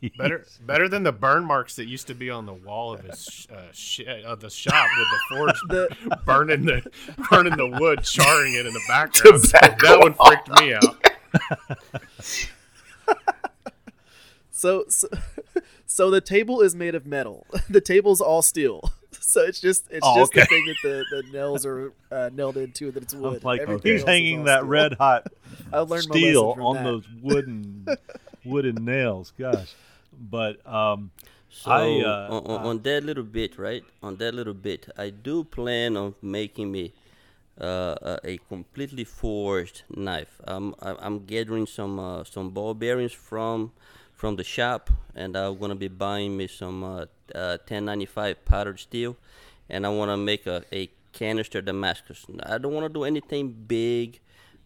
days. 0.00 0.10
Better, 0.16 0.46
better 0.60 0.88
than 0.88 1.02
the 1.02 1.12
burn 1.12 1.44
marks 1.44 1.76
that 1.76 1.86
used 1.86 2.06
to 2.08 2.14
be 2.14 2.30
on 2.30 2.46
the 2.46 2.52
wall 2.54 2.92
of 2.94 3.00
his 3.04 3.46
uh, 3.52 3.62
sh- 3.72 4.00
of 4.24 4.40
the 4.40 4.50
shop 4.50 4.86
with 4.96 5.08
the 5.10 5.36
forge 5.36 5.60
The- 5.68 6.18
burning 6.24 6.64
the 6.64 6.82
burning 7.30 7.56
the 7.56 7.66
wood, 7.66 8.02
charring 8.04 8.54
it 8.54 8.66
in 8.66 8.72
the 8.72 8.82
background. 8.88 9.42
that 9.42 9.98
one 10.00 10.14
freaked 10.14 10.48
me 10.60 10.74
out. 10.74 11.04
So, 14.50 14.84
so, 14.88 15.08
so 15.86 16.10
the 16.10 16.20
table 16.20 16.60
is 16.60 16.74
made 16.74 16.94
of 16.96 17.06
metal. 17.06 17.46
The 17.70 17.80
table's 17.80 18.20
all 18.20 18.42
steel. 18.42 18.90
So 19.20 19.42
it's 19.42 19.60
just 19.60 19.86
it's 19.90 20.06
Oh, 20.06 20.14
just 20.20 20.32
the 20.32 20.42
thing 20.46 20.66
that 20.66 20.76
the, 20.82 21.04
the 21.10 21.22
nails 21.32 21.66
are 21.66 21.92
uh, 22.10 22.30
nailed 22.32 22.56
into 22.56 22.90
that 22.92 23.02
it's 23.02 23.14
I'm 23.14 23.20
wood. 23.32 23.42
like, 23.42 23.60
Everything 23.60 23.92
he's 23.92 24.02
hanging 24.04 24.44
that 24.44 24.60
steel. 24.60 24.68
red 24.68 24.94
hot 24.94 25.26
I 25.72 25.80
learned 25.80 26.04
steel 26.04 26.42
lesson 26.42 26.62
on 26.62 26.74
that. 26.76 26.84
those 26.84 27.04
wooden 27.22 27.96
wooden 28.44 28.84
nails. 28.84 29.32
Gosh, 29.38 29.74
but 30.30 30.64
um, 30.66 31.10
So 31.50 31.70
I, 31.70 32.00
uh, 32.00 32.28
on, 32.32 32.46
on, 32.46 32.66
on 32.66 32.82
that 32.82 33.04
little 33.04 33.24
bit, 33.24 33.58
right? 33.58 33.84
On 34.02 34.16
that 34.16 34.34
little 34.34 34.54
bit, 34.54 34.88
I 34.96 35.10
do 35.10 35.44
plan 35.44 35.96
on 35.96 36.14
making 36.22 36.70
me 36.72 36.92
uh, 37.60 37.96
a, 38.02 38.18
a 38.24 38.38
completely 38.48 39.04
forged 39.04 39.82
knife. 39.90 40.40
I'm 40.44 40.74
I- 40.80 40.96
I'm 41.00 41.24
gathering 41.26 41.66
some 41.66 41.98
uh, 41.98 42.24
some 42.24 42.50
ball 42.50 42.74
bearings 42.74 43.12
from 43.12 43.72
from 44.18 44.34
the 44.36 44.42
shop, 44.44 44.90
and 45.14 45.36
I'm 45.36 45.56
gonna 45.58 45.76
be 45.76 45.86
buying 45.88 46.36
me 46.36 46.48
some 46.48 46.82
uh, 46.82 47.06
uh, 47.34 47.56
1095 47.70 48.44
powdered 48.44 48.80
steel, 48.80 49.16
and 49.70 49.86
I 49.86 49.90
wanna 49.90 50.16
make 50.16 50.44
a, 50.46 50.64
a 50.72 50.90
canister 51.12 51.62
Damascus. 51.62 52.26
I 52.42 52.58
don't 52.58 52.74
wanna 52.74 52.88
do 52.88 53.04
anything 53.04 53.54
big. 53.66 54.18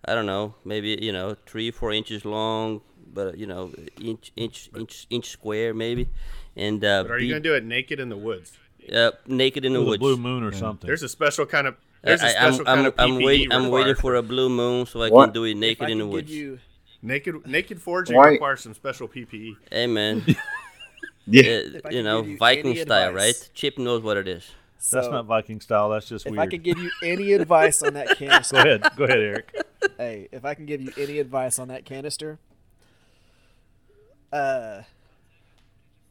I 0.05 0.15
don't 0.17 0.27
know, 0.27 0.55
maybe 0.65 0.99
you 1.01 1.13
know 1.13 1.37
three 1.47 1.71
four 1.71 1.93
inches 1.93 2.25
long, 2.25 2.81
but 3.13 3.37
you 3.37 3.47
know 3.47 3.71
inch 4.01 4.33
inch 4.37 4.71
inch 4.75 5.07
inch 5.11 5.29
square 5.29 5.75
maybe, 5.75 6.09
and 6.57 6.83
uh, 6.85 7.03
But 7.05 7.13
are 7.13 7.19
you 7.19 7.27
be- 7.27 7.33
gonna 7.35 7.41
do 7.51 7.55
it 7.55 7.65
naked 7.65 8.01
in 8.01 8.09
the 8.09 8.17
woods? 8.17 8.57
uh, 8.93 9.13
naked 9.29 9.65
in 9.67 9.75
the 9.75 9.79
with 9.81 9.87
a 9.87 9.91
woods. 9.91 10.01
blue 10.01 10.17
moon 10.17 10.43
or 10.43 10.53
something. 10.53 10.89
There's 10.89 11.05
a 11.05 11.09
special 11.11 11.45
kind 11.47 11.67
of 11.69 11.77
there's 12.03 12.23
a 12.23 12.27
I, 12.27 12.31
special 12.31 12.61
am 12.61 12.65
kind 12.65 12.81
I'm, 12.81 12.87
of 12.87 12.95
I'm, 12.99 13.11
PPE 13.11 13.25
waiting. 13.27 13.53
I'm 13.53 13.69
waiting 13.71 13.95
for 13.95 14.15
a 14.17 14.23
blue 14.23 14.49
moon 14.49 14.87
so 14.87 15.03
I 15.03 15.11
What? 15.11 15.27
can 15.27 15.35
do 15.35 15.45
it 15.45 15.53
If 15.53 15.57
naked 15.59 15.89
I 15.89 15.93
in 15.93 15.99
the 15.99 16.07
woods. 16.07 16.27
give 16.29 16.37
you, 16.37 16.59
naked 17.03 17.47
naked 17.47 17.81
forging 17.83 18.17
Why- 18.17 18.29
requires 18.31 18.61
some 18.61 18.75
special. 18.75 19.09
PPE. 19.09 19.57
Hey 19.71 19.87
man, 19.87 20.25
Yeah. 21.27 21.43
uh, 21.77 21.81
I 21.87 21.91
you 21.91 22.03
know 22.03 22.23
you 22.23 22.37
Viking 22.39 22.77
style, 22.77 23.11
advice- 23.11 23.41
right? 23.43 23.51
Chip 23.55 23.79
knows 23.79 24.03
what 24.03 24.17
it 24.17 24.29
is. 24.29 24.49
That's 24.91 25.09
not 25.09 25.27
Viking 25.27 25.61
style. 25.61 25.91
That's 25.91 26.09
just 26.09 26.27
if 26.27 26.33
weird. 26.33 26.43
I 26.43 26.47
can 26.49 26.61
give 26.61 26.77
you 26.79 26.91
any 27.05 27.33
advice 27.35 27.83
on 27.83 27.95
that 27.95 28.09
canister, 28.19 28.57
Go 28.57 28.63
canister, 28.63 28.87
ahead. 28.87 28.97
Go 28.97 29.05
ahead, 29.05 29.19
Eric. 29.21 29.55
hey, 29.97 30.29
if 30.33 30.45
I 30.45 30.55
can 30.55 30.67
give 30.67 30.81
you 30.81 30.93
any 30.97 31.21
advice 31.21 31.61
on 31.61 31.69
that 31.69 31.85
canister, 31.85 32.41
uh, 34.33 34.83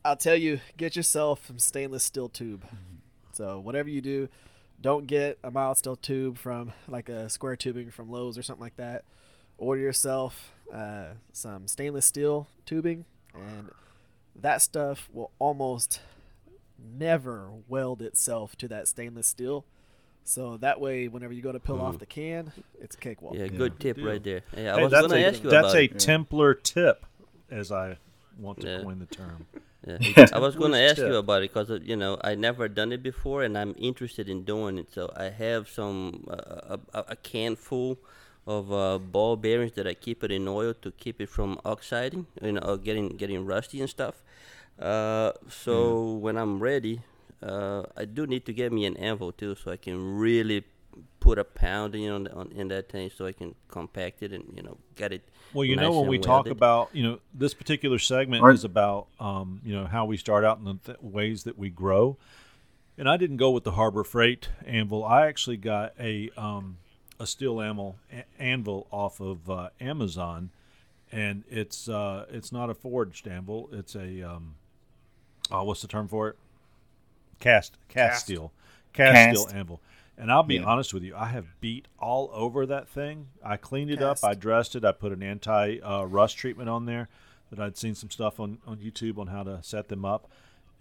I'll 0.05 0.15
tell 0.15 0.35
you, 0.35 0.59
get 0.77 0.95
yourself 0.95 1.47
some 1.47 1.59
stainless 1.59 2.03
steel 2.03 2.29
tube. 2.29 2.63
So 3.33 3.59
whatever 3.59 3.89
you 3.89 4.01
do, 4.01 4.29
don't 4.81 5.05
get 5.05 5.37
a 5.43 5.51
mild 5.51 5.77
steel 5.77 5.95
tube 5.95 6.37
from 6.37 6.71
like 6.87 7.09
a 7.09 7.29
square 7.29 7.55
tubing 7.55 7.91
from 7.91 8.09
Lowe's 8.09 8.37
or 8.37 8.43
something 8.43 8.63
like 8.63 8.77
that. 8.77 9.03
Order 9.57 9.81
yourself 9.81 10.53
uh, 10.73 11.13
some 11.33 11.67
stainless 11.67 12.05
steel 12.05 12.47
tubing, 12.65 13.05
and 13.33 13.69
that 14.35 14.61
stuff 14.61 15.09
will 15.13 15.31
almost 15.39 16.01
never 16.77 17.49
weld 17.67 18.01
itself 18.01 18.55
to 18.57 18.67
that 18.67 18.87
stainless 18.87 19.27
steel. 19.27 19.65
So 20.23 20.57
that 20.57 20.79
way, 20.79 21.07
whenever 21.07 21.33
you 21.33 21.41
go 21.41 21.51
to 21.51 21.59
peel 21.59 21.81
off 21.81 21.97
the 21.99 22.05
can, 22.05 22.51
it's 22.79 22.95
a 22.95 22.99
cakewalk. 22.99 23.35
Yeah, 23.35 23.47
good 23.47 23.79
tip 23.79 23.97
right 24.01 24.23
there. 24.23 24.41
Hey, 24.53 24.69
I 24.69 24.75
Hey, 24.77 24.83
was 24.83 24.91
that's 24.91 25.07
gonna 25.07 25.15
a, 25.15 25.25
ask 25.25 25.43
you 25.43 25.49
that's 25.49 25.73
a 25.73 25.83
it. 25.83 25.99
Templar 25.99 26.53
tip, 26.53 27.05
as 27.49 27.71
I 27.71 27.97
want 28.37 28.59
to 28.61 28.67
Yeah. 28.67 28.83
coin 28.83 28.99
the 28.99 29.05
term. 29.07 29.45
Yeah. 29.87 29.97
I 30.31 30.37
was 30.37 30.55
going 30.55 30.73
to 30.73 30.77
Templar's 30.77 30.91
ask 30.91 30.97
you 30.97 31.15
about 31.15 31.41
it 31.41 31.51
because 31.53 31.71
you 31.83 31.95
know 31.95 32.19
I 32.23 32.35
never 32.35 32.67
done 32.69 32.91
it 32.91 33.01
before, 33.01 33.41
and 33.41 33.57
I'm 33.57 33.73
interested 33.79 34.29
in 34.29 34.43
doing 34.43 34.77
it. 34.77 34.93
So 34.93 35.11
I 35.17 35.25
have 35.31 35.67
some 35.69 36.27
uh, 36.29 36.77
a, 36.93 36.99
a, 36.99 37.05
a 37.09 37.15
can 37.15 37.55
full 37.55 37.97
of 38.47 38.71
uh, 38.71 38.97
ball 38.97 39.35
bearings 39.35 39.73
that 39.73 39.87
I 39.87 39.93
keep 39.93 40.23
it 40.23 40.31
in 40.31 40.47
oil 40.47 40.73
to 40.81 40.91
keep 40.91 41.21
it 41.21 41.29
from 41.29 41.59
oxiding, 41.63 42.27
you 42.41 42.53
know, 42.53 42.77
getting 42.77 43.09
getting 43.09 43.45
rusty 43.45 43.79
and 43.79 43.89
stuff. 43.89 44.23
Uh, 44.79 45.31
so 45.47 46.13
when 46.13 46.37
I'm 46.37 46.59
ready, 46.59 47.01
uh, 47.43 47.83
I 47.95 48.05
do 48.05 48.25
need 48.25 48.45
to 48.45 48.53
get 48.53 48.71
me 48.71 48.85
an 48.85 48.97
anvil 48.97 49.31
too, 49.31 49.55
so 49.55 49.71
I 49.71 49.77
can 49.77 50.17
really 50.17 50.63
put 51.19 51.37
a 51.37 51.43
pounding 51.43 52.09
on, 52.09 52.27
on 52.29 52.51
in 52.51 52.67
that 52.69 52.89
thing, 52.89 53.11
so 53.15 53.25
I 53.27 53.31
can 53.31 53.53
compact 53.67 54.23
it 54.23 54.33
and 54.33 54.43
you 54.55 54.63
know 54.63 54.77
get 54.95 55.13
it. 55.13 55.21
Well, 55.53 55.65
you 55.65 55.75
nice 55.75 55.83
know, 55.83 55.91
when 55.91 56.01
and 56.01 56.09
we 56.09 56.17
talk 56.17 56.47
about, 56.47 56.89
you 56.93 57.03
know, 57.03 57.19
this 57.33 57.53
particular 57.53 57.99
segment 57.99 58.41
Aren't- 58.41 58.59
is 58.59 58.63
about, 58.63 59.07
um, 59.19 59.61
you 59.63 59.73
know, 59.73 59.85
how 59.85 60.05
we 60.05 60.17
start 60.17 60.43
out 60.45 60.57
and 60.57 60.65
the 60.65 60.93
th- 60.93 61.01
ways 61.01 61.43
that 61.43 61.57
we 61.57 61.69
grow. 61.69 62.17
And 62.97 63.09
I 63.09 63.17
didn't 63.17 63.37
go 63.37 63.51
with 63.51 63.63
the 63.63 63.71
Harbor 63.71 64.03
Freight 64.03 64.49
anvil. 64.65 65.03
I 65.03 65.27
actually 65.27 65.57
got 65.57 65.93
a 65.99 66.29
um, 66.37 66.77
a 67.21 67.27
steel 67.27 67.61
anvil 67.61 67.97
anvil 68.39 68.87
off 68.91 69.19
of 69.19 69.49
uh, 69.49 69.69
Amazon, 69.79 70.49
and 71.11 71.43
it's 71.49 71.87
uh, 71.87 72.25
it's 72.29 72.51
not 72.51 72.69
a 72.69 72.73
forged 72.73 73.27
anvil. 73.27 73.69
It's 73.71 73.95
a 73.95 74.21
um, 74.23 74.55
oh, 75.51 75.63
what's 75.63 75.81
the 75.81 75.87
term 75.87 76.07
for 76.07 76.29
it? 76.29 76.35
Cast 77.39 77.77
cast, 77.87 78.11
Cast. 78.13 78.25
steel, 78.25 78.51
cast, 78.93 79.13
Cast. 79.13 79.41
steel 79.41 79.57
anvil. 79.57 79.81
And 80.17 80.31
I'll 80.31 80.43
be 80.43 80.55
Yeah. 80.55 80.63
honest 80.65 80.93
with 80.93 81.03
you, 81.03 81.15
I 81.15 81.27
have 81.27 81.59
beat 81.61 81.87
all 81.99 82.29
over 82.33 82.65
that 82.67 82.87
thing. 82.87 83.27
I 83.43 83.57
cleaned 83.57 83.89
it 83.89 83.99
Cast. 83.99 84.23
up, 84.23 84.29
I 84.29 84.33
dressed 84.35 84.75
it, 84.75 84.85
I 84.85 84.91
put 84.91 85.11
an 85.11 85.23
anti 85.23 85.79
uh, 85.79 86.03
rust 86.03 86.37
treatment 86.37 86.69
on 86.69 86.85
there. 86.85 87.09
That 87.49 87.59
I'd 87.59 87.77
seen 87.77 87.95
some 87.95 88.09
stuff 88.09 88.39
on 88.39 88.59
on 88.65 88.77
YouTube 88.77 89.17
on 89.17 89.27
how 89.27 89.43
to 89.43 89.59
set 89.61 89.89
them 89.89 90.05
up, 90.05 90.29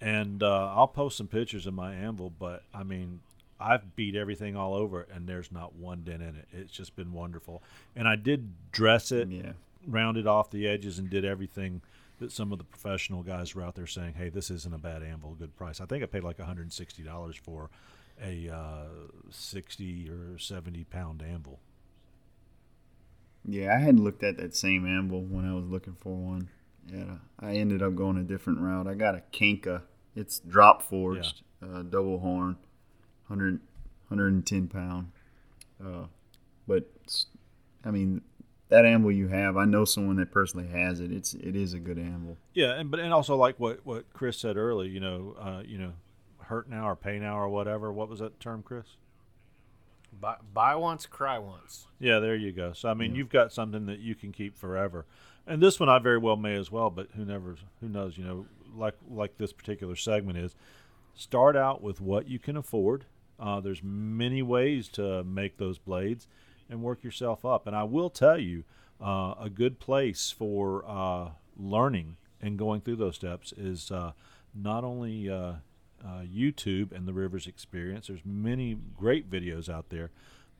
and 0.00 0.42
uh, 0.42 0.72
I'll 0.74 0.86
post 0.88 1.16
some 1.16 1.26
pictures 1.26 1.66
of 1.66 1.74
my 1.74 1.94
anvil. 1.94 2.30
But 2.38 2.62
I 2.74 2.84
mean, 2.84 3.20
I've 3.60 3.94
beat 3.96 4.14
everything 4.16 4.56
all 4.56 4.74
over, 4.74 5.02
and 5.14 5.28
there's 5.28 5.52
not 5.52 5.74
one 5.74 6.02
dent 6.02 6.22
in 6.22 6.36
it. 6.36 6.48
It's 6.52 6.72
just 6.72 6.96
been 6.96 7.12
wonderful. 7.12 7.62
And 7.94 8.08
I 8.08 8.16
did 8.16 8.52
dress 8.72 9.12
it, 9.12 9.28
Yeah. 9.28 9.52
rounded 9.86 10.26
off 10.26 10.50
the 10.50 10.66
edges, 10.66 10.98
and 10.98 11.10
did 11.10 11.24
everything 11.24 11.82
that 12.18 12.32
some 12.32 12.52
of 12.52 12.58
the 12.58 12.64
professional 12.64 13.22
guys 13.22 13.54
were 13.54 13.62
out 13.62 13.74
there 13.74 13.86
saying, 13.86 14.14
"Hey, 14.14 14.28
this 14.28 14.50
isn't 14.50 14.74
a 14.74 14.78
bad 14.78 15.02
anvil, 15.02 15.34
good 15.34 15.56
price." 15.56 15.80
I 15.80 15.86
think 15.86 16.02
I 16.02 16.06
paid 16.06 16.24
like 16.24 16.38
160 16.38 17.02
dollars 17.02 17.36
for 17.36 17.70
a 18.22 18.48
uh, 18.50 18.88
60 19.30 20.10
or 20.10 20.38
70 20.38 20.84
pound 20.84 21.22
anvil. 21.22 21.60
Yeah, 23.44 23.74
I 23.74 23.78
hadn't 23.78 24.04
looked 24.04 24.22
at 24.22 24.36
that 24.36 24.54
same 24.54 24.86
anvil 24.86 25.22
when 25.22 25.46
I 25.46 25.54
was 25.54 25.64
looking 25.66 25.94
for 25.94 26.14
one. 26.14 26.50
Yeah, 26.86 27.16
I 27.38 27.54
ended 27.54 27.82
up 27.82 27.94
going 27.94 28.18
a 28.18 28.22
different 28.22 28.60
route. 28.60 28.86
I 28.86 28.94
got 28.94 29.14
a 29.14 29.20
Kanca. 29.32 29.84
It's 30.14 30.40
drop 30.40 30.82
forged, 30.82 31.42
uh, 31.62 31.82
double 31.82 32.18
horn, 32.18 32.56
100, 33.30 33.60
110 34.08 34.68
pound. 34.68 35.12
Uh, 35.82 36.06
but 36.66 36.84
I 37.84 37.90
mean, 37.90 38.22
that 38.68 38.84
anvil 38.84 39.12
you 39.12 39.28
have, 39.28 39.56
I 39.56 39.64
know 39.64 39.84
someone 39.84 40.16
that 40.16 40.30
personally 40.30 40.68
has 40.68 41.00
it. 41.00 41.12
It's 41.12 41.34
it 41.34 41.56
is 41.56 41.74
a 41.74 41.78
good 41.78 41.98
anvil. 41.98 42.36
Yeah, 42.54 42.72
and 42.72 42.90
but 42.90 43.00
and 43.00 43.12
also 43.12 43.36
like 43.36 43.58
what 43.58 43.80
what 43.84 44.12
Chris 44.12 44.38
said 44.38 44.56
earlier, 44.56 44.88
you 44.88 45.00
know, 45.00 45.36
uh, 45.38 45.62
you 45.64 45.78
know, 45.78 45.92
hurt 46.38 46.68
now 46.68 46.88
or 46.88 46.96
pay 46.96 47.18
now 47.18 47.38
or 47.38 47.48
whatever. 47.48 47.92
What 47.92 48.08
was 48.08 48.20
that 48.20 48.38
term, 48.40 48.62
Chris? 48.62 48.86
Buy, 50.20 50.36
buy 50.52 50.74
once, 50.74 51.06
cry 51.06 51.38
once. 51.38 51.86
Yeah, 51.98 52.18
there 52.18 52.34
you 52.34 52.52
go. 52.52 52.72
So 52.72 52.88
I 52.88 52.94
mean, 52.94 53.14
you've 53.14 53.28
got 53.28 53.52
something 53.52 53.86
that 53.86 54.00
you 54.00 54.14
can 54.14 54.32
keep 54.32 54.58
forever, 54.58 55.06
and 55.46 55.62
this 55.62 55.80
one 55.80 55.88
I 55.88 55.98
very 55.98 56.18
well 56.18 56.36
may 56.36 56.56
as 56.56 56.70
well. 56.70 56.90
But 56.90 57.08
who 57.16 57.24
never, 57.24 57.56
who 57.80 57.88
knows? 57.88 58.18
You 58.18 58.24
know, 58.24 58.46
like 58.76 58.94
like 59.08 59.38
this 59.38 59.52
particular 59.52 59.96
segment 59.96 60.38
is, 60.38 60.54
start 61.14 61.56
out 61.56 61.82
with 61.82 62.00
what 62.00 62.28
you 62.28 62.38
can 62.38 62.56
afford. 62.56 63.04
Uh, 63.40 63.60
there's 63.60 63.82
many 63.82 64.42
ways 64.42 64.88
to 64.88 65.24
make 65.24 65.56
those 65.56 65.78
blades, 65.78 66.26
and 66.68 66.82
work 66.82 67.02
yourself 67.02 67.44
up. 67.44 67.66
And 67.66 67.74
I 67.74 67.82
will 67.82 68.10
tell 68.10 68.38
you, 68.38 68.64
uh, 69.00 69.34
a 69.40 69.50
good 69.52 69.80
place 69.80 70.30
for 70.30 70.84
uh, 70.86 71.30
learning 71.56 72.16
and 72.40 72.58
going 72.58 72.80
through 72.80 72.96
those 72.96 73.16
steps 73.16 73.52
is 73.56 73.90
uh, 73.90 74.12
not 74.54 74.84
only 74.84 75.28
uh, 75.28 75.54
uh, 76.04 76.22
YouTube 76.22 76.92
and 76.92 77.06
the 77.06 77.12
Rivers 77.12 77.46
Experience. 77.46 78.06
There's 78.06 78.24
many 78.24 78.76
great 78.96 79.30
videos 79.30 79.68
out 79.68 79.88
there, 79.88 80.10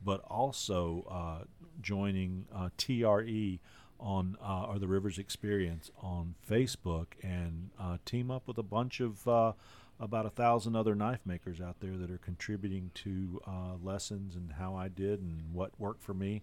but 0.03 0.21
also 0.21 1.47
joining 1.81 2.45
TRE 2.77 3.59
on 3.99 4.37
or 4.41 4.79
the 4.79 4.87
Rivers 4.87 5.17
Experience 5.17 5.91
on 6.01 6.35
Facebook 6.49 7.07
and 7.23 7.69
team 8.05 8.31
up 8.31 8.47
with 8.47 8.57
a 8.57 8.63
bunch 8.63 8.99
of 8.99 9.55
about 10.01 10.25
a 10.25 10.31
thousand 10.31 10.75
other 10.75 10.95
knife 10.95 11.21
makers 11.25 11.61
out 11.61 11.79
there 11.79 11.95
that 11.95 12.09
are 12.09 12.17
contributing 12.17 12.89
to 12.95 13.39
uh, 13.47 13.75
lessons 13.81 14.35
and 14.35 14.53
how 14.53 14.75
I 14.75 14.87
did 14.87 15.21
and 15.21 15.53
what 15.53 15.79
worked 15.79 16.03
for 16.03 16.15
me 16.15 16.41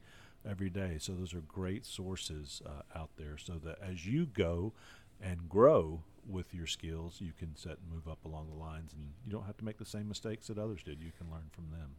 every 0.48 0.70
day. 0.70 0.96
So 1.00 1.12
those 1.12 1.34
are 1.34 1.40
great 1.40 1.84
sources 1.84 2.62
uh, 2.64 2.98
out 2.98 3.10
there. 3.16 3.36
So 3.36 3.54
that 3.64 3.78
as 3.82 4.06
you 4.06 4.26
go 4.26 4.72
and 5.20 5.48
grow 5.48 6.04
with 6.24 6.54
your 6.54 6.68
skills, 6.68 7.16
you 7.20 7.32
can 7.36 7.56
set 7.56 7.78
and 7.78 7.92
move 7.92 8.06
up 8.06 8.24
along 8.24 8.48
the 8.48 8.62
lines, 8.62 8.92
and 8.92 9.10
you 9.26 9.32
don't 9.32 9.46
have 9.46 9.56
to 9.56 9.64
make 9.64 9.78
the 9.78 9.84
same 9.84 10.06
mistakes 10.08 10.46
that 10.46 10.58
others 10.58 10.82
did. 10.84 11.02
You 11.02 11.10
can 11.18 11.28
learn 11.28 11.50
from 11.50 11.70
them. 11.70 11.96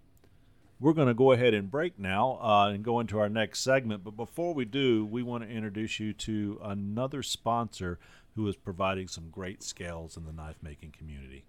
We're 0.80 0.94
going 0.94 1.10
to 1.10 1.14
go 1.14 1.34
ahead 1.34 1.54
and 1.54 1.70
break 1.70 2.00
now 2.00 2.40
uh, 2.42 2.70
and 2.70 2.86
go 2.86 3.02
into 3.02 3.20
our 3.20 3.28
next 3.28 3.60
segment. 3.60 4.06
But 4.06 4.16
before 4.16 4.54
we 4.54 4.64
do, 4.64 5.06
we 5.06 5.24
want 5.24 5.44
to 5.44 5.50
introduce 5.50 6.00
you 6.00 6.14
to 6.14 6.58
another 6.64 7.22
sponsor 7.22 8.00
who 8.40 8.48
is 8.48 8.56
providing 8.56 9.06
some 9.06 9.30
great 9.30 9.62
scales 9.62 10.16
in 10.16 10.24
the 10.24 10.32
knife 10.32 10.56
making 10.62 10.92
community. 10.98 11.44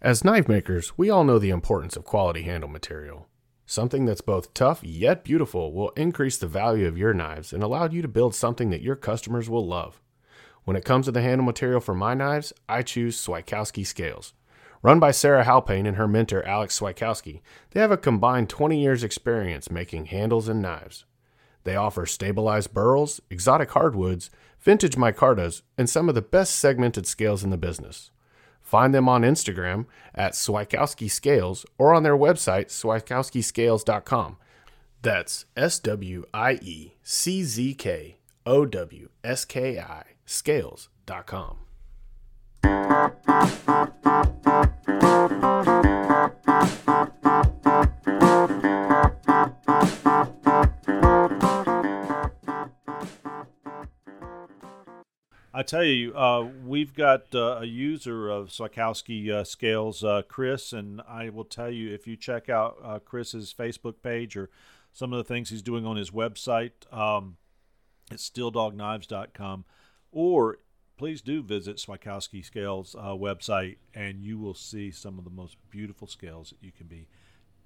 As 0.00 0.22
knife 0.22 0.46
makers, 0.46 0.96
we 0.96 1.10
all 1.10 1.24
know 1.24 1.40
the 1.40 1.50
importance 1.50 1.96
of 1.96 2.04
quality 2.04 2.42
handle 2.42 2.70
material. 2.70 3.26
Something 3.66 4.04
that's 4.04 4.20
both 4.20 4.54
tough 4.54 4.84
yet 4.84 5.24
beautiful 5.24 5.72
will 5.72 5.88
increase 5.96 6.38
the 6.38 6.46
value 6.46 6.86
of 6.86 6.96
your 6.96 7.12
knives 7.12 7.52
and 7.52 7.60
allow 7.60 7.88
you 7.88 8.02
to 8.02 8.08
build 8.08 8.36
something 8.36 8.70
that 8.70 8.82
your 8.82 8.94
customers 8.94 9.50
will 9.50 9.66
love. 9.66 10.00
When 10.62 10.76
it 10.76 10.84
comes 10.84 11.06
to 11.06 11.12
the 11.12 11.22
handle 11.22 11.44
material 11.44 11.80
for 11.80 11.94
my 11.94 12.14
knives, 12.14 12.52
I 12.68 12.82
choose 12.82 13.20
Swieczkowski 13.20 13.84
scales. 13.84 14.32
Run 14.80 15.00
by 15.00 15.10
Sarah 15.10 15.44
Halpane 15.44 15.88
and 15.88 15.96
her 15.96 16.06
mentor 16.06 16.46
Alex 16.46 16.78
Swieczkowski, 16.78 17.40
they 17.72 17.80
have 17.80 17.90
a 17.90 17.96
combined 17.96 18.48
20 18.48 18.80
years 18.80 19.02
experience 19.02 19.72
making 19.72 20.06
handles 20.06 20.48
and 20.48 20.62
knives. 20.62 21.04
They 21.64 21.76
offer 21.76 22.06
stabilized 22.06 22.74
burls, 22.74 23.20
exotic 23.30 23.70
hardwoods, 23.70 24.30
vintage 24.64 24.96
micartas, 24.96 25.62
and 25.78 25.88
some 25.88 26.08
of 26.08 26.14
the 26.14 26.22
best 26.22 26.54
segmented 26.56 27.06
scales 27.06 27.44
in 27.44 27.50
the 27.50 27.56
business. 27.56 28.10
Find 28.62 28.94
them 28.94 29.08
on 29.08 29.22
Instagram 29.22 29.84
at 30.14 30.32
Swieczkowski 30.32 31.10
Scales 31.10 31.66
or 31.76 31.92
on 31.94 32.02
their 32.02 32.16
website, 32.16 32.66
swieczkowskiscales.com. 32.66 34.38
That's 35.02 35.44
S 35.54 35.78
W 35.80 36.24
I 36.32 36.58
E 36.62 36.94
C 37.02 37.44
Z 37.44 37.74
K 37.74 38.16
O 38.46 38.64
W 38.64 39.10
S 39.22 39.44
K 39.44 39.78
I 39.78 40.04
scales.com. 40.24 41.58
I 55.56 55.62
tell 55.62 55.84
you, 55.84 56.12
uh, 56.16 56.48
we've 56.66 56.92
got 56.94 57.32
uh, 57.32 57.58
a 57.60 57.64
user 57.64 58.28
of 58.28 58.48
Swieczkowski 58.48 59.30
uh, 59.30 59.44
scales, 59.44 60.02
uh, 60.02 60.22
Chris, 60.26 60.72
and 60.72 61.00
I 61.08 61.28
will 61.28 61.44
tell 61.44 61.70
you 61.70 61.94
if 61.94 62.08
you 62.08 62.16
check 62.16 62.48
out 62.48 62.76
uh, 62.82 62.98
Chris's 62.98 63.54
Facebook 63.56 64.02
page 64.02 64.36
or 64.36 64.50
some 64.92 65.12
of 65.12 65.18
the 65.18 65.22
things 65.22 65.50
he's 65.50 65.62
doing 65.62 65.86
on 65.86 65.94
his 65.94 66.10
website, 66.10 66.92
um, 66.92 67.36
it's 68.10 68.28
stilldogknives.com, 68.28 69.64
or 70.10 70.58
please 70.96 71.22
do 71.22 71.40
visit 71.40 71.76
Swieczkowski 71.76 72.44
Scales 72.44 72.96
uh, 72.98 73.14
website, 73.14 73.76
and 73.94 74.24
you 74.24 74.40
will 74.40 74.54
see 74.54 74.90
some 74.90 75.18
of 75.18 75.24
the 75.24 75.30
most 75.30 75.56
beautiful 75.70 76.08
scales 76.08 76.50
that 76.50 76.66
you 76.66 76.72
can 76.72 76.88
be 76.88 77.06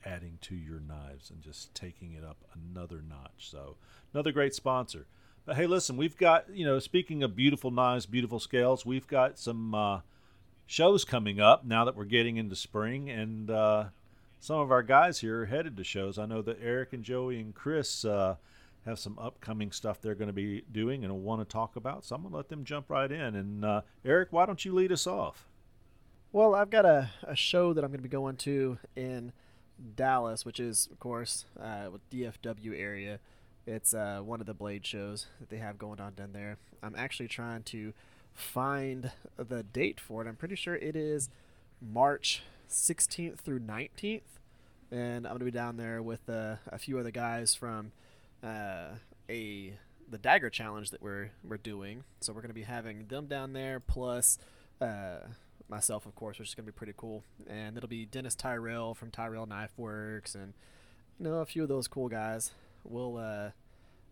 adding 0.04 0.36
to 0.42 0.54
your 0.54 0.80
knives 0.80 1.30
and 1.30 1.40
just 1.40 1.74
taking 1.74 2.12
it 2.12 2.22
up 2.22 2.44
another 2.54 3.00
notch. 3.00 3.50
So, 3.50 3.76
another 4.12 4.30
great 4.30 4.54
sponsor. 4.54 5.06
But 5.48 5.56
hey, 5.56 5.66
listen, 5.66 5.96
we've 5.96 6.18
got, 6.18 6.54
you 6.54 6.66
know, 6.66 6.78
speaking 6.78 7.22
of 7.22 7.34
beautiful 7.34 7.70
knives, 7.70 8.04
beautiful 8.04 8.38
scales, 8.38 8.84
we've 8.84 9.06
got 9.06 9.38
some 9.38 9.74
uh, 9.74 10.00
shows 10.66 11.06
coming 11.06 11.40
up 11.40 11.64
now 11.64 11.86
that 11.86 11.96
we're 11.96 12.04
getting 12.04 12.36
into 12.36 12.54
spring, 12.54 13.08
and 13.08 13.50
uh, 13.50 13.84
some 14.40 14.58
of 14.58 14.70
our 14.70 14.82
guys 14.82 15.20
here 15.20 15.40
are 15.40 15.46
headed 15.46 15.74
to 15.78 15.84
shows. 15.84 16.18
I 16.18 16.26
know 16.26 16.42
that 16.42 16.58
Eric 16.62 16.92
and 16.92 17.02
Joey 17.02 17.40
and 17.40 17.54
Chris 17.54 18.04
uh, 18.04 18.36
have 18.84 18.98
some 18.98 19.18
upcoming 19.18 19.72
stuff 19.72 20.02
they're 20.02 20.14
going 20.14 20.28
to 20.28 20.34
be 20.34 20.64
doing 20.70 21.02
and 21.02 21.24
want 21.24 21.40
to 21.40 21.50
talk 21.50 21.76
about, 21.76 22.04
so 22.04 22.14
I'm 22.14 22.20
going 22.20 22.32
to 22.32 22.36
let 22.36 22.50
them 22.50 22.62
jump 22.62 22.90
right 22.90 23.10
in. 23.10 23.34
And 23.34 23.64
uh, 23.64 23.80
Eric, 24.04 24.28
why 24.32 24.44
don't 24.44 24.62
you 24.66 24.74
lead 24.74 24.92
us 24.92 25.06
off? 25.06 25.46
Well, 26.30 26.54
I've 26.54 26.68
got 26.68 26.84
a, 26.84 27.08
a 27.22 27.34
show 27.34 27.72
that 27.72 27.82
I'm 27.82 27.90
going 27.90 28.00
to 28.00 28.06
be 28.06 28.10
going 28.10 28.36
to 28.36 28.76
in 28.94 29.32
Dallas, 29.96 30.44
which 30.44 30.60
is, 30.60 30.90
of 30.92 31.00
course, 31.00 31.46
uh, 31.58 31.88
with 31.90 32.06
DFW 32.10 32.78
area. 32.78 33.18
It's 33.68 33.92
uh, 33.92 34.20
one 34.24 34.40
of 34.40 34.46
the 34.46 34.54
blade 34.54 34.86
shows 34.86 35.26
that 35.40 35.50
they 35.50 35.58
have 35.58 35.76
going 35.76 36.00
on 36.00 36.14
down 36.14 36.32
there. 36.32 36.56
I'm 36.82 36.94
actually 36.96 37.28
trying 37.28 37.64
to 37.64 37.92
find 38.32 39.12
the 39.36 39.62
date 39.62 40.00
for 40.00 40.24
it. 40.24 40.26
I'm 40.26 40.36
pretty 40.36 40.54
sure 40.54 40.74
it 40.74 40.96
is 40.96 41.28
March 41.78 42.42
16th 42.70 43.40
through 43.40 43.60
19th, 43.60 44.22
and 44.90 45.26
I'm 45.26 45.34
gonna 45.34 45.44
be 45.44 45.50
down 45.50 45.76
there 45.76 46.00
with 46.00 46.30
uh, 46.30 46.56
a 46.68 46.78
few 46.78 46.98
other 46.98 47.10
guys 47.10 47.54
from 47.54 47.92
uh, 48.42 48.94
a 49.28 49.74
the 50.10 50.16
Dagger 50.16 50.48
Challenge 50.48 50.88
that 50.88 51.02
we're 51.02 51.32
we're 51.46 51.58
doing. 51.58 52.04
So 52.20 52.32
we're 52.32 52.40
gonna 52.40 52.54
be 52.54 52.62
having 52.62 53.06
them 53.08 53.26
down 53.26 53.52
there 53.52 53.80
plus 53.80 54.38
uh, 54.80 55.18
myself, 55.68 56.06
of 56.06 56.14
course, 56.14 56.38
which 56.38 56.48
is 56.48 56.54
gonna 56.54 56.64
be 56.64 56.72
pretty 56.72 56.94
cool. 56.96 57.22
And 57.46 57.76
it'll 57.76 57.86
be 57.86 58.06
Dennis 58.06 58.34
Tyrell 58.34 58.94
from 58.94 59.10
Tyrell 59.10 59.44
Knife 59.44 59.72
Works, 59.76 60.34
and 60.34 60.54
you 61.18 61.24
know 61.24 61.34
a 61.40 61.44
few 61.44 61.64
of 61.64 61.68
those 61.68 61.86
cool 61.86 62.08
guys. 62.08 62.52
We'll 62.84 63.16
uh, 63.16 63.50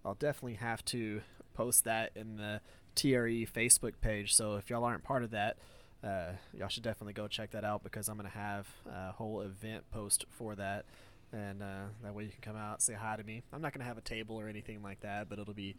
I'll 0.05 0.15
definitely 0.15 0.55
have 0.55 0.85
to 0.87 1.23
post 1.55 1.85
that 1.85 2.13
in 2.15 2.37
the 2.37 2.61
TRE 2.95 3.47
Facebook 3.47 3.95
page. 4.01 4.35
So 4.35 4.57
if 4.57 4.71
y'all 4.71 4.85
aren't 4.85 5.03
part 5.03 5.23
of 5.23 5.31
that, 5.31 5.57
uh, 6.05 6.33
y'all 6.57 6.69
should 6.69 6.83
definitely 6.83 7.15
go 7.15 7.29
check 7.29 7.51
that 7.53 7.65
out 7.65 7.83
because 7.83 8.09
I'm 8.09 8.17
gonna 8.17 8.29
have 8.29 8.69
a 8.87 9.13
whole 9.13 9.41
event 9.41 9.85
post 9.91 10.25
for 10.31 10.55
that, 10.57 10.85
and 11.33 11.63
uh, 11.63 11.85
that 12.03 12.15
way 12.15 12.25
you 12.25 12.31
can 12.31 12.41
come 12.41 12.57
out 12.57 12.83
say 12.83 12.95
hi 12.95 13.17
to 13.17 13.25
me. 13.25 13.43
I'm 13.53 13.63
not 13.63 13.73
gonna 13.73 13.85
have 13.85 13.99
a 13.99 14.03
table 14.03 14.37
or 14.37 14.49
anything 14.49 14.83
like 14.83 15.01
that, 15.01 15.29
but 15.29 15.39
it'll 15.39 15.55
be 15.55 15.77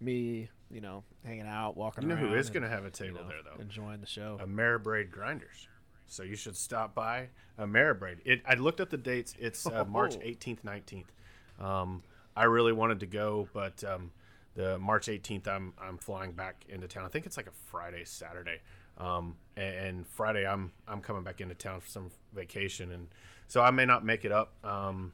me, 0.00 0.48
you 0.70 0.80
know, 0.80 1.04
hanging 1.24 1.46
out, 1.46 1.76
walking 1.76 2.02
You 2.02 2.08
know 2.08 2.14
around. 2.14 2.28
who 2.28 2.34
is 2.34 2.46
and, 2.46 2.54
going 2.54 2.62
to 2.62 2.68
have 2.70 2.84
a 2.84 2.86
you 2.86 2.90
table 2.90 3.20
know, 3.22 3.28
there, 3.28 3.38
though? 3.44 3.60
enjoying 3.60 4.00
the 4.00 4.06
show. 4.06 4.38
Ameribrade 4.42 5.10
Grinders. 5.10 5.68
So 6.06 6.22
you 6.22 6.36
should 6.36 6.56
stop 6.56 6.94
by 6.94 7.28
Ameribrade. 7.58 8.18
It, 8.24 8.42
I 8.46 8.54
looked 8.54 8.80
up 8.80 8.90
the 8.90 8.96
dates. 8.96 9.34
It's 9.38 9.66
uh, 9.66 9.84
March 9.88 10.18
18th, 10.18 10.60
19th. 10.64 11.64
Um, 11.64 12.02
I 12.40 12.44
really 12.44 12.72
wanted 12.72 13.00
to 13.00 13.06
go, 13.06 13.50
but 13.52 13.84
um, 13.84 14.12
the 14.54 14.78
March 14.78 15.08
18th, 15.08 15.46
I'm 15.46 15.74
I'm 15.78 15.98
flying 15.98 16.32
back 16.32 16.64
into 16.70 16.88
town. 16.88 17.04
I 17.04 17.08
think 17.08 17.26
it's 17.26 17.36
like 17.36 17.46
a 17.46 17.52
Friday, 17.70 18.02
Saturday, 18.06 18.60
um, 18.96 19.36
and, 19.58 19.74
and 19.74 20.06
Friday 20.06 20.46
I'm 20.46 20.72
I'm 20.88 21.02
coming 21.02 21.22
back 21.22 21.42
into 21.42 21.54
town 21.54 21.80
for 21.80 21.88
some 21.88 22.10
vacation, 22.34 22.92
and 22.92 23.08
so 23.46 23.60
I 23.60 23.70
may 23.70 23.84
not 23.84 24.06
make 24.06 24.24
it 24.24 24.32
up 24.32 24.54
um, 24.64 25.12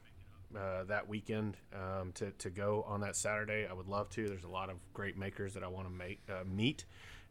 uh, 0.57 0.85
that 0.85 1.09
weekend 1.09 1.57
um, 1.73 2.13
to 2.13 2.31
to 2.31 2.49
go 2.49 2.85
on 2.87 3.01
that 3.01 3.17
Saturday. 3.17 3.67
I 3.69 3.73
would 3.73 3.89
love 3.89 4.09
to. 4.11 4.29
There's 4.29 4.45
a 4.45 4.49
lot 4.49 4.69
of 4.69 4.77
great 4.93 5.17
makers 5.17 5.53
that 5.55 5.65
I 5.65 5.67
want 5.67 5.85
to 5.85 5.93
make 5.93 6.21
uh, 6.29 6.45
meet 6.45 6.85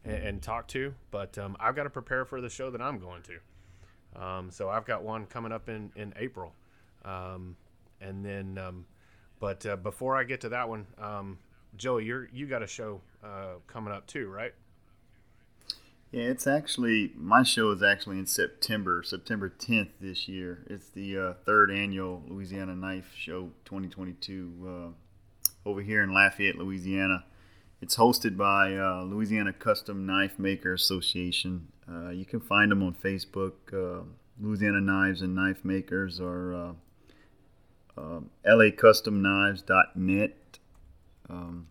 and, 0.05 0.13
and 0.13 0.41
talk 0.43 0.67
to, 0.67 0.93
but 1.09 1.39
um, 1.39 1.57
I've 1.59 1.75
got 1.75 1.85
to 1.85 1.89
prepare 1.89 2.23
for 2.23 2.39
the 2.39 2.49
show 2.51 2.69
that 2.69 2.83
I'm 2.83 2.99
going 2.99 3.23
to. 3.23 4.21
Um, 4.21 4.51
so 4.51 4.69
I've 4.69 4.85
got 4.85 5.01
one 5.01 5.25
coming 5.25 5.51
up 5.51 5.69
in 5.69 5.91
in 5.95 6.13
April, 6.17 6.53
um, 7.03 7.55
and 7.99 8.23
then 8.23 8.59
um, 8.59 8.85
but 9.39 9.65
uh, 9.65 9.75
before 9.75 10.17
I 10.17 10.23
get 10.23 10.41
to 10.41 10.49
that 10.49 10.67
one, 10.69 10.87
um, 10.97 11.37
Joey, 11.75 12.05
you're 12.05 12.27
you 12.33 12.47
got 12.47 12.63
a 12.63 12.67
show 12.67 13.01
uh, 13.23 13.55
coming 13.67 13.93
up 13.93 14.07
too, 14.07 14.29
right? 14.29 14.53
Yeah, 16.11 16.23
it's 16.23 16.47
actually 16.47 17.11
my 17.15 17.43
show 17.43 17.71
is 17.71 17.83
actually 17.83 18.17
in 18.17 18.27
September, 18.27 19.03
September 19.03 19.49
10th 19.49 19.89
this 19.99 20.27
year. 20.27 20.63
It's 20.69 20.89
the 20.89 21.17
uh, 21.17 21.33
third 21.45 21.69
annual 21.69 22.23
Louisiana 22.27 22.75
Knife 22.75 23.11
Show 23.15 23.51
2022 23.65 24.53
uh, 24.65 25.69
over 25.69 25.81
here 25.81 26.01
in 26.01 26.13
Lafayette, 26.13 26.55
Louisiana. 26.55 27.25
It's 27.81 27.97
hosted 27.97 28.37
by 28.37 28.75
uh, 28.75 29.03
Louisiana 29.03 29.51
Custom 29.51 30.05
Knife 30.05 30.39
Maker 30.39 30.73
Association. 30.73 31.67
Uh, 31.87 32.09
you 32.09 32.25
can 32.25 32.39
find 32.39 32.71
them 32.71 32.81
on 32.81 32.95
Facebook, 32.95 34.05
Louisiana 34.39 34.81
Knives 34.81 35.21
and 35.21 35.35
Knife 35.35 35.63
Makers, 35.63 36.19
or 36.19 36.75
um, 37.97 38.29
lacustomknives.net. 38.45 40.33
Um, 41.29 41.67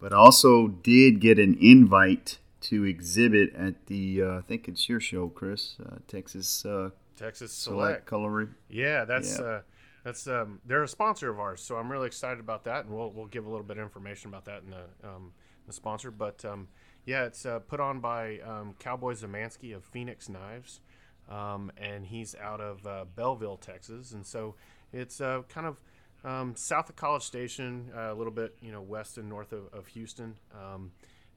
but 0.00 0.12
also 0.12 0.68
did 0.68 1.20
get 1.20 1.38
an 1.38 1.56
invite 1.60 2.38
to 2.62 2.84
exhibit 2.84 3.54
at 3.54 3.86
the 3.86 4.22
uh, 4.22 4.38
I 4.38 4.40
think 4.42 4.68
it's 4.68 4.88
your 4.88 5.00
show, 5.00 5.28
Chris, 5.28 5.76
uh, 5.84 5.96
Texas 6.08 6.64
uh, 6.66 6.90
Texas 7.16 7.52
Select 7.52 7.78
Select. 7.78 8.06
Coloring. 8.06 8.54
Yeah, 8.68 9.04
that's 9.04 9.38
Yeah. 9.38 9.44
uh, 9.44 9.60
that's 10.04 10.26
um, 10.28 10.60
they're 10.64 10.82
a 10.82 10.88
sponsor 10.88 11.30
of 11.30 11.38
ours, 11.40 11.60
so 11.60 11.76
I'm 11.76 11.90
really 11.90 12.06
excited 12.06 12.38
about 12.40 12.64
that, 12.64 12.84
and 12.84 12.94
we'll 12.94 13.10
we'll 13.10 13.26
give 13.26 13.46
a 13.46 13.50
little 13.50 13.64
bit 13.66 13.78
of 13.78 13.82
information 13.84 14.28
about 14.28 14.44
that 14.46 14.62
in 14.64 14.70
the 14.70 15.08
um, 15.08 15.32
the 15.66 15.72
sponsor. 15.72 16.10
But 16.10 16.44
um, 16.44 16.68
yeah, 17.04 17.24
it's 17.24 17.46
uh, 17.46 17.60
put 17.60 17.80
on 17.80 18.00
by 18.00 18.38
um, 18.40 18.74
Cowboy 18.78 19.14
Zamansky 19.14 19.74
of 19.74 19.84
Phoenix 19.84 20.28
Knives, 20.28 20.80
um, 21.28 21.72
and 21.76 22.06
he's 22.06 22.34
out 22.36 22.60
of 22.60 22.86
uh, 22.86 23.04
Belleville, 23.14 23.56
Texas, 23.56 24.12
and 24.12 24.24
so 24.24 24.54
it's 24.92 25.20
uh, 25.20 25.42
kind 25.48 25.66
of 25.66 25.80
um, 26.24 26.54
south 26.56 26.88
of 26.88 26.96
College 26.96 27.22
Station, 27.22 27.90
uh, 27.96 28.12
a 28.12 28.14
little 28.14 28.32
bit 28.32 28.56
you 28.60 28.72
know 28.72 28.82
west 28.82 29.18
and 29.18 29.28
north 29.28 29.52
of, 29.52 29.72
of 29.72 29.86
Houston. 29.88 30.36
Um, 30.54 30.92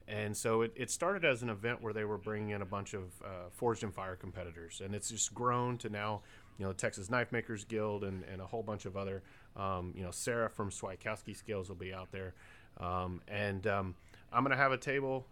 and 0.08 0.36
so 0.36 0.62
it, 0.62 0.72
it 0.74 0.90
started 0.90 1.24
as 1.24 1.42
an 1.42 1.50
event 1.50 1.82
where 1.82 1.92
they 1.92 2.04
were 2.04 2.18
bringing 2.18 2.50
in 2.50 2.62
a 2.62 2.66
bunch 2.66 2.94
of 2.94 3.02
uh, 3.24 3.48
Forged 3.52 3.84
in 3.84 3.92
Fire 3.92 4.16
competitors, 4.16 4.80
and 4.84 4.94
it's 4.94 5.10
just 5.10 5.32
grown 5.34 5.78
to 5.78 5.88
now, 5.88 6.22
you 6.58 6.64
know, 6.64 6.72
the 6.72 6.78
Texas 6.78 7.10
Knife 7.10 7.30
Makers 7.30 7.64
Guild 7.64 8.02
and, 8.02 8.24
and 8.24 8.40
a 8.40 8.46
whole 8.46 8.62
bunch 8.62 8.86
of 8.86 8.96
other, 8.96 9.22
um, 9.56 9.92
you 9.96 10.02
know, 10.02 10.10
Sarah 10.10 10.50
from 10.50 10.70
Swieczkowski 10.70 11.36
Skills 11.36 11.68
will 11.68 11.76
be 11.76 11.94
out 11.94 12.10
there, 12.10 12.34
um, 12.78 13.20
and 13.28 13.66
um, 13.68 13.94
I'm 14.32 14.42
gonna 14.42 14.56
have 14.56 14.72
a 14.72 14.78
table, 14.78 15.26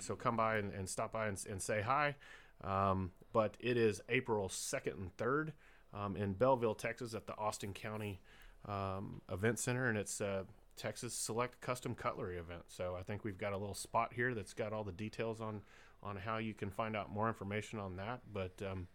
so 0.00 0.16
come 0.16 0.36
by 0.36 0.56
and, 0.56 0.72
and 0.72 0.88
stop 0.88 1.12
by 1.12 1.26
and, 1.26 1.38
and 1.50 1.60
say 1.60 1.82
hi. 1.82 2.14
Um, 2.62 3.10
but 3.34 3.56
it 3.58 3.76
is 3.76 4.00
April 4.08 4.48
2nd 4.48 4.94
and 4.96 5.16
3rd 5.18 5.52
um, 5.92 6.16
in 6.16 6.32
Belleville, 6.32 6.76
Texas, 6.76 7.14
at 7.14 7.26
the 7.26 7.36
Austin 7.36 7.74
County 7.74 8.20
um, 8.66 9.20
Event 9.30 9.58
Center, 9.58 9.88
and 9.88 9.98
it's 9.98 10.20
uh, 10.20 10.44
Texas 10.76 11.14
Select 11.14 11.60
Custom 11.60 11.96
Cutlery 11.96 12.38
event. 12.38 12.62
So 12.68 12.96
I 12.98 13.02
think 13.02 13.24
we've 13.24 13.36
got 13.36 13.52
a 13.52 13.58
little 13.58 13.74
spot 13.74 14.12
here 14.14 14.34
that's 14.34 14.54
got 14.54 14.72
all 14.72 14.84
the 14.84 14.92
details 14.92 15.42
on 15.42 15.60
on 16.02 16.16
how 16.16 16.36
you 16.36 16.52
can 16.52 16.70
find 16.70 16.94
out 16.94 17.10
more 17.10 17.28
information 17.28 17.78
on 17.78 17.96
that. 17.96 18.20
But 18.30 18.62
um, 18.70 18.88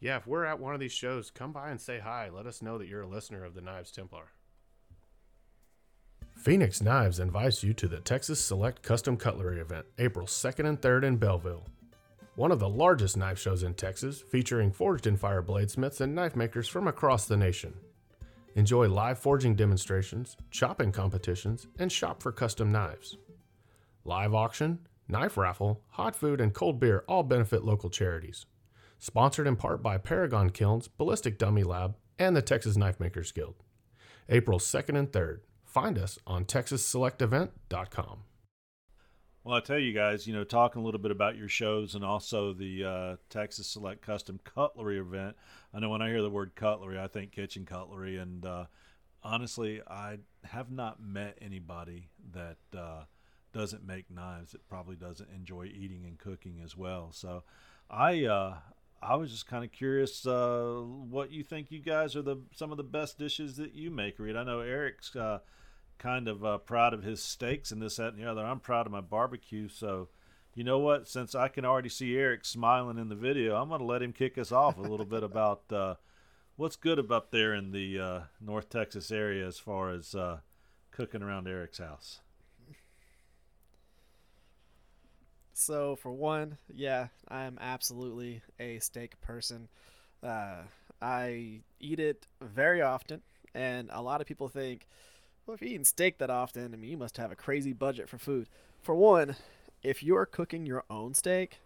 yeah, 0.00 0.16
if 0.16 0.26
we're 0.26 0.46
at 0.46 0.58
one 0.58 0.72
of 0.72 0.80
these 0.80 0.92
shows, 0.92 1.30
come 1.30 1.52
by 1.52 1.70
and 1.70 1.80
say 1.80 1.98
hi. 1.98 2.30
Let 2.30 2.46
us 2.46 2.62
know 2.62 2.78
that 2.78 2.88
you're 2.88 3.02
a 3.02 3.06
listener 3.06 3.44
of 3.44 3.54
the 3.54 3.60
Knives 3.60 3.92
Templar. 3.92 4.32
Phoenix 6.34 6.80
Knives 6.80 7.20
invites 7.20 7.62
you 7.62 7.74
to 7.74 7.86
the 7.86 8.00
Texas 8.00 8.40
Select 8.40 8.82
Custom 8.82 9.18
Cutlery 9.18 9.60
event, 9.60 9.86
April 9.98 10.26
2nd 10.26 10.66
and 10.66 10.80
3rd 10.80 11.04
in 11.04 11.16
Belleville. 11.18 11.66
One 12.36 12.52
of 12.52 12.58
the 12.58 12.68
largest 12.68 13.16
knife 13.16 13.38
shows 13.38 13.62
in 13.62 13.72
Texas, 13.72 14.20
featuring 14.20 14.70
Forged 14.70 15.06
in 15.06 15.16
Fire 15.16 15.42
bladesmiths 15.42 16.02
and 16.02 16.14
knife 16.14 16.36
makers 16.36 16.68
from 16.68 16.86
across 16.86 17.24
the 17.24 17.36
nation. 17.36 17.72
Enjoy 18.54 18.90
live 18.90 19.18
forging 19.18 19.54
demonstrations, 19.56 20.36
chopping 20.50 20.92
competitions, 20.92 21.66
and 21.78 21.90
shop 21.90 22.22
for 22.22 22.32
custom 22.32 22.70
knives. 22.70 23.16
Live 24.04 24.34
auction, 24.34 24.80
knife 25.08 25.38
raffle, 25.38 25.80
hot 25.92 26.14
food, 26.14 26.42
and 26.42 26.52
cold 26.52 26.78
beer 26.78 27.04
all 27.08 27.22
benefit 27.22 27.64
local 27.64 27.88
charities. 27.88 28.44
Sponsored 28.98 29.46
in 29.46 29.56
part 29.56 29.82
by 29.82 29.96
Paragon 29.96 30.50
Kilns, 30.50 30.88
Ballistic 30.88 31.38
Dummy 31.38 31.62
Lab, 31.62 31.96
and 32.18 32.36
the 32.36 32.42
Texas 32.42 32.76
Knife 32.76 33.00
Makers 33.00 33.32
Guild. 33.32 33.54
April 34.28 34.58
2nd 34.58 34.98
and 34.98 35.10
3rd. 35.10 35.38
Find 35.64 35.98
us 35.98 36.18
on 36.26 36.44
texasselectevent.com. 36.44 38.24
Well, 39.46 39.54
I 39.54 39.60
tell 39.60 39.78
you 39.78 39.92
guys, 39.92 40.26
you 40.26 40.34
know, 40.34 40.42
talking 40.42 40.82
a 40.82 40.84
little 40.84 40.98
bit 40.98 41.12
about 41.12 41.36
your 41.36 41.48
shows 41.48 41.94
and 41.94 42.04
also 42.04 42.52
the 42.52 42.84
uh, 42.84 43.16
Texas 43.30 43.68
Select 43.68 44.02
Custom 44.02 44.40
Cutlery 44.42 44.98
event. 44.98 45.36
I 45.72 45.78
know 45.78 45.88
when 45.88 46.02
I 46.02 46.08
hear 46.08 46.20
the 46.20 46.28
word 46.28 46.56
cutlery, 46.56 46.98
I 46.98 47.06
think 47.06 47.30
kitchen 47.30 47.64
cutlery, 47.64 48.16
and 48.16 48.44
uh, 48.44 48.64
honestly, 49.22 49.82
I 49.86 50.18
have 50.42 50.72
not 50.72 51.00
met 51.00 51.38
anybody 51.40 52.08
that 52.32 52.56
uh, 52.76 53.04
doesn't 53.52 53.86
make 53.86 54.10
knives. 54.10 54.50
That 54.50 54.68
probably 54.68 54.96
doesn't 54.96 55.30
enjoy 55.32 55.66
eating 55.66 56.06
and 56.06 56.18
cooking 56.18 56.60
as 56.64 56.76
well. 56.76 57.12
So, 57.12 57.44
I 57.88 58.24
uh, 58.24 58.56
I 59.00 59.14
was 59.14 59.30
just 59.30 59.46
kind 59.46 59.64
of 59.64 59.70
curious 59.70 60.26
uh, 60.26 60.82
what 61.08 61.30
you 61.30 61.44
think 61.44 61.70
you 61.70 61.78
guys 61.78 62.16
are 62.16 62.22
the 62.22 62.38
some 62.52 62.72
of 62.72 62.78
the 62.78 62.82
best 62.82 63.16
dishes 63.16 63.58
that 63.58 63.74
you 63.74 63.92
make. 63.92 64.18
Reed, 64.18 64.34
I 64.34 64.42
know 64.42 64.58
Eric's 64.58 65.14
uh, 65.14 65.38
kind 65.98 66.28
of 66.28 66.44
uh, 66.44 66.58
proud 66.58 66.94
of 66.94 67.02
his 67.02 67.22
steaks 67.22 67.70
and 67.70 67.80
this, 67.80 67.96
that, 67.96 68.14
and 68.14 68.22
the 68.22 68.30
other. 68.30 68.44
I'm 68.44 68.60
proud 68.60 68.86
of 68.86 68.92
my 68.92 69.00
barbecue. 69.00 69.68
So, 69.68 70.08
you 70.54 70.64
know 70.64 70.78
what? 70.78 71.08
Since 71.08 71.34
I 71.34 71.48
can 71.48 71.64
already 71.64 71.88
see 71.88 72.16
Eric 72.16 72.44
smiling 72.44 72.98
in 72.98 73.08
the 73.08 73.14
video, 73.14 73.56
I'm 73.56 73.68
going 73.68 73.80
to 73.80 73.86
let 73.86 74.02
him 74.02 74.12
kick 74.12 74.38
us 74.38 74.52
off 74.52 74.78
a 74.78 74.82
little 74.82 75.06
bit 75.06 75.22
about 75.22 75.62
uh, 75.70 75.94
what's 76.56 76.76
good 76.76 77.10
up 77.10 77.30
there 77.30 77.54
in 77.54 77.72
the 77.72 77.98
uh, 77.98 78.20
North 78.40 78.68
Texas 78.68 79.10
area 79.10 79.46
as 79.46 79.58
far 79.58 79.90
as 79.90 80.14
uh, 80.14 80.38
cooking 80.90 81.22
around 81.22 81.46
Eric's 81.46 81.78
house. 81.78 82.20
So 85.58 85.96
for 85.96 86.12
one, 86.12 86.58
yeah, 86.74 87.08
I 87.28 87.44
am 87.44 87.58
absolutely 87.58 88.42
a 88.60 88.78
steak 88.78 89.18
person. 89.22 89.68
Uh, 90.22 90.62
I 91.00 91.60
eat 91.80 91.98
it 91.98 92.26
very 92.42 92.82
often, 92.82 93.22
and 93.54 93.88
a 93.90 94.02
lot 94.02 94.20
of 94.20 94.26
people 94.26 94.48
think, 94.48 94.86
well, 95.46 95.54
if 95.54 95.62
you're 95.62 95.70
eating 95.70 95.84
steak 95.84 96.18
that 96.18 96.30
often, 96.30 96.74
I 96.74 96.76
mean, 96.76 96.90
you 96.90 96.96
must 96.96 97.16
have 97.18 97.30
a 97.30 97.36
crazy 97.36 97.72
budget 97.72 98.08
for 98.08 98.18
food. 98.18 98.48
For 98.82 98.94
one, 98.94 99.36
if 99.82 100.02
you're 100.02 100.26
cooking 100.26 100.66
your 100.66 100.84
own 100.90 101.14
steak, 101.14 101.60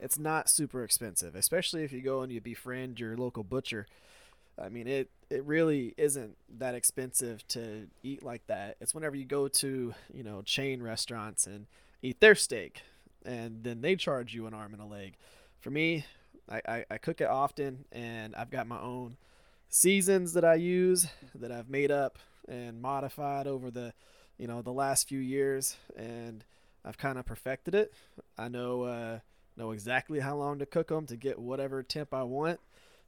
it's 0.00 0.18
not 0.18 0.48
super 0.50 0.82
expensive, 0.82 1.36
especially 1.36 1.84
if 1.84 1.92
you 1.92 2.00
go 2.00 2.22
and 2.22 2.32
you 2.32 2.40
befriend 2.40 2.98
your 2.98 3.16
local 3.16 3.44
butcher. 3.44 3.86
I 4.60 4.68
mean, 4.68 4.86
it 4.86 5.10
it 5.30 5.44
really 5.44 5.94
isn't 5.96 6.36
that 6.58 6.74
expensive 6.74 7.46
to 7.48 7.88
eat 8.02 8.22
like 8.22 8.46
that. 8.48 8.76
It's 8.80 8.94
whenever 8.94 9.16
you 9.16 9.24
go 9.24 9.48
to 9.48 9.94
you 10.12 10.22
know 10.22 10.42
chain 10.42 10.82
restaurants 10.82 11.46
and 11.46 11.66
eat 12.02 12.20
their 12.20 12.34
steak, 12.34 12.82
and 13.24 13.62
then 13.62 13.80
they 13.80 13.96
charge 13.96 14.34
you 14.34 14.46
an 14.46 14.54
arm 14.54 14.72
and 14.72 14.82
a 14.82 14.86
leg. 14.86 15.14
For 15.60 15.70
me, 15.70 16.04
I, 16.48 16.60
I, 16.68 16.84
I 16.90 16.98
cook 16.98 17.20
it 17.20 17.28
often, 17.28 17.84
and 17.90 18.34
I've 18.34 18.50
got 18.50 18.66
my 18.66 18.80
own 18.80 19.16
seasons 19.68 20.34
that 20.34 20.44
I 20.44 20.54
use 20.54 21.06
that 21.34 21.50
I've 21.50 21.68
made 21.68 21.90
up 21.90 22.18
and 22.48 22.80
modified 22.80 23.46
over 23.46 23.70
the 23.70 23.92
you 24.38 24.46
know 24.46 24.62
the 24.62 24.72
last 24.72 25.08
few 25.08 25.18
years, 25.18 25.76
and 25.96 26.44
I've 26.84 26.98
kind 26.98 27.18
of 27.18 27.26
perfected 27.26 27.74
it. 27.74 27.92
I 28.36 28.48
know 28.48 28.82
uh, 28.82 29.18
know 29.56 29.70
exactly 29.70 30.20
how 30.20 30.36
long 30.36 30.58
to 30.58 30.66
cook 30.66 30.88
them 30.88 31.06
to 31.06 31.16
get 31.16 31.38
whatever 31.38 31.82
temp 31.82 32.12
I 32.12 32.24
want. 32.24 32.60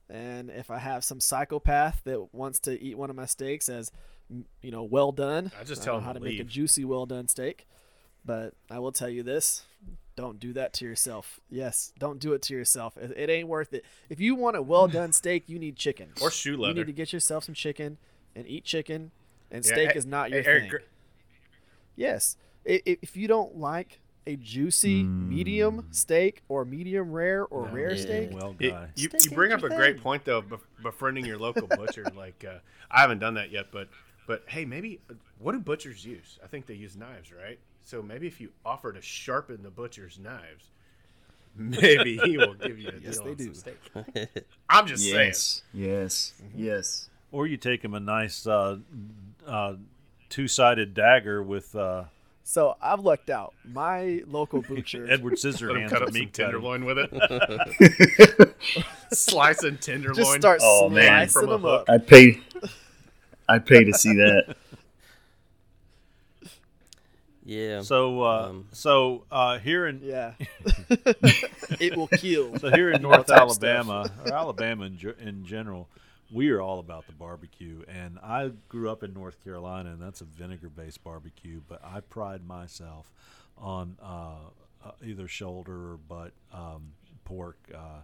And 0.09 0.51
if 0.51 0.71
I 0.71 0.79
have 0.79 1.03
some 1.05 1.19
psychopath 1.19 2.03
that 2.05 2.33
wants 2.33 2.61
to 2.61 2.81
eat 2.81 2.97
one 2.97 3.11
of 3.11 3.17
my 3.17 3.27
steaks 3.27 3.69
as 3.69 3.91
you 4.63 4.71
know 4.71 4.85
well 4.85 5.13
done, 5.13 5.51
I 5.61 5.65
just 5.65 5.83
I 5.83 5.85
tell 5.87 5.99
him 5.99 6.05
how 6.05 6.13
to 6.13 6.21
to 6.21 6.25
make 6.25 6.41
a 6.41 6.45
juicy 6.45 6.85
well 6.85 7.07
done 7.07 7.29
steak. 7.29 7.67
But 8.25 8.55
I 8.71 8.79
will 8.79 8.93
tell 8.93 9.09
you 9.09 9.23
this: 9.23 9.63
don't 10.17 10.39
do 10.39 10.53
that 10.55 10.73
to 10.75 10.85
yourself. 10.85 11.41
Yes, 11.51 11.93
don't 11.99 12.19
do 12.19 12.33
it 12.33 12.43
to 12.43 12.55
yourself. 12.55 12.97
It, 12.97 13.13
it 13.17 13.31
ain't 13.31 13.49
worth 13.49 13.73
it. 13.73 13.85
If 14.09 14.21
you 14.21 14.35
want 14.35 14.57
a 14.57 14.63
well 14.63 14.89
done 14.89 15.13
steak, 15.13 15.49
you 15.49 15.59
need 15.59 15.77
chicken 15.77 16.11
Or 16.21 16.31
shoe 16.31 16.57
leather. 16.57 16.69
You 16.69 16.75
need 16.81 16.87
to 16.87 16.93
get 16.93 17.13
yourself 17.13 17.45
some 17.45 17.55
chicken 17.55 17.99
and 18.35 18.47
eat 18.47 18.65
chicken. 18.65 19.11
And 19.51 19.65
Yeah, 19.65 19.73
steak 19.73 19.93
hey- 19.93 19.99
is 19.99 20.07
not 20.07 20.31
your 20.31 20.43
Eric, 20.45 20.63
thing. 20.63 20.71
gr- 20.71 20.77
Yes. 21.97 22.37
I- 22.69 22.83
i- 22.87 22.99
If 23.03 23.17
you 23.17 23.29
don't 23.29 23.57
like 23.59 24.01
a 24.27 24.35
juicy 24.37 25.05
mm. 25.05 25.29
medium 25.29 25.87
steak 25.93 26.43
or 26.49 26.65
medium 26.65 27.13
rare 27.13 27.45
or 27.45 27.67
No. 27.69 27.73
rare 27.73 27.95
Yeah. 27.95 28.01
steak, 28.03 28.31
Well, 28.33 28.57
It- 28.59 28.71
guy. 28.71 28.91
you, 28.97 29.09
Steak 29.09 29.25
you 29.25 29.31
bring 29.31 29.53
up 29.53 29.61
a 29.63 29.69
your 29.69 29.77
great 29.77 30.01
point 30.01 30.25
though, 30.25 30.43
befriending 30.83 31.25
your 31.25 31.39
local 31.39 31.67
butcher. 31.69 32.05
Like 32.15 32.45
uh, 32.45 32.59
I 32.91 33.01
haven't 33.03 33.21
done 33.21 33.35
that 33.35 33.51
yet, 33.51 33.67
but 33.71 33.89
but 34.27 34.43
hey, 34.49 34.65
maybe 34.65 35.01
what 35.39 35.53
do 35.53 35.61
butchers 35.61 36.05
use? 36.05 36.39
I 36.43 36.49
think 36.49 36.67
they 36.67 36.75
use 36.75 36.97
knives, 36.97 37.31
right? 37.33 37.59
So 37.83 38.03
maybe 38.03 38.27
if 38.27 38.41
you 38.41 38.51
offer 38.65 38.93
to 38.93 39.01
sharpen 39.01 39.63
the 39.63 39.71
butcher's 39.71 40.19
knives, 40.19 40.71
maybe 41.57 42.19
he 42.19 42.37
will 42.37 42.55
give 42.55 42.79
you 42.81 42.89
a 42.89 42.99
Yes, 42.99 43.19
deal 43.19 43.25
they 43.27 43.31
on 43.31 43.39
some 43.39 43.47
do. 43.47 43.55
steak. 43.55 44.45
I'm 44.69 44.87
just 44.89 45.05
saying. 45.05 45.29
Yes, 45.29 45.63
yes, 45.73 46.33
mm-hmm. 46.43 46.59
yes. 46.65 47.11
Or 47.31 47.47
you 47.47 47.57
take 47.57 47.85
him 47.85 47.95
a 47.95 48.01
nice 48.01 48.45
uh, 48.47 48.79
uh, 49.47 49.75
two-sided 50.29 50.93
dagger 50.95 51.43
with 51.43 51.75
uh, 51.75 52.05
so 52.49 52.77
I've 52.81 53.01
lucked 53.01 53.29
out. 53.29 53.55
My 53.65 54.23
local 54.29 54.63
butcher, 54.63 55.07
Edward 55.11 55.31
Let 55.33 55.39
Scissorhands 55.41 55.91
cut 55.91 56.03
of 56.03 56.09
up 56.09 56.15
some 56.15 56.21
meat 56.21 56.33
tenderloin 56.33 56.85
with 56.85 56.97
it. 56.99 58.55
slicing 59.13 59.71
and 59.71 59.81
tenderloin. 59.83 60.17
just 60.17 60.33
start 60.35 60.61
Oh, 60.63 60.89
man. 60.89 61.27
From 61.29 61.49
a 61.49 61.53
them 61.53 61.65
up. 61.65 61.85
I 61.89 61.99
pay, 61.99 62.41
I'd 63.49 63.67
pay 63.67 63.83
to 63.85 63.93
see 63.95 64.15
that. 64.15 64.57
Yeah. 67.49 67.83
So, 67.83 68.23
uh, 68.25 68.49
Um, 68.49 68.67
so 68.73 69.23
uh, 69.31 69.59
here 69.61 69.87
in 69.87 70.01
Yeah. 70.03 70.33
it 71.79 71.97
will 71.97 72.09
kill. 72.09 72.59
so 72.59 72.71
here 72.73 72.91
in 72.91 73.03
North 73.03 73.27
type 73.29 73.49
stuff. 73.51 73.63
Alabama 73.63 74.11
or 74.25 74.33
Alabama 74.33 74.85
in, 74.87 74.99
in 75.21 75.45
general, 75.45 75.89
we 76.33 76.51
are 76.51 76.61
all 76.61 76.79
about 76.79 77.07
the 77.07 77.13
barbecue. 77.13 77.83
And 77.89 78.19
I 78.23 78.51
grew 78.69 78.91
up 78.91 79.03
in 79.03 79.13
North 79.13 79.43
Carolina, 79.43 79.91
and 79.91 80.01
that's 80.03 80.21
a 80.21 80.25
vinegar-based 80.25 81.03
barbecue. 81.03 81.61
But 81.67 81.85
I 81.85 82.01
pride 82.01 82.47
myself 82.47 83.11
on 83.57 83.97
uh, 84.03 84.51
uh, 84.85 84.91
either 85.05 85.29
shoulder 85.29 85.93
or 85.93 85.97
butt 85.97 86.33
um, 86.53 86.93
pork. 87.25 87.59
Uh, 87.75 88.03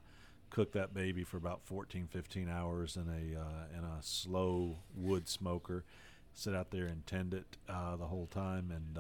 cook 0.51 0.73
that 0.73 0.93
baby 0.93 1.25
for 1.25 1.39
about 1.39 1.63
14, 1.65 2.09
15 2.11 2.49
hours 2.49 2.97
in 2.97 3.09
a 3.09 3.41
uh, 3.41 3.79
in 3.79 3.85
a 3.85 4.03
slow 4.03 4.79
wood 4.95 5.29
smoker. 5.29 5.85
Sit 6.35 6.55
out 6.55 6.71
there 6.71 6.87
and 6.87 7.07
tend 7.07 7.35
it 7.35 7.57
uh, 7.69 7.97
the 7.97 8.07
whole 8.07 8.27
time, 8.27 8.71
and 8.71 8.99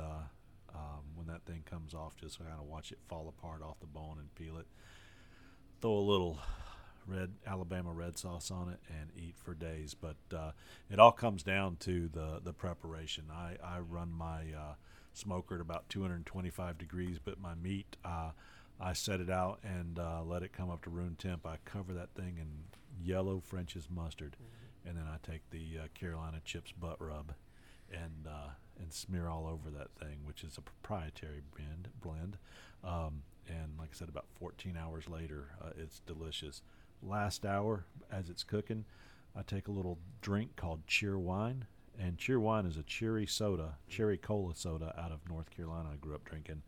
um, 0.75 1.01
when 1.15 1.27
that 1.29 1.45
thing 1.47 1.63
comes 1.69 1.95
off, 1.95 2.15
just 2.17 2.39
kind 2.39 2.51
of 2.59 2.67
watch 2.67 2.93
it 2.93 2.99
fall 3.09 3.27
apart 3.29 3.63
off 3.63 3.81
the 3.81 3.87
bone 3.87 4.17
and 4.19 4.35
peel 4.35 4.59
it 4.59 4.67
throw 5.83 5.95
a 5.95 5.99
little 5.99 6.39
red 7.07 7.33
Alabama 7.47 7.93
red 7.93 8.19
sauce 8.19 8.51
on 8.51 8.69
it 8.69 8.81
and 8.89 9.11
eat 9.17 9.35
for 9.37 9.55
days. 9.55 9.95
But 9.95 10.17
uh, 10.37 10.53
it 10.91 10.99
all 10.99 11.13
comes 11.13 11.43
down 11.43 11.77
to 11.81 12.09
the 12.09 12.41
the 12.43 12.53
preparation. 12.53 13.25
I 13.33 13.57
I 13.63 13.81
run 13.81 14.13
my 14.13 14.41
uh, 14.57 14.75
smoker 15.13 15.57
at 15.57 15.61
about 15.61 15.89
225 15.89 16.79
degrees, 16.79 17.19
but 17.23 17.41
my 17.41 17.55
meat 17.55 17.97
uh, 18.05 18.31
I 18.81 18.93
set 18.95 19.21
it 19.21 19.31
out 19.31 19.61
and 19.63 19.99
uh, 19.99 20.23
let 20.25 20.43
it 20.43 20.53
come 20.53 20.71
up 20.71 20.83
to 20.85 20.91
room 20.91 21.17
temp. 21.19 21.47
I 21.47 21.59
cover 21.65 21.93
that 21.95 22.15
thing 22.15 22.39
in 22.41 22.49
yellow 23.05 23.41
French's 23.41 23.89
mustard, 23.89 24.37
and 24.85 24.97
then 24.97 25.05
I 25.07 25.19
take 25.23 25.49
the 25.51 25.85
uh, 25.85 25.87
Carolina 25.95 26.41
Chips 26.45 26.73
butt 26.73 26.97
rub 27.01 27.33
and 27.93 28.27
uh, 28.27 28.51
and 28.81 28.93
smear 28.93 29.29
all 29.29 29.47
over 29.47 29.71
that 29.71 29.91
thing, 30.01 30.19
which 30.25 30.43
is 30.43 30.59
a 30.59 30.63
proprietary 30.63 31.43
blend. 31.55 31.89
Blend, 32.01 32.39
um, 32.83 33.23
and 33.49 33.79
like 33.79 33.91
I 33.93 33.97
said, 33.97 34.09
about 34.09 34.27
14 34.39 34.77
hours 34.77 35.09
later, 35.09 35.51
uh, 35.63 35.71
it's 35.77 36.01
delicious. 36.01 36.63
Last 37.03 37.45
hour, 37.45 37.85
as 38.13 38.29
it's 38.29 38.45
cooking, 38.45 38.85
I 39.35 39.43
take 39.43 39.67
a 39.67 39.73
little 39.73 39.99
drink 40.21 40.55
called 40.55 40.87
Cheerwine, 40.87 41.63
and 41.99 42.17
Cheerwine 42.17 42.67
is 42.69 42.77
a 42.77 42.83
cherry 42.85 43.27
soda, 43.27 43.77
cherry 43.89 44.17
cola 44.17 44.55
soda 44.55 44.95
out 44.97 45.11
of 45.11 45.29
North 45.29 45.51
Carolina. 45.51 45.91
I 45.93 45.97
grew 45.97 46.15
up 46.15 46.25
drinking, 46.25 46.63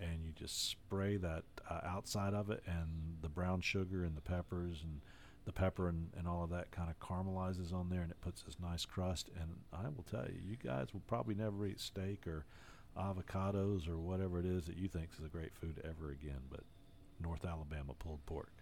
and 0.00 0.24
you 0.24 0.30
just 0.32 0.68
spray 0.68 1.16
that 1.16 1.42
uh, 1.68 1.80
outside 1.84 2.32
of 2.32 2.48
it, 2.50 2.62
and 2.66 3.16
the 3.22 3.28
brown 3.28 3.60
sugar 3.60 4.04
and 4.04 4.16
the 4.16 4.20
peppers 4.20 4.82
and 4.84 5.00
the 5.44 5.52
pepper 5.52 5.88
and, 5.88 6.10
and 6.16 6.28
all 6.28 6.44
of 6.44 6.50
that 6.50 6.70
kind 6.70 6.88
of 6.88 6.98
caramelizes 7.00 7.72
on 7.72 7.88
there 7.88 8.02
and 8.02 8.12
it 8.12 8.20
puts 8.20 8.42
this 8.42 8.60
nice 8.60 8.84
crust. 8.84 9.28
And 9.40 9.50
i 9.72 9.88
will 9.88 10.04
tell 10.08 10.26
you 10.26 10.38
you 10.48 10.56
guys 10.56 10.88
will 10.92 11.02
probably 11.08 11.34
never 11.34 11.66
eat 11.66 11.80
steak 11.80 12.28
or 12.28 12.46
avocados 12.96 13.88
or 13.88 13.98
whatever 13.98 14.38
it 14.38 14.46
is 14.46 14.66
that 14.66 14.76
you 14.76 14.86
think 14.86 15.08
is 15.18 15.24
a 15.24 15.28
great 15.28 15.52
food 15.52 15.82
ever 15.84 16.12
again. 16.12 16.42
But 16.48 16.60
north 17.20 17.44
alabama 17.44 17.94
pulled 17.98 18.24
pork 18.26 18.52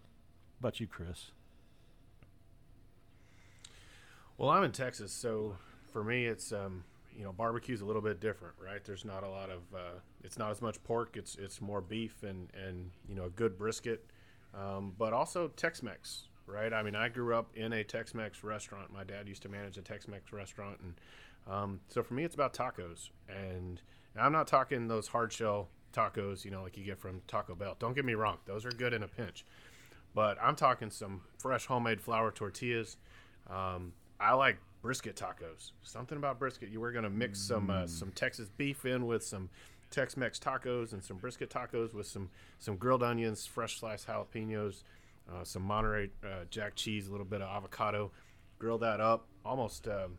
about 0.61 0.79
you 0.79 0.87
chris 0.87 1.31
Well, 4.41 4.49
I'm 4.49 4.63
in 4.63 4.71
Texas, 4.71 5.11
so 5.11 5.55
for 5.93 6.03
me, 6.03 6.25
it's 6.25 6.51
um, 6.51 6.83
you 7.15 7.23
know 7.23 7.31
barbecue's 7.31 7.81
a 7.81 7.85
little 7.85 8.01
bit 8.01 8.19
different, 8.19 8.55
right? 8.59 8.83
There's 8.83 9.05
not 9.05 9.23
a 9.23 9.29
lot 9.29 9.51
of 9.51 9.59
uh, 9.71 9.99
it's 10.23 10.39
not 10.39 10.49
as 10.49 10.63
much 10.63 10.83
pork. 10.83 11.15
It's 11.15 11.35
it's 11.35 11.61
more 11.61 11.79
beef 11.79 12.23
and 12.23 12.49
and 12.55 12.89
you 13.07 13.13
know 13.13 13.25
a 13.25 13.29
good 13.29 13.55
brisket, 13.55 14.03
um, 14.55 14.93
but 14.97 15.13
also 15.13 15.49
Tex-Mex, 15.49 16.23
right? 16.47 16.73
I 16.73 16.81
mean, 16.81 16.95
I 16.95 17.07
grew 17.07 17.35
up 17.35 17.51
in 17.53 17.71
a 17.71 17.83
Tex-Mex 17.83 18.43
restaurant. 18.43 18.91
My 18.91 19.03
dad 19.03 19.27
used 19.27 19.43
to 19.43 19.49
manage 19.49 19.77
a 19.77 19.83
Tex-Mex 19.83 20.33
restaurant, 20.33 20.79
and 20.81 20.95
um, 21.47 21.79
so 21.87 22.01
for 22.01 22.15
me, 22.15 22.23
it's 22.23 22.33
about 22.33 22.51
tacos. 22.51 23.09
And 23.29 23.79
I'm 24.19 24.31
not 24.31 24.47
talking 24.47 24.87
those 24.87 25.07
hard 25.07 25.31
shell 25.31 25.67
tacos, 25.93 26.43
you 26.43 26.49
know, 26.49 26.63
like 26.63 26.77
you 26.77 26.83
get 26.83 26.97
from 26.97 27.21
Taco 27.27 27.53
Bell. 27.53 27.75
Don't 27.77 27.93
get 27.93 28.05
me 28.05 28.15
wrong; 28.15 28.39
those 28.45 28.65
are 28.65 28.71
good 28.71 28.91
in 28.91 29.03
a 29.03 29.07
pinch. 29.07 29.45
But 30.13 30.37
I'm 30.41 30.55
talking 30.55 30.89
some 30.89 31.21
fresh 31.37 31.65
homemade 31.65 32.01
flour 32.01 32.31
tortillas. 32.31 32.97
Um, 33.49 33.93
I 34.19 34.33
like 34.33 34.57
brisket 34.81 35.15
tacos. 35.15 35.71
Something 35.83 36.17
about 36.17 36.39
brisket. 36.39 36.69
You 36.69 36.79
were 36.79 36.91
gonna 36.91 37.09
mix 37.09 37.39
some 37.39 37.69
uh, 37.69 37.87
some 37.87 38.11
Texas 38.11 38.49
beef 38.57 38.85
in 38.85 39.07
with 39.07 39.23
some 39.23 39.49
Tex-Mex 39.91 40.39
tacos 40.39 40.93
and 40.93 41.03
some 41.03 41.17
brisket 41.17 41.49
tacos 41.49 41.93
with 41.93 42.07
some 42.07 42.29
some 42.59 42.77
grilled 42.77 43.03
onions, 43.03 43.45
fresh 43.45 43.79
sliced 43.79 44.07
jalapenos, 44.07 44.83
uh, 45.31 45.43
some 45.43 45.61
Monterey 45.61 46.09
uh, 46.23 46.45
Jack 46.49 46.75
cheese, 46.75 47.07
a 47.07 47.11
little 47.11 47.25
bit 47.25 47.41
of 47.41 47.49
avocado. 47.49 48.11
Grill 48.57 48.77
that 48.79 49.01
up, 49.01 49.27
almost 49.45 49.87
um, 49.87 50.17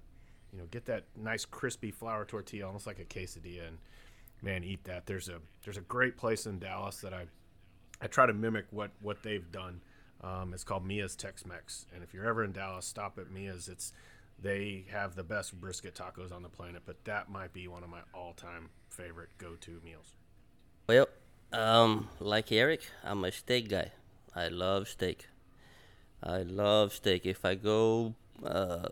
you 0.52 0.58
know, 0.58 0.64
get 0.70 0.84
that 0.86 1.04
nice 1.16 1.44
crispy 1.44 1.90
flour 1.90 2.24
tortilla, 2.24 2.66
almost 2.66 2.86
like 2.86 2.98
a 2.98 3.04
quesadilla, 3.04 3.68
and 3.68 3.78
man, 4.42 4.62
eat 4.62 4.84
that. 4.84 5.06
There's 5.06 5.28
a 5.28 5.38
there's 5.64 5.78
a 5.78 5.82
great 5.82 6.16
place 6.16 6.46
in 6.46 6.58
Dallas 6.58 6.98
that 6.98 7.14
I 7.14 7.26
I 8.02 8.08
try 8.08 8.26
to 8.26 8.34
mimic 8.34 8.66
what 8.70 8.90
what 9.00 9.22
they've 9.22 9.50
done. 9.52 9.80
Um, 10.22 10.52
it's 10.54 10.64
called 10.64 10.84
Mia's 10.84 11.16
Tex-Mex, 11.16 11.86
and 11.94 12.02
if 12.02 12.14
you're 12.14 12.26
ever 12.26 12.44
in 12.44 12.52
Dallas, 12.52 12.86
stop 12.86 13.18
at 13.18 13.30
Mia's. 13.30 13.68
It's 13.68 13.92
they 14.40 14.84
have 14.90 15.14
the 15.14 15.22
best 15.22 15.60
brisket 15.60 15.94
tacos 15.94 16.32
on 16.32 16.42
the 16.42 16.48
planet, 16.48 16.82
but 16.84 17.04
that 17.04 17.30
might 17.30 17.52
be 17.52 17.68
one 17.68 17.84
of 17.84 17.88
my 17.88 18.00
all-time 18.12 18.70
favorite 18.88 19.30
go-to 19.38 19.80
meals. 19.84 20.16
Well, 20.88 21.06
um, 21.52 22.08
like 22.18 22.50
Eric, 22.50 22.82
I'm 23.04 23.24
a 23.24 23.30
steak 23.30 23.68
guy. 23.68 23.92
I 24.34 24.48
love 24.48 24.88
steak. 24.88 25.28
I 26.22 26.42
love 26.42 26.92
steak. 26.92 27.24
If 27.24 27.44
I 27.44 27.54
go 27.54 28.14
uh, 28.44 28.88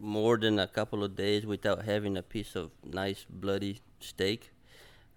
more 0.00 0.36
than 0.36 0.58
a 0.58 0.66
couple 0.66 1.04
of 1.04 1.14
days 1.14 1.46
without 1.46 1.84
having 1.84 2.16
a 2.16 2.22
piece 2.22 2.56
of 2.56 2.70
nice 2.84 3.24
bloody 3.28 3.80
steak, 4.00 4.50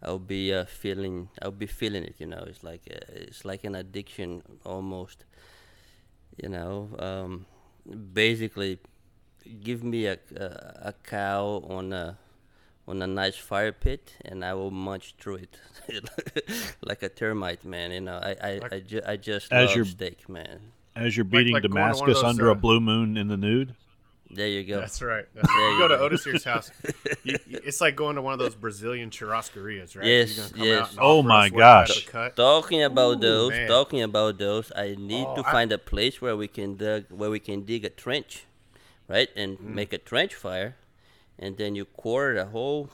I'll 0.04 0.20
be 0.20 0.54
uh, 0.54 0.66
feeling. 0.66 1.30
I'll 1.42 1.52
be 1.52 1.68
feeling 1.68 2.04
it. 2.04 2.16
You 2.20 2.26
know, 2.28 2.44
it's 2.48 2.64
like 2.64 2.82
uh, 2.92 2.98
it's 3.10 3.46
like 3.46 3.64
an 3.64 3.76
addiction 3.76 4.42
almost. 4.66 5.26
You 6.42 6.50
know, 6.50 6.90
um, 7.00 7.46
basically, 8.14 8.80
give 9.64 9.84
me 9.84 10.06
a, 10.08 10.18
a 10.36 10.46
a 10.90 10.94
cow 11.04 11.64
on 11.70 11.94
a 11.94 12.18
on 12.88 13.02
a 13.02 13.08
nice 13.08 13.36
fire 13.38 13.72
pit 13.72 14.16
and 14.26 14.44
I 14.44 14.54
will 14.56 14.72
munch 14.72 15.14
through 15.20 15.36
it 15.36 15.58
like 16.82 17.04
a 17.04 17.10
termite, 17.10 17.64
man. 17.64 17.92
You 17.92 18.02
know, 18.02 18.18
I 18.18 18.36
I, 18.42 18.60
I, 18.72 18.80
ju- 18.80 19.02
I 19.06 19.18
just 19.18 19.52
As 19.54 19.68
love 19.68 19.76
you're- 19.76 19.88
steak, 19.90 20.28
man. 20.28 20.72
as 20.96 21.16
you're 21.16 21.24
beating 21.24 21.54
like 21.54 21.64
going 21.64 21.72
to 21.74 21.80
one 21.80 21.90
of 21.92 21.96
damascus 21.98 22.16
those, 22.22 22.24
under 22.30 22.48
a 22.50 22.52
uh, 22.52 22.56
blue 22.56 22.80
moon 22.82 23.18
in 23.18 23.28
the 23.28 23.38
nude 23.38 23.76
There 24.34 24.48
you 24.48 24.64
go. 24.64 24.80
That's 24.80 25.02
right. 25.02 25.26
That's 25.36 25.48
right. 25.48 25.72
You 25.74 25.80
go 25.80 25.88
to 25.90 25.98
Otisier's 26.16 26.44
house. 26.44 26.72
You, 27.24 27.38
you- 27.48 27.60
it's 27.64 27.82
like 27.82 27.96
going 27.96 28.16
to 28.16 28.22
one 28.22 28.34
of 28.34 28.40
those 28.40 28.56
Brazilian 28.56 29.10
churrascarias, 29.12 29.96
right? 29.96 30.06
Yes, 30.08 30.38
You're 30.38 30.48
gonna 30.48 30.58
come 30.58 30.68
yes. 30.68 30.96
Oh 31.00 31.22
my 31.22 31.46
us 31.48 31.52
what 31.52 31.54
you 31.54 31.58
got 31.60 31.88
gosh. 31.88 32.36
Talking 32.36 32.84
about 32.84 33.18
Ooh, 33.18 33.28
those, 33.28 33.52
man. 33.52 33.68
talking 33.68 34.02
about 34.02 34.38
those, 34.40 34.72
I 34.76 34.96
need 34.98 35.28
Oh, 35.28 35.36
to 35.36 35.48
I- 35.48 35.52
find 35.52 35.72
a 35.72 35.78
place 35.78 36.20
where 36.22 36.36
we 36.36 36.48
can 36.48 36.78
dig, 36.78 37.06
where 37.12 37.30
we 37.30 37.40
can 37.40 37.62
dig 37.64 37.86
a 37.86 37.90
trench, 37.90 38.46
right, 39.08 39.30
and 39.36 39.60
Mm. 39.60 39.76
make 39.76 39.94
a 39.94 39.98
trench 40.00 40.34
fire, 40.34 40.76
and 41.38 41.58
then 41.58 41.76
you 41.76 41.86
quarter 41.86 42.34
the 42.36 42.46
whole 42.46 42.90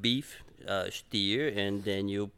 beef 0.00 0.42
uh, 0.68 0.88
steer, 0.90 1.48
and 1.48 1.82
then 1.84 2.08
you 2.08 2.30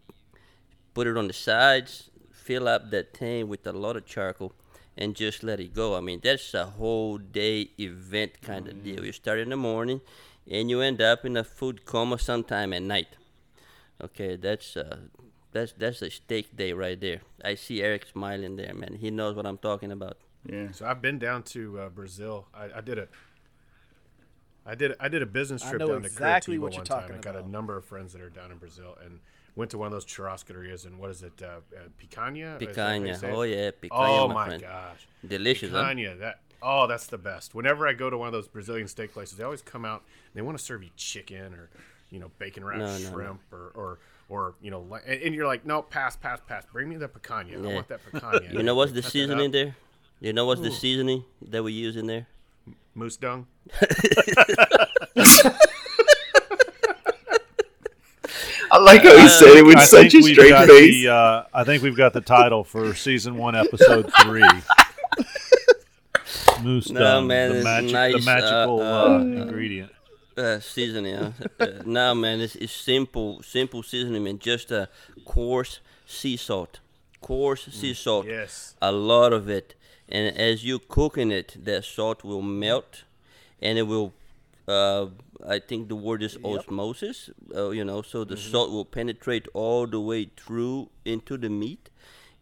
put 0.94 1.06
it 1.06 1.16
on 1.18 1.27
the 1.27 1.35
sides, 1.35 2.10
fill 2.32 2.66
up 2.66 2.90
that 2.90 3.12
thing 3.16 3.47
with 3.48 3.66
a 3.66 3.73
lot 3.73 3.97
of 3.97 4.06
charcoal, 4.06 4.52
and 4.97 5.14
just 5.14 5.43
let 5.43 5.60
it 5.60 5.74
go. 5.74 5.97
I 5.97 6.01
mean, 6.01 6.20
that's 6.23 6.55
a 6.55 6.66
whole 6.66 7.18
day 7.18 7.70
event 7.78 8.40
kind 8.40 8.66
of 8.68 8.82
deal. 8.82 9.05
You 9.05 9.12
start 9.12 9.39
in 9.39 9.51
the 9.51 9.56
morning, 9.56 10.01
and 10.51 10.70
you 10.70 10.81
end 10.81 11.01
up 11.02 11.24
in 11.24 11.36
a 11.36 11.44
food 11.44 11.85
coma 11.85 12.18
sometime 12.18 12.73
at 12.73 12.82
night. 12.82 13.09
Okay, 14.02 14.36
that's 14.36 14.77
uh, 14.77 14.97
that's 15.52 15.73
that's 15.73 16.02
a 16.02 16.10
steak 16.10 16.56
day 16.56 16.73
right 16.73 17.01
there. 17.01 17.20
I 17.44 17.55
see 17.55 17.82
Eric 17.82 18.06
smiling 18.06 18.56
there, 18.56 18.74
man. 18.74 18.97
He 19.01 19.10
knows 19.10 19.36
what 19.36 19.47
I'm 19.47 19.59
talking 19.59 19.93
about. 19.93 20.18
Yeah. 20.44 20.70
So 20.73 20.86
I've 20.86 21.02
been 21.02 21.18
down 21.18 21.43
to 21.44 21.81
uh, 21.81 21.89
Brazil. 21.89 22.47
I, 22.55 22.68
I 22.77 22.81
did 22.81 22.98
a, 22.98 23.09
I 24.64 24.74
did 24.74 24.94
I 25.01 25.09
did 25.09 25.23
a 25.23 25.27
business 25.27 25.62
trip 25.62 25.81
know 25.81 25.89
down 25.89 26.05
exactly 26.05 26.55
to 26.56 26.60
Curitiba 26.60 26.62
what 26.62 26.73
you're 26.73 26.81
one 26.81 26.86
time. 26.86 27.01
talking 27.02 27.16
I 27.16 27.20
got 27.20 27.36
a 27.36 27.48
number 27.48 27.77
of 27.77 27.85
friends 27.85 28.12
that 28.12 28.23
are 28.23 28.31
down 28.31 28.51
in 28.51 28.59
Brazil 28.59 28.97
and 29.05 29.20
went 29.56 29.70
to 29.72 29.78
one 29.78 29.86
of 29.86 29.92
those 29.92 30.04
churrascarias 30.04 30.86
and 30.86 30.98
what 30.98 31.10
is 31.10 31.22
it, 31.22 31.32
uh, 31.42 31.46
uh, 31.46 31.80
picanha? 32.00 32.62
Is 32.62 32.76
that 32.76 32.88
how 32.88 32.94
you 32.94 33.00
Picanha. 33.06 33.32
Oh 33.34 33.42
yeah, 33.42 33.70
picanha, 33.70 33.88
Oh 33.90 34.28
my, 34.28 34.48
my 34.48 34.58
gosh, 34.58 35.08
Delicious, 35.26 35.70
huh? 35.72 35.82
picanha. 35.84 36.18
That 36.20 36.40
oh, 36.62 36.86
that's 36.86 37.06
the 37.06 37.18
best. 37.18 37.54
Whenever 37.54 37.88
I 37.88 37.92
go 37.94 38.10
to 38.10 38.16
one 38.18 38.28
of 38.28 38.32
those 38.32 38.46
Brazilian 38.48 38.86
steak 38.88 39.12
places, 39.12 39.38
they 39.38 39.44
always 39.44 39.62
come 39.62 39.84
out. 39.84 40.02
and 40.02 40.34
They 40.34 40.42
want 40.42 40.56
to 40.58 40.62
serve 40.64 40.82
you 40.82 40.90
chicken 40.96 41.54
or 41.54 41.68
you 42.10 42.20
know 42.20 42.30
bacon 42.38 42.64
wrapped 42.64 42.78
No, 42.80 42.86
no, 42.86 42.98
no. 42.98 43.10
shrimp 43.10 43.40
or 43.52 43.72
or 43.74 43.98
or 44.28 44.54
you 44.60 44.70
know, 44.70 44.84
and, 45.06 45.22
and 45.22 45.34
you're 45.34 45.46
like, 45.46 45.64
no, 45.64 45.82
pass, 45.82 46.16
pass, 46.16 46.40
pass. 46.46 46.64
Bring 46.72 46.88
me 46.88 46.96
the 46.96 47.08
picanha. 47.08 47.64
I 47.70 47.74
want 47.74 47.88
that 47.88 48.00
picanha. 48.04 48.52
You 48.52 48.62
know 48.62 48.74
what's 48.74 48.92
the 48.92 49.02
seasoning 49.02 49.50
there? 49.50 49.76
You 50.20 50.32
know 50.32 50.46
what's 50.46 50.60
the 50.60 50.70
seasoning 50.70 51.24
that 51.48 51.62
we 51.62 51.72
use 51.72 51.96
in 51.96 52.06
there? 52.06 52.26
Moose 52.94 53.16
dung. 53.16 53.46
I 58.76 58.78
like 58.78 59.02
how 59.04 59.16
he 59.16 59.26
said 59.28 59.56
it 59.56 59.64
with 59.64 59.78
I 59.78 59.84
such 59.84 60.12
think 60.12 60.22
a 60.22 60.26
we've 60.26 60.34
straight 60.34 60.50
got 60.50 60.68
face. 60.68 61.02
The, 61.02 61.08
uh, 61.08 61.44
I 61.54 61.64
think 61.64 61.82
we've 61.82 61.96
got 61.96 62.12
the 62.12 62.20
title 62.20 62.62
for 62.62 62.94
season 62.94 63.38
one, 63.38 63.56
episode 63.56 64.12
three. 64.22 64.44
moose 66.62 66.90
No, 66.90 67.00
dung, 67.00 67.26
man, 67.26 67.50
the, 67.50 67.56
it's 67.56 67.64
magic, 67.64 67.92
nice, 67.92 68.14
the 68.14 68.20
magical 68.20 68.80
uh, 68.80 68.84
uh, 68.84 69.16
uh, 69.16 69.20
ingredient. 69.20 69.92
uh, 70.36 70.60
seasoning. 70.60 71.14
Uh, 71.14 71.32
uh, 71.58 71.66
no, 71.86 72.14
man, 72.14 72.40
it's, 72.40 72.54
it's 72.56 72.72
simple, 72.72 73.42
simple 73.42 73.82
seasoning, 73.82 74.24
man. 74.24 74.38
Just 74.38 74.70
a 74.70 74.90
coarse 75.24 75.80
sea 76.04 76.36
salt, 76.36 76.80
coarse 77.22 77.64
sea 77.72 77.94
salt. 77.94 78.26
Yes. 78.26 78.74
A 78.82 78.92
lot 78.92 79.32
of 79.32 79.48
it, 79.48 79.74
and 80.06 80.36
as 80.36 80.64
you 80.64 80.80
cooking 80.80 81.30
it, 81.30 81.56
that 81.64 81.86
salt 81.86 82.24
will 82.24 82.42
melt, 82.42 83.04
and 83.62 83.78
it 83.78 83.84
will. 83.84 84.12
Uh, 84.66 85.06
I 85.47 85.59
think 85.59 85.88
the 85.88 85.97
word 85.97 86.22
is 86.22 86.36
osmosis. 86.44 87.30
Uh, 87.55 87.70
you 87.70 87.84
know, 87.84 88.02
so 88.02 88.24
the 88.24 88.36
salt 88.36 88.70
will 88.70 88.84
penetrate 88.84 89.47
all 89.55 89.86
the 89.86 90.01
way 90.01 90.30
through 90.36 90.90
into 91.05 91.36
the 91.36 91.48
meat, 91.48 91.90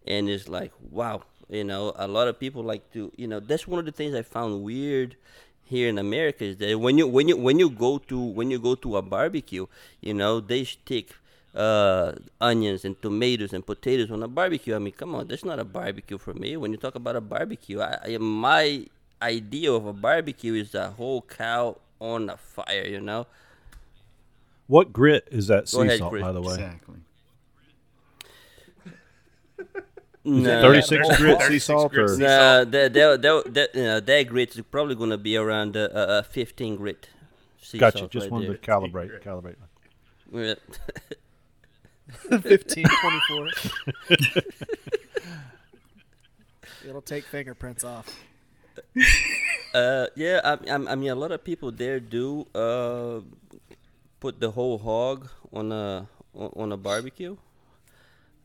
and 0.06 0.28
it's 0.28 0.48
like 0.48 0.72
wow. 0.90 1.22
You 1.50 1.62
know, 1.64 1.92
a 1.96 2.08
lot 2.08 2.28
of 2.28 2.40
people 2.40 2.62
like 2.62 2.90
to. 2.92 3.12
You 3.16 3.26
know, 3.26 3.40
that's 3.40 3.68
one 3.68 3.78
of 3.78 3.84
the 3.84 3.92
things 3.92 4.14
I 4.14 4.22
found 4.22 4.62
weird 4.62 5.16
here 5.64 5.88
in 5.88 5.98
America 5.98 6.44
is 6.44 6.56
that 6.58 6.78
when 6.78 6.96
you 6.96 7.06
when 7.06 7.28
you 7.28 7.36
when 7.36 7.58
you 7.58 7.68
go 7.68 7.98
to 7.98 8.18
when 8.18 8.50
you 8.50 8.58
go 8.58 8.74
to 8.76 8.96
a 8.96 9.02
barbecue, 9.02 9.66
you 10.00 10.14
know 10.14 10.40
they 10.40 10.64
stick 10.64 11.14
uh, 11.54 12.12
onions 12.40 12.84
and 12.84 13.00
tomatoes 13.00 13.52
and 13.52 13.66
potatoes 13.66 14.10
on 14.10 14.22
a 14.22 14.28
barbecue. 14.28 14.74
I 14.74 14.78
mean, 14.78 14.92
come 14.92 15.14
on, 15.14 15.28
that's 15.28 15.44
not 15.44 15.58
a 15.58 15.64
barbecue 15.64 16.18
for 16.18 16.34
me. 16.34 16.56
When 16.56 16.72
you 16.72 16.78
talk 16.78 16.94
about 16.94 17.16
a 17.16 17.20
barbecue, 17.20 17.80
I, 17.80 17.98
I 18.04 18.18
my 18.18 18.86
idea 19.22 19.72
of 19.72 19.86
a 19.86 19.92
barbecue 19.92 20.54
is 20.54 20.74
a 20.74 20.90
whole 20.90 21.22
cow 21.22 21.76
on 22.12 22.26
the 22.26 22.36
fire. 22.36 22.86
You 22.86 23.00
know, 23.00 23.26
What 24.66 24.92
grit 24.92 25.26
is 25.30 25.46
that 25.48 25.70
Go 25.72 25.80
sea 25.82 25.86
ahead, 25.86 25.98
salt, 25.98 26.10
Grit. 26.12 26.22
by 26.22 26.32
the 26.32 26.40
way? 26.42 26.54
Exactly. 26.54 26.96
Nah. 30.26 30.62
36 30.62 31.06
grit 31.18 31.38
sea 31.42 31.44
36 31.48 31.64
salt 31.64 31.92
grit 31.92 32.04
or 32.04 32.08
sea 32.16 32.22
Nah, 32.22 32.64
that 32.64 32.92
that 32.94 33.20
that 33.22 33.54
that, 33.54 33.74
you 33.74 33.82
know, 33.82 34.00
that 34.00 34.22
grit 34.26 34.56
is 34.56 34.62
probably 34.70 34.94
gonna 34.94 35.18
be 35.18 35.36
around 35.36 35.76
uh, 35.76 35.80
uh, 35.92 36.22
15 36.22 36.76
grit. 36.76 37.08
sea 37.60 37.76
gotcha. 37.78 37.98
salt 37.98 38.10
Just 38.10 38.24
right 38.24 38.32
wanted 38.32 38.48
there. 38.48 38.56
to 38.56 38.70
calibrate. 38.70 39.22
Calibrate. 39.22 39.56
Yeah. 40.32 40.54
15, 42.40 42.84
24. 43.28 43.48
It'll 46.88 47.00
take 47.02 47.24
fingerprints 47.24 47.84
off. 47.84 48.18
Uh, 49.74 50.06
yeah, 50.14 50.40
I, 50.44 50.52
I, 50.70 50.74
I 50.74 50.94
mean, 50.94 51.10
a 51.10 51.16
lot 51.16 51.32
of 51.32 51.42
people 51.42 51.72
there 51.72 51.98
do 51.98 52.46
uh, 52.54 53.18
put 54.20 54.38
the 54.38 54.52
whole 54.52 54.78
hog 54.78 55.28
on 55.52 55.72
a 55.72 56.06
on 56.32 56.70
a 56.70 56.76
barbecue. 56.76 57.36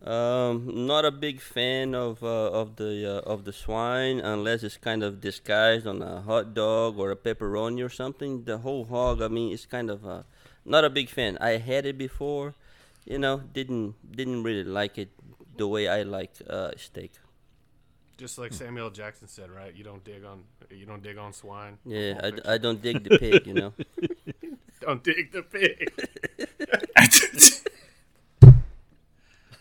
Um, 0.03 0.88
not 0.88 1.03
a 1.06 1.11
big 1.11 1.41
fan 1.41 1.93
of 1.93 2.23
uh, 2.23 2.49
of 2.49 2.77
the 2.77 3.18
uh, 3.18 3.30
of 3.30 3.43
the 3.43 3.53
swine 3.53 4.19
unless 4.22 4.64
it's 4.64 4.77
kind 4.77 5.03
of 5.03 5.19
disguised 5.22 5.85
on 5.85 6.01
a 6.01 6.22
hot 6.22 6.53
dog 6.56 6.97
or 6.97 7.11
a 7.11 7.15
pepperoni 7.15 7.85
or 7.85 7.89
something. 7.89 8.45
The 8.45 8.60
whole 8.60 8.85
hog, 8.85 9.22
I 9.22 9.27
mean, 9.27 9.53
it's 9.53 9.65
kind 9.68 9.91
of 9.91 10.26
not 10.65 10.85
a 10.85 10.89
big 10.89 11.10
fan. 11.10 11.38
I 11.41 11.57
had 11.57 11.85
it 11.85 11.97
before, 11.97 12.56
you 13.06 13.19
know, 13.19 13.41
didn't 13.53 13.95
didn't 14.10 14.41
really 14.41 14.64
like 14.64 14.97
it 14.97 15.10
the 15.57 15.68
way 15.68 15.88
I 15.88 16.03
like 16.03 16.31
uh, 16.49 16.72
steak. 16.77 17.11
Just 18.19 18.37
like 18.37 18.51
Samuel 18.51 18.89
Jackson 18.89 19.29
said, 19.29 19.49
right? 19.49 19.73
You 19.73 19.85
don't 19.85 20.03
dig 20.03 20.25
on 20.25 20.43
you 20.69 20.85
don't 20.85 21.01
dig 21.01 21.17
on 21.17 21.31
swine. 21.31 21.77
Yeah, 21.85 22.19
Pulp 22.19 22.41
I, 22.45 22.55
I 22.55 22.57
don't 22.57 22.81
dig 22.81 23.01
the 23.01 23.17
pig, 23.17 23.47
you 23.47 23.53
know. 23.53 23.71
don't 24.81 25.01
dig 25.01 25.31
the 25.31 25.41
pig. 25.41 25.89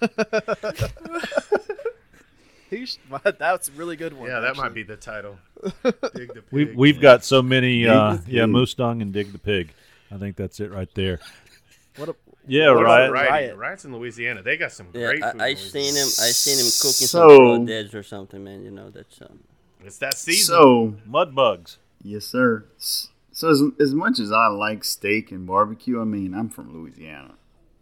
He's, 2.68 2.98
that's 3.38 3.68
a 3.68 3.72
really 3.72 3.94
good 3.94 4.12
one. 4.12 4.28
yeah, 4.28 4.40
that 4.40 4.56
might 4.56 4.74
be 4.74 4.82
the 4.82 4.96
title. 4.96 5.38
dig 5.62 6.34
the 6.34 6.42
pig. 6.42 6.44
We've 6.50 6.74
we've 6.74 7.00
got 7.00 7.24
so 7.24 7.40
many. 7.40 7.86
Uh, 7.86 8.18
yeah, 8.26 8.42
pig. 8.42 8.50
moose 8.50 8.74
dung 8.74 9.02
and 9.02 9.12
dig 9.12 9.30
the 9.30 9.38
pig. 9.38 9.72
I 10.10 10.16
think 10.16 10.34
that's 10.34 10.58
it 10.58 10.72
right 10.72 10.92
there. 10.94 11.20
What 11.94 12.08
a, 12.08 12.16
Yeah, 12.48 12.72
What 12.72 12.84
right. 12.84 13.04
about 13.04 13.12
Riot? 13.12 13.30
Riot? 13.30 13.56
Riot's 13.56 13.84
in 13.84 13.92
Louisiana. 13.96 14.42
They 14.42 14.56
got 14.56 14.72
some 14.72 14.88
Yeah, 14.92 15.06
great 15.08 15.22
food. 15.22 15.40
I, 15.40 15.46
I 15.48 15.54
seen 15.54 15.94
him. 15.94 16.06
I 16.06 16.30
seen 16.32 16.58
him 16.58 16.70
cooking 16.80 17.06
So- 17.06 17.28
some 17.28 17.66
crawdads 17.66 17.94
or 17.94 18.02
something, 18.02 18.42
man. 18.42 18.64
You 18.64 18.70
know 18.70 18.90
that's 18.90 19.20
um. 19.22 19.40
It's 19.84 19.98
that 19.98 20.14
season. 20.14 20.44
So, 20.56 20.94
Mud 21.06 21.34
bugs. 21.34 21.78
yes, 22.02 22.24
sir. 22.24 22.64
So, 22.78 23.48
as, 23.50 23.62
as 23.78 23.94
much 23.94 24.18
as 24.18 24.32
I 24.32 24.48
like 24.48 24.82
steak 24.82 25.30
and 25.30 25.46
barbecue, 25.46 26.00
I 26.00 26.04
mean, 26.04 26.34
I'm 26.34 26.48
from 26.48 26.74
Louisiana. 26.74 27.34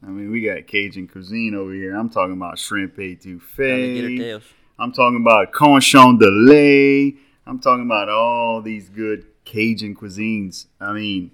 I 0.03 0.09
mean, 0.11 0.31
we 0.31 0.43
got 0.45 0.67
Cajun 0.67 1.09
cuisine 1.09 1.55
over 1.55 1.73
here. 1.73 1.97
I'm 1.97 2.11
talking 2.11 2.35
about 2.35 2.59
shrimp 2.59 2.99
Alligator 2.99 3.39
etouffee. 3.39 4.43
I'm 4.79 4.93
talking 4.93 5.17
about 5.17 5.53
cochon 5.53 6.19
de 6.19 6.29
lait. 6.31 7.17
I'm 7.47 7.59
talking 7.61 7.87
about 7.87 8.11
all 8.11 8.61
these 8.61 8.91
good 8.91 9.25
Cajun 9.47 9.97
cuisines. 9.97 10.67
I 10.81 10.93
mean, 10.93 11.31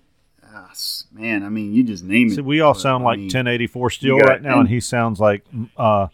ah, 0.55 0.71
man, 1.13 1.43
I 1.43 1.49
mean, 1.49 1.73
you 1.73 1.83
just 1.85 2.05
name 2.05 2.29
it. 2.29 2.35
See, 2.37 2.41
we 2.41 2.61
all 2.61 2.73
But, 2.75 2.81
sound 2.81 3.03
I 3.05 3.07
like 3.07 3.19
mean, 3.19 3.27
1084 3.27 3.91
steel 3.91 4.19
got- 4.19 4.29
right 4.29 4.43
now, 4.43 4.53
and 4.53 4.61
and- 4.61 4.69
he 4.69 4.81
sounds 4.81 5.19
like, 5.21 5.45
uh, 5.77 6.09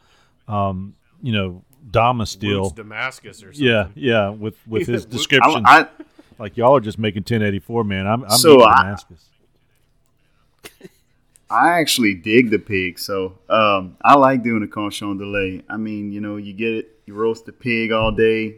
um, 0.46 0.94
you 1.22 1.32
know, 1.32 1.62
Dama 1.90 2.26
steel. 2.26 2.70
Damascus 2.70 3.42
or 3.42 3.52
something. 3.52 3.66
Yeah, 3.66 3.88
yeah. 3.94 4.28
With 4.30 4.56
with 4.66 4.86
his 4.86 5.04
description, 5.16 5.62
I, 5.66 5.80
I, 5.82 5.88
like 6.38 6.56
y'all 6.58 6.76
are 6.76 6.80
just 6.80 6.98
making 6.98 7.22
1084, 7.22 7.82
man. 7.84 8.06
I'm 8.06 8.24
I'm 8.24 8.30
So 8.30 8.54
eating 8.56 8.66
I- 8.66 8.82
Damascus. 8.82 9.24
I 11.50 11.78
actually 11.80 12.12
dig 12.14 12.50
the 12.50 12.58
pig, 12.58 12.98
so 12.98 13.38
um, 13.48 13.96
I 14.04 14.16
like 14.16 14.42
doing 14.42 14.60
the 14.60 14.66
cochon 14.66 15.16
de 15.16 15.24
lait. 15.24 15.64
I 15.70 15.78
mean, 15.78 16.12
you 16.12 16.20
know, 16.20 16.36
you 16.36 16.52
get 16.52 16.74
it, 16.74 17.00
you 17.06 17.14
roast 17.14 17.46
the 17.46 17.52
pig 17.52 17.90
all 17.90 18.12
day, 18.12 18.56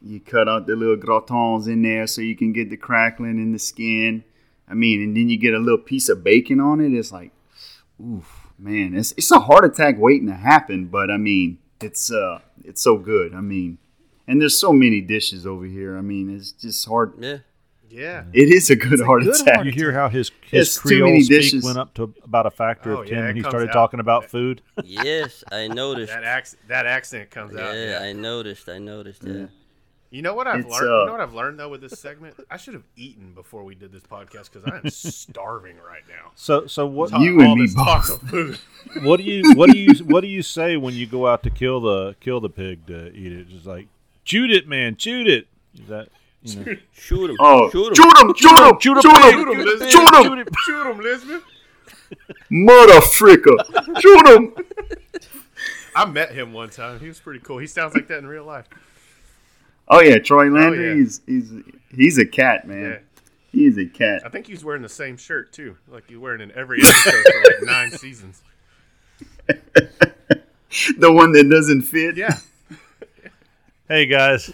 you 0.00 0.20
cut 0.20 0.48
out 0.48 0.66
the 0.66 0.74
little 0.74 0.96
gratons 0.96 1.66
in 1.68 1.82
there 1.82 2.06
so 2.06 2.22
you 2.22 2.34
can 2.34 2.54
get 2.54 2.70
the 2.70 2.78
crackling 2.78 3.38
in 3.38 3.52
the 3.52 3.58
skin. 3.58 4.24
I 4.70 4.74
mean, 4.74 5.02
and 5.02 5.16
then 5.16 5.28
you 5.28 5.36
get 5.36 5.54
a 5.54 5.58
little 5.58 5.78
piece 5.78 6.08
of 6.08 6.22
bacon 6.22 6.60
on 6.60 6.80
it. 6.80 6.92
It's 6.96 7.10
like, 7.12 7.32
oof, 8.00 8.48
man, 8.58 8.94
it's 8.94 9.12
it's 9.16 9.30
a 9.30 9.40
heart 9.40 9.64
attack 9.64 9.96
waiting 9.98 10.28
to 10.28 10.34
happen. 10.34 10.86
But 10.86 11.10
I 11.10 11.16
mean, 11.16 11.58
it's 11.80 12.10
uh, 12.12 12.40
it's 12.64 12.82
so 12.82 12.96
good. 12.98 13.34
I 13.34 13.40
mean, 13.40 13.78
and 14.28 14.40
there's 14.40 14.58
so 14.58 14.72
many 14.72 15.00
dishes 15.00 15.46
over 15.46 15.64
here. 15.64 15.96
I 15.96 16.02
mean, 16.02 16.34
it's 16.34 16.52
just 16.52 16.86
hard. 16.86 17.14
Yeah. 17.18 17.38
Yeah. 17.92 18.22
It 18.32 18.50
is 18.50 18.70
a 18.70 18.76
good 18.76 19.00
heart 19.00 19.24
good 19.24 19.34
attack. 19.34 19.54
heart 19.56 19.66
You 19.66 19.72
hear 19.72 19.90
how 19.92 20.08
his 20.08 20.30
his 20.42 20.68
It's 20.68 20.78
Creole 20.78 21.08
many 21.08 21.22
speak 21.22 21.40
dishes. 21.40 21.64
went 21.64 21.76
up 21.76 21.92
to 21.94 22.14
about 22.22 22.46
a 22.46 22.50
factor 22.52 22.96
Oh, 22.96 23.00
of 23.02 23.08
ten 23.08 23.18
it 23.18 23.26
when 23.26 23.36
he 23.36 23.42
started 23.42 23.70
out. 23.70 23.72
talking 23.72 23.98
about 23.98 24.26
food. 24.30 24.62
Yes, 24.84 25.42
I 25.50 25.66
noticed. 25.66 26.12
That 26.12 26.22
accent, 26.22 26.62
that 26.68 26.86
accent 26.86 27.30
comes 27.32 27.56
out. 27.56 27.74
yeah, 27.74 27.98
Yeah. 27.98 28.06
I 28.06 28.12
noticed. 28.12 28.68
I 28.68 28.78
noticed. 28.78 29.24
Yeah. 29.24 29.46
You 30.10 30.22
know 30.22 30.34
what 30.34 30.48
I've 30.48 30.60
It's, 30.60 30.68
learned? 30.68 30.90
uh, 30.90 30.98
you 31.00 31.06
know 31.06 31.12
what 31.12 31.20
I've 31.20 31.34
learned 31.34 31.58
though 31.60 31.68
with 31.68 31.80
this 31.82 32.00
segment? 32.00 32.34
I 32.50 32.56
should 32.56 32.74
have 32.74 32.82
eaten 32.96 33.32
before 33.32 33.62
we 33.62 33.76
did 33.76 33.92
this 33.92 34.02
podcast 34.02 34.50
because 34.52 34.64
I 34.64 34.78
am 34.78 34.90
starving 34.90 35.76
right 35.76 36.02
now. 36.08 36.32
So 36.34 36.66
so 36.66 36.84
what 36.86 37.12
You 37.20 37.40
and 37.40 37.60
me 37.60 37.72
talk 37.72 38.08
both. 38.08 38.22
of 38.22 38.28
food. 38.28 38.58
what 39.04 39.18
do 39.18 39.22
you 39.22 39.54
what 39.54 39.70
do 39.70 39.78
you 39.78 39.94
what 40.04 40.22
do 40.22 40.26
you 40.26 40.42
say 40.42 40.76
when 40.76 40.94
you 40.94 41.06
go 41.06 41.28
out 41.28 41.44
to 41.44 41.50
kill 41.50 41.80
the 41.80 42.16
kill 42.20 42.40
the 42.40 42.50
pig 42.50 42.86
to 42.88 43.12
eat 43.14 43.30
it? 43.32 43.48
Just 43.50 43.66
like 43.66 43.86
shoot 44.24 44.50
it, 44.50 44.66
man, 44.66 44.96
shoot 44.96 45.28
it. 45.28 45.46
Is 45.80 45.86
that 45.88 46.08
you 46.42 46.56
know? 46.64 46.74
Shoot 46.92 47.30
him. 47.30 47.36
Oh, 47.38 47.70
shoot 47.70 47.88
him. 47.88 47.94
shoot 47.94 48.18
him! 48.18 48.34
Shoot 48.34 48.58
him! 48.58 48.80
Shoot 48.80 48.96
him, 48.96 49.02
Shoot 49.02 49.14
pig. 49.14 49.34
him! 49.34 49.38
Shoot 49.44 49.52
him, 49.52 49.64
Lisbon. 49.64 49.88
Shoot 49.88 50.14
him! 50.14 50.46
Shoot 50.64 50.86
him, 50.90 50.98
Lisbon. 50.98 51.42
Motherfricker! 52.50 54.00
Shoot 54.00 54.28
him! 54.28 54.54
I 55.94 56.04
met 56.06 56.32
him 56.32 56.52
one 56.52 56.70
time. 56.70 56.98
He 57.00 57.08
was 57.08 57.20
pretty 57.20 57.40
cool. 57.40 57.58
He 57.58 57.66
sounds 57.66 57.94
like 57.94 58.08
that 58.08 58.18
in 58.18 58.26
real 58.26 58.44
life. 58.44 58.66
Oh 59.92 60.00
yeah, 60.00 60.18
Troy 60.18 60.48
Landry. 60.48 60.88
yeah. 60.88 60.94
He's 60.94 61.20
he's 61.26 61.52
he's 61.94 62.18
a 62.18 62.24
cat, 62.26 62.66
man. 62.66 62.90
Yeah. 62.90 62.98
He's 63.52 63.76
a 63.76 63.86
cat. 63.86 64.22
I 64.24 64.28
think 64.28 64.46
he's 64.46 64.64
wearing 64.64 64.82
the 64.82 64.88
same 64.88 65.16
shirt 65.16 65.52
too, 65.52 65.76
like 65.88 66.04
he's 66.08 66.16
wearing 66.18 66.40
in 66.40 66.52
every 66.52 66.78
episode 66.80 67.24
for 67.24 67.42
like 67.50 67.62
nine 67.64 67.90
seasons. 67.98 68.42
The 69.48 71.12
one 71.12 71.32
that 71.32 71.48
doesn't 71.50 71.82
fit. 71.82 72.16
Yeah. 72.16 72.38
Hey 73.88 74.06
guys, 74.06 74.52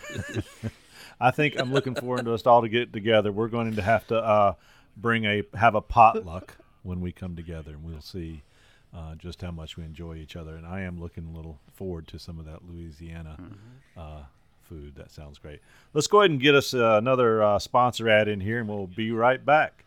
I 1.20 1.30
think 1.30 1.60
I'm 1.60 1.70
looking 1.70 1.94
forward 1.94 2.24
to 2.24 2.32
us 2.32 2.46
all 2.46 2.62
to 2.62 2.70
get 2.70 2.94
together. 2.94 3.30
We're 3.30 3.48
going 3.48 3.74
to 3.76 3.82
have 3.82 4.06
to 4.06 4.16
uh, 4.16 4.54
bring 4.96 5.26
a 5.26 5.42
have 5.54 5.74
a 5.74 5.82
potluck 5.82 6.56
when 6.82 7.02
we 7.02 7.12
come 7.12 7.36
together, 7.36 7.72
and 7.72 7.84
we'll 7.84 8.00
see 8.00 8.42
uh, 8.96 9.14
just 9.16 9.42
how 9.42 9.50
much 9.50 9.76
we 9.76 9.84
enjoy 9.84 10.14
each 10.16 10.36
other. 10.36 10.56
And 10.56 10.64
I 10.66 10.80
am 10.80 10.98
looking 10.98 11.26
a 11.26 11.36
little 11.36 11.58
forward 11.74 12.08
to 12.08 12.18
some 12.18 12.38
of 12.38 12.46
that 12.46 12.60
Louisiana 12.66 13.36
uh, 13.94 14.22
food. 14.68 14.94
That 14.96 15.10
sounds 15.10 15.38
great. 15.38 15.60
Let's 15.92 16.06
go 16.06 16.20
ahead 16.20 16.30
and 16.30 16.40
get 16.40 16.54
us 16.54 16.74
uh, 16.74 16.96
another 16.98 17.42
uh, 17.42 17.58
sponsor 17.58 18.08
ad 18.08 18.28
in 18.28 18.40
here, 18.40 18.60
and 18.60 18.68
we'll 18.68 18.86
be 18.86 19.10
right 19.10 19.44
back. 19.44 19.84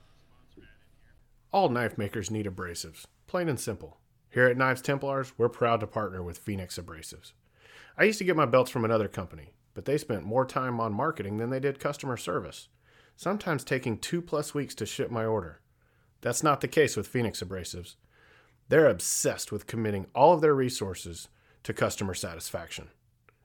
All 1.51 1.69
knife 1.69 1.97
makers 1.97 2.29
need 2.29 2.45
abrasives, 2.45 3.05
plain 3.27 3.49
and 3.49 3.59
simple. 3.59 3.97
Here 4.29 4.45
at 4.45 4.57
Knives 4.57 4.81
Templars, 4.81 5.33
we're 5.37 5.49
proud 5.49 5.79
to 5.79 5.87
partner 5.87 6.21
with 6.21 6.37
Phoenix 6.37 6.77
Abrasives. 6.77 7.33
I 7.97 8.03
used 8.03 8.19
to 8.19 8.23
get 8.23 8.35
my 8.35 8.45
belts 8.45 8.69
from 8.69 8.85
another 8.85 9.07
company, 9.07 9.53
but 9.73 9.85
they 9.85 9.97
spent 9.97 10.23
more 10.23 10.45
time 10.45 10.79
on 10.79 10.93
marketing 10.93 11.37
than 11.37 11.49
they 11.49 11.59
did 11.59 11.79
customer 11.79 12.17
service, 12.17 12.67
sometimes 13.15 13.63
taking 13.63 13.97
two 13.97 14.21
plus 14.21 14.53
weeks 14.53 14.75
to 14.75 14.85
ship 14.85 15.09
my 15.09 15.25
order. 15.25 15.61
That's 16.21 16.43
not 16.43 16.61
the 16.61 16.67
case 16.67 16.95
with 16.95 17.07
Phoenix 17.07 17.41
Abrasives. 17.41 17.95
They're 18.67 18.87
obsessed 18.87 19.51
with 19.51 19.67
committing 19.67 20.05
all 20.13 20.33
of 20.33 20.41
their 20.41 20.53
resources 20.53 21.27
to 21.63 21.73
customer 21.73 22.13
satisfaction. 22.13 22.89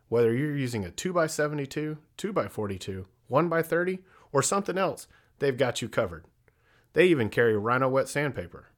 Whether 0.08 0.34
you're 0.34 0.56
using 0.56 0.84
a 0.84 0.90
2x72, 0.90 1.98
2x42, 2.18 3.06
1x30, 3.30 3.98
or 4.32 4.42
something 4.42 4.78
else, 4.78 5.06
they've 5.38 5.56
got 5.56 5.82
you 5.82 5.88
covered. 5.88 6.24
They 6.92 7.06
even 7.06 7.28
carry 7.28 7.56
Rhino 7.56 7.88
Wet 7.88 8.08
Sandpaper. 8.08 8.70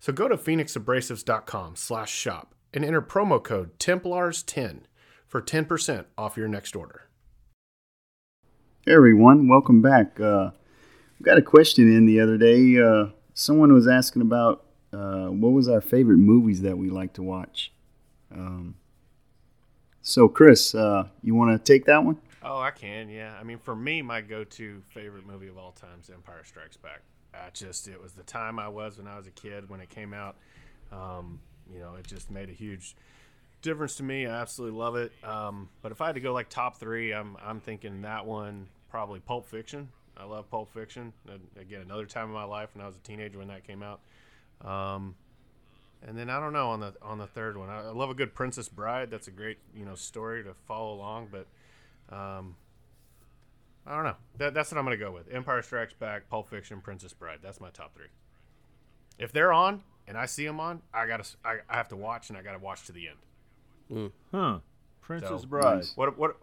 So 0.00 0.12
go 0.12 0.28
to 0.28 0.36
phoenixabrasives.com 0.36 1.76
slash 1.76 2.12
shop 2.12 2.54
and 2.72 2.84
enter 2.84 3.02
promo 3.02 3.42
code 3.42 3.78
TEMPLARS10 3.78 4.80
for 5.26 5.42
10% 5.42 6.04
off 6.16 6.36
your 6.36 6.48
next 6.48 6.76
order. 6.76 7.08
Hey 8.84 8.94
everyone, 8.94 9.48
welcome 9.48 9.82
back. 9.82 10.18
Uh, 10.20 10.50
we 11.18 11.24
got 11.24 11.38
a 11.38 11.42
question 11.42 11.92
in 11.92 12.06
the 12.06 12.20
other 12.20 12.38
day. 12.38 12.80
Uh, 12.80 13.10
someone 13.34 13.72
was 13.72 13.88
asking 13.88 14.22
about 14.22 14.64
uh, 14.92 15.26
what 15.26 15.50
was 15.50 15.68
our 15.68 15.80
favorite 15.80 16.18
movies 16.18 16.62
that 16.62 16.78
we 16.78 16.90
like 16.90 17.12
to 17.14 17.22
watch. 17.22 17.72
Um, 18.32 18.76
so, 20.08 20.26
Chris, 20.26 20.74
uh, 20.74 21.06
you 21.22 21.34
want 21.34 21.52
to 21.52 21.72
take 21.72 21.84
that 21.84 22.02
one? 22.02 22.16
Oh, 22.42 22.58
I 22.58 22.70
can, 22.70 23.10
yeah. 23.10 23.36
I 23.38 23.42
mean, 23.42 23.58
for 23.58 23.76
me, 23.76 24.00
my 24.00 24.22
go-to 24.22 24.80
favorite 24.88 25.26
movie 25.26 25.48
of 25.48 25.58
all 25.58 25.72
time 25.72 26.00
is 26.02 26.08
Empire 26.08 26.44
Strikes 26.44 26.78
Back. 26.78 27.02
I 27.34 27.50
just, 27.52 27.88
it 27.88 28.00
was 28.00 28.12
the 28.12 28.22
time 28.22 28.58
I 28.58 28.68
was 28.68 28.96
when 28.96 29.06
I 29.06 29.18
was 29.18 29.26
a 29.26 29.30
kid 29.30 29.68
when 29.68 29.80
it 29.80 29.90
came 29.90 30.14
out. 30.14 30.36
Um, 30.90 31.40
you 31.70 31.78
know, 31.78 31.94
it 31.96 32.06
just 32.06 32.30
made 32.30 32.48
a 32.48 32.54
huge 32.54 32.96
difference 33.60 33.96
to 33.96 34.02
me. 34.02 34.26
I 34.26 34.40
absolutely 34.40 34.78
love 34.78 34.96
it. 34.96 35.12
Um, 35.22 35.68
but 35.82 35.92
if 35.92 36.00
I 36.00 36.06
had 36.06 36.14
to 36.14 36.22
go 36.22 36.32
like 36.32 36.48
top 36.48 36.78
three, 36.78 37.12
I'm 37.12 37.36
I'm 37.44 37.60
thinking 37.60 38.00
that 38.00 38.24
one 38.24 38.68
probably 38.90 39.20
Pulp 39.20 39.46
Fiction. 39.46 39.90
I 40.16 40.24
love 40.24 40.50
Pulp 40.50 40.72
Fiction. 40.72 41.12
Again, 41.60 41.82
another 41.82 42.06
time 42.06 42.28
in 42.28 42.34
my 42.34 42.44
life 42.44 42.70
when 42.74 42.82
I 42.82 42.86
was 42.86 42.96
a 42.96 43.00
teenager 43.00 43.38
when 43.38 43.48
that 43.48 43.66
came 43.66 43.82
out. 43.82 44.00
Um, 44.64 45.16
and 46.06 46.16
then 46.16 46.30
I 46.30 46.38
don't 46.40 46.52
know 46.52 46.70
on 46.70 46.80
the 46.80 46.94
on 47.02 47.18
the 47.18 47.26
third 47.26 47.56
one. 47.56 47.68
I, 47.68 47.80
I 47.86 47.90
love 47.90 48.10
a 48.10 48.14
good 48.14 48.34
Princess 48.34 48.68
Bride. 48.68 49.10
That's 49.10 49.28
a 49.28 49.32
great 49.32 49.58
you 49.74 49.84
know 49.84 49.94
story 49.94 50.44
to 50.44 50.54
follow 50.66 50.94
along. 50.94 51.28
But 51.30 51.46
um, 52.14 52.56
I 53.86 53.94
don't 53.94 54.04
know. 54.04 54.16
That, 54.38 54.54
that's 54.54 54.70
what 54.70 54.78
I'm 54.78 54.84
gonna 54.84 54.96
go 54.96 55.10
with. 55.12 55.32
Empire 55.32 55.62
Strikes 55.62 55.94
Back, 55.94 56.28
Pulp 56.28 56.48
Fiction, 56.48 56.80
Princess 56.80 57.12
Bride. 57.12 57.38
That's 57.42 57.60
my 57.60 57.70
top 57.70 57.94
three. 57.94 58.08
If 59.18 59.32
they're 59.32 59.52
on 59.52 59.82
and 60.06 60.16
I 60.16 60.26
see 60.26 60.46
them 60.46 60.60
on, 60.60 60.82
I 60.94 61.06
gotta 61.06 61.24
I, 61.44 61.56
I 61.68 61.76
have 61.76 61.88
to 61.88 61.96
watch 61.96 62.28
and 62.28 62.38
I 62.38 62.42
gotta 62.42 62.58
watch 62.58 62.84
to 62.86 62.92
the 62.92 63.08
end. 63.08 64.10
Huh. 64.32 64.58
Princess 65.00 65.42
So, 65.42 65.46
Bride. 65.46 65.76
nice. 65.76 65.92
What 65.96 66.18
what? 66.18 66.36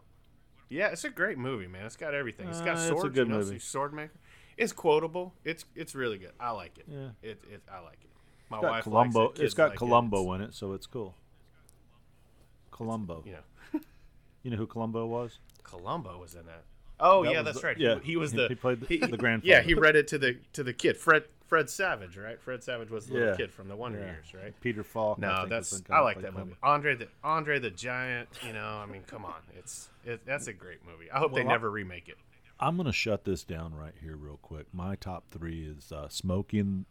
Yeah, 0.67 0.87
it's 0.87 1.03
a 1.03 1.09
great 1.11 1.37
movie, 1.37 1.67
man. 1.67 1.85
It's 1.85 1.95
got 1.95 2.13
everything. 2.15 2.47
It's 2.49 2.59
got 2.59 2.69
Uh, 2.77 2.79
it's 2.79 2.83
a 2.85 2.87
swords. 2.87 3.13
good 3.15 3.27
you 3.27 3.33
know, 3.33 3.39
movie. 3.39 3.59
so 3.59 3.63
sword 3.65 3.93
maker. 3.93 4.13
It's 4.57 4.73
quotable. 4.73 5.33
It's 5.43 5.65
it's 5.75 5.93
really 5.95 6.17
good. 6.17 6.31
I 6.39 6.51
like 6.51 6.77
it. 6.77 6.85
Yeah. 6.89 7.09
It, 7.21 7.43
it 7.51 7.61
I 7.71 7.79
like 7.81 7.99
it. 8.03 8.09
My 8.49 8.57
It's 8.57 8.61
got 8.63 8.71
wife 8.71 8.83
Columbo. 8.83 9.19
likes 9.25 9.31
it. 9.31 9.31
It's 9.31 9.39
kids 9.41 9.53
got 9.55 9.69
like 9.71 9.77
Columbo 9.79 10.31
It. 10.31 10.35
in 10.35 10.41
it, 10.41 10.53
so 10.53 10.73
it's 10.73 10.85
cool. 10.87 11.15
Columbo. 12.71 13.23
You 13.25 13.31
know, 13.73 13.79
You 14.43 14.51
know 14.51 14.57
who 14.57 14.67
Columbo 14.67 15.05
was? 15.05 15.39
Columbo 15.63 16.19
was 16.19 16.35
in 16.35 16.45
that. 16.45 16.63
Oh 16.99 17.23
That 17.23 17.33
yeah, 17.33 17.41
that's 17.41 17.59
the- 17.61 17.67
right. 17.67 17.77
yeah, 17.77 17.99
he, 17.99 18.11
he 18.11 18.17
was 18.17 18.31
he- 18.31 18.37
the 18.37 18.47
he 18.47 18.55
played 18.55 18.79
the- 18.81 18.97
the 18.99 19.17
grandfather. 19.17 19.47
Yeah, 19.49 19.61
he 19.61 19.73
read 19.73 19.95
it 19.95 20.07
to 20.09 20.17
the 20.17 20.37
to 20.53 20.63
the 20.63 20.73
kid, 20.73 20.95
Fred 20.97 21.23
Fred 21.47 21.69
Savage, 21.69 22.17
right? 22.17 22.39
Fred 22.41 22.63
Savage 22.63 22.89
was 22.89 23.07
the 23.07 23.13
little 23.15 23.35
kid 23.35 23.51
from 23.51 23.67
the 23.67 23.75
Wonder 23.75 23.99
Yeah. 23.99 24.05
Years, 24.05 24.33
right? 24.33 24.53
Peter 24.61 24.83
Falk. 24.83 25.19
No, 25.19 25.35
think, 25.39 25.49
that's 25.49 25.71
was 25.71 25.81
the 25.81 25.89
guy 25.89 25.97
I 25.97 25.99
like 26.01 26.21
that 26.21 26.33
movie. 26.33 26.53
Columbo. 26.53 26.57
Andre 26.63 26.95
the 26.95 27.07
Andre 27.23 27.59
the 27.59 27.69
Giant. 27.71 28.29
You 28.45 28.53
know, 28.53 28.65
I 28.65 28.85
mean, 28.85 29.01
come 29.07 29.25
on, 29.25 29.35
it's 29.57 29.89
it, 30.05 30.25
that's 30.25 30.47
a 30.47 30.53
great 30.53 30.85
movie. 30.85 31.11
I 31.11 31.19
hope 31.19 31.33
they 31.33 31.41
Well, 31.41 31.49
I- 31.49 31.53
never 31.53 31.69
remake 31.69 32.07
it. 32.07 32.17
I'm 32.59 32.77
gonna 32.77 32.93
shut 32.93 33.25
this 33.25 33.43
down 33.43 33.73
right 33.75 33.93
here, 34.01 34.15
real 34.15 34.37
quick. 34.41 34.67
My 34.73 34.95
top 34.95 35.27
three 35.29 35.65
is 35.65 35.91
uh, 35.91 36.07
Smokey 36.07 36.59
and 36.59 36.85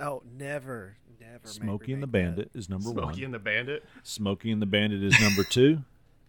Oh, 0.00 0.22
never, 0.36 0.96
never. 1.20 1.32
make- 1.44 1.46
Smokey 1.46 1.92
and 1.92 2.02
the. 2.02 2.06
Bandit 2.06 2.50
is 2.54 2.68
number 2.68 2.84
Smokey 2.84 2.96
one. 3.00 3.04
Smokey 3.12 3.24
and 3.24 3.34
the 3.34 3.38
Bandit. 3.38 3.84
Smokey 4.02 4.50
and 4.50 4.62
the 4.62 4.66
Bandit 4.66 5.02
is 5.02 5.20
number 5.20 5.44
two, 5.44 5.80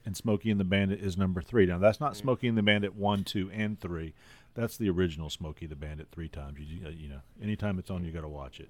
and 0.05 0.15
Smokey 0.17 0.51
and 0.51 0.59
the 0.59 0.63
Bandit 0.65 0.99
is 1.01 1.17
number 1.17 1.41
three. 1.41 1.65
Now 1.65 1.77
that's 1.77 1.97
Mm. 1.97 2.01
not 2.01 2.17
Smokey 2.17 2.47
and 2.47 2.57
the 2.57 2.63
Bandit 2.63 2.95
one, 2.95 3.23
two, 3.23 3.49
and 3.51 3.79
three. 3.79 4.13
That's 4.53 4.75
the 4.77 4.89
original 4.89 5.29
Smokey 5.29 5.65
the 5.67 5.75
Bandit 5.77 6.07
three 6.11 6.27
times. 6.27 6.59
You, 6.59 6.89
you 6.89 7.07
know, 7.07 7.21
anytime 7.41 7.79
it's 7.79 7.89
on, 7.89 8.03
you 8.03 8.11
got 8.11 8.21
to 8.21 8.27
watch 8.27 8.59
it. 8.59 8.69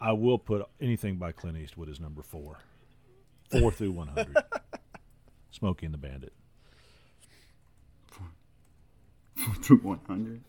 I 0.00 0.12
will 0.12 0.38
put 0.38 0.66
anything 0.80 1.16
by 1.16 1.32
Clint 1.32 1.56
Eastwood 1.56 1.88
as 1.88 1.98
number 1.98 2.22
four, 2.22 2.58
four 3.50 3.70
through 3.72 3.92
one 3.92 4.08
hundred. 4.08 4.36
Smokey 5.50 5.86
and 5.86 5.94
the 5.94 5.98
Bandit. 5.98 6.32
Through 9.62 9.78
100. 9.78 10.40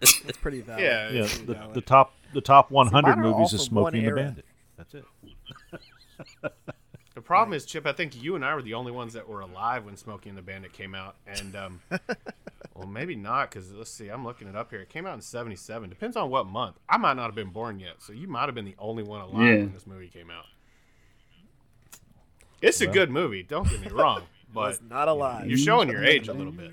It's 0.00 0.36
pretty 0.40 0.60
valid. 0.60 0.82
Yeah, 0.82 1.10
Yeah, 1.10 1.20
it's- 1.24 1.38
the, 1.38 1.54
valid. 1.54 1.74
the 1.74 1.80
top 1.80 2.14
the 2.34 2.40
top 2.40 2.70
one 2.70 2.86
hundred 2.86 3.16
mine 3.16 3.24
are 3.26 3.32
all 3.32 3.38
movies 3.38 3.52
is 3.52 3.66
from 3.68 3.76
one 3.82 3.92
Smokey 3.92 4.06
and 4.06 4.16
the. 4.16 4.22
Bandit. 4.22 4.44
That's 4.78 4.94
it. 4.94 5.04
The 7.14 7.20
problem 7.20 7.52
is, 7.52 7.66
Chip. 7.66 7.86
I 7.86 7.92
think 7.92 8.20
you 8.22 8.36
and 8.36 8.44
I 8.44 8.54
were 8.54 8.62
the 8.62 8.72
only 8.74 8.90
ones 8.90 9.12
that 9.12 9.28
were 9.28 9.40
alive 9.40 9.84
when 9.84 9.96
Smoking 9.98 10.34
the 10.34 10.40
Bandit 10.40 10.72
came 10.72 10.94
out, 10.94 11.16
and 11.26 11.54
um, 11.54 11.80
well, 12.74 12.86
maybe 12.88 13.14
not 13.16 13.50
because 13.50 13.70
let's 13.72 13.90
see. 13.90 14.08
I'm 14.08 14.24
looking 14.24 14.48
it 14.48 14.56
up 14.56 14.70
here. 14.70 14.80
It 14.80 14.88
came 14.88 15.04
out 15.06 15.14
in 15.14 15.20
'77. 15.20 15.90
Depends 15.90 16.16
on 16.16 16.30
what 16.30 16.46
month. 16.46 16.76
I 16.88 16.96
might 16.96 17.14
not 17.14 17.26
have 17.26 17.34
been 17.34 17.50
born 17.50 17.78
yet, 17.80 17.96
so 17.98 18.14
you 18.14 18.28
might 18.28 18.46
have 18.46 18.54
been 18.54 18.64
the 18.64 18.76
only 18.78 19.02
one 19.02 19.20
alive 19.20 19.42
Yeah. 19.42 19.54
when 19.56 19.72
this 19.74 19.86
movie 19.86 20.08
came 20.08 20.30
out. 20.30 20.46
It's 22.62 22.80
a 22.80 22.86
good 22.86 23.10
movie. 23.10 23.42
Don't 23.42 23.68
get 23.68 23.80
me 23.80 23.88
wrong, 23.88 24.22
but 24.54 24.60
Was 24.68 24.80
not 24.88 25.08
alive. 25.08 25.46
you're 25.48 25.58
showing 25.58 25.90
your 25.90 26.02
age 26.04 26.28
a 26.28 26.32
little 26.32 26.52
bit. 26.52 26.70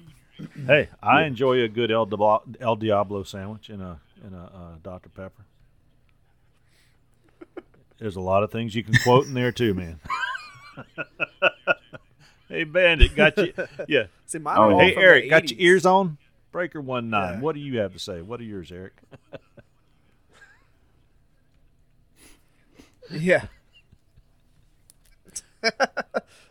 Hey, 0.66 0.90
I 1.02 1.24
enjoy 1.24 1.62
a 1.62 1.68
good 1.68 1.92
El, 1.92 2.06
Diablo, 2.06 2.44
El 2.60 2.76
Diablo 2.76 3.24
sandwich 3.24 3.70
and 3.70 3.82
a 3.82 4.00
and 4.24 4.36
a 4.36 4.40
uh, 4.40 4.76
Dr 4.84 5.10
Pepper. 5.10 5.44
There's 7.98 8.16
a 8.16 8.22
lot 8.22 8.44
of 8.44 8.52
things 8.52 8.76
you 8.76 8.84
can 8.84 8.94
quote 9.04 9.26
in 9.26 9.34
there 9.34 9.52
too, 9.52 9.74
man. 9.74 10.00
hey, 12.50 12.64
Bandit, 12.64 13.16
got 13.16 13.38
you? 13.38 13.54
Yeah. 13.88 14.06
See, 14.26 14.40
mine 14.40 14.58
Oh, 14.58 14.78
Hey, 14.80 14.96
Eric, 14.96 15.30
got 15.30 15.52
your 15.52 15.60
ears 15.60 15.86
on? 15.86 16.18
Breaker 16.52 16.80
one 16.82 17.10
nine. 17.10 17.36
Yeah. 17.36 17.40
What 17.42 17.56
do 17.56 17.62
you 17.62 17.80
have 17.80 17.94
to 17.94 18.00
say? 18.00 18.22
What 18.22 18.40
are 18.40 18.44
yours, 18.46 18.72
Eric? 18.72 18.94
Yeah. 23.12 23.46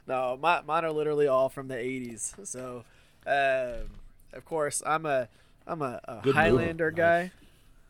no, 0.08 0.36
my, 0.40 0.60
mine 0.62 0.84
are 0.84 0.90
literally 0.90 1.28
all 1.28 1.48
from 1.48 1.68
the 1.68 1.76
'80s. 1.76 2.46
So, 2.46 2.84
um, 3.28 3.90
of 4.32 4.44
course, 4.44 4.82
I'm 4.86 5.06
a 5.06 5.28
I'm 5.66 5.82
a, 5.82 6.00
a 6.04 6.14
Good 6.22 6.26
move. 6.26 6.34
Highlander 6.34 6.90
Nice. 6.90 6.96
guy. 6.96 7.30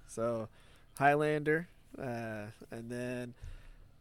So, 0.09 0.48
Highlander, 0.98 1.69
uh, 1.98 2.47
and 2.70 2.90
then 2.90 3.35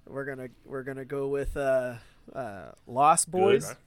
we're 0.08 0.26
gonna 0.26 0.50
we're 0.66 0.84
gonna 0.84 1.06
go 1.06 1.28
with 1.28 1.56
uh, 1.58 1.96
uh, 2.34 2.72
Lost 2.88 3.30
Boys. 3.30 3.68
Good. 3.68 3.78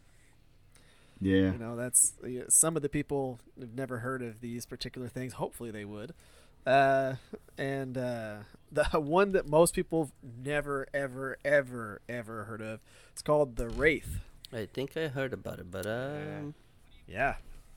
Yeah. 1.22 1.52
You 1.52 1.59
know, 1.59 1.77
that's 1.77 2.14
yeah, 2.27 2.43
some 2.48 2.77
of 2.77 2.82
the 2.82 2.89
people 2.89 3.40
have 3.59 3.74
never 3.74 3.98
heard 3.98 4.22
of 4.22 4.40
these 4.40 4.64
particular 4.64 5.09
things. 5.09 5.35
Hopefully, 5.35 5.70
they 5.70 5.85
would. 5.85 6.14
Uh, 6.66 7.14
and 7.59 7.97
uh, 7.98 8.35
the 8.72 8.85
one 9.01 9.32
that 9.32 9.48
most 9.48 9.74
people 9.74 10.10
never, 10.43 10.86
ever, 10.94 11.36
ever, 11.44 12.01
ever 12.09 12.44
heard 12.44 12.60
of. 12.60 12.81
It's 13.12 13.22
called 13.22 13.56
the 13.56 13.68
Wraith. 13.68 14.20
I 14.52 14.66
think 14.66 14.97
I 14.97 15.09
heard 15.09 15.32
about 15.32 15.59
it, 15.59 15.70
but 15.70 15.86
um, 15.86 16.55
Yeah. 17.11 17.35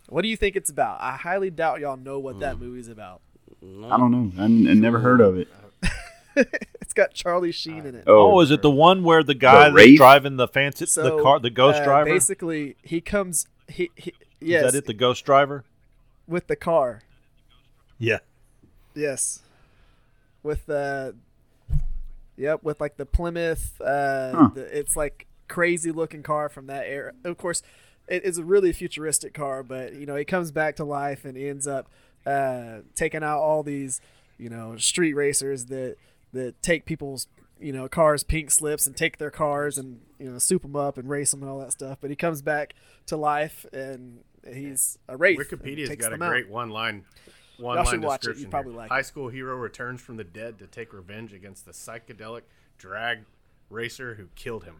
What 0.09 0.21
do 0.21 0.27
you 0.27 0.37
think 0.37 0.55
it's 0.55 0.69
about? 0.69 1.01
I 1.01 1.15
highly 1.17 1.49
doubt 1.49 1.79
y'all 1.79 1.97
know 1.97 2.19
what 2.19 2.39
that 2.41 2.59
movie's 2.59 2.87
about. 2.87 3.21
I 3.61 3.97
don't 3.97 4.11
know. 4.11 4.31
I, 4.41 4.45
n- 4.45 4.67
I 4.69 4.73
never 4.73 4.99
heard 4.99 5.21
of 5.21 5.37
it. 5.37 5.47
it's 6.35 6.93
got 6.93 7.13
Charlie 7.13 7.51
Sheen 7.51 7.85
in 7.85 7.95
it. 7.95 8.03
Oh, 8.07 8.39
is 8.41 8.51
it 8.51 8.61
the 8.61 8.69
one 8.71 9.03
where 9.03 9.23
the 9.23 9.33
guy 9.33 9.63
that's 9.65 9.73
Wraith? 9.75 9.97
driving 9.97 10.35
the 10.35 10.47
fancy 10.47 10.85
So, 10.85 11.03
the 11.17 11.23
car, 11.23 11.39
the 11.39 11.49
ghost 11.49 11.81
uh, 11.81 11.85
driver? 11.85 12.09
Basically, 12.09 12.75
he 12.83 13.01
comes. 13.01 13.47
He, 13.69 13.89
he 13.95 14.13
Is 14.41 14.61
that 14.71 14.75
it? 14.77 14.85
The 14.85 14.93
ghost 14.93 15.25
driver? 15.25 15.63
with 16.27 16.47
the 16.47 16.55
car. 16.55 17.01
Yeah. 17.97 18.19
Yes. 18.95 19.41
With 20.41 20.69
uh 20.69 21.13
Yep, 22.37 22.63
with 22.63 22.81
like 22.81 22.97
the 22.97 23.05
Plymouth 23.05 23.79
uh 23.81 24.31
Huh. 24.35 24.49
the, 24.53 24.77
it's 24.77 24.95
like 24.95 25.27
crazy 25.47 25.91
looking 25.91 26.23
car 26.23 26.49
from 26.49 26.67
that 26.67 26.85
era. 26.87 27.13
Of 27.23 27.37
course, 27.37 27.61
it 28.07 28.23
is 28.23 28.37
a 28.37 28.43
really 28.43 28.71
futuristic 28.73 29.33
car, 29.33 29.63
but 29.63 29.93
you 29.93 30.05
know, 30.05 30.15
he 30.15 30.25
comes 30.25 30.51
back 30.51 30.75
to 30.77 30.83
life 30.83 31.25
and 31.25 31.37
ends 31.37 31.67
up 31.67 31.87
uh 32.25 32.79
taking 32.95 33.23
out 33.23 33.39
all 33.39 33.63
these, 33.63 34.01
you 34.37 34.49
know, 34.49 34.75
street 34.77 35.13
racers 35.13 35.65
that 35.65 35.97
that 36.33 36.61
take 36.61 36.85
people's 36.85 37.27
you 37.59 37.71
know 37.71 37.87
cars 37.87 38.23
pink 38.23 38.49
slips 38.51 38.87
and 38.87 38.97
take 38.97 39.17
their 39.19 39.31
cars 39.31 39.77
and 39.77 40.01
you 40.19 40.29
know 40.29 40.37
soup 40.39 40.63
them 40.63 40.75
up 40.75 40.97
and 40.97 41.07
race 41.07 41.31
them 41.31 41.41
and 41.41 41.49
all 41.49 41.59
that 41.59 41.71
stuff 41.71 41.99
but 42.01 42.09
he 42.09 42.15
comes 42.15 42.41
back 42.41 42.73
to 43.05 43.15
life 43.15 43.65
and 43.71 44.19
he's 44.51 44.97
a 45.07 45.15
wraith 45.15 45.39
and 45.39 45.61
Wikipedia's 45.61 45.95
got 45.95 46.11
a 46.11 46.15
out. 46.15 46.29
great 46.29 46.49
one 46.49 46.71
line 46.71 47.05
one 47.57 47.77
Y'all 47.77 47.85
line 47.85 48.03
it. 48.03 48.07
description. 48.07 48.41
You'd 48.41 48.51
probably 48.51 48.73
like 48.73 48.89
High 48.89 48.99
it. 48.99 49.05
school 49.05 49.29
hero 49.29 49.55
returns 49.55 50.01
from 50.01 50.17
the 50.17 50.23
dead 50.23 50.57
to 50.59 50.67
take 50.67 50.91
revenge 50.91 51.33
against 51.33 51.65
the 51.65 51.71
psychedelic 51.71 52.41
drag 52.77 53.19
racer 53.69 54.15
who 54.15 54.27
killed 54.35 54.63
him. 54.63 54.77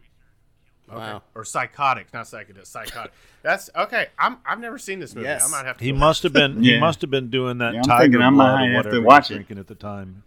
Okay. 0.88 0.98
Wow. 0.98 1.22
Or 1.34 1.44
psychotic, 1.44 2.12
not 2.12 2.26
psychedelic, 2.26 2.66
psychotic. 2.66 3.12
That's 3.42 3.70
okay. 3.74 4.08
I'm 4.18 4.36
I've 4.46 4.60
never 4.60 4.78
seen 4.78 4.98
this 5.00 5.14
movie. 5.14 5.26
Yes. 5.26 5.46
I 5.46 5.50
might 5.50 5.66
have 5.66 5.78
to 5.78 5.84
He 5.84 5.92
must 5.92 6.22
have 6.24 6.32
been. 6.32 6.62
yeah. 6.62 6.74
He 6.74 6.80
must 6.80 7.00
have 7.00 7.10
been 7.10 7.30
doing 7.30 7.58
that 7.58 7.72
Yeah, 7.72 7.78
I'm 7.80 7.84
tiger 7.84 8.02
thinking 8.04 8.22
I 8.22 8.30
blood 8.30 8.36
might 8.58 8.60
have 8.60 8.70
to 8.70 8.76
whatever 8.76 8.94
he 8.96 8.98
was 9.00 9.06
watch 9.06 9.30
it. 9.30 9.34
drinking 9.34 9.58
at 9.58 9.66
the 9.66 9.74
time. 9.74 10.22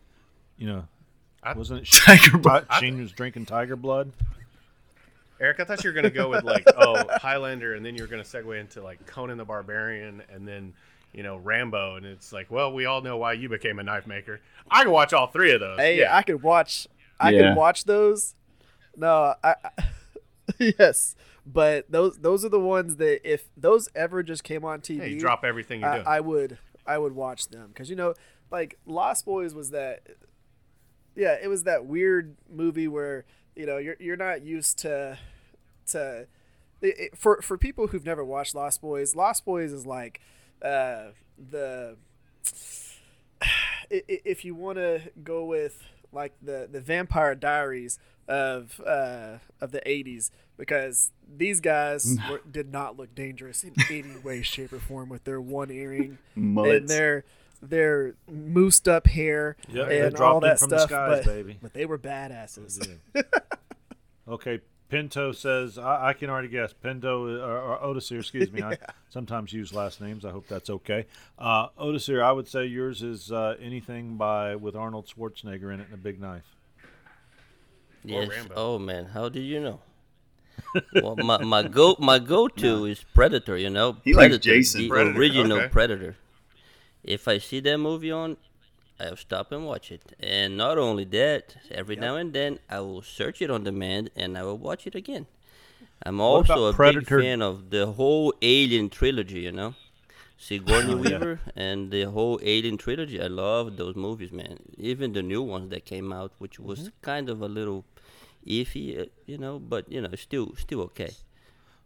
You 0.57 0.67
know, 0.67 0.87
I- 1.43 1.53
wasn't 1.53 1.81
it? 1.81 1.85
Tiger 1.91 2.37
blood. 2.39 2.65
Sheen 2.79 2.99
was 2.99 3.11
drinking 3.11 3.45
tiger 3.45 3.75
blood. 3.75 4.11
Eric, 5.39 5.59
I 5.59 5.65
thought 5.65 5.83
you 5.83 5.91
were 5.91 5.93
gonna 5.93 6.09
go 6.09 6.29
with 6.29 6.43
like 6.43 6.65
oh 6.77 7.03
Highlander, 7.21 7.75
and 7.75 7.85
then 7.85 7.95
you're 7.95 8.07
gonna 8.07 8.23
segue 8.23 8.59
into 8.59 8.81
like 8.81 9.05
Conan 9.05 9.37
the 9.37 9.45
Barbarian, 9.45 10.23
and 10.33 10.47
then 10.47 10.73
you 11.13 11.21
know 11.21 11.37
Rambo, 11.37 11.95
and 11.97 12.05
it's 12.07 12.33
like, 12.33 12.49
well, 12.49 12.73
we 12.73 12.85
all 12.87 13.01
know 13.01 13.17
why 13.17 13.33
you 13.33 13.47
became 13.47 13.77
a 13.77 13.83
knife 13.83 14.07
maker. 14.07 14.41
I 14.71 14.81
can 14.83 14.91
watch 14.91 15.13
all 15.13 15.27
three 15.27 15.51
of 15.51 15.59
those. 15.59 15.77
Hey, 15.77 15.99
yeah. 15.99 16.15
I 16.17 16.23
could 16.23 16.41
watch. 16.41 16.87
I 17.19 17.29
Yeah. 17.29 17.49
could 17.49 17.57
watch 17.57 17.83
those. 17.85 18.33
No, 18.95 19.35
I, 19.43 19.55
I 19.63 19.83
yes, 20.59 21.15
but 21.45 21.91
those 21.91 22.17
those 22.19 22.43
are 22.45 22.49
the 22.49 22.59
ones 22.59 22.95
that 22.97 23.21
if 23.29 23.49
those 23.57 23.89
ever 23.95 24.23
just 24.23 24.43
came 24.43 24.63
on 24.65 24.81
TV, 24.81 24.99
hey, 25.01 25.09
you 25.09 25.19
drop 25.19 25.43
everything 25.43 25.81
you 25.81 25.87
I, 25.87 25.97
do. 25.97 26.03
I 26.05 26.19
would 26.19 26.57
I 26.85 26.97
would 26.97 27.13
watch 27.13 27.47
them 27.49 27.67
because 27.69 27.89
you 27.89 27.95
know 27.95 28.13
like 28.51 28.77
Lost 28.85 29.25
Boys 29.25 29.53
was 29.53 29.71
that 29.71 30.01
yeah 31.15 31.35
it 31.41 31.47
was 31.47 31.63
that 31.63 31.85
weird 31.85 32.35
movie 32.49 32.87
where 32.87 33.25
you 33.55 33.65
know 33.65 33.77
you're 33.77 33.97
you're 33.99 34.15
not 34.17 34.43
used 34.43 34.77
to 34.79 35.17
to 35.87 36.27
it, 36.81 36.99
it- 36.99 37.17
for 37.17 37.41
for 37.41 37.57
people 37.57 37.87
who've 37.87 38.05
never 38.05 38.23
watched 38.23 38.55
Lost 38.55 38.81
Boys 38.81 39.15
Lost 39.15 39.43
Boys 39.45 39.73
is 39.73 39.85
like 39.85 40.21
uh 40.61 41.07
the 41.37 41.97
i- 43.41 43.45
i- 43.91 44.21
if 44.25 44.43
you 44.45 44.55
want 44.55 44.77
to 44.77 45.01
go 45.23 45.43
with 45.45 45.83
like 46.11 46.33
the 46.41 46.67
the 46.71 46.79
Vampire 46.81 47.35
Diaries 47.35 47.99
of 48.27 48.81
uh 48.85 49.37
of 49.61 49.71
the 49.71 49.81
80s 49.85 50.31
because 50.57 51.11
these 51.37 51.61
guys 51.61 52.17
were, 52.29 52.41
did 52.49 52.71
not 52.71 52.97
look 52.97 53.15
dangerous 53.15 53.63
in 53.63 53.73
any 53.89 54.17
way 54.23 54.41
shape 54.41 54.73
or 54.73 54.79
form 54.79 55.09
with 55.09 55.23
their 55.23 55.39
one 55.39 55.71
earring 55.71 56.17
and 56.35 56.89
their 56.89 57.23
their 57.61 58.13
moosed 58.29 58.87
up 58.87 59.07
hair 59.07 59.55
Yep, 59.69 59.89
and 59.89 60.15
all 60.17 60.39
that 60.41 60.59
from 60.59 60.69
the 60.69 60.77
stuff 60.79 60.89
skies, 60.89 61.25
but, 61.25 61.33
baby. 61.33 61.57
but 61.61 61.73
they 61.73 61.85
were 61.85 61.97
badasses 61.97 62.85
Okay, 64.27 64.59
Pinto 64.89 65.31
says 65.31 65.77
I, 65.77 66.09
I 66.09 66.13
can 66.13 66.29
already 66.29 66.49
guess. 66.49 66.73
Pinto 66.73 67.27
uh, 67.27 67.45
or, 67.45 67.61
or 67.61 67.83
Otis 67.83 68.09
here, 68.09 68.19
excuse 68.19 68.51
me. 68.51 68.61
I 68.61 68.77
sometimes 69.09 69.53
use 69.53 69.73
last 69.73 70.01
names. 70.01 70.25
I 70.25 70.31
hope 70.31 70.47
that's 70.49 70.69
okay. 70.69 71.05
Uh, 71.39 71.67
Otis 71.77 72.05
here, 72.07 72.21
I 72.21 72.33
would 72.33 72.47
say 72.47 72.65
yours 72.65 73.01
is 73.03 73.31
uh, 73.31 73.55
anything 73.61 74.17
by 74.17 74.55
with 74.57 74.75
Arnold 74.75 75.07
Schwarzenegger 75.07 75.73
in 75.73 75.79
it 75.79 75.85
and 75.85 75.93
a 75.93 75.97
big 75.97 76.19
knife. 76.19 76.56
Yes. 78.09 78.29
Rambo. 78.29 78.53
Oh 78.55 78.79
man, 78.79 79.05
how 79.13 79.29
did 79.29 79.41
you 79.43 79.59
know? 79.59 79.79
well, 81.01 81.15
my 81.17 81.37
my 81.43 81.63
go 81.63 81.95
my 81.99 82.19
go 82.19 82.47
to 82.47 82.85
is 82.85 83.03
Predator. 83.13 83.57
You 83.57 83.69
know, 83.69 83.97
He 84.03 84.13
likes 84.13 84.37
Jason. 84.39 84.81
the 84.81 84.89
Predator, 84.89 85.19
original 85.19 85.57
okay. 85.59 85.67
Predator. 85.69 86.15
If 87.03 87.27
I 87.27 87.37
see 87.37 87.59
that 87.61 87.77
movie 87.77 88.11
on, 88.11 88.37
I'll 88.99 89.15
stop 89.15 89.51
and 89.51 89.65
watch 89.65 89.91
it. 89.91 90.13
And 90.19 90.57
not 90.57 90.77
only 90.77 91.05
that, 91.05 91.55
every 91.71 91.95
now 91.95 92.15
and 92.15 92.33
then 92.33 92.59
I 92.69 92.79
will 92.81 93.01
search 93.01 93.41
it 93.41 93.49
on 93.49 93.63
demand 93.63 94.09
and 94.15 94.37
I 94.37 94.43
will 94.43 94.57
watch 94.57 94.87
it 94.87 94.95
again. 94.95 95.27
I'm 96.03 96.19
also 96.19 96.65
a 96.65 96.73
Predator? 96.73 97.17
big 97.17 97.25
fan 97.25 97.41
of 97.41 97.69
the 97.69 97.87
whole 97.93 98.33
Alien 98.41 98.89
trilogy. 98.89 99.41
You 99.41 99.51
know. 99.51 99.75
Sigourney 100.39 100.93
Oh, 100.93 100.97
yeah. 101.03 101.17
Weaver 101.17 101.39
and 101.55 101.89
the 101.91 102.03
whole 102.03 102.39
Alien 102.43 102.77
trilogy. 102.77 103.19
I 103.21 103.25
love 103.27 103.75
those 103.77 103.95
movies, 103.95 104.31
man. 104.31 104.59
Even 104.77 105.13
the 105.13 105.23
new 105.23 105.41
ones 105.41 105.71
that 105.71 105.85
came 105.85 106.13
out, 106.13 106.31
which 106.37 106.59
was 106.59 106.79
Mm-hmm. 106.79 106.89
kind 107.01 107.29
of 107.29 107.41
a 107.41 107.47
little 107.47 107.85
iffy, 108.47 109.01
uh, 109.01 109.05
you 109.25 109.37
know, 109.37 109.59
but 109.59 109.91
you 109.91 110.01
know, 110.01 110.09
still 110.15 110.53
still 110.57 110.81
okay. 110.81 111.11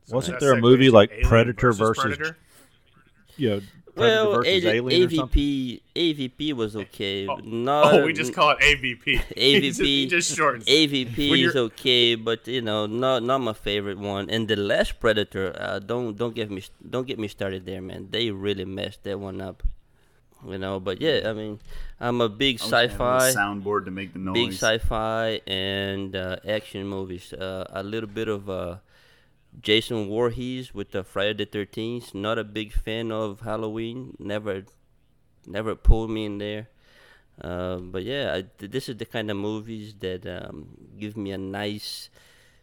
Wasn't 0.10 0.40
there 0.40 0.54
a 0.54 0.62
movie 0.62 0.90
like 0.90 1.12
Alien 1.12 1.28
Predator 1.28 1.72
versus, 1.74 2.04
Predator? 2.04 2.38
you 3.38 3.50
know 3.50 3.62
Predator 3.96 4.24
well, 4.26 4.34
versus 4.36 4.64
A- 4.66 4.68
Alien? 4.76 5.10
AVP 5.10 5.82
AVP 5.96 6.54
was 6.54 6.76
okay. 6.76 7.28
Oh, 7.28 7.36
Not 7.44 7.94
oh, 7.94 8.06
we 8.06 8.14
just 8.14 8.34
call 8.34 8.52
it 8.52 8.60
AVP. 8.60 9.04
He 9.36 9.60
just- 9.62 9.80
AVP. 9.82 9.86
he 9.86 10.08
just 10.08 10.36
shortens. 10.36 10.66
AVP 10.66 11.18
When 11.30 11.40
is 11.40 11.54
you're- 11.54 11.60
okay, 11.68 12.16
but 12.16 12.48
you 12.48 12.62
know, 12.62 12.86
not 12.88 13.24
not 13.24 13.40
my 13.40 13.54
favorite 13.54 14.00
one. 14.00 14.30
And 14.30 14.48
the 14.48 14.56
last 14.56 15.00
Predator, 15.00 15.56
uh, 15.60 15.80
don't 15.80 16.18
don't 16.18 16.34
get 16.36 16.50
me 16.50 16.64
don't 16.90 17.06
get 17.08 17.20
me 17.20 17.28
started 17.28 17.66
there, 17.66 17.82
man. 17.82 18.08
They 18.12 18.32
really 18.32 18.66
messed 18.66 19.04
that 19.04 19.20
one 19.20 19.40
up. 19.42 19.64
You 20.48 20.58
know, 20.58 20.80
but 20.80 21.00
yeah, 21.02 21.22
I 21.30 21.34
mean, 21.34 21.60
I'm 22.00 22.20
a 22.22 22.30
big 22.30 22.60
I 22.62 22.66
wish 22.66 22.74
I 22.74 22.84
a 22.84 22.90
sci-fi. 22.90 23.32
soundboard 23.32 23.86
to 23.86 23.92
make 23.92 24.14
the 24.14 24.20
noise. 24.20 24.34
big 24.34 24.54
sci-fi 24.54 25.42
and 25.46 26.16
uh, 26.16 26.38
action 26.48 26.88
movies. 26.88 27.32
Uh, 27.34 27.66
a 27.70 27.84
little 27.84 28.10
bit 28.10 28.28
of 28.28 28.50
uh, 28.50 28.78
Jason 29.62 30.08
Voorhees 30.08 30.74
with 30.74 30.92
the 30.92 31.04
Friday 31.04 31.34
the 31.34 31.46
Thirteenth. 31.46 32.16
Not 32.16 32.40
a 32.40 32.44
big 32.44 32.74
fan 32.74 33.12
of 33.12 33.42
Halloween. 33.42 34.16
Never, 34.18 34.66
never 35.46 35.76
pulled 35.76 36.10
me 36.10 36.26
in 36.26 36.38
there. 36.40 36.70
Uh, 37.40 37.78
but 37.78 38.04
yeah, 38.04 38.34
I, 38.36 38.46
th- 38.58 38.72
this 38.72 38.90
is 38.90 38.98
the 38.98 39.06
kind 39.06 39.30
of 39.30 39.38
movies 39.38 39.94
that 40.00 40.26
um, 40.26 40.78
give 41.00 41.18
me 41.18 41.32
a 41.32 41.38
nice 41.38 42.10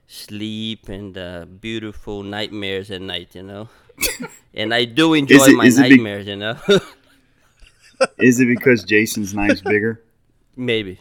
sleep 0.07 0.89
and 0.89 1.17
uh, 1.19 1.45
beautiful 1.47 2.23
nightmares 2.23 2.91
at 2.91 3.03
night. 3.03 3.35
You 3.35 3.43
know, 3.43 3.69
and 4.55 4.73
I 4.75 4.85
do 4.85 5.15
enjoy 5.15 5.45
it- 5.47 5.55
my 5.57 5.67
it 5.67 5.77
be- 5.77 5.81
nightmares. 5.97 6.27
you 6.27 6.37
know, 6.37 6.57
Is 8.19 8.41
it 8.41 8.47
because 8.47 8.85
Jason's 8.85 9.35
knife's 9.35 9.61
bigger? 9.61 10.03
maybe. 10.57 10.99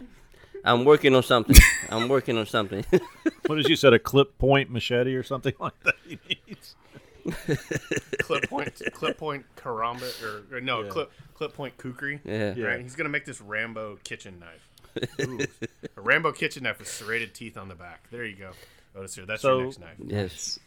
I'm 0.65 0.84
working 0.84 1.15
on 1.15 1.24
something. 1.24 1.56
I'm 1.90 2.10
working 2.10 2.38
on 2.38 2.45
something. 2.45 2.84
What 3.45 3.56
did 3.56 3.69
you 3.69 3.78
said? 3.78 3.94
A 3.94 3.99
clip 3.99 4.38
point 4.38 4.69
machete 4.69 5.15
or 5.15 5.24
something 5.24 5.53
like 5.60 5.80
that? 5.84 5.95
he 6.06 6.19
needs? 6.28 6.76
clip 8.19 8.49
point, 8.49 8.82
clip 8.94 9.18
point 9.18 9.45
karambit, 9.56 10.22
or, 10.22 10.57
or 10.57 10.60
no, 10.60 10.84
clip 10.86 11.11
clip 11.34 11.53
point 11.53 11.78
kukri. 11.78 12.19
Yeah. 12.26 12.53
Yeah. 12.56 12.65
Right. 12.65 12.82
He's 12.82 12.95
gonna 12.95 13.07
make 13.10 13.24
this 13.26 13.40
Rambo 13.40 13.99
kitchen 14.03 14.40
knife. 14.41 15.10
Ooh, 15.28 15.40
a 15.95 16.02
Rambo 16.02 16.34
kitchen 16.34 16.64
knife 16.64 16.80
with 16.80 16.90
serrated 16.90 17.34
teeth 17.34 17.56
on 17.57 17.69
the 17.69 17.76
back. 17.76 18.10
There 18.11 18.26
you 18.26 18.36
go. 18.36 18.52
Otis 18.98 19.15
here. 19.15 19.26
That's 19.26 19.41
So- 19.41 19.57
your 19.60 19.65
next 19.68 19.80
knife. 19.80 19.95
yes. 20.06 20.60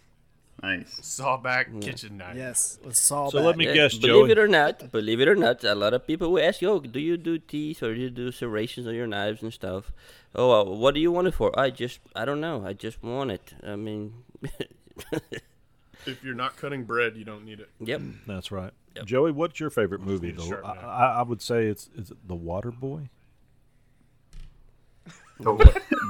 Nice. 0.63 1.01
Sawback 1.01 1.81
kitchen 1.81 2.19
knife. 2.19 2.37
yes 2.37 2.79
with 2.85 2.95
Saul 2.97 3.31
So 3.31 3.41
let 3.41 3.57
me 3.57 3.65
Yeah, 3.67 3.75
guess, 3.75 3.95
Joey. 3.95 4.11
believe 4.13 4.31
it 4.33 4.39
or 4.39 4.47
not, 4.49 4.93
believe 4.93 5.21
it 5.21 5.29
or 5.29 5.35
not, 5.35 5.65
a 5.65 5.75
lot 5.75 5.95
of 5.95 6.07
people 6.07 6.31
will 6.33 6.43
ask 6.43 6.61
you, 6.61 6.69
"Oh, 6.71 6.81
do 6.81 7.01
you 7.01 7.17
do 7.17 7.39
teeth 7.39 7.83
or 7.83 7.95
do 7.95 8.01
you 8.01 8.11
do 8.11 8.31
serrations 8.31 8.87
on 8.87 8.95
your 8.95 9.07
knives 9.07 9.43
and 9.43 9.53
stuff?" 9.55 9.91
Oh, 10.35 10.51
uh, 10.61 10.65
what 10.65 10.95
do 10.95 11.01
you 11.01 11.11
want 11.11 11.29
it 11.29 11.33
for? 11.35 11.59
I 11.59 11.71
just, 11.71 12.01
I 12.15 12.25
don't 12.27 12.41
know. 12.43 12.63
I 12.65 12.75
just 12.75 13.03
want 13.03 13.31
it. 13.31 13.55
I 13.67 13.75
mean, 13.77 14.15
If 16.07 16.23
you're 16.25 16.35
not 16.35 16.57
cutting 16.57 16.85
bread, 16.85 17.17
you 17.17 17.25
don't 17.25 17.45
need 17.45 17.61
it. 17.61 17.69
yep. 17.81 18.01
That's 18.27 18.51
right. 18.53 18.73
Yep. 18.97 19.07
Joey, 19.07 19.33
what's 19.33 19.61
your 19.61 19.71
favorite 19.71 20.01
movie? 20.03 20.29
need 20.29 20.39
though? 20.39 20.47
sharp 20.47 20.67
I, 20.67 20.75
knife. 20.75 20.85
I, 20.85 21.07
I 21.19 21.23
would 21.23 21.41
say 21.43 21.67
it's 21.67 21.89
is 21.97 22.11
it 22.11 22.19
The 22.29 22.35
Water 22.35 22.71
Boy. 22.71 23.09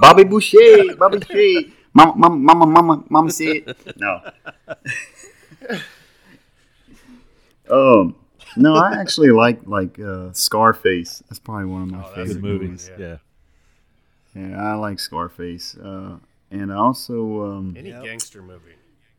Bobby 0.01 0.25
Boucher, 0.25 0.97
Bobby 0.97 1.19
Boucher. 1.19 1.71
Mama, 1.93 2.15
mama, 2.17 2.37
mama, 2.37 2.67
mama, 2.67 3.05
mama 3.09 3.31
said. 3.33 3.75
No. 3.97 4.21
um, 7.71 8.15
no, 8.57 8.75
I 8.77 8.95
actually 9.01 9.31
like 9.31 9.61
like 9.67 9.99
uh, 9.99 10.33
Scarface. 10.33 11.23
That's 11.29 11.39
probably 11.39 11.67
one 11.67 11.83
of 11.83 11.91
my 11.91 12.03
Oh, 12.05 12.15
favorite 12.15 12.35
Good 12.35 12.43
movies. 12.43 12.91
Yeah. 12.99 13.17
yeah. 14.35 14.51
Yeah, 14.51 14.63
I 14.73 14.75
like 14.75 14.99
Scarface. 15.01 15.77
Uh, 15.77 16.17
and 16.53 16.73
also, 16.73 17.43
um, 17.45 17.75
Any 17.77 17.91
Yep. 17.91 18.05
gangster 18.05 18.43
movie, 18.43 18.75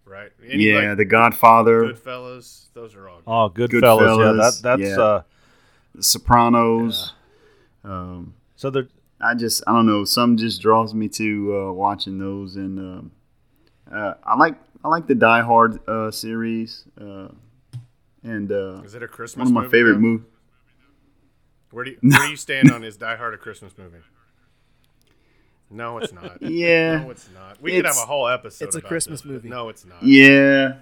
right? 0.06 0.31
Any, 0.49 0.64
yeah, 0.65 0.89
like, 0.89 0.98
The 0.98 1.06
Godfather, 1.06 1.84
Goodfellas. 1.93 2.65
Those 2.73 2.95
are 2.95 3.10
all. 3.10 3.49
Good. 3.49 3.73
Oh, 3.73 3.80
Goodfellas. 3.81 4.18
Yeah, 4.19 4.31
that 4.43 4.60
that's 4.64 4.81
yeah. 4.89 5.02
uh. 5.02 5.22
The 5.95 6.03
Sopranos. 6.03 7.14
Um, 7.84 8.34
So 8.56 8.69
they're 8.69 8.88
I 9.22 9.35
just 9.35 9.64
I 9.68 9.72
don't 9.73 9.85
know. 9.85 10.03
Some 10.06 10.38
just 10.38 10.61
draws 10.61 10.93
me 10.93 11.07
to 11.10 11.56
uh, 11.69 11.72
watching 11.73 12.18
those, 12.18 12.56
and 12.56 12.80
um, 12.80 13.11
uh, 13.91 14.14
I 14.23 14.35
like 14.38 14.56
I 14.84 14.88
like 14.88 15.07
the 15.07 15.15
Die 15.15 15.41
Hard 15.41 15.80
uh, 15.88 16.10
series, 16.11 16.85
uh, 16.99 17.27
and 18.23 18.52
uh, 18.52 18.81
Is 18.84 18.95
it 18.95 19.03
a 19.03 19.07
Christmas? 19.07 19.45
Movie? 19.49 19.53
One 19.56 19.65
of 19.65 19.72
my 19.72 19.77
movie, 19.77 19.77
favorite 19.77 19.99
movies. 19.99 20.26
Where 21.72 21.85
do 21.85 21.91
you, 21.91 21.98
where 22.02 22.19
do 22.26 22.30
you 22.31 22.35
stand 22.35 22.72
on 22.72 22.84
is 22.84 22.98
Die 22.98 23.15
Hard 23.15 23.34
a 23.34 23.38
Christmas 23.38 23.77
movie? 23.77 23.98
No, 25.69 25.99
it's 25.99 26.11
not. 26.11 26.41
Yeah, 26.41 26.98
No, 27.03 27.11
it's 27.11 27.30
not. 27.34 27.61
We 27.61 27.72
could 27.72 27.85
have 27.85 27.95
a 27.95 27.99
whole 28.06 28.27
episode. 28.27 28.65
it's 28.65 28.76
a 28.76 28.80
about 28.80 28.88
Christmas 28.89 29.22
this, 29.22 29.26
movie. 29.31 29.48
No, 29.49 29.69
it's 29.69 29.85
not. 29.85 30.03
yeah. 30.03 30.73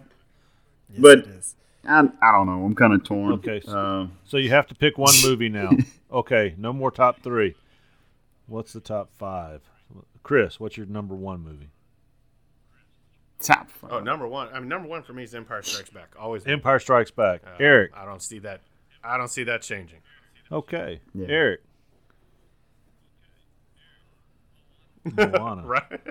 Yes, 0.90 1.00
but- 1.00 1.20
it 1.20 1.28
is. 1.28 1.56
I, 1.88 2.00
I 2.22 2.32
don't 2.34 2.46
know. 2.46 2.66
I'm 2.66 2.76
kind 2.76 2.94
of 2.94 3.04
torn. 3.04 3.34
Okay, 3.34 3.62
so- 3.62 3.72
Uh, 3.78 4.08
so 4.26 4.38
you 4.38 4.50
have 4.50 4.68
to 4.68 4.76
pick 4.76 4.98
one 4.98 5.14
movie 5.24 5.48
now. 5.50 5.70
okay, 6.12 6.54
no 6.58 6.74
more 6.74 6.90
top 6.92 7.22
three. 7.22 7.56
What's 8.50 8.74
the 8.74 8.80
top 8.80 9.12
five? 9.18 9.62
Chris, 10.24 10.60
what's 10.60 10.76
your 10.78 10.86
number 10.88 11.16
one 11.16 11.42
movie? 11.42 11.70
top 13.42 13.70
five. 13.72 13.90
Oh, 13.94 14.00
number 14.02 14.28
one. 14.28 14.50
I 14.54 14.60
mean, 14.60 14.68
number 14.68 14.90
one 14.90 15.02
for 15.02 15.14
me 15.14 15.24
is 15.24 15.34
Empire 15.34 15.62
Strikes 15.62 15.90
Back. 15.92 16.14
Always. 16.20 16.46
Empire 16.46 16.78
Strikes 16.80 17.12
Back. 17.12 17.42
Uh, 17.48 17.52
Eric. 17.60 17.92
I 17.96 18.04
don't 18.04 18.22
see 18.22 18.40
that. 18.40 18.60
I 19.02 19.18
don't 19.18 19.30
see 19.30 19.44
that 19.46 19.62
changing. 19.62 20.00
Okay. 20.52 21.00
Yeah. 21.14 21.28
Eric. 21.30 21.62
Moana. 25.06 25.64
Right. 25.66 26.02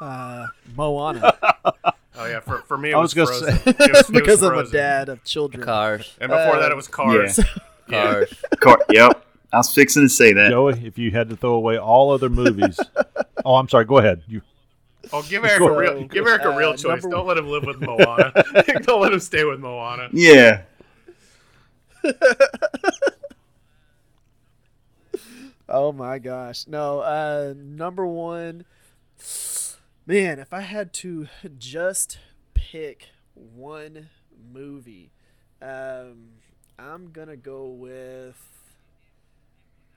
Uh, 0.00 0.46
Moana 0.76 1.32
Oh 2.18 2.26
yeah. 2.26 2.40
For, 2.40 2.58
for 2.62 2.76
me, 2.76 2.90
it 2.90 2.94
I 2.94 2.98
was, 2.98 3.14
was 3.14 3.30
gonna 3.40 3.52
say- 3.52 3.70
It 3.70 3.78
was- 3.78 3.88
it 3.88 3.92
was 3.92 4.10
because 4.10 4.42
I'm 4.42 4.58
a 4.58 4.66
dad 4.68 5.08
of 5.08 5.22
children. 5.24 5.62
Cars, 5.64 6.14
And 6.20 6.28
before 6.30 6.56
Uh, 6.56 6.60
that, 6.60 6.72
it 6.72 6.74
was 6.74 6.88
Cars. 6.88 7.38
Yeah. 7.38 7.44
cars. 8.12 8.34
Car- 8.60 8.78
yep. 8.90 9.25
I 9.56 9.60
was 9.60 9.72
fixing 9.72 10.02
to 10.02 10.08
say 10.10 10.34
that. 10.34 10.50
Joey, 10.50 10.84
if 10.84 10.98
you 10.98 11.10
had 11.12 11.30
to 11.30 11.36
throw 11.36 11.54
away 11.54 11.78
all 11.78 12.10
other 12.10 12.28
movies. 12.28 12.78
oh, 13.46 13.54
I'm 13.54 13.70
sorry. 13.70 13.86
Go 13.86 13.96
ahead. 13.96 14.22
You. 14.28 14.42
Oh, 15.14 15.22
give 15.22 15.46
Eric 15.46 15.62
a 15.62 15.72
real, 15.72 16.00
So, 16.00 16.04
give 16.08 16.26
Eric 16.26 16.44
a 16.44 16.54
real 16.54 16.70
uh, 16.70 16.76
choice. 16.76 17.02
Don't 17.02 17.26
let 17.26 17.38
him 17.38 17.48
live 17.48 17.64
with 17.64 17.80
Moana. 17.80 18.34
Don't 18.82 19.00
let 19.00 19.14
him 19.14 19.20
stay 19.20 19.44
with 19.44 19.60
Moana. 19.60 20.10
Yeah. 20.12 20.64
Oh 25.70 25.90
my 25.90 26.18
gosh. 26.18 26.66
No, 26.66 27.00
uh 27.00 27.54
number 27.56 28.06
1 28.06 28.64
Man, 30.06 30.38
if 30.38 30.52
I 30.52 30.60
had 30.60 30.92
to 30.94 31.28
just 31.58 32.18
pick 32.52 33.08
one 33.32 34.10
movie, 34.52 35.12
um 35.62 36.32
I'm 36.78 37.10
going 37.10 37.28
to 37.28 37.38
go 37.38 37.68
with 37.68 38.55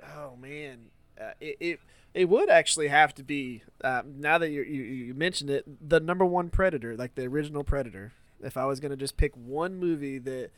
Oh 0.03 0.35
man. 0.35 0.85
Uh, 1.19 1.31
it, 1.41 1.57
it 1.59 1.79
it 2.13 2.29
would 2.29 2.49
actually 2.49 2.87
have 2.87 3.13
to 3.15 3.23
be 3.23 3.61
uh, 3.83 4.01
now 4.05 4.37
that 4.37 4.49
you, 4.49 4.61
you 4.63 4.83
you 4.83 5.13
mentioned 5.13 5.49
it 5.49 5.65
the 5.89 5.99
number 5.99 6.25
one 6.25 6.49
predator 6.49 6.95
like 6.95 7.15
the 7.15 7.23
original 7.23 7.63
predator 7.63 8.13
if 8.41 8.55
i 8.55 8.65
was 8.65 8.79
going 8.79 8.89
to 8.89 8.95
just 8.97 9.17
pick 9.17 9.35
one 9.35 9.77
movie 9.77 10.17
that 10.17 10.49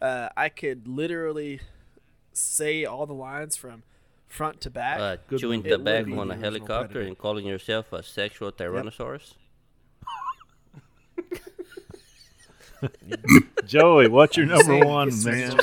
uh, 0.00 0.28
i 0.36 0.48
could 0.48 0.86
literally 0.86 1.60
say 2.32 2.84
all 2.84 3.06
the 3.06 3.12
lines 3.12 3.56
from 3.56 3.82
front 4.28 4.60
to 4.60 4.70
back 4.70 5.00
Uh, 5.00 5.16
Good 5.26 5.40
chewing 5.40 5.62
the 5.62 5.70
It 5.70 5.78
would 5.78 5.84
back 5.84 6.06
on 6.06 6.30
a 6.30 6.36
helicopter 6.36 6.86
Predator. 6.94 7.08
and 7.08 7.18
calling 7.18 7.44
yourself 7.44 7.92
a 7.92 8.02
sexual 8.02 8.52
tyrannosaurus. 8.52 9.34
Joey, 13.66 14.08
what's 14.08 14.36
your 14.36 14.46
number 14.46 14.78
one, 14.84 15.10
man? 15.24 15.56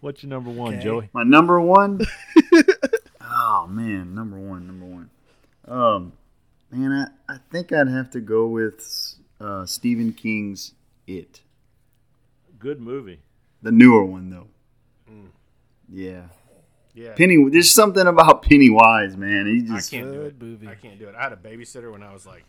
Sexual 0.00 0.08
What's 0.08 0.22
your 0.22 0.30
number 0.30 0.50
one, 0.50 0.74
Okay. 0.74 0.82
Joey? 0.84 1.08
My 1.12 1.22
number 1.24 1.60
one. 1.60 2.00
oh 3.22 3.66
man, 3.68 4.14
number 4.14 4.38
one, 4.38 4.66
number 4.66 4.86
one. 4.86 5.10
Um, 5.66 6.12
man, 6.70 6.92
I, 7.28 7.34
I 7.34 7.36
think 7.50 7.72
I'd 7.72 7.88
have 7.88 8.10
to 8.10 8.20
go 8.20 8.46
with 8.46 9.14
uh, 9.40 9.66
Stephen 9.66 10.12
King's 10.12 10.72
It, 11.06 11.40
Good 12.58 12.80
movie. 12.80 13.20
the 13.62 13.72
newer 13.72 14.04
one 14.04 14.30
though. 14.30 14.46
Yeah, 15.92 16.26
Yeah. 16.94 17.14
Penny. 17.14 17.36
There's 17.50 17.68
something 17.74 18.06
about 18.06 18.42
Pennywise, 18.42 19.16
man. 19.16 19.46
He 19.46 19.62
just 19.62 19.92
I 19.92 19.96
can't 19.96 20.12
do 20.12 20.18
Good 20.18 20.26
it. 20.26 20.42
movie. 20.42 20.68
I 20.68 20.74
can't 20.76 20.98
do 21.00 21.08
it. 21.08 21.14
I 21.16 21.22
had 21.24 21.32
a 21.32 21.36
babysitter 21.36 21.90
when 21.90 22.04
I 22.04 22.12
was 22.12 22.26
like, 22.26 22.44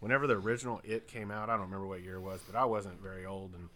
whenever 0.00 0.26
the 0.26 0.34
original 0.34 0.80
It 0.82 1.06
came 1.06 1.30
out. 1.30 1.48
I 1.48 1.52
don't 1.52 1.66
remember 1.66 1.86
what 1.86 2.02
year 2.02 2.16
it 2.16 2.20
was, 2.20 2.40
but 2.50 2.58
I 2.58 2.64
wasn't 2.64 3.00
very 3.00 3.24
old. 3.26 3.52
And 3.54 3.68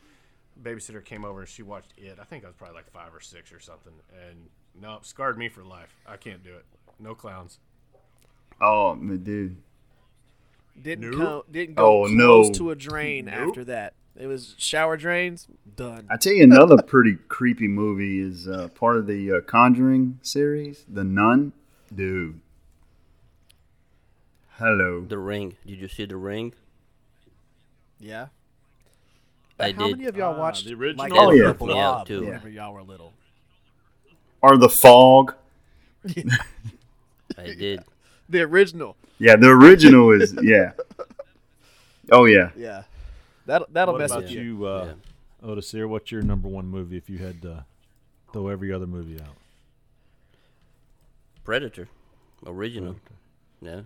babysitter 0.63 1.05
came 1.05 1.25
over 1.25 1.41
and 1.41 1.49
she 1.49 1.63
watched 1.63 1.93
It. 1.97 2.19
I 2.21 2.25
think 2.25 2.45
I 2.45 2.49
was 2.49 2.57
probably 2.57 2.77
like 2.77 2.91
five 2.93 3.15
or 3.15 3.21
six 3.21 3.53
or 3.53 3.61
something. 3.61 3.93
And 4.29 4.49
no, 4.81 4.99
scarred 5.03 5.37
me 5.39 5.49
for 5.49 5.63
life. 5.65 5.95
I 6.07 6.17
can't 6.17 6.43
do 6.45 6.55
it. 6.55 6.65
No 6.99 7.15
clowns. 7.15 7.59
oh, 8.61 8.95
my 8.95 9.17
dude. 9.17 9.57
didn't 10.81 11.11
Nope. 11.11 11.19
go, 11.21 11.45
didn't 11.51 11.75
go 11.75 12.03
Oh, 12.05 12.07
close 12.07 12.49
no. 12.49 12.53
to 12.55 12.71
a 12.71 12.77
drain 12.77 13.27
Nope. 13.27 13.35
after 13.49 13.65
that 13.65 13.95
it 14.17 14.29
was 14.29 14.55
shower 14.59 14.97
drains 14.97 15.49
done 15.77 16.07
I 16.09 16.17
tell 16.17 16.33
you, 16.33 16.45
another 16.45 16.81
pretty 16.81 17.17
creepy 17.29 17.67
movie 17.67 18.21
is 18.21 18.47
uh, 18.47 18.69
part 18.69 18.97
of 18.97 19.09
the 19.09 19.33
uh, 19.33 19.41
Conjuring 19.41 20.21
series, 20.23 20.85
The 20.89 21.03
Nun. 21.03 21.53
Dude. 21.93 22.41
Hello. 24.59 25.05
The 25.05 25.19
Ring. 25.19 25.57
Did 25.67 25.81
you 25.81 25.89
see 25.89 26.05
The 26.05 26.17
Ring? 26.17 26.53
yeah 28.01 28.27
I 29.59 29.73
how 29.73 29.87
did. 29.87 29.97
many 29.99 30.09
of 30.09 30.17
y'all 30.17 30.39
watched 30.39 30.65
the 30.67 30.75
original? 30.75 31.05
like 31.05 31.13
Oh, 31.15 31.31
yeah. 31.31 31.45
Purple 31.45 31.69
Yeah, 31.69 31.75
Blob 31.75 32.07
too. 32.09 32.25
whenever 32.27 32.49
y'all 32.49 32.75
were 32.75 32.83
little 32.83 33.13
Or 34.43 34.57
The 34.57 34.69
Fog. 34.69 35.35
I 37.39 37.55
did. 37.55 37.81
the 38.29 38.43
original 38.43 38.97
Yeah, 39.19 39.37
the 39.37 39.49
original 39.49 40.11
is 40.13 40.37
yeah. 40.43 40.73
Oh 42.11 42.25
yeah. 42.27 42.51
yeah 42.57 42.83
that 43.47 43.63
that'll 43.73 43.95
What 43.95 44.01
mess 44.01 44.11
about 44.11 44.23
with 44.25 44.33
you 44.33 44.41
you, 44.41 44.65
uh, 44.67 44.95
Otis 45.43 45.71
here? 45.71 45.87
What's 45.87 46.11
your 46.11 46.23
number 46.23 46.49
one 46.49 46.67
movie 46.67 46.97
if 46.97 47.09
you 47.11 47.19
had 47.19 47.43
to 47.43 47.65
throw 48.33 48.49
every 48.49 48.73
other 48.73 48.87
movie 48.87 49.21
out? 49.21 49.37
Predator. 51.45 51.89
Original. 52.47 52.97
Yeah. 53.61 53.83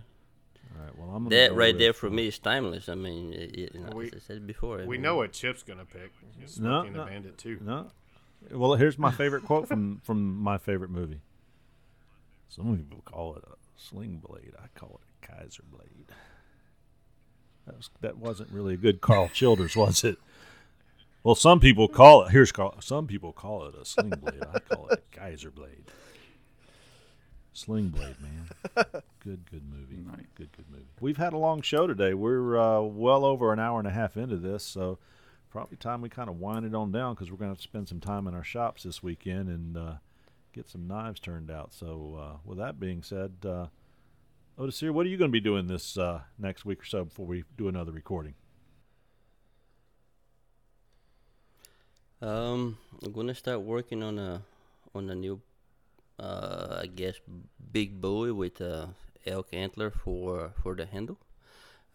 All 0.77 0.83
right. 0.85 0.97
Well, 0.97 1.09
I'm 1.15 1.29
That 1.29 1.53
right 1.55 1.77
there 1.77 1.93
for 1.93 2.09
me 2.09 2.27
is 2.27 2.37
timeless. 2.39 2.89
I 2.89 2.95
mean, 2.95 3.33
it, 3.33 3.55
it, 3.57 3.75
you 3.75 3.81
know, 3.81 3.89
We- 3.95 4.07
as 4.07 4.15
I 4.15 4.19
said 4.19 4.47
before. 4.47 4.81
I 4.81 4.85
We 4.85 4.97
mean, 4.97 5.01
know 5.03 5.15
what 5.17 5.31
Chip's 5.33 5.63
going 5.63 5.79
to 5.79 5.85
pick. 5.85 6.11
It's 6.41 6.57
No, 6.59 6.81
Smokey 6.83 6.87
and 6.87 6.95
no. 6.97 7.05
the 7.05 7.09
Bandit, 7.11 7.37
too. 7.37 7.57
No. 7.61 7.91
Well, 8.51 8.75
here's 8.75 8.97
my 8.97 9.11
favorite 9.11 9.43
quote 9.43 9.67
from 9.67 9.99
from 10.03 10.37
my 10.37 10.57
favorite 10.57 10.89
movie. 10.91 11.19
Some 12.47 12.77
people 12.77 13.01
call 13.03 13.35
it 13.35 13.43
a 13.45 13.55
sling 13.75 14.21
blade. 14.25 14.53
I 14.57 14.67
call 14.79 15.01
it 15.01 15.27
a 15.27 15.27
Kaiser 15.43 15.63
blade. 15.69 16.05
That 17.65 17.75
was 17.77 17.89
that 18.01 18.17
wasn't 18.17 18.51
really 18.51 18.75
a 18.75 18.77
good 18.77 19.01
Carl 19.01 19.27
Childers, 19.33 19.75
was 19.75 20.03
it? 20.03 20.17
Well, 21.21 21.35
some 21.35 21.59
people 21.59 21.89
call 21.89 22.23
it. 22.23 22.31
Here's 22.31 22.51
Carl. 22.53 22.75
Some 22.79 23.05
people 23.07 23.33
call 23.33 23.65
it 23.65 23.75
a 23.75 23.83
sling 23.85 24.11
blade. 24.11 24.41
I 24.53 24.59
call 24.59 24.87
it 24.87 25.03
a 25.13 25.15
Kaiser 25.17 25.51
blade. 25.51 25.83
Sling 27.53 27.89
blade, 27.89 28.15
man. 28.21 28.49
Good, 29.21 29.51
good 29.51 29.63
movie. 29.69 30.01
Good, 30.35 30.49
good 30.55 30.65
movie. 30.71 30.85
We've 31.01 31.17
had 31.17 31.33
a 31.33 31.37
long 31.37 31.61
show 31.61 31.87
today. 31.87 32.13
We're 32.13 32.57
uh, 32.57 32.81
well 32.81 33.25
over 33.25 33.51
an 33.51 33.59
hour 33.59 33.77
and 33.79 33.87
a 33.87 33.91
half 33.91 34.15
into 34.15 34.37
this, 34.37 34.63
so 34.63 34.97
probably 35.49 35.75
time 35.75 36.01
we 36.01 36.07
kind 36.07 36.29
of 36.29 36.39
wind 36.39 36.65
it 36.65 36.73
on 36.73 36.91
down 36.91 37.15
because 37.15 37.29
we're 37.29 37.37
going 37.37 37.53
to 37.53 37.61
spend 37.61 37.89
some 37.89 37.99
time 37.99 38.27
in 38.27 38.33
our 38.33 38.45
shops 38.45 38.83
this 38.83 39.03
weekend 39.03 39.49
and 39.49 39.75
uh, 39.75 39.93
get 40.53 40.69
some 40.69 40.87
knives 40.87 41.19
turned 41.19 41.51
out. 41.51 41.73
So, 41.73 42.17
uh, 42.17 42.37
with 42.45 42.57
that 42.59 42.79
being 42.79 43.03
said, 43.03 43.33
uh, 43.45 43.65
Otis 44.57 44.79
here, 44.79 44.93
what 44.93 45.05
are 45.05 45.09
you 45.09 45.17
going 45.17 45.29
to 45.29 45.33
be 45.33 45.41
doing 45.41 45.67
this 45.67 45.97
uh, 45.97 46.21
next 46.37 46.63
week 46.63 46.83
or 46.83 46.85
so 46.85 47.03
before 47.03 47.25
we 47.25 47.43
do 47.57 47.67
another 47.67 47.91
recording? 47.91 48.35
Um, 52.21 52.77
I'm 53.03 53.13
gonna 53.13 53.33
start 53.33 53.61
working 53.61 54.03
on 54.03 54.19
a 54.19 54.41
on 54.93 55.09
a 55.09 55.15
new, 55.15 55.39
uh, 56.19 56.79
I 56.83 56.87
guess, 56.87 57.15
big 57.71 58.01
Bowie 58.01 58.31
with 58.31 58.61
a 58.61 58.89
elk 59.25 59.47
antler 59.53 59.89
for 59.89 60.53
for 60.61 60.75
the 60.75 60.85
handle. 60.85 61.17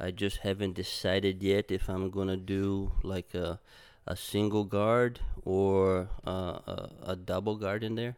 I 0.00 0.10
just 0.10 0.38
haven't 0.38 0.74
decided 0.74 1.42
yet 1.42 1.70
if 1.70 1.88
I'm 1.88 2.10
gonna 2.10 2.36
do 2.36 2.92
like 3.02 3.34
a 3.34 3.60
a 4.06 4.16
single 4.16 4.64
guard 4.64 5.20
or 5.44 6.08
uh, 6.26 6.58
a 6.66 6.90
a 7.12 7.16
double 7.16 7.56
guard 7.56 7.84
in 7.84 7.94
there. 7.94 8.16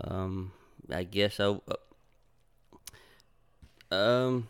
Um, 0.00 0.52
I 0.90 1.04
guess 1.04 1.40
I. 1.40 1.58
Uh, 1.68 1.76
um, 3.94 4.48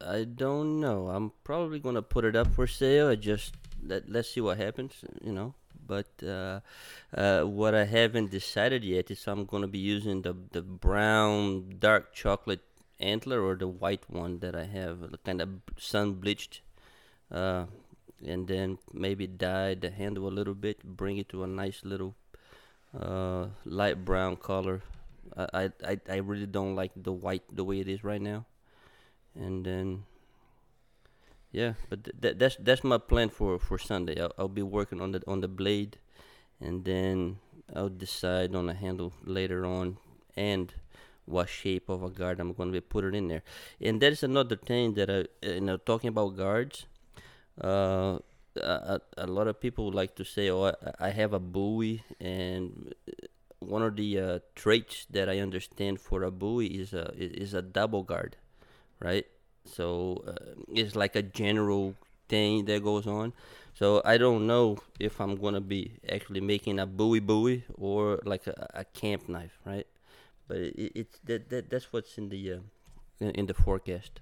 I 0.00 0.24
don't 0.24 0.80
know. 0.80 1.08
I'm 1.08 1.32
probably 1.44 1.78
gonna 1.78 2.02
put 2.02 2.24
it 2.24 2.36
up 2.36 2.52
for 2.52 2.66
sale. 2.66 3.08
I 3.08 3.16
just 3.16 3.54
let 3.82 4.08
let's 4.08 4.30
see 4.30 4.40
what 4.40 4.58
happens, 4.58 4.92
you 5.22 5.32
know. 5.32 5.54
But 5.86 6.06
uh, 6.26 6.60
uh, 7.16 7.42
what 7.42 7.74
I 7.74 7.84
haven't 7.84 8.30
decided 8.30 8.84
yet 8.84 9.10
is 9.10 9.26
I'm 9.26 9.44
gonna 9.44 9.68
be 9.68 9.78
using 9.78 10.22
the 10.22 10.34
the 10.52 10.62
brown 10.62 11.76
dark 11.78 12.14
chocolate 12.14 12.62
antler 13.00 13.42
or 13.42 13.54
the 13.56 13.68
white 13.68 14.08
one 14.08 14.38
that 14.38 14.54
I 14.54 14.64
have, 14.64 14.98
kind 15.24 15.42
of 15.42 15.48
sun 15.76 16.14
bleached, 16.14 16.62
uh, 17.30 17.66
and 18.24 18.48
then 18.48 18.78
maybe 18.92 19.26
dye 19.26 19.74
the 19.74 19.90
handle 19.90 20.26
a 20.28 20.32
little 20.32 20.54
bit, 20.54 20.82
bring 20.82 21.18
it 21.18 21.28
to 21.30 21.44
a 21.44 21.46
nice 21.46 21.84
little 21.84 22.14
uh, 22.98 23.46
light 23.64 24.04
brown 24.04 24.36
color. 24.36 24.82
I 25.36 25.72
I 25.84 25.98
I 26.08 26.16
really 26.16 26.46
don't 26.46 26.76
like 26.76 26.92
the 26.96 27.12
white 27.12 27.42
the 27.50 27.64
way 27.64 27.80
it 27.80 27.88
is 27.88 28.04
right 28.04 28.22
now, 28.22 28.46
and 29.34 29.64
then 29.64 30.04
yeah, 31.54 31.74
but 31.88 32.04
th- 32.04 32.16
th- 32.20 32.36
that's 32.38 32.56
that's 32.58 32.84
my 32.84 32.98
plan 32.98 33.28
for 33.30 33.58
for 33.58 33.78
Sunday. 33.78 34.20
I'll, 34.20 34.32
I'll 34.38 34.48
be 34.60 34.62
working 34.66 35.00
on 35.00 35.12
the 35.12 35.22
on 35.26 35.40
the 35.40 35.48
blade, 35.48 35.98
and 36.60 36.84
then 36.84 37.38
I'll 37.74 37.90
decide 37.90 38.54
on 38.54 38.66
the 38.66 38.74
handle 38.74 39.12
later 39.24 39.66
on, 39.66 39.98
and 40.36 40.74
what 41.26 41.48
shape 41.48 41.88
of 41.88 42.02
a 42.02 42.10
guard 42.10 42.40
I'm 42.40 42.52
going 42.54 42.70
to 42.70 42.72
be 42.72 42.80
putting 42.82 43.14
in 43.14 43.28
there. 43.28 43.42
And 43.80 44.00
that 44.02 44.12
is 44.12 44.22
another 44.22 44.56
thing 44.56 44.94
that 44.94 45.10
I 45.10 45.26
you 45.46 45.60
know 45.62 45.76
talking 45.78 46.08
about 46.08 46.36
guards. 46.36 46.86
Uh, 47.62 48.18
a, 48.56 48.98
a 48.98 49.00
a 49.18 49.26
lot 49.26 49.48
of 49.48 49.60
people 49.60 49.92
like 49.92 50.16
to 50.16 50.24
say, 50.24 50.50
"Oh, 50.50 50.66
I, 50.72 50.74
I 51.00 51.10
have 51.10 51.32
a 51.34 51.40
Bowie," 51.40 52.04
and 52.20 52.94
one 53.60 53.82
of 53.82 53.96
the 53.96 54.20
uh, 54.20 54.38
traits 54.56 55.06
that 55.10 55.28
I 55.28 55.40
understand 55.40 56.00
for 56.00 56.22
a 56.24 56.30
Bowie 56.30 56.68
is 56.68 56.92
a 56.94 57.12
is 57.16 57.54
a 57.54 57.62
double 57.62 58.02
guard, 58.02 58.36
right? 59.00 59.26
So 59.66 60.22
uh, 60.26 60.62
it's 60.72 60.94
like 60.94 61.16
a 61.16 61.22
general 61.22 61.94
thing 62.28 62.64
that 62.66 62.82
goes 62.82 63.06
on. 63.06 63.32
So 63.74 64.02
I 64.04 64.18
don't 64.18 64.46
know 64.46 64.78
if 65.00 65.20
I'm 65.20 65.36
gonna 65.36 65.60
be 65.60 65.92
actually 66.08 66.40
making 66.40 66.78
a 66.78 66.86
Bowie 66.86 67.20
Bowie 67.20 67.64
or 67.74 68.20
like 68.24 68.46
a, 68.46 68.70
a 68.74 68.84
camp 68.84 69.28
knife, 69.28 69.58
right? 69.64 69.86
But 70.46 70.58
it, 70.58 70.92
it's 70.94 71.18
that, 71.24 71.48
that 71.50 71.70
that's 71.70 71.92
what's 71.92 72.16
in 72.18 72.28
the 72.28 72.52
uh, 72.52 72.58
in, 73.20 73.30
in 73.30 73.46
the 73.46 73.54
forecast. 73.54 74.20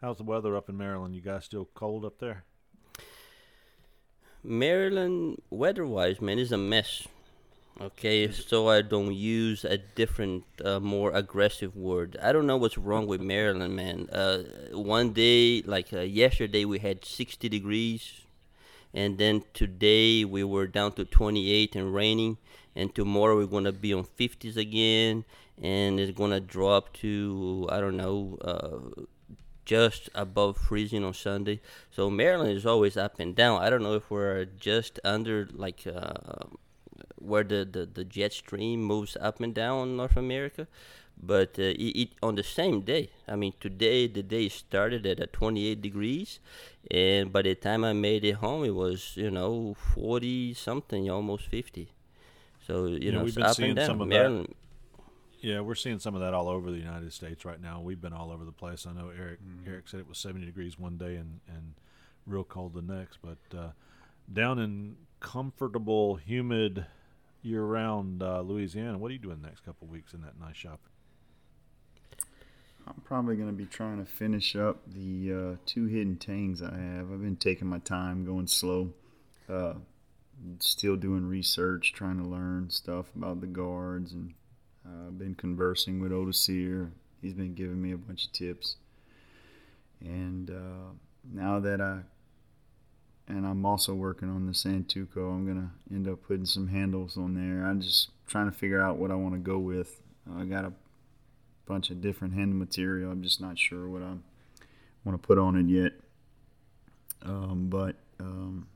How's 0.00 0.18
the 0.18 0.24
weather 0.24 0.56
up 0.56 0.68
in 0.68 0.76
Maryland? 0.76 1.14
You 1.14 1.20
guys 1.20 1.44
still 1.44 1.68
cold 1.74 2.04
up 2.04 2.18
there? 2.18 2.44
Maryland 4.42 5.42
weather-wise, 5.50 6.22
man, 6.22 6.38
is 6.38 6.52
a 6.52 6.56
mess. 6.56 7.06
Okay, 7.78 8.30
so 8.30 8.68
I 8.68 8.82
don't 8.82 9.14
use 9.14 9.64
a 9.64 9.78
different, 9.78 10.44
uh, 10.62 10.80
more 10.80 11.12
aggressive 11.12 11.74
word. 11.74 12.16
I 12.22 12.30
don't 12.30 12.46
know 12.46 12.58
what's 12.58 12.76
wrong 12.76 13.06
with 13.06 13.22
Maryland, 13.22 13.74
man. 13.74 14.08
Uh, 14.10 14.42
one 14.72 15.12
day, 15.14 15.62
like 15.62 15.90
uh, 15.92 16.00
yesterday, 16.00 16.66
we 16.66 16.78
had 16.78 17.06
60 17.06 17.48
degrees, 17.48 18.20
and 18.92 19.16
then 19.16 19.44
today 19.54 20.26
we 20.26 20.44
were 20.44 20.66
down 20.66 20.92
to 20.92 21.06
28 21.06 21.74
and 21.74 21.94
raining, 21.94 22.36
and 22.76 22.94
tomorrow 22.94 23.36
we're 23.36 23.46
gonna 23.46 23.72
be 23.72 23.94
on 23.94 24.04
50s 24.04 24.58
again, 24.58 25.24
and 25.62 25.98
it's 25.98 26.12
gonna 26.16 26.40
drop 26.40 26.92
to 26.94 27.66
I 27.70 27.80
don't 27.80 27.96
know, 27.96 28.36
uh, 28.42 29.04
just 29.64 30.10
above 30.14 30.58
freezing 30.58 31.02
on 31.02 31.14
Sunday. 31.14 31.60
So 31.90 32.10
Maryland 32.10 32.52
is 32.52 32.66
always 32.66 32.98
up 32.98 33.18
and 33.20 33.34
down. 33.34 33.62
I 33.62 33.70
don't 33.70 33.82
know 33.82 33.94
if 33.94 34.10
we're 34.10 34.44
just 34.44 35.00
under 35.02 35.48
like. 35.52 35.86
Uh, 35.86 36.44
where 37.20 37.44
the, 37.44 37.64
the, 37.70 37.86
the 37.86 38.04
jet 38.04 38.32
stream 38.32 38.82
moves 38.82 39.16
up 39.20 39.40
and 39.40 39.54
down 39.54 39.96
North 39.96 40.16
America. 40.16 40.66
But 41.22 41.58
uh, 41.58 41.62
it, 41.62 41.96
it, 42.02 42.08
on 42.22 42.36
the 42.36 42.42
same 42.42 42.80
day, 42.80 43.10
I 43.28 43.36
mean, 43.36 43.52
today 43.60 44.06
the 44.06 44.22
day 44.22 44.48
started 44.48 45.06
at 45.06 45.20
uh, 45.20 45.26
28 45.32 45.82
degrees, 45.82 46.40
and 46.90 47.30
by 47.32 47.42
the 47.42 47.54
time 47.54 47.84
I 47.84 47.92
made 47.92 48.24
it 48.24 48.36
home, 48.36 48.64
it 48.64 48.74
was 48.74 49.12
you 49.16 49.30
know 49.30 49.74
40 49.74 50.54
something, 50.54 51.10
almost 51.10 51.46
50. 51.48 51.92
So 52.66 52.86
you 52.86 53.12
Yeah, 53.12 53.12
know, 53.12 53.24
we've 53.24 53.34
been 53.34 53.46
up 53.46 53.60
seeing 53.60 53.74
and 53.74 53.76
down. 53.76 53.86
some 53.86 54.00
of 54.00 54.10
that. 54.10 54.36
Yeah, 55.40 55.60
we're 55.60 55.74
seeing 55.74 55.98
some 55.98 56.14
of 56.14 56.20
that 56.20 56.34
all 56.34 56.48
over 56.48 56.70
the 56.70 56.76
United 56.78 57.12
States 57.12 57.44
right 57.44 57.60
now. 57.60 57.80
We've 57.80 58.00
been 58.00 58.12
all 58.12 58.30
over 58.30 58.44
the 58.44 58.52
place. 58.52 58.86
I 58.86 58.92
know 58.92 59.10
Eric 59.16 59.40
Eric 59.66 59.88
said 59.88 60.00
it 60.00 60.08
was 60.08 60.18
70 60.18 60.44
degrees 60.44 60.78
one 60.78 60.98
day 60.98 61.16
and, 61.16 61.40
and 61.48 61.74
real 62.26 62.44
cold 62.44 62.74
the 62.74 62.82
next, 62.82 63.18
but 63.22 63.38
uh, 63.58 63.68
down 64.30 64.58
in 64.58 64.96
comfortable, 65.20 66.16
humid, 66.16 66.84
year-round 67.42 68.22
uh, 68.22 68.40
Louisiana, 68.40 68.98
what 68.98 69.10
are 69.10 69.14
you 69.14 69.18
doing 69.18 69.40
the 69.40 69.48
next 69.48 69.64
couple 69.64 69.86
weeks 69.86 70.12
in 70.12 70.22
that 70.22 70.38
nice 70.40 70.56
shop? 70.56 70.80
I'm 72.86 73.02
probably 73.04 73.36
going 73.36 73.48
to 73.48 73.54
be 73.54 73.66
trying 73.66 74.04
to 74.04 74.10
finish 74.10 74.56
up 74.56 74.80
the 74.86 75.32
uh, 75.32 75.56
two 75.64 75.86
hidden 75.86 76.16
tangs 76.16 76.62
I 76.62 76.76
have. 76.76 77.12
I've 77.12 77.22
been 77.22 77.36
taking 77.36 77.68
my 77.68 77.78
time, 77.78 78.24
going 78.24 78.46
slow, 78.46 78.92
uh, 79.48 79.74
still 80.58 80.96
doing 80.96 81.26
research, 81.26 81.92
trying 81.92 82.18
to 82.18 82.28
learn 82.28 82.70
stuff 82.70 83.06
about 83.14 83.40
the 83.40 83.46
guards, 83.46 84.12
and 84.12 84.34
uh, 84.84 85.08
I've 85.08 85.18
been 85.18 85.34
conversing 85.34 86.00
with 86.00 86.12
Otis 86.12 86.46
He's 86.46 87.34
been 87.34 87.54
giving 87.54 87.80
me 87.80 87.92
a 87.92 87.98
bunch 87.98 88.26
of 88.26 88.32
tips, 88.32 88.76
and 90.00 90.50
uh, 90.50 90.92
now 91.30 91.60
that 91.60 91.80
I 91.80 92.00
and 93.30 93.46
I'm 93.46 93.64
also 93.64 93.94
working 93.94 94.28
on 94.28 94.46
the 94.46 94.52
Santoku. 94.52 95.16
I'm 95.16 95.46
gonna 95.46 95.70
end 95.90 96.08
up 96.08 96.22
putting 96.26 96.46
some 96.46 96.68
handles 96.68 97.16
on 97.16 97.34
there. 97.34 97.64
I'm 97.64 97.80
just 97.80 98.10
trying 98.26 98.50
to 98.50 98.56
figure 98.56 98.82
out 98.82 98.96
what 98.96 99.10
I 99.10 99.14
want 99.14 99.34
to 99.34 99.40
go 99.40 99.58
with. 99.58 100.02
I 100.36 100.44
got 100.44 100.64
a 100.64 100.72
bunch 101.66 101.90
of 101.90 102.00
different 102.00 102.34
handle 102.34 102.58
material. 102.58 103.10
I'm 103.10 103.22
just 103.22 103.40
not 103.40 103.58
sure 103.58 103.88
what 103.88 104.02
I 104.02 104.14
want 105.04 105.20
to 105.20 105.26
put 105.26 105.38
on 105.38 105.56
it 105.56 105.66
yet. 105.66 105.92
Um, 107.22 107.68
but 107.68 107.96
um, 108.18 108.66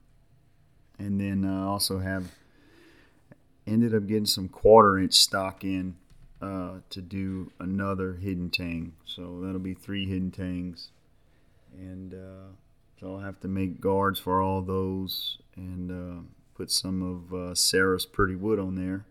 and 0.98 1.20
then 1.20 1.44
I 1.44 1.64
also 1.64 1.98
have 1.98 2.30
ended 3.66 3.94
up 3.94 4.06
getting 4.06 4.26
some 4.26 4.48
quarter 4.48 4.98
inch 4.98 5.14
stock 5.14 5.64
in 5.64 5.96
uh, 6.40 6.76
to 6.90 7.00
do 7.02 7.50
another 7.58 8.14
hidden 8.14 8.50
tang. 8.50 8.92
So 9.04 9.40
that'll 9.42 9.58
be 9.58 9.74
three 9.74 10.06
hidden 10.06 10.30
tangs, 10.30 10.90
and 11.76 12.14
uh, 12.14 12.52
so 13.04 13.16
I'll 13.16 13.20
have 13.20 13.38
to 13.40 13.48
make 13.48 13.82
guards 13.82 14.18
for 14.18 14.40
all 14.40 14.62
those 14.62 15.36
and 15.56 15.90
uh, 15.90 16.22
put 16.54 16.70
some 16.70 17.02
of 17.02 17.34
uh, 17.34 17.54
Sarah's 17.54 18.06
Pretty 18.06 18.34
Wood 18.34 18.58
on 18.58 18.76
there, 18.76 19.04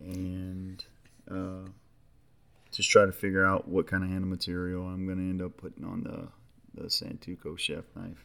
and 0.00 0.84
uh, 1.28 1.68
just 2.70 2.88
try 2.88 3.06
to 3.06 3.10
figure 3.12 3.44
out 3.44 3.66
what 3.66 3.88
kind 3.88 4.04
of 4.04 4.10
handle 4.10 4.30
material 4.30 4.86
I'm 4.86 5.04
going 5.04 5.18
to 5.18 5.24
end 5.24 5.42
up 5.42 5.56
putting 5.56 5.84
on 5.84 6.04
the 6.04 6.28
the 6.80 6.86
Santoku 6.88 7.58
chef 7.58 7.84
knife. 7.96 8.24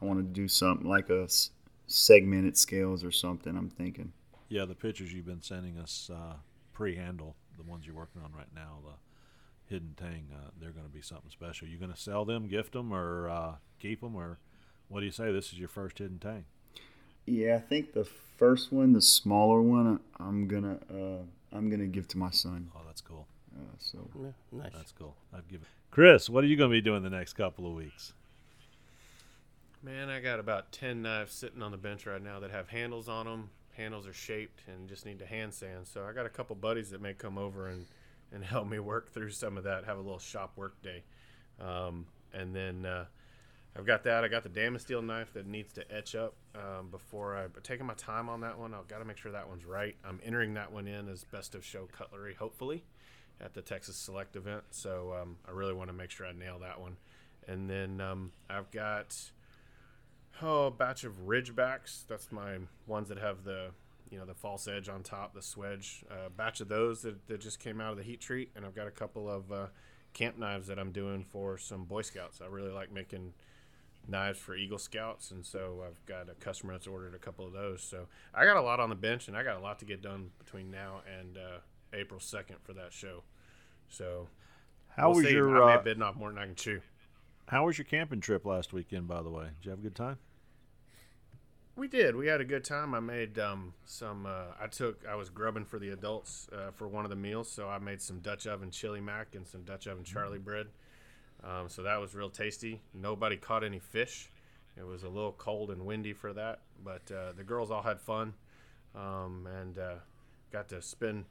I 0.00 0.06
want 0.06 0.20
to 0.20 0.22
do 0.24 0.48
something 0.48 0.88
like 0.88 1.10
a 1.10 1.24
s- 1.24 1.50
segmented 1.86 2.56
scales 2.56 3.04
or 3.04 3.10
something. 3.10 3.54
I'm 3.54 3.68
thinking. 3.68 4.12
Yeah, 4.48 4.64
the 4.64 4.74
pictures 4.74 5.12
you've 5.12 5.26
been 5.26 5.42
sending 5.42 5.76
us 5.76 6.10
uh, 6.10 6.36
pre-handle, 6.72 7.36
the 7.58 7.64
ones 7.64 7.84
you're 7.86 7.94
working 7.94 8.22
on 8.22 8.32
right 8.32 8.48
now, 8.54 8.78
the 8.82 8.94
hidden 9.68 9.94
tang, 9.96 10.28
uh, 10.32 10.50
they're 10.60 10.70
going 10.70 10.86
to 10.86 10.92
be 10.92 11.02
something 11.02 11.30
special. 11.30 11.68
You 11.68 11.78
going 11.78 11.92
to 11.92 11.98
sell 11.98 12.24
them, 12.24 12.48
gift 12.48 12.72
them, 12.72 12.92
or 12.92 13.28
uh, 13.28 13.54
keep 13.78 14.00
them, 14.00 14.16
or 14.16 14.38
what 14.88 15.00
do 15.00 15.06
you 15.06 15.12
say? 15.12 15.32
This 15.32 15.52
is 15.52 15.58
your 15.58 15.68
first 15.68 15.98
hidden 15.98 16.18
tang. 16.18 16.44
Yeah, 17.26 17.56
I 17.56 17.60
think 17.60 17.92
the 17.92 18.06
first 18.36 18.72
one, 18.72 18.92
the 18.94 19.02
smaller 19.02 19.60
one, 19.60 20.00
I'm 20.18 20.48
gonna 20.48 20.78
uh, 20.90 21.22
I'm 21.56 21.68
gonna 21.68 21.86
give 21.86 22.08
to 22.08 22.18
my 22.18 22.30
son. 22.30 22.70
Oh, 22.74 22.80
that's 22.86 23.02
cool. 23.02 23.26
Uh, 23.54 23.76
so 23.78 24.08
yeah, 24.18 24.30
nice. 24.50 24.72
That's 24.74 24.92
cool. 24.92 25.14
I've 25.34 25.46
given 25.48 25.66
Chris. 25.90 26.28
What 26.28 26.44
are 26.44 26.46
you 26.46 26.56
going 26.56 26.70
to 26.70 26.76
be 26.76 26.80
doing 26.80 27.02
the 27.02 27.10
next 27.10 27.34
couple 27.34 27.66
of 27.66 27.74
weeks? 27.74 28.12
Man, 29.82 30.08
I 30.08 30.20
got 30.20 30.40
about 30.40 30.72
10 30.72 31.02
knives 31.02 31.32
sitting 31.32 31.62
on 31.62 31.70
the 31.70 31.76
bench 31.76 32.06
right 32.06 32.22
now 32.22 32.40
that 32.40 32.50
have 32.50 32.68
handles 32.68 33.08
on 33.08 33.26
them. 33.26 33.50
Handles 33.76 34.06
are 34.06 34.12
shaped 34.12 34.60
and 34.66 34.88
just 34.88 35.06
need 35.06 35.20
to 35.20 35.26
hand 35.26 35.54
sand. 35.54 35.86
So 35.86 36.04
I 36.04 36.12
got 36.12 36.26
a 36.26 36.30
couple 36.30 36.56
buddies 36.56 36.90
that 36.90 37.00
may 37.00 37.14
come 37.14 37.38
over 37.38 37.68
and, 37.68 37.86
and 38.32 38.44
help 38.44 38.68
me 38.68 38.78
work 38.78 39.12
through 39.12 39.30
some 39.30 39.56
of 39.56 39.64
that, 39.64 39.84
have 39.84 39.96
a 39.96 40.00
little 40.00 40.18
shop 40.18 40.52
work 40.56 40.80
day. 40.82 41.02
Um, 41.60 42.06
and 42.32 42.54
then 42.54 42.84
uh, 42.84 43.06
I've 43.76 43.86
got 43.86 44.04
that. 44.04 44.24
I 44.24 44.28
got 44.28 44.42
the 44.42 44.48
Damasteel 44.48 45.04
knife 45.04 45.32
that 45.34 45.46
needs 45.46 45.72
to 45.74 45.92
etch 45.94 46.14
up 46.14 46.34
um, 46.54 46.88
before 46.90 47.36
I. 47.36 47.46
But 47.46 47.64
taking 47.64 47.86
my 47.86 47.94
time 47.94 48.28
on 48.28 48.40
that 48.40 48.58
one, 48.58 48.74
I've 48.74 48.88
got 48.88 48.98
to 48.98 49.04
make 49.04 49.16
sure 49.16 49.32
that 49.32 49.48
one's 49.48 49.64
right. 49.64 49.96
I'm 50.04 50.20
entering 50.24 50.54
that 50.54 50.72
one 50.72 50.86
in 50.86 51.08
as 51.08 51.24
best 51.24 51.54
of 51.54 51.64
show 51.64 51.88
cutlery, 51.90 52.34
hopefully, 52.34 52.84
at 53.40 53.54
the 53.54 53.62
Texas 53.62 53.96
Select 53.96 54.36
event. 54.36 54.64
So 54.70 55.14
um, 55.20 55.36
I 55.46 55.52
really 55.52 55.74
want 55.74 55.90
to 55.90 55.94
make 55.94 56.10
sure 56.10 56.26
I 56.26 56.32
nail 56.32 56.58
that 56.60 56.80
one. 56.80 56.96
And 57.46 57.68
then 57.68 58.00
um, 58.00 58.32
I've 58.50 58.70
got 58.70 59.16
oh, 60.42 60.66
a 60.66 60.70
batch 60.70 61.04
of 61.04 61.26
Ridgebacks. 61.26 62.06
That's 62.06 62.30
my 62.30 62.58
ones 62.86 63.08
that 63.08 63.18
have 63.18 63.44
the 63.44 63.70
you 64.10 64.18
know 64.18 64.24
the 64.24 64.34
false 64.34 64.68
edge 64.68 64.88
on 64.88 65.02
top, 65.02 65.34
the 65.34 65.40
swedge. 65.40 66.02
A 66.10 66.26
uh, 66.26 66.28
batch 66.28 66.60
of 66.60 66.68
those 66.68 67.02
that, 67.02 67.26
that 67.28 67.40
just 67.40 67.60
came 67.60 67.80
out 67.80 67.92
of 67.92 67.96
the 67.98 68.02
heat 68.02 68.20
treat, 68.20 68.50
and 68.56 68.64
I've 68.64 68.74
got 68.74 68.86
a 68.86 68.92
couple 68.92 69.28
of 69.28 69.52
uh, 69.52 69.66
camp 70.12 70.38
knives 70.38 70.66
that 70.68 70.78
I'm 70.78 70.92
doing 70.92 71.24
for 71.24 71.58
some 71.58 71.84
Boy 71.84 72.02
Scouts. 72.02 72.40
I 72.40 72.46
really 72.46 72.70
like 72.70 72.92
making 72.92 73.34
knives 74.06 74.38
for 74.38 74.56
Eagle 74.56 74.78
Scouts, 74.78 75.30
and 75.30 75.44
so 75.44 75.84
I've 75.86 76.04
got 76.06 76.30
a 76.30 76.34
customer 76.34 76.72
that's 76.72 76.86
ordered 76.86 77.14
a 77.14 77.18
couple 77.18 77.46
of 77.46 77.52
those. 77.52 77.82
So 77.82 78.06
I 78.34 78.44
got 78.44 78.56
a 78.56 78.62
lot 78.62 78.80
on 78.80 78.88
the 78.88 78.96
bench, 78.96 79.28
and 79.28 79.36
I 79.36 79.42
got 79.42 79.56
a 79.56 79.60
lot 79.60 79.78
to 79.80 79.84
get 79.84 80.02
done 80.02 80.30
between 80.38 80.70
now 80.70 81.02
and 81.18 81.36
uh, 81.36 81.58
April 81.92 82.20
second 82.20 82.56
for 82.62 82.72
that 82.74 82.92
show. 82.92 83.22
So 83.88 84.28
How 84.96 85.08
we'll 85.08 85.18
was 85.18 85.26
see. 85.26 85.32
your 85.32 85.50
I 85.50 85.66
may 85.66 85.72
uh, 85.72 85.76
have 85.76 85.84
bitten 85.84 86.02
off 86.02 86.16
more 86.16 86.30
than 86.30 86.38
I 86.38 86.46
can 86.46 86.54
chew. 86.54 86.80
How 87.48 87.66
was 87.66 87.78
your 87.78 87.86
camping 87.86 88.20
trip 88.20 88.44
last 88.44 88.72
weekend? 88.72 89.08
By 89.08 89.22
the 89.22 89.30
way, 89.30 89.44
did 89.44 89.64
you 89.64 89.70
have 89.70 89.78
a 89.80 89.82
good 89.82 89.94
time? 89.94 90.18
We 91.78 91.86
did. 91.86 92.16
We 92.16 92.26
had 92.26 92.40
a 92.40 92.44
good 92.44 92.64
time. 92.64 92.92
I 92.92 92.98
made 92.98 93.38
um, 93.38 93.72
some. 93.84 94.26
Uh, 94.26 94.46
I 94.60 94.66
took. 94.66 95.06
I 95.08 95.14
was 95.14 95.30
grubbing 95.30 95.64
for 95.64 95.78
the 95.78 95.90
adults 95.90 96.48
uh, 96.52 96.72
for 96.72 96.88
one 96.88 97.04
of 97.04 97.10
the 97.10 97.16
meals, 97.16 97.48
so 97.48 97.68
I 97.68 97.78
made 97.78 98.02
some 98.02 98.18
Dutch 98.18 98.48
oven 98.48 98.72
chili 98.72 99.00
mac 99.00 99.36
and 99.36 99.46
some 99.46 99.62
Dutch 99.62 99.86
oven 99.86 100.02
Charlie 100.02 100.40
bread. 100.40 100.66
Um, 101.44 101.68
so 101.68 101.84
that 101.84 102.00
was 102.00 102.16
real 102.16 102.30
tasty. 102.30 102.80
Nobody 102.92 103.36
caught 103.36 103.62
any 103.62 103.78
fish. 103.78 104.28
It 104.76 104.84
was 104.84 105.04
a 105.04 105.08
little 105.08 105.30
cold 105.30 105.70
and 105.70 105.86
windy 105.86 106.14
for 106.14 106.32
that, 106.32 106.62
but 106.82 107.12
uh, 107.12 107.30
the 107.36 107.44
girls 107.44 107.70
all 107.70 107.82
had 107.82 108.00
fun, 108.00 108.34
um, 108.96 109.46
and 109.60 109.78
uh, 109.78 109.94
got 110.50 110.66
to 110.70 110.82
spend, 110.82 111.26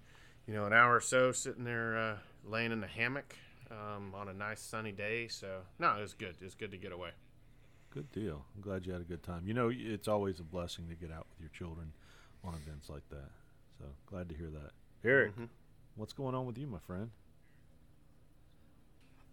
you 0.47 0.53
know, 0.53 0.65
an 0.65 0.71
hour 0.71 0.95
or 0.95 1.01
so 1.01 1.33
sitting 1.33 1.65
there 1.65 1.97
uh, 1.97 2.15
laying 2.45 2.71
in 2.71 2.79
the 2.79 2.87
hammock 2.87 3.35
um, 3.69 4.15
on 4.15 4.29
a 4.29 4.33
nice 4.33 4.61
sunny 4.61 4.93
day. 4.93 5.27
So 5.27 5.63
no, 5.77 5.97
it 5.97 6.01
was 6.03 6.13
good. 6.13 6.35
It 6.39 6.45
was 6.45 6.55
good 6.55 6.71
to 6.71 6.77
get 6.77 6.93
away. 6.93 7.09
Good 7.97 8.11
deal. 8.11 8.45
I'm 8.55 8.61
glad 8.61 8.85
you 8.85 8.93
had 8.93 9.01
a 9.01 9.05
good 9.05 9.23
time. 9.23 9.47
You 9.47 9.55
know, 9.55 9.71
it's 9.73 10.07
always 10.07 10.39
a 10.39 10.43
blessing 10.43 10.87
to 10.87 10.93
get 10.93 11.11
out 11.11 11.25
with 11.31 11.39
your 11.39 11.49
children 11.49 11.93
on 12.43 12.53
events 12.53 12.89
like 12.89 13.09
that. 13.09 13.31
So 13.79 13.85
glad 14.05 14.29
to 14.29 14.35
hear 14.35 14.51
that. 14.51 14.69
Eric, 15.03 15.35
Mhm. 15.35 15.49
what's 15.95 16.13
going 16.13 16.35
on 16.35 16.45
with 16.45 16.59
you, 16.59 16.67
my 16.67 16.77
friend? 16.77 17.09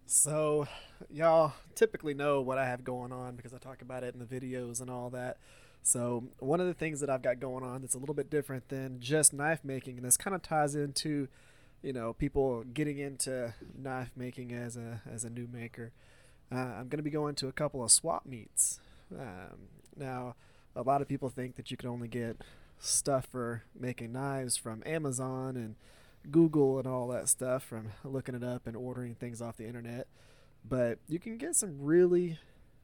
So, 0.07 0.67
y'all 1.11 1.53
typically 1.75 2.15
know 2.15 2.41
what 2.41 2.57
I 2.57 2.65
have 2.65 2.85
going 2.85 3.13
on 3.13 3.37
because 3.37 3.53
I 3.53 3.59
talk 3.59 3.83
about 3.83 4.03
it 4.03 4.15
in 4.15 4.19
the 4.19 4.25
videos 4.25 4.81
and 4.81 4.89
all 4.89 5.11
that. 5.11 5.37
So, 5.83 6.31
one 6.39 6.59
of 6.59 6.67
the 6.67 6.73
things 6.73 7.01
that 7.01 7.11
I've 7.11 7.21
got 7.21 7.41
going 7.41 7.65
on 7.65 7.83
that's 7.83 7.95
a 7.95 7.99
little 7.99 8.15
bit 8.15 8.31
different 8.31 8.71
than 8.71 8.99
just 8.99 9.35
knife 9.35 9.63
making, 9.63 9.99
and 9.99 10.07
this 10.07 10.17
kind 10.17 10.35
of 10.35 10.41
ties 10.41 10.75
into, 10.75 11.29
you 11.83 11.93
know, 11.93 12.15
people 12.15 12.65
getting 12.65 12.97
into 12.97 13.53
knife 13.77 14.13
making 14.17 14.53
as 14.55 14.79
a 14.79 15.03
as 15.05 15.23
a 15.23 15.29
new 15.29 15.47
maker. 15.47 15.93
Uh, 16.55 16.59
I'm 16.59 16.89
going 16.89 16.99
to 16.99 17.03
be 17.03 17.11
going 17.11 17.35
to 17.37 17.49
a 17.49 17.53
couple 17.53 17.83
of 17.83 17.91
swap 17.91 18.27
meets. 18.27 18.79
Um, 19.13 19.69
now, 19.97 20.37
a 20.77 20.83
lot 20.83 21.03
of 21.03 21.09
people 21.09 21.29
think 21.29 21.57
that 21.57 21.71
you 21.71 21.77
can 21.77 21.89
only 21.89 22.07
get 22.07 22.43
stuff 22.79 23.27
for 23.27 23.65
making 23.79 24.13
knives 24.13 24.57
from 24.57 24.83
Amazon 24.87 25.57
and 25.57 25.75
Google 26.31 26.79
and 26.79 26.87
all 26.87 27.09
that 27.09 27.29
stuff 27.29 27.65
from 27.65 27.89
looking 28.05 28.37
it 28.37 28.45
up 28.45 28.67
and 28.67 28.77
ordering 28.77 29.17
things 29.17 29.43
off 29.43 29.57
the 29.57 29.67
internet. 29.67 30.07
But 30.69 30.99
you 31.09 31.19
can 31.19 31.39
get 31.39 31.57
some 31.57 31.79
really 31.81 32.39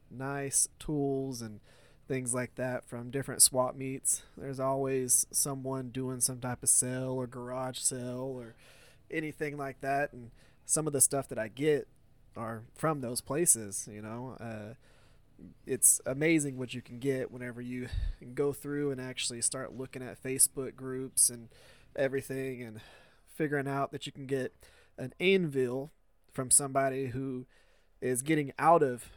nice 0.09 0.67
tools 0.77 1.41
and 1.41 1.61
things 2.07 2.33
like 2.33 2.55
that 2.55 2.83
from 2.83 3.09
different 3.09 3.41
swap 3.41 3.75
meets. 3.75 4.23
There's 4.35 4.59
always 4.59 5.25
someone 5.31 5.89
doing 5.89 6.19
some 6.19 6.39
type 6.39 6.61
of 6.61 6.69
sale 6.69 7.13
or 7.13 7.25
garage 7.25 7.79
sale 7.79 8.33
or 8.37 8.55
anything 9.09 9.55
like 9.55 9.79
that. 9.79 10.11
And 10.11 10.31
some 10.65 10.87
of 10.87 10.93
the 10.93 11.01
stuff 11.01 11.29
that 11.29 11.39
I 11.39 11.47
get 11.47 11.87
are 12.35 12.63
from 12.75 13.01
those 13.01 13.21
places, 13.21 13.87
you 13.91 14.01
know. 14.01 14.37
Uh, 14.39 14.73
it's 15.65 15.99
amazing 16.05 16.57
what 16.57 16.73
you 16.73 16.81
can 16.81 16.99
get 16.99 17.31
whenever 17.31 17.61
you 17.61 17.87
go 18.33 18.53
through 18.53 18.91
and 18.91 19.01
actually 19.01 19.41
start 19.41 19.75
looking 19.75 20.03
at 20.03 20.21
Facebook 20.21 20.75
groups 20.75 21.29
and 21.29 21.49
everything 21.95 22.61
and 22.61 22.79
figuring 23.35 23.67
out 23.67 23.91
that 23.91 24.05
you 24.05 24.11
can 24.11 24.27
get 24.27 24.53
an 24.97 25.13
anvil 25.19 25.91
from 26.31 26.51
somebody 26.51 27.07
who 27.07 27.45
is 28.01 28.21
getting 28.21 28.51
out 28.59 28.83
of 28.83 29.09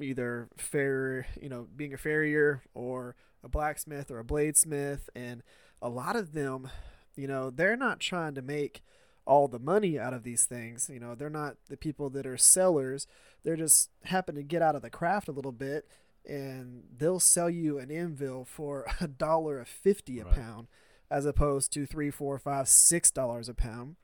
either 0.00 0.48
fair, 0.56 1.26
you 1.40 1.48
know, 1.48 1.66
being 1.74 1.94
a 1.94 1.98
farrier 1.98 2.62
or 2.74 3.14
a 3.42 3.48
blacksmith 3.48 4.10
or 4.10 4.18
a 4.18 4.24
bladesmith. 4.24 5.08
And 5.14 5.42
a 5.80 5.88
lot 5.88 6.16
of 6.16 6.32
them, 6.32 6.68
you 7.16 7.26
know, 7.26 7.50
they're 7.50 7.76
not 7.76 8.00
trying 8.00 8.34
to 8.34 8.42
make 8.42 8.82
all 9.26 9.48
the 9.48 9.58
money 9.58 9.98
out 9.98 10.14
of 10.14 10.22
these 10.22 10.44
things. 10.44 10.90
You 10.92 11.00
know, 11.00 11.14
they're 11.14 11.30
not 11.30 11.56
the 11.68 11.76
people 11.76 12.10
that 12.10 12.26
are 12.26 12.36
sellers. 12.36 13.06
They're 13.44 13.56
just 13.56 13.90
happen 14.04 14.34
to 14.34 14.42
get 14.42 14.62
out 14.62 14.76
of 14.76 14.82
the 14.82 14.90
craft 14.90 15.28
a 15.28 15.32
little 15.32 15.52
bit 15.52 15.86
and 16.24 16.84
they'll 16.96 17.20
sell 17.20 17.50
you 17.50 17.78
an 17.78 17.90
anvil 17.90 18.44
for 18.44 18.86
a 19.00 19.08
dollar 19.08 19.60
a 19.60 19.66
fifty 19.66 20.20
a 20.20 20.24
right. 20.24 20.34
pound 20.34 20.68
as 21.10 21.26
opposed 21.26 21.72
to 21.74 21.84
three, 21.84 22.10
four, 22.10 22.38
five, 22.38 22.68
six 22.68 23.10
dollars 23.10 23.48
a 23.48 23.54
pound. 23.54 23.96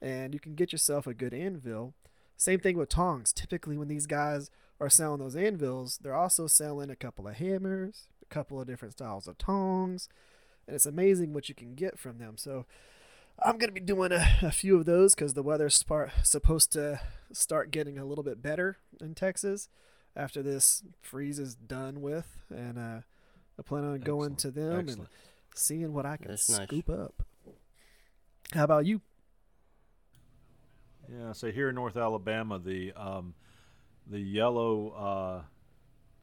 And 0.00 0.34
you 0.34 0.40
can 0.40 0.54
get 0.54 0.72
yourself 0.72 1.06
a 1.06 1.14
good 1.14 1.34
anvil. 1.34 1.94
Same 2.36 2.60
thing 2.60 2.76
with 2.76 2.88
tongs. 2.88 3.32
Typically 3.32 3.76
when 3.76 3.88
these 3.88 4.06
guys 4.06 4.50
are 4.78 4.90
selling 4.90 5.20
those 5.20 5.36
anvils, 5.36 5.98
they're 6.02 6.14
also 6.14 6.46
selling 6.46 6.90
a 6.90 6.96
couple 6.96 7.26
of 7.26 7.36
hammers, 7.36 8.08
a 8.22 8.26
couple 8.26 8.60
of 8.60 8.66
different 8.66 8.92
styles 8.92 9.26
of 9.26 9.38
tongs, 9.38 10.08
and 10.66 10.74
it's 10.74 10.86
amazing 10.86 11.32
what 11.32 11.48
you 11.48 11.54
can 11.54 11.74
get 11.74 11.98
from 11.98 12.18
them. 12.18 12.36
So 12.36 12.66
I'm 13.44 13.58
going 13.58 13.68
to 13.68 13.72
be 13.72 13.80
doing 13.80 14.12
a, 14.12 14.26
a 14.42 14.50
few 14.50 14.76
of 14.76 14.86
those 14.86 15.14
because 15.14 15.34
the 15.34 15.42
weather's 15.42 15.84
supposed 16.22 16.72
to 16.72 17.00
start 17.32 17.70
getting 17.70 17.98
a 17.98 18.04
little 18.04 18.24
bit 18.24 18.42
better 18.42 18.78
in 19.00 19.14
Texas 19.14 19.68
after 20.14 20.42
this 20.42 20.82
freeze 21.02 21.38
is 21.38 21.54
done 21.54 22.00
with, 22.00 22.38
and 22.48 22.78
uh, 22.78 23.00
I 23.58 23.62
plan 23.62 23.84
on 23.84 24.00
going 24.00 24.36
to 24.36 24.50
them 24.50 24.80
Excellent. 24.80 24.98
and 24.98 25.08
seeing 25.54 25.92
what 25.92 26.06
I 26.06 26.16
can 26.16 26.28
That's 26.28 26.52
scoop 26.52 26.88
nice. 26.88 26.98
up. 26.98 27.22
How 28.52 28.64
about 28.64 28.86
you? 28.86 29.02
Yeah, 31.12 31.32
so 31.32 31.50
here 31.52 31.68
in 31.68 31.74
North 31.74 31.96
Alabama, 31.96 32.58
the 32.58 32.92
um, 32.96 33.34
the 34.06 34.18
yellow 34.18 35.44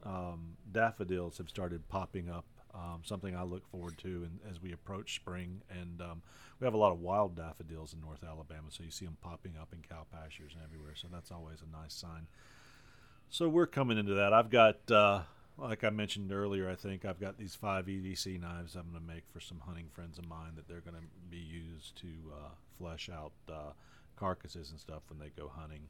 uh, 0.05 0.07
um, 0.09 0.57
daffodils 0.71 1.37
have 1.37 1.49
started 1.49 1.87
popping 1.87 2.29
up. 2.29 2.45
Um, 2.75 3.01
something 3.05 3.35
I 3.35 3.43
look 3.43 3.67
forward 3.69 3.99
to 3.99 4.07
and 4.07 4.39
as 4.49 4.59
we 4.59 4.73
approach 4.73 5.13
spring. 5.15 5.61
And 5.69 6.01
um, 6.01 6.23
we 6.63 6.67
have 6.67 6.73
a 6.73 6.77
lot 6.77 6.93
of 6.93 7.01
wild 7.01 7.35
daffodils 7.35 7.93
in 7.93 7.99
North 7.99 8.23
Alabama, 8.23 8.69
so 8.69 8.85
you 8.85 8.89
see 8.89 9.03
them 9.03 9.17
popping 9.21 9.55
up 9.59 9.73
in 9.73 9.79
cow 9.81 10.05
pastures 10.09 10.53
and 10.53 10.63
everywhere. 10.63 10.93
So 10.95 11.09
that's 11.11 11.29
always 11.29 11.57
a 11.61 11.69
nice 11.69 11.93
sign. 11.93 12.27
So 13.29 13.49
we're 13.49 13.67
coming 13.67 13.97
into 13.97 14.13
that. 14.13 14.31
I've 14.31 14.49
got, 14.49 14.89
uh, 14.89 15.23
like 15.57 15.83
I 15.83 15.89
mentioned 15.89 16.31
earlier, 16.31 16.69
I 16.69 16.75
think 16.75 17.03
I've 17.03 17.19
got 17.19 17.37
these 17.37 17.53
five 17.53 17.87
EDC 17.87 18.39
knives 18.39 18.75
I'm 18.75 18.89
going 18.91 19.05
to 19.05 19.13
make 19.13 19.25
for 19.33 19.41
some 19.41 19.59
hunting 19.59 19.87
friends 19.91 20.17
of 20.17 20.25
mine 20.25 20.53
that 20.55 20.69
they're 20.69 20.79
going 20.79 20.95
to 20.95 21.03
be 21.29 21.35
used 21.35 21.97
to 21.97 22.07
uh, 22.31 22.51
flesh 22.77 23.09
out 23.13 23.33
uh, 23.51 23.73
carcasses 24.15 24.71
and 24.71 24.79
stuff 24.79 25.01
when 25.09 25.19
they 25.19 25.33
go 25.35 25.51
hunting 25.53 25.89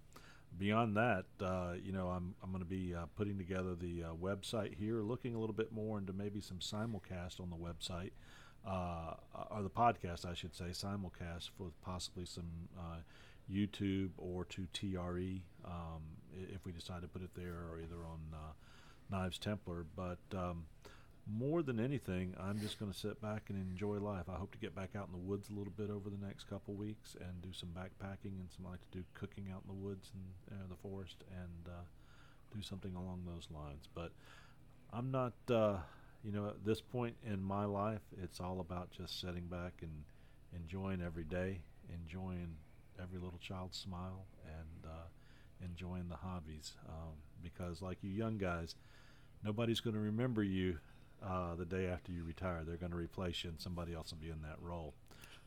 beyond 0.57 0.95
that, 0.95 1.25
uh, 1.41 1.73
you 1.83 1.91
know, 1.91 2.09
I'm, 2.09 2.35
I'm 2.43 2.51
going 2.51 2.63
to 2.63 2.69
be 2.69 2.93
uh, 2.93 3.05
putting 3.15 3.39
together 3.39 3.73
the 3.73 4.03
uh, 4.03 4.13
website 4.13 4.75
here, 4.75 5.01
looking 5.01 5.33
a 5.33 5.39
little 5.39 5.55
bit 5.55 5.71
more 5.71 5.97
into 5.97 6.13
maybe 6.13 6.41
some 6.41 6.59
simulcast 6.59 7.39
on 7.39 7.49
the 7.49 7.55
website, 7.55 8.11
uh, 8.65 9.15
or 9.51 9.61
the 9.61 9.69
podcast, 9.69 10.25
I 10.25 10.33
should 10.33 10.55
say, 10.55 10.65
simulcast 10.71 11.49
for 11.57 11.71
possibly 11.83 12.25
some 12.25 12.69
uh, 12.77 12.99
YouTube 13.51 14.11
or 14.17 14.45
to 14.45 14.67
TRE 14.73 15.41
um, 15.65 16.01
if 16.51 16.65
we 16.65 16.71
decide 16.71 17.01
to 17.01 17.07
put 17.07 17.21
it 17.21 17.31
there, 17.35 17.65
or 17.71 17.79
either 17.79 18.03
on 18.05 18.19
uh, 18.33 18.53
Knives 19.11 19.37
Templar. 19.37 19.85
But 19.95 20.19
um, 20.33 20.65
more 21.31 21.61
than 21.61 21.79
anything, 21.79 22.35
I'm 22.39 22.59
just 22.59 22.79
going 22.79 22.91
to 22.91 22.97
sit 22.97 23.21
back 23.21 23.43
and 23.49 23.57
enjoy 23.57 23.97
life. 23.97 24.25
I 24.29 24.35
hope 24.35 24.51
to 24.53 24.57
get 24.57 24.75
back 24.75 24.91
out 24.95 25.07
in 25.07 25.13
the 25.13 25.25
woods 25.25 25.49
a 25.49 25.53
little 25.53 25.73
bit 25.75 25.89
over 25.89 26.09
the 26.09 26.25
next 26.25 26.49
couple 26.49 26.73
weeks 26.73 27.15
and 27.19 27.41
do 27.41 27.53
some 27.53 27.69
backpacking 27.69 28.39
and 28.39 28.49
some 28.55 28.65
I 28.67 28.71
like 28.71 28.91
to 28.91 28.97
do 28.97 29.03
cooking 29.13 29.47
out 29.53 29.63
in 29.67 29.75
the 29.75 29.87
woods 29.87 30.11
and 30.13 30.59
uh, 30.59 30.67
the 30.69 30.75
forest 30.75 31.23
and 31.31 31.67
uh, 31.67 31.83
do 32.55 32.61
something 32.61 32.95
along 32.95 33.23
those 33.25 33.47
lines. 33.53 33.87
But 33.93 34.11
I'm 34.91 35.11
not, 35.11 35.33
uh, 35.49 35.77
you 36.23 36.31
know, 36.31 36.47
at 36.47 36.63
this 36.65 36.81
point 36.81 37.15
in 37.25 37.43
my 37.43 37.65
life, 37.65 38.01
it's 38.21 38.39
all 38.39 38.59
about 38.59 38.91
just 38.91 39.19
sitting 39.19 39.47
back 39.47 39.73
and 39.81 40.03
enjoying 40.55 41.01
every 41.01 41.23
day, 41.25 41.59
enjoying 41.93 42.55
every 43.01 43.19
little 43.19 43.39
child's 43.39 43.77
smile, 43.77 44.25
and 44.45 44.89
uh, 44.89 45.07
enjoying 45.63 46.07
the 46.09 46.15
hobbies. 46.15 46.73
Um, 46.87 47.13
because, 47.41 47.81
like 47.81 47.97
you 48.01 48.09
young 48.09 48.37
guys, 48.37 48.75
nobody's 49.43 49.81
going 49.81 49.95
to 49.95 49.99
remember 49.99 50.43
you 50.43 50.77
uh, 51.25 51.55
the 51.55 51.65
day 51.65 51.87
after 51.87 52.11
you 52.11 52.23
retire. 52.23 52.61
They're 52.65 52.77
going 52.77 52.91
to 52.91 52.97
replace 52.97 53.43
you, 53.43 53.49
and 53.49 53.59
somebody 53.59 53.93
else 53.93 54.11
will 54.11 54.19
be 54.19 54.29
in 54.29 54.41
that 54.43 54.57
role. 54.61 54.93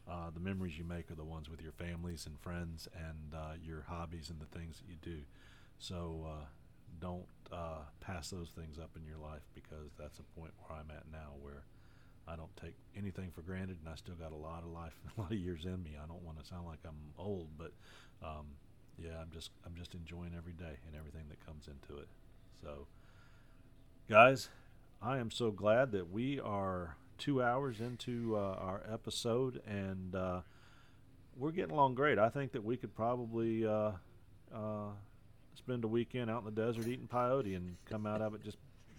Uh, 0.09 0.31
the 0.32 0.40
memories 0.40 0.78
you 0.78 0.85
make 0.85 1.11
are 1.11 1.16
the 1.16 1.24
ones 1.24 1.51
with 1.51 1.61
your 1.61 1.73
families 1.73 2.27
and 2.27 2.39
friends 2.39 2.86
and 2.94 3.35
uh, 3.35 3.55
your 3.65 3.85
hobbies 3.89 4.31
and 4.31 4.40
the 4.40 4.59
things 4.59 4.78
that 4.78 4.89
you 4.89 4.97
do. 5.03 5.23
So 5.78 6.27
uh, 6.28 6.44
don't 7.01 7.27
uh, 7.52 7.85
pass 8.01 8.31
those 8.31 8.51
things 8.51 8.78
up 8.78 8.90
in 8.97 9.05
your 9.06 9.18
life 9.18 9.43
because 9.55 9.93
that's 9.98 10.18
a 10.18 10.39
point 10.39 10.52
where 10.59 10.78
I'm 10.78 10.90
at 10.90 11.05
now 11.12 11.35
where 11.40 11.64
I 12.28 12.35
don't 12.35 12.55
take 12.56 12.74
anything 12.97 13.31
for 13.31 13.43
granted, 13.43 13.78
and 13.81 13.89
I 13.89 13.94
still 13.94 14.16
got 14.16 14.32
a 14.32 14.36
lot 14.36 14.62
of 14.64 14.70
life, 14.70 14.94
a 15.16 15.20
lot 15.20 15.32
of 15.32 15.39
years 15.39 15.64
in 15.64 15.82
me. 15.82 15.97
I 16.02 16.06
don't 16.06 16.23
want 16.23 16.40
to 16.40 16.44
sound 16.44 16.66
like 16.66 16.81
I'm 16.85 17.12
old, 17.18 17.48
but 17.56 17.73
um, 18.23 18.47
yeah, 18.98 19.20
I'm 19.20 19.31
just 19.32 19.51
I'm 19.64 19.74
just 19.77 19.94
enjoying 19.94 20.32
every 20.36 20.55
day 20.55 20.78
and 20.86 20.97
everything 20.97 21.24
that 21.28 21.44
comes 21.47 21.68
into 21.68 22.01
it. 22.01 22.09
So, 22.62 22.86
guys, 24.09 24.48
I 25.02 25.18
am 25.18 25.31
so 25.31 25.51
glad 25.51 25.93
that 25.93 26.10
we 26.10 26.40
are 26.40 26.97
two 27.18 27.43
hours 27.43 27.81
into 27.81 28.36
uh, 28.36 28.56
our 28.59 28.82
episode 28.93 29.62
and 29.66 30.14
uh, 30.14 30.40
we're 31.36 31.52
getting 31.52 31.73
along 31.73 31.94
great. 31.94 32.18
I 32.18 32.28
think 32.28 32.52
that 32.52 32.64
we 32.64 32.77
could 32.77 32.94
probably 32.94 33.66
uh, 33.66 33.93
uh 34.55 34.90
spend 35.57 35.85
a 35.85 35.89
weekend 35.89 36.31
out 36.31 36.45
in 36.47 36.55
the 36.55 36.62
desert 36.62 36.87
eating 36.87 37.09
peyote 37.12 37.57
and 37.57 37.77
come 37.89 38.07
out 38.07 38.23
of 38.23 38.35
it 38.35 38.45
just 38.45 38.59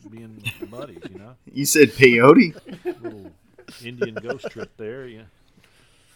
being 0.09 0.41
buddies, 0.69 0.99
you 1.09 1.19
know? 1.19 1.35
You 1.53 1.65
said 1.65 1.89
peyote? 1.89 2.55
Little 3.01 3.31
Indian 3.83 4.15
ghost 4.15 4.49
trip 4.49 4.71
there, 4.77 5.07
yeah. 5.07 5.23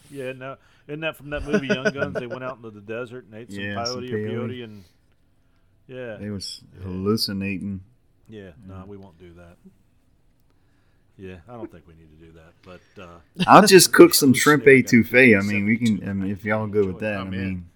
Yeah, 0.10 0.34
no, 0.34 0.58
isn't 0.88 1.00
that 1.02 1.16
from 1.16 1.30
that 1.30 1.46
movie 1.46 1.68
Young 1.68 1.92
Guns? 1.92 2.16
They 2.16 2.28
went 2.28 2.44
out 2.44 2.58
into 2.58 2.70
the 2.70 2.82
desert 2.82 3.26
and 3.26 3.36
ate 3.36 3.52
some 3.52 3.64
yeah, 3.64 3.76
peyote 3.76 3.86
some 3.86 4.16
or 4.16 4.28
peyote 4.28 4.64
and 4.64 4.84
yeah, 5.88 6.18
they 6.20 6.30
was 6.30 6.62
hallucinating. 6.84 7.82
Yeah, 8.30 8.52
no, 8.66 8.80
nah, 8.80 8.86
we 8.86 8.98
won't 8.98 9.18
do 9.20 9.34
that. 9.36 9.58
Yeah, 11.18 11.36
I 11.48 11.54
don't 11.54 11.72
think 11.72 11.88
we 11.88 11.94
need 11.94 12.10
to 12.20 12.26
do 12.26 12.32
that, 12.34 12.54
but 12.64 13.02
uh, 13.02 13.20
I'll 13.48 13.66
just 13.66 13.94
cook 13.94 14.14
some 14.14 14.34
shrimp 14.34 14.66
etouffee. 14.66 15.38
I 15.38 15.44
mean, 15.44 15.66
we 15.66 15.78
can. 15.78 16.08
I 16.10 16.14
mean, 16.14 16.32
if 16.32 16.44
y'all 16.44 16.68
go 16.68 16.86
with 16.86 17.00
that, 17.00 17.18
I 17.18 17.24
mean. 17.24 17.68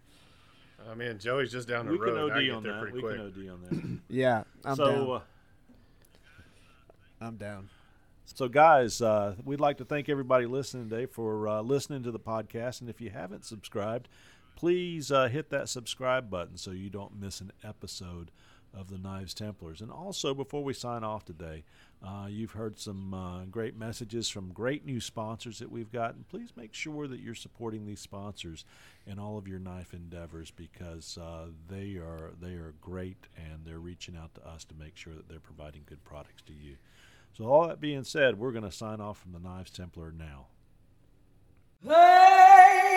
I 0.95 0.97
mean, 0.97 1.19
Joey's 1.19 1.51
just 1.51 1.67
down 1.67 1.87
the 1.87 1.91
we 1.91 1.97
road. 1.99 2.31
Can 2.31 2.49
OD 2.51 2.55
on 2.55 2.63
that. 2.63 2.93
We 2.93 3.01
quick. 3.01 3.17
can 3.17 3.25
OD 3.25 3.49
on 3.49 3.61
that. 3.63 3.99
yeah, 4.15 4.43
I'm 4.63 4.75
so, 4.75 4.85
down. 4.85 5.09
Uh, 5.09 5.19
I'm 7.19 7.35
down. 7.35 7.69
So, 8.25 8.47
guys, 8.47 9.01
uh, 9.01 9.35
we'd 9.43 9.59
like 9.59 9.77
to 9.77 9.85
thank 9.85 10.07
everybody 10.07 10.45
listening 10.45 10.89
today 10.89 11.05
for 11.05 11.47
uh, 11.47 11.61
listening 11.61 12.03
to 12.03 12.11
the 12.11 12.19
podcast. 12.19 12.79
And 12.79 12.89
if 12.89 13.01
you 13.01 13.09
haven't 13.09 13.43
subscribed, 13.45 14.07
please 14.55 15.11
uh, 15.11 15.27
hit 15.27 15.49
that 15.49 15.67
subscribe 15.67 16.29
button 16.29 16.57
so 16.57 16.71
you 16.71 16.89
don't 16.89 17.19
miss 17.19 17.41
an 17.41 17.51
episode 17.63 18.31
of 18.73 18.89
the 18.89 18.97
Knives 18.97 19.33
Templars. 19.33 19.81
And 19.81 19.91
also, 19.91 20.33
before 20.33 20.63
we 20.63 20.73
sign 20.73 21.03
off 21.03 21.25
today, 21.25 21.65
uh, 22.03 22.27
you've 22.29 22.51
heard 22.51 22.77
some 22.79 23.13
uh, 23.13 23.45
great 23.45 23.75
messages 23.75 24.29
from 24.29 24.51
great 24.51 24.85
new 24.85 24.99
sponsors 24.99 25.59
that 25.59 25.71
we've 25.71 25.91
gotten. 25.91 26.23
Please 26.29 26.49
make 26.55 26.73
sure 26.73 27.07
that 27.07 27.19
you're 27.19 27.33
supporting 27.33 27.85
these 27.85 27.99
sponsors 27.99 28.63
in 29.07 29.17
all 29.17 29.37
of 29.37 29.47
your 29.47 29.59
knife 29.59 29.93
endeavors 29.93 30.51
because 30.51 31.17
uh, 31.17 31.47
they 31.67 31.95
are 31.95 32.31
they 32.39 32.53
are 32.53 32.73
great 32.81 33.27
and 33.37 33.65
they're 33.65 33.79
reaching 33.79 34.15
out 34.15 34.35
to 34.35 34.47
us 34.47 34.63
to 34.65 34.75
make 34.75 34.95
sure 34.95 35.13
that 35.13 35.27
they're 35.27 35.39
providing 35.39 35.81
good 35.85 36.03
products 36.03 36.41
to 36.43 36.53
you. 36.53 36.75
So 37.35 37.45
all 37.45 37.67
that 37.67 37.81
being 37.81 38.03
said, 38.03 38.37
we're 38.39 38.51
going 38.51 38.63
to 38.63 38.71
sign 38.71 39.01
off 39.01 39.17
from 39.17 39.33
the 39.33 39.39
Knives 39.39 39.71
Templar 39.71 40.11
now. 40.11 40.47
Hey! 41.83 42.95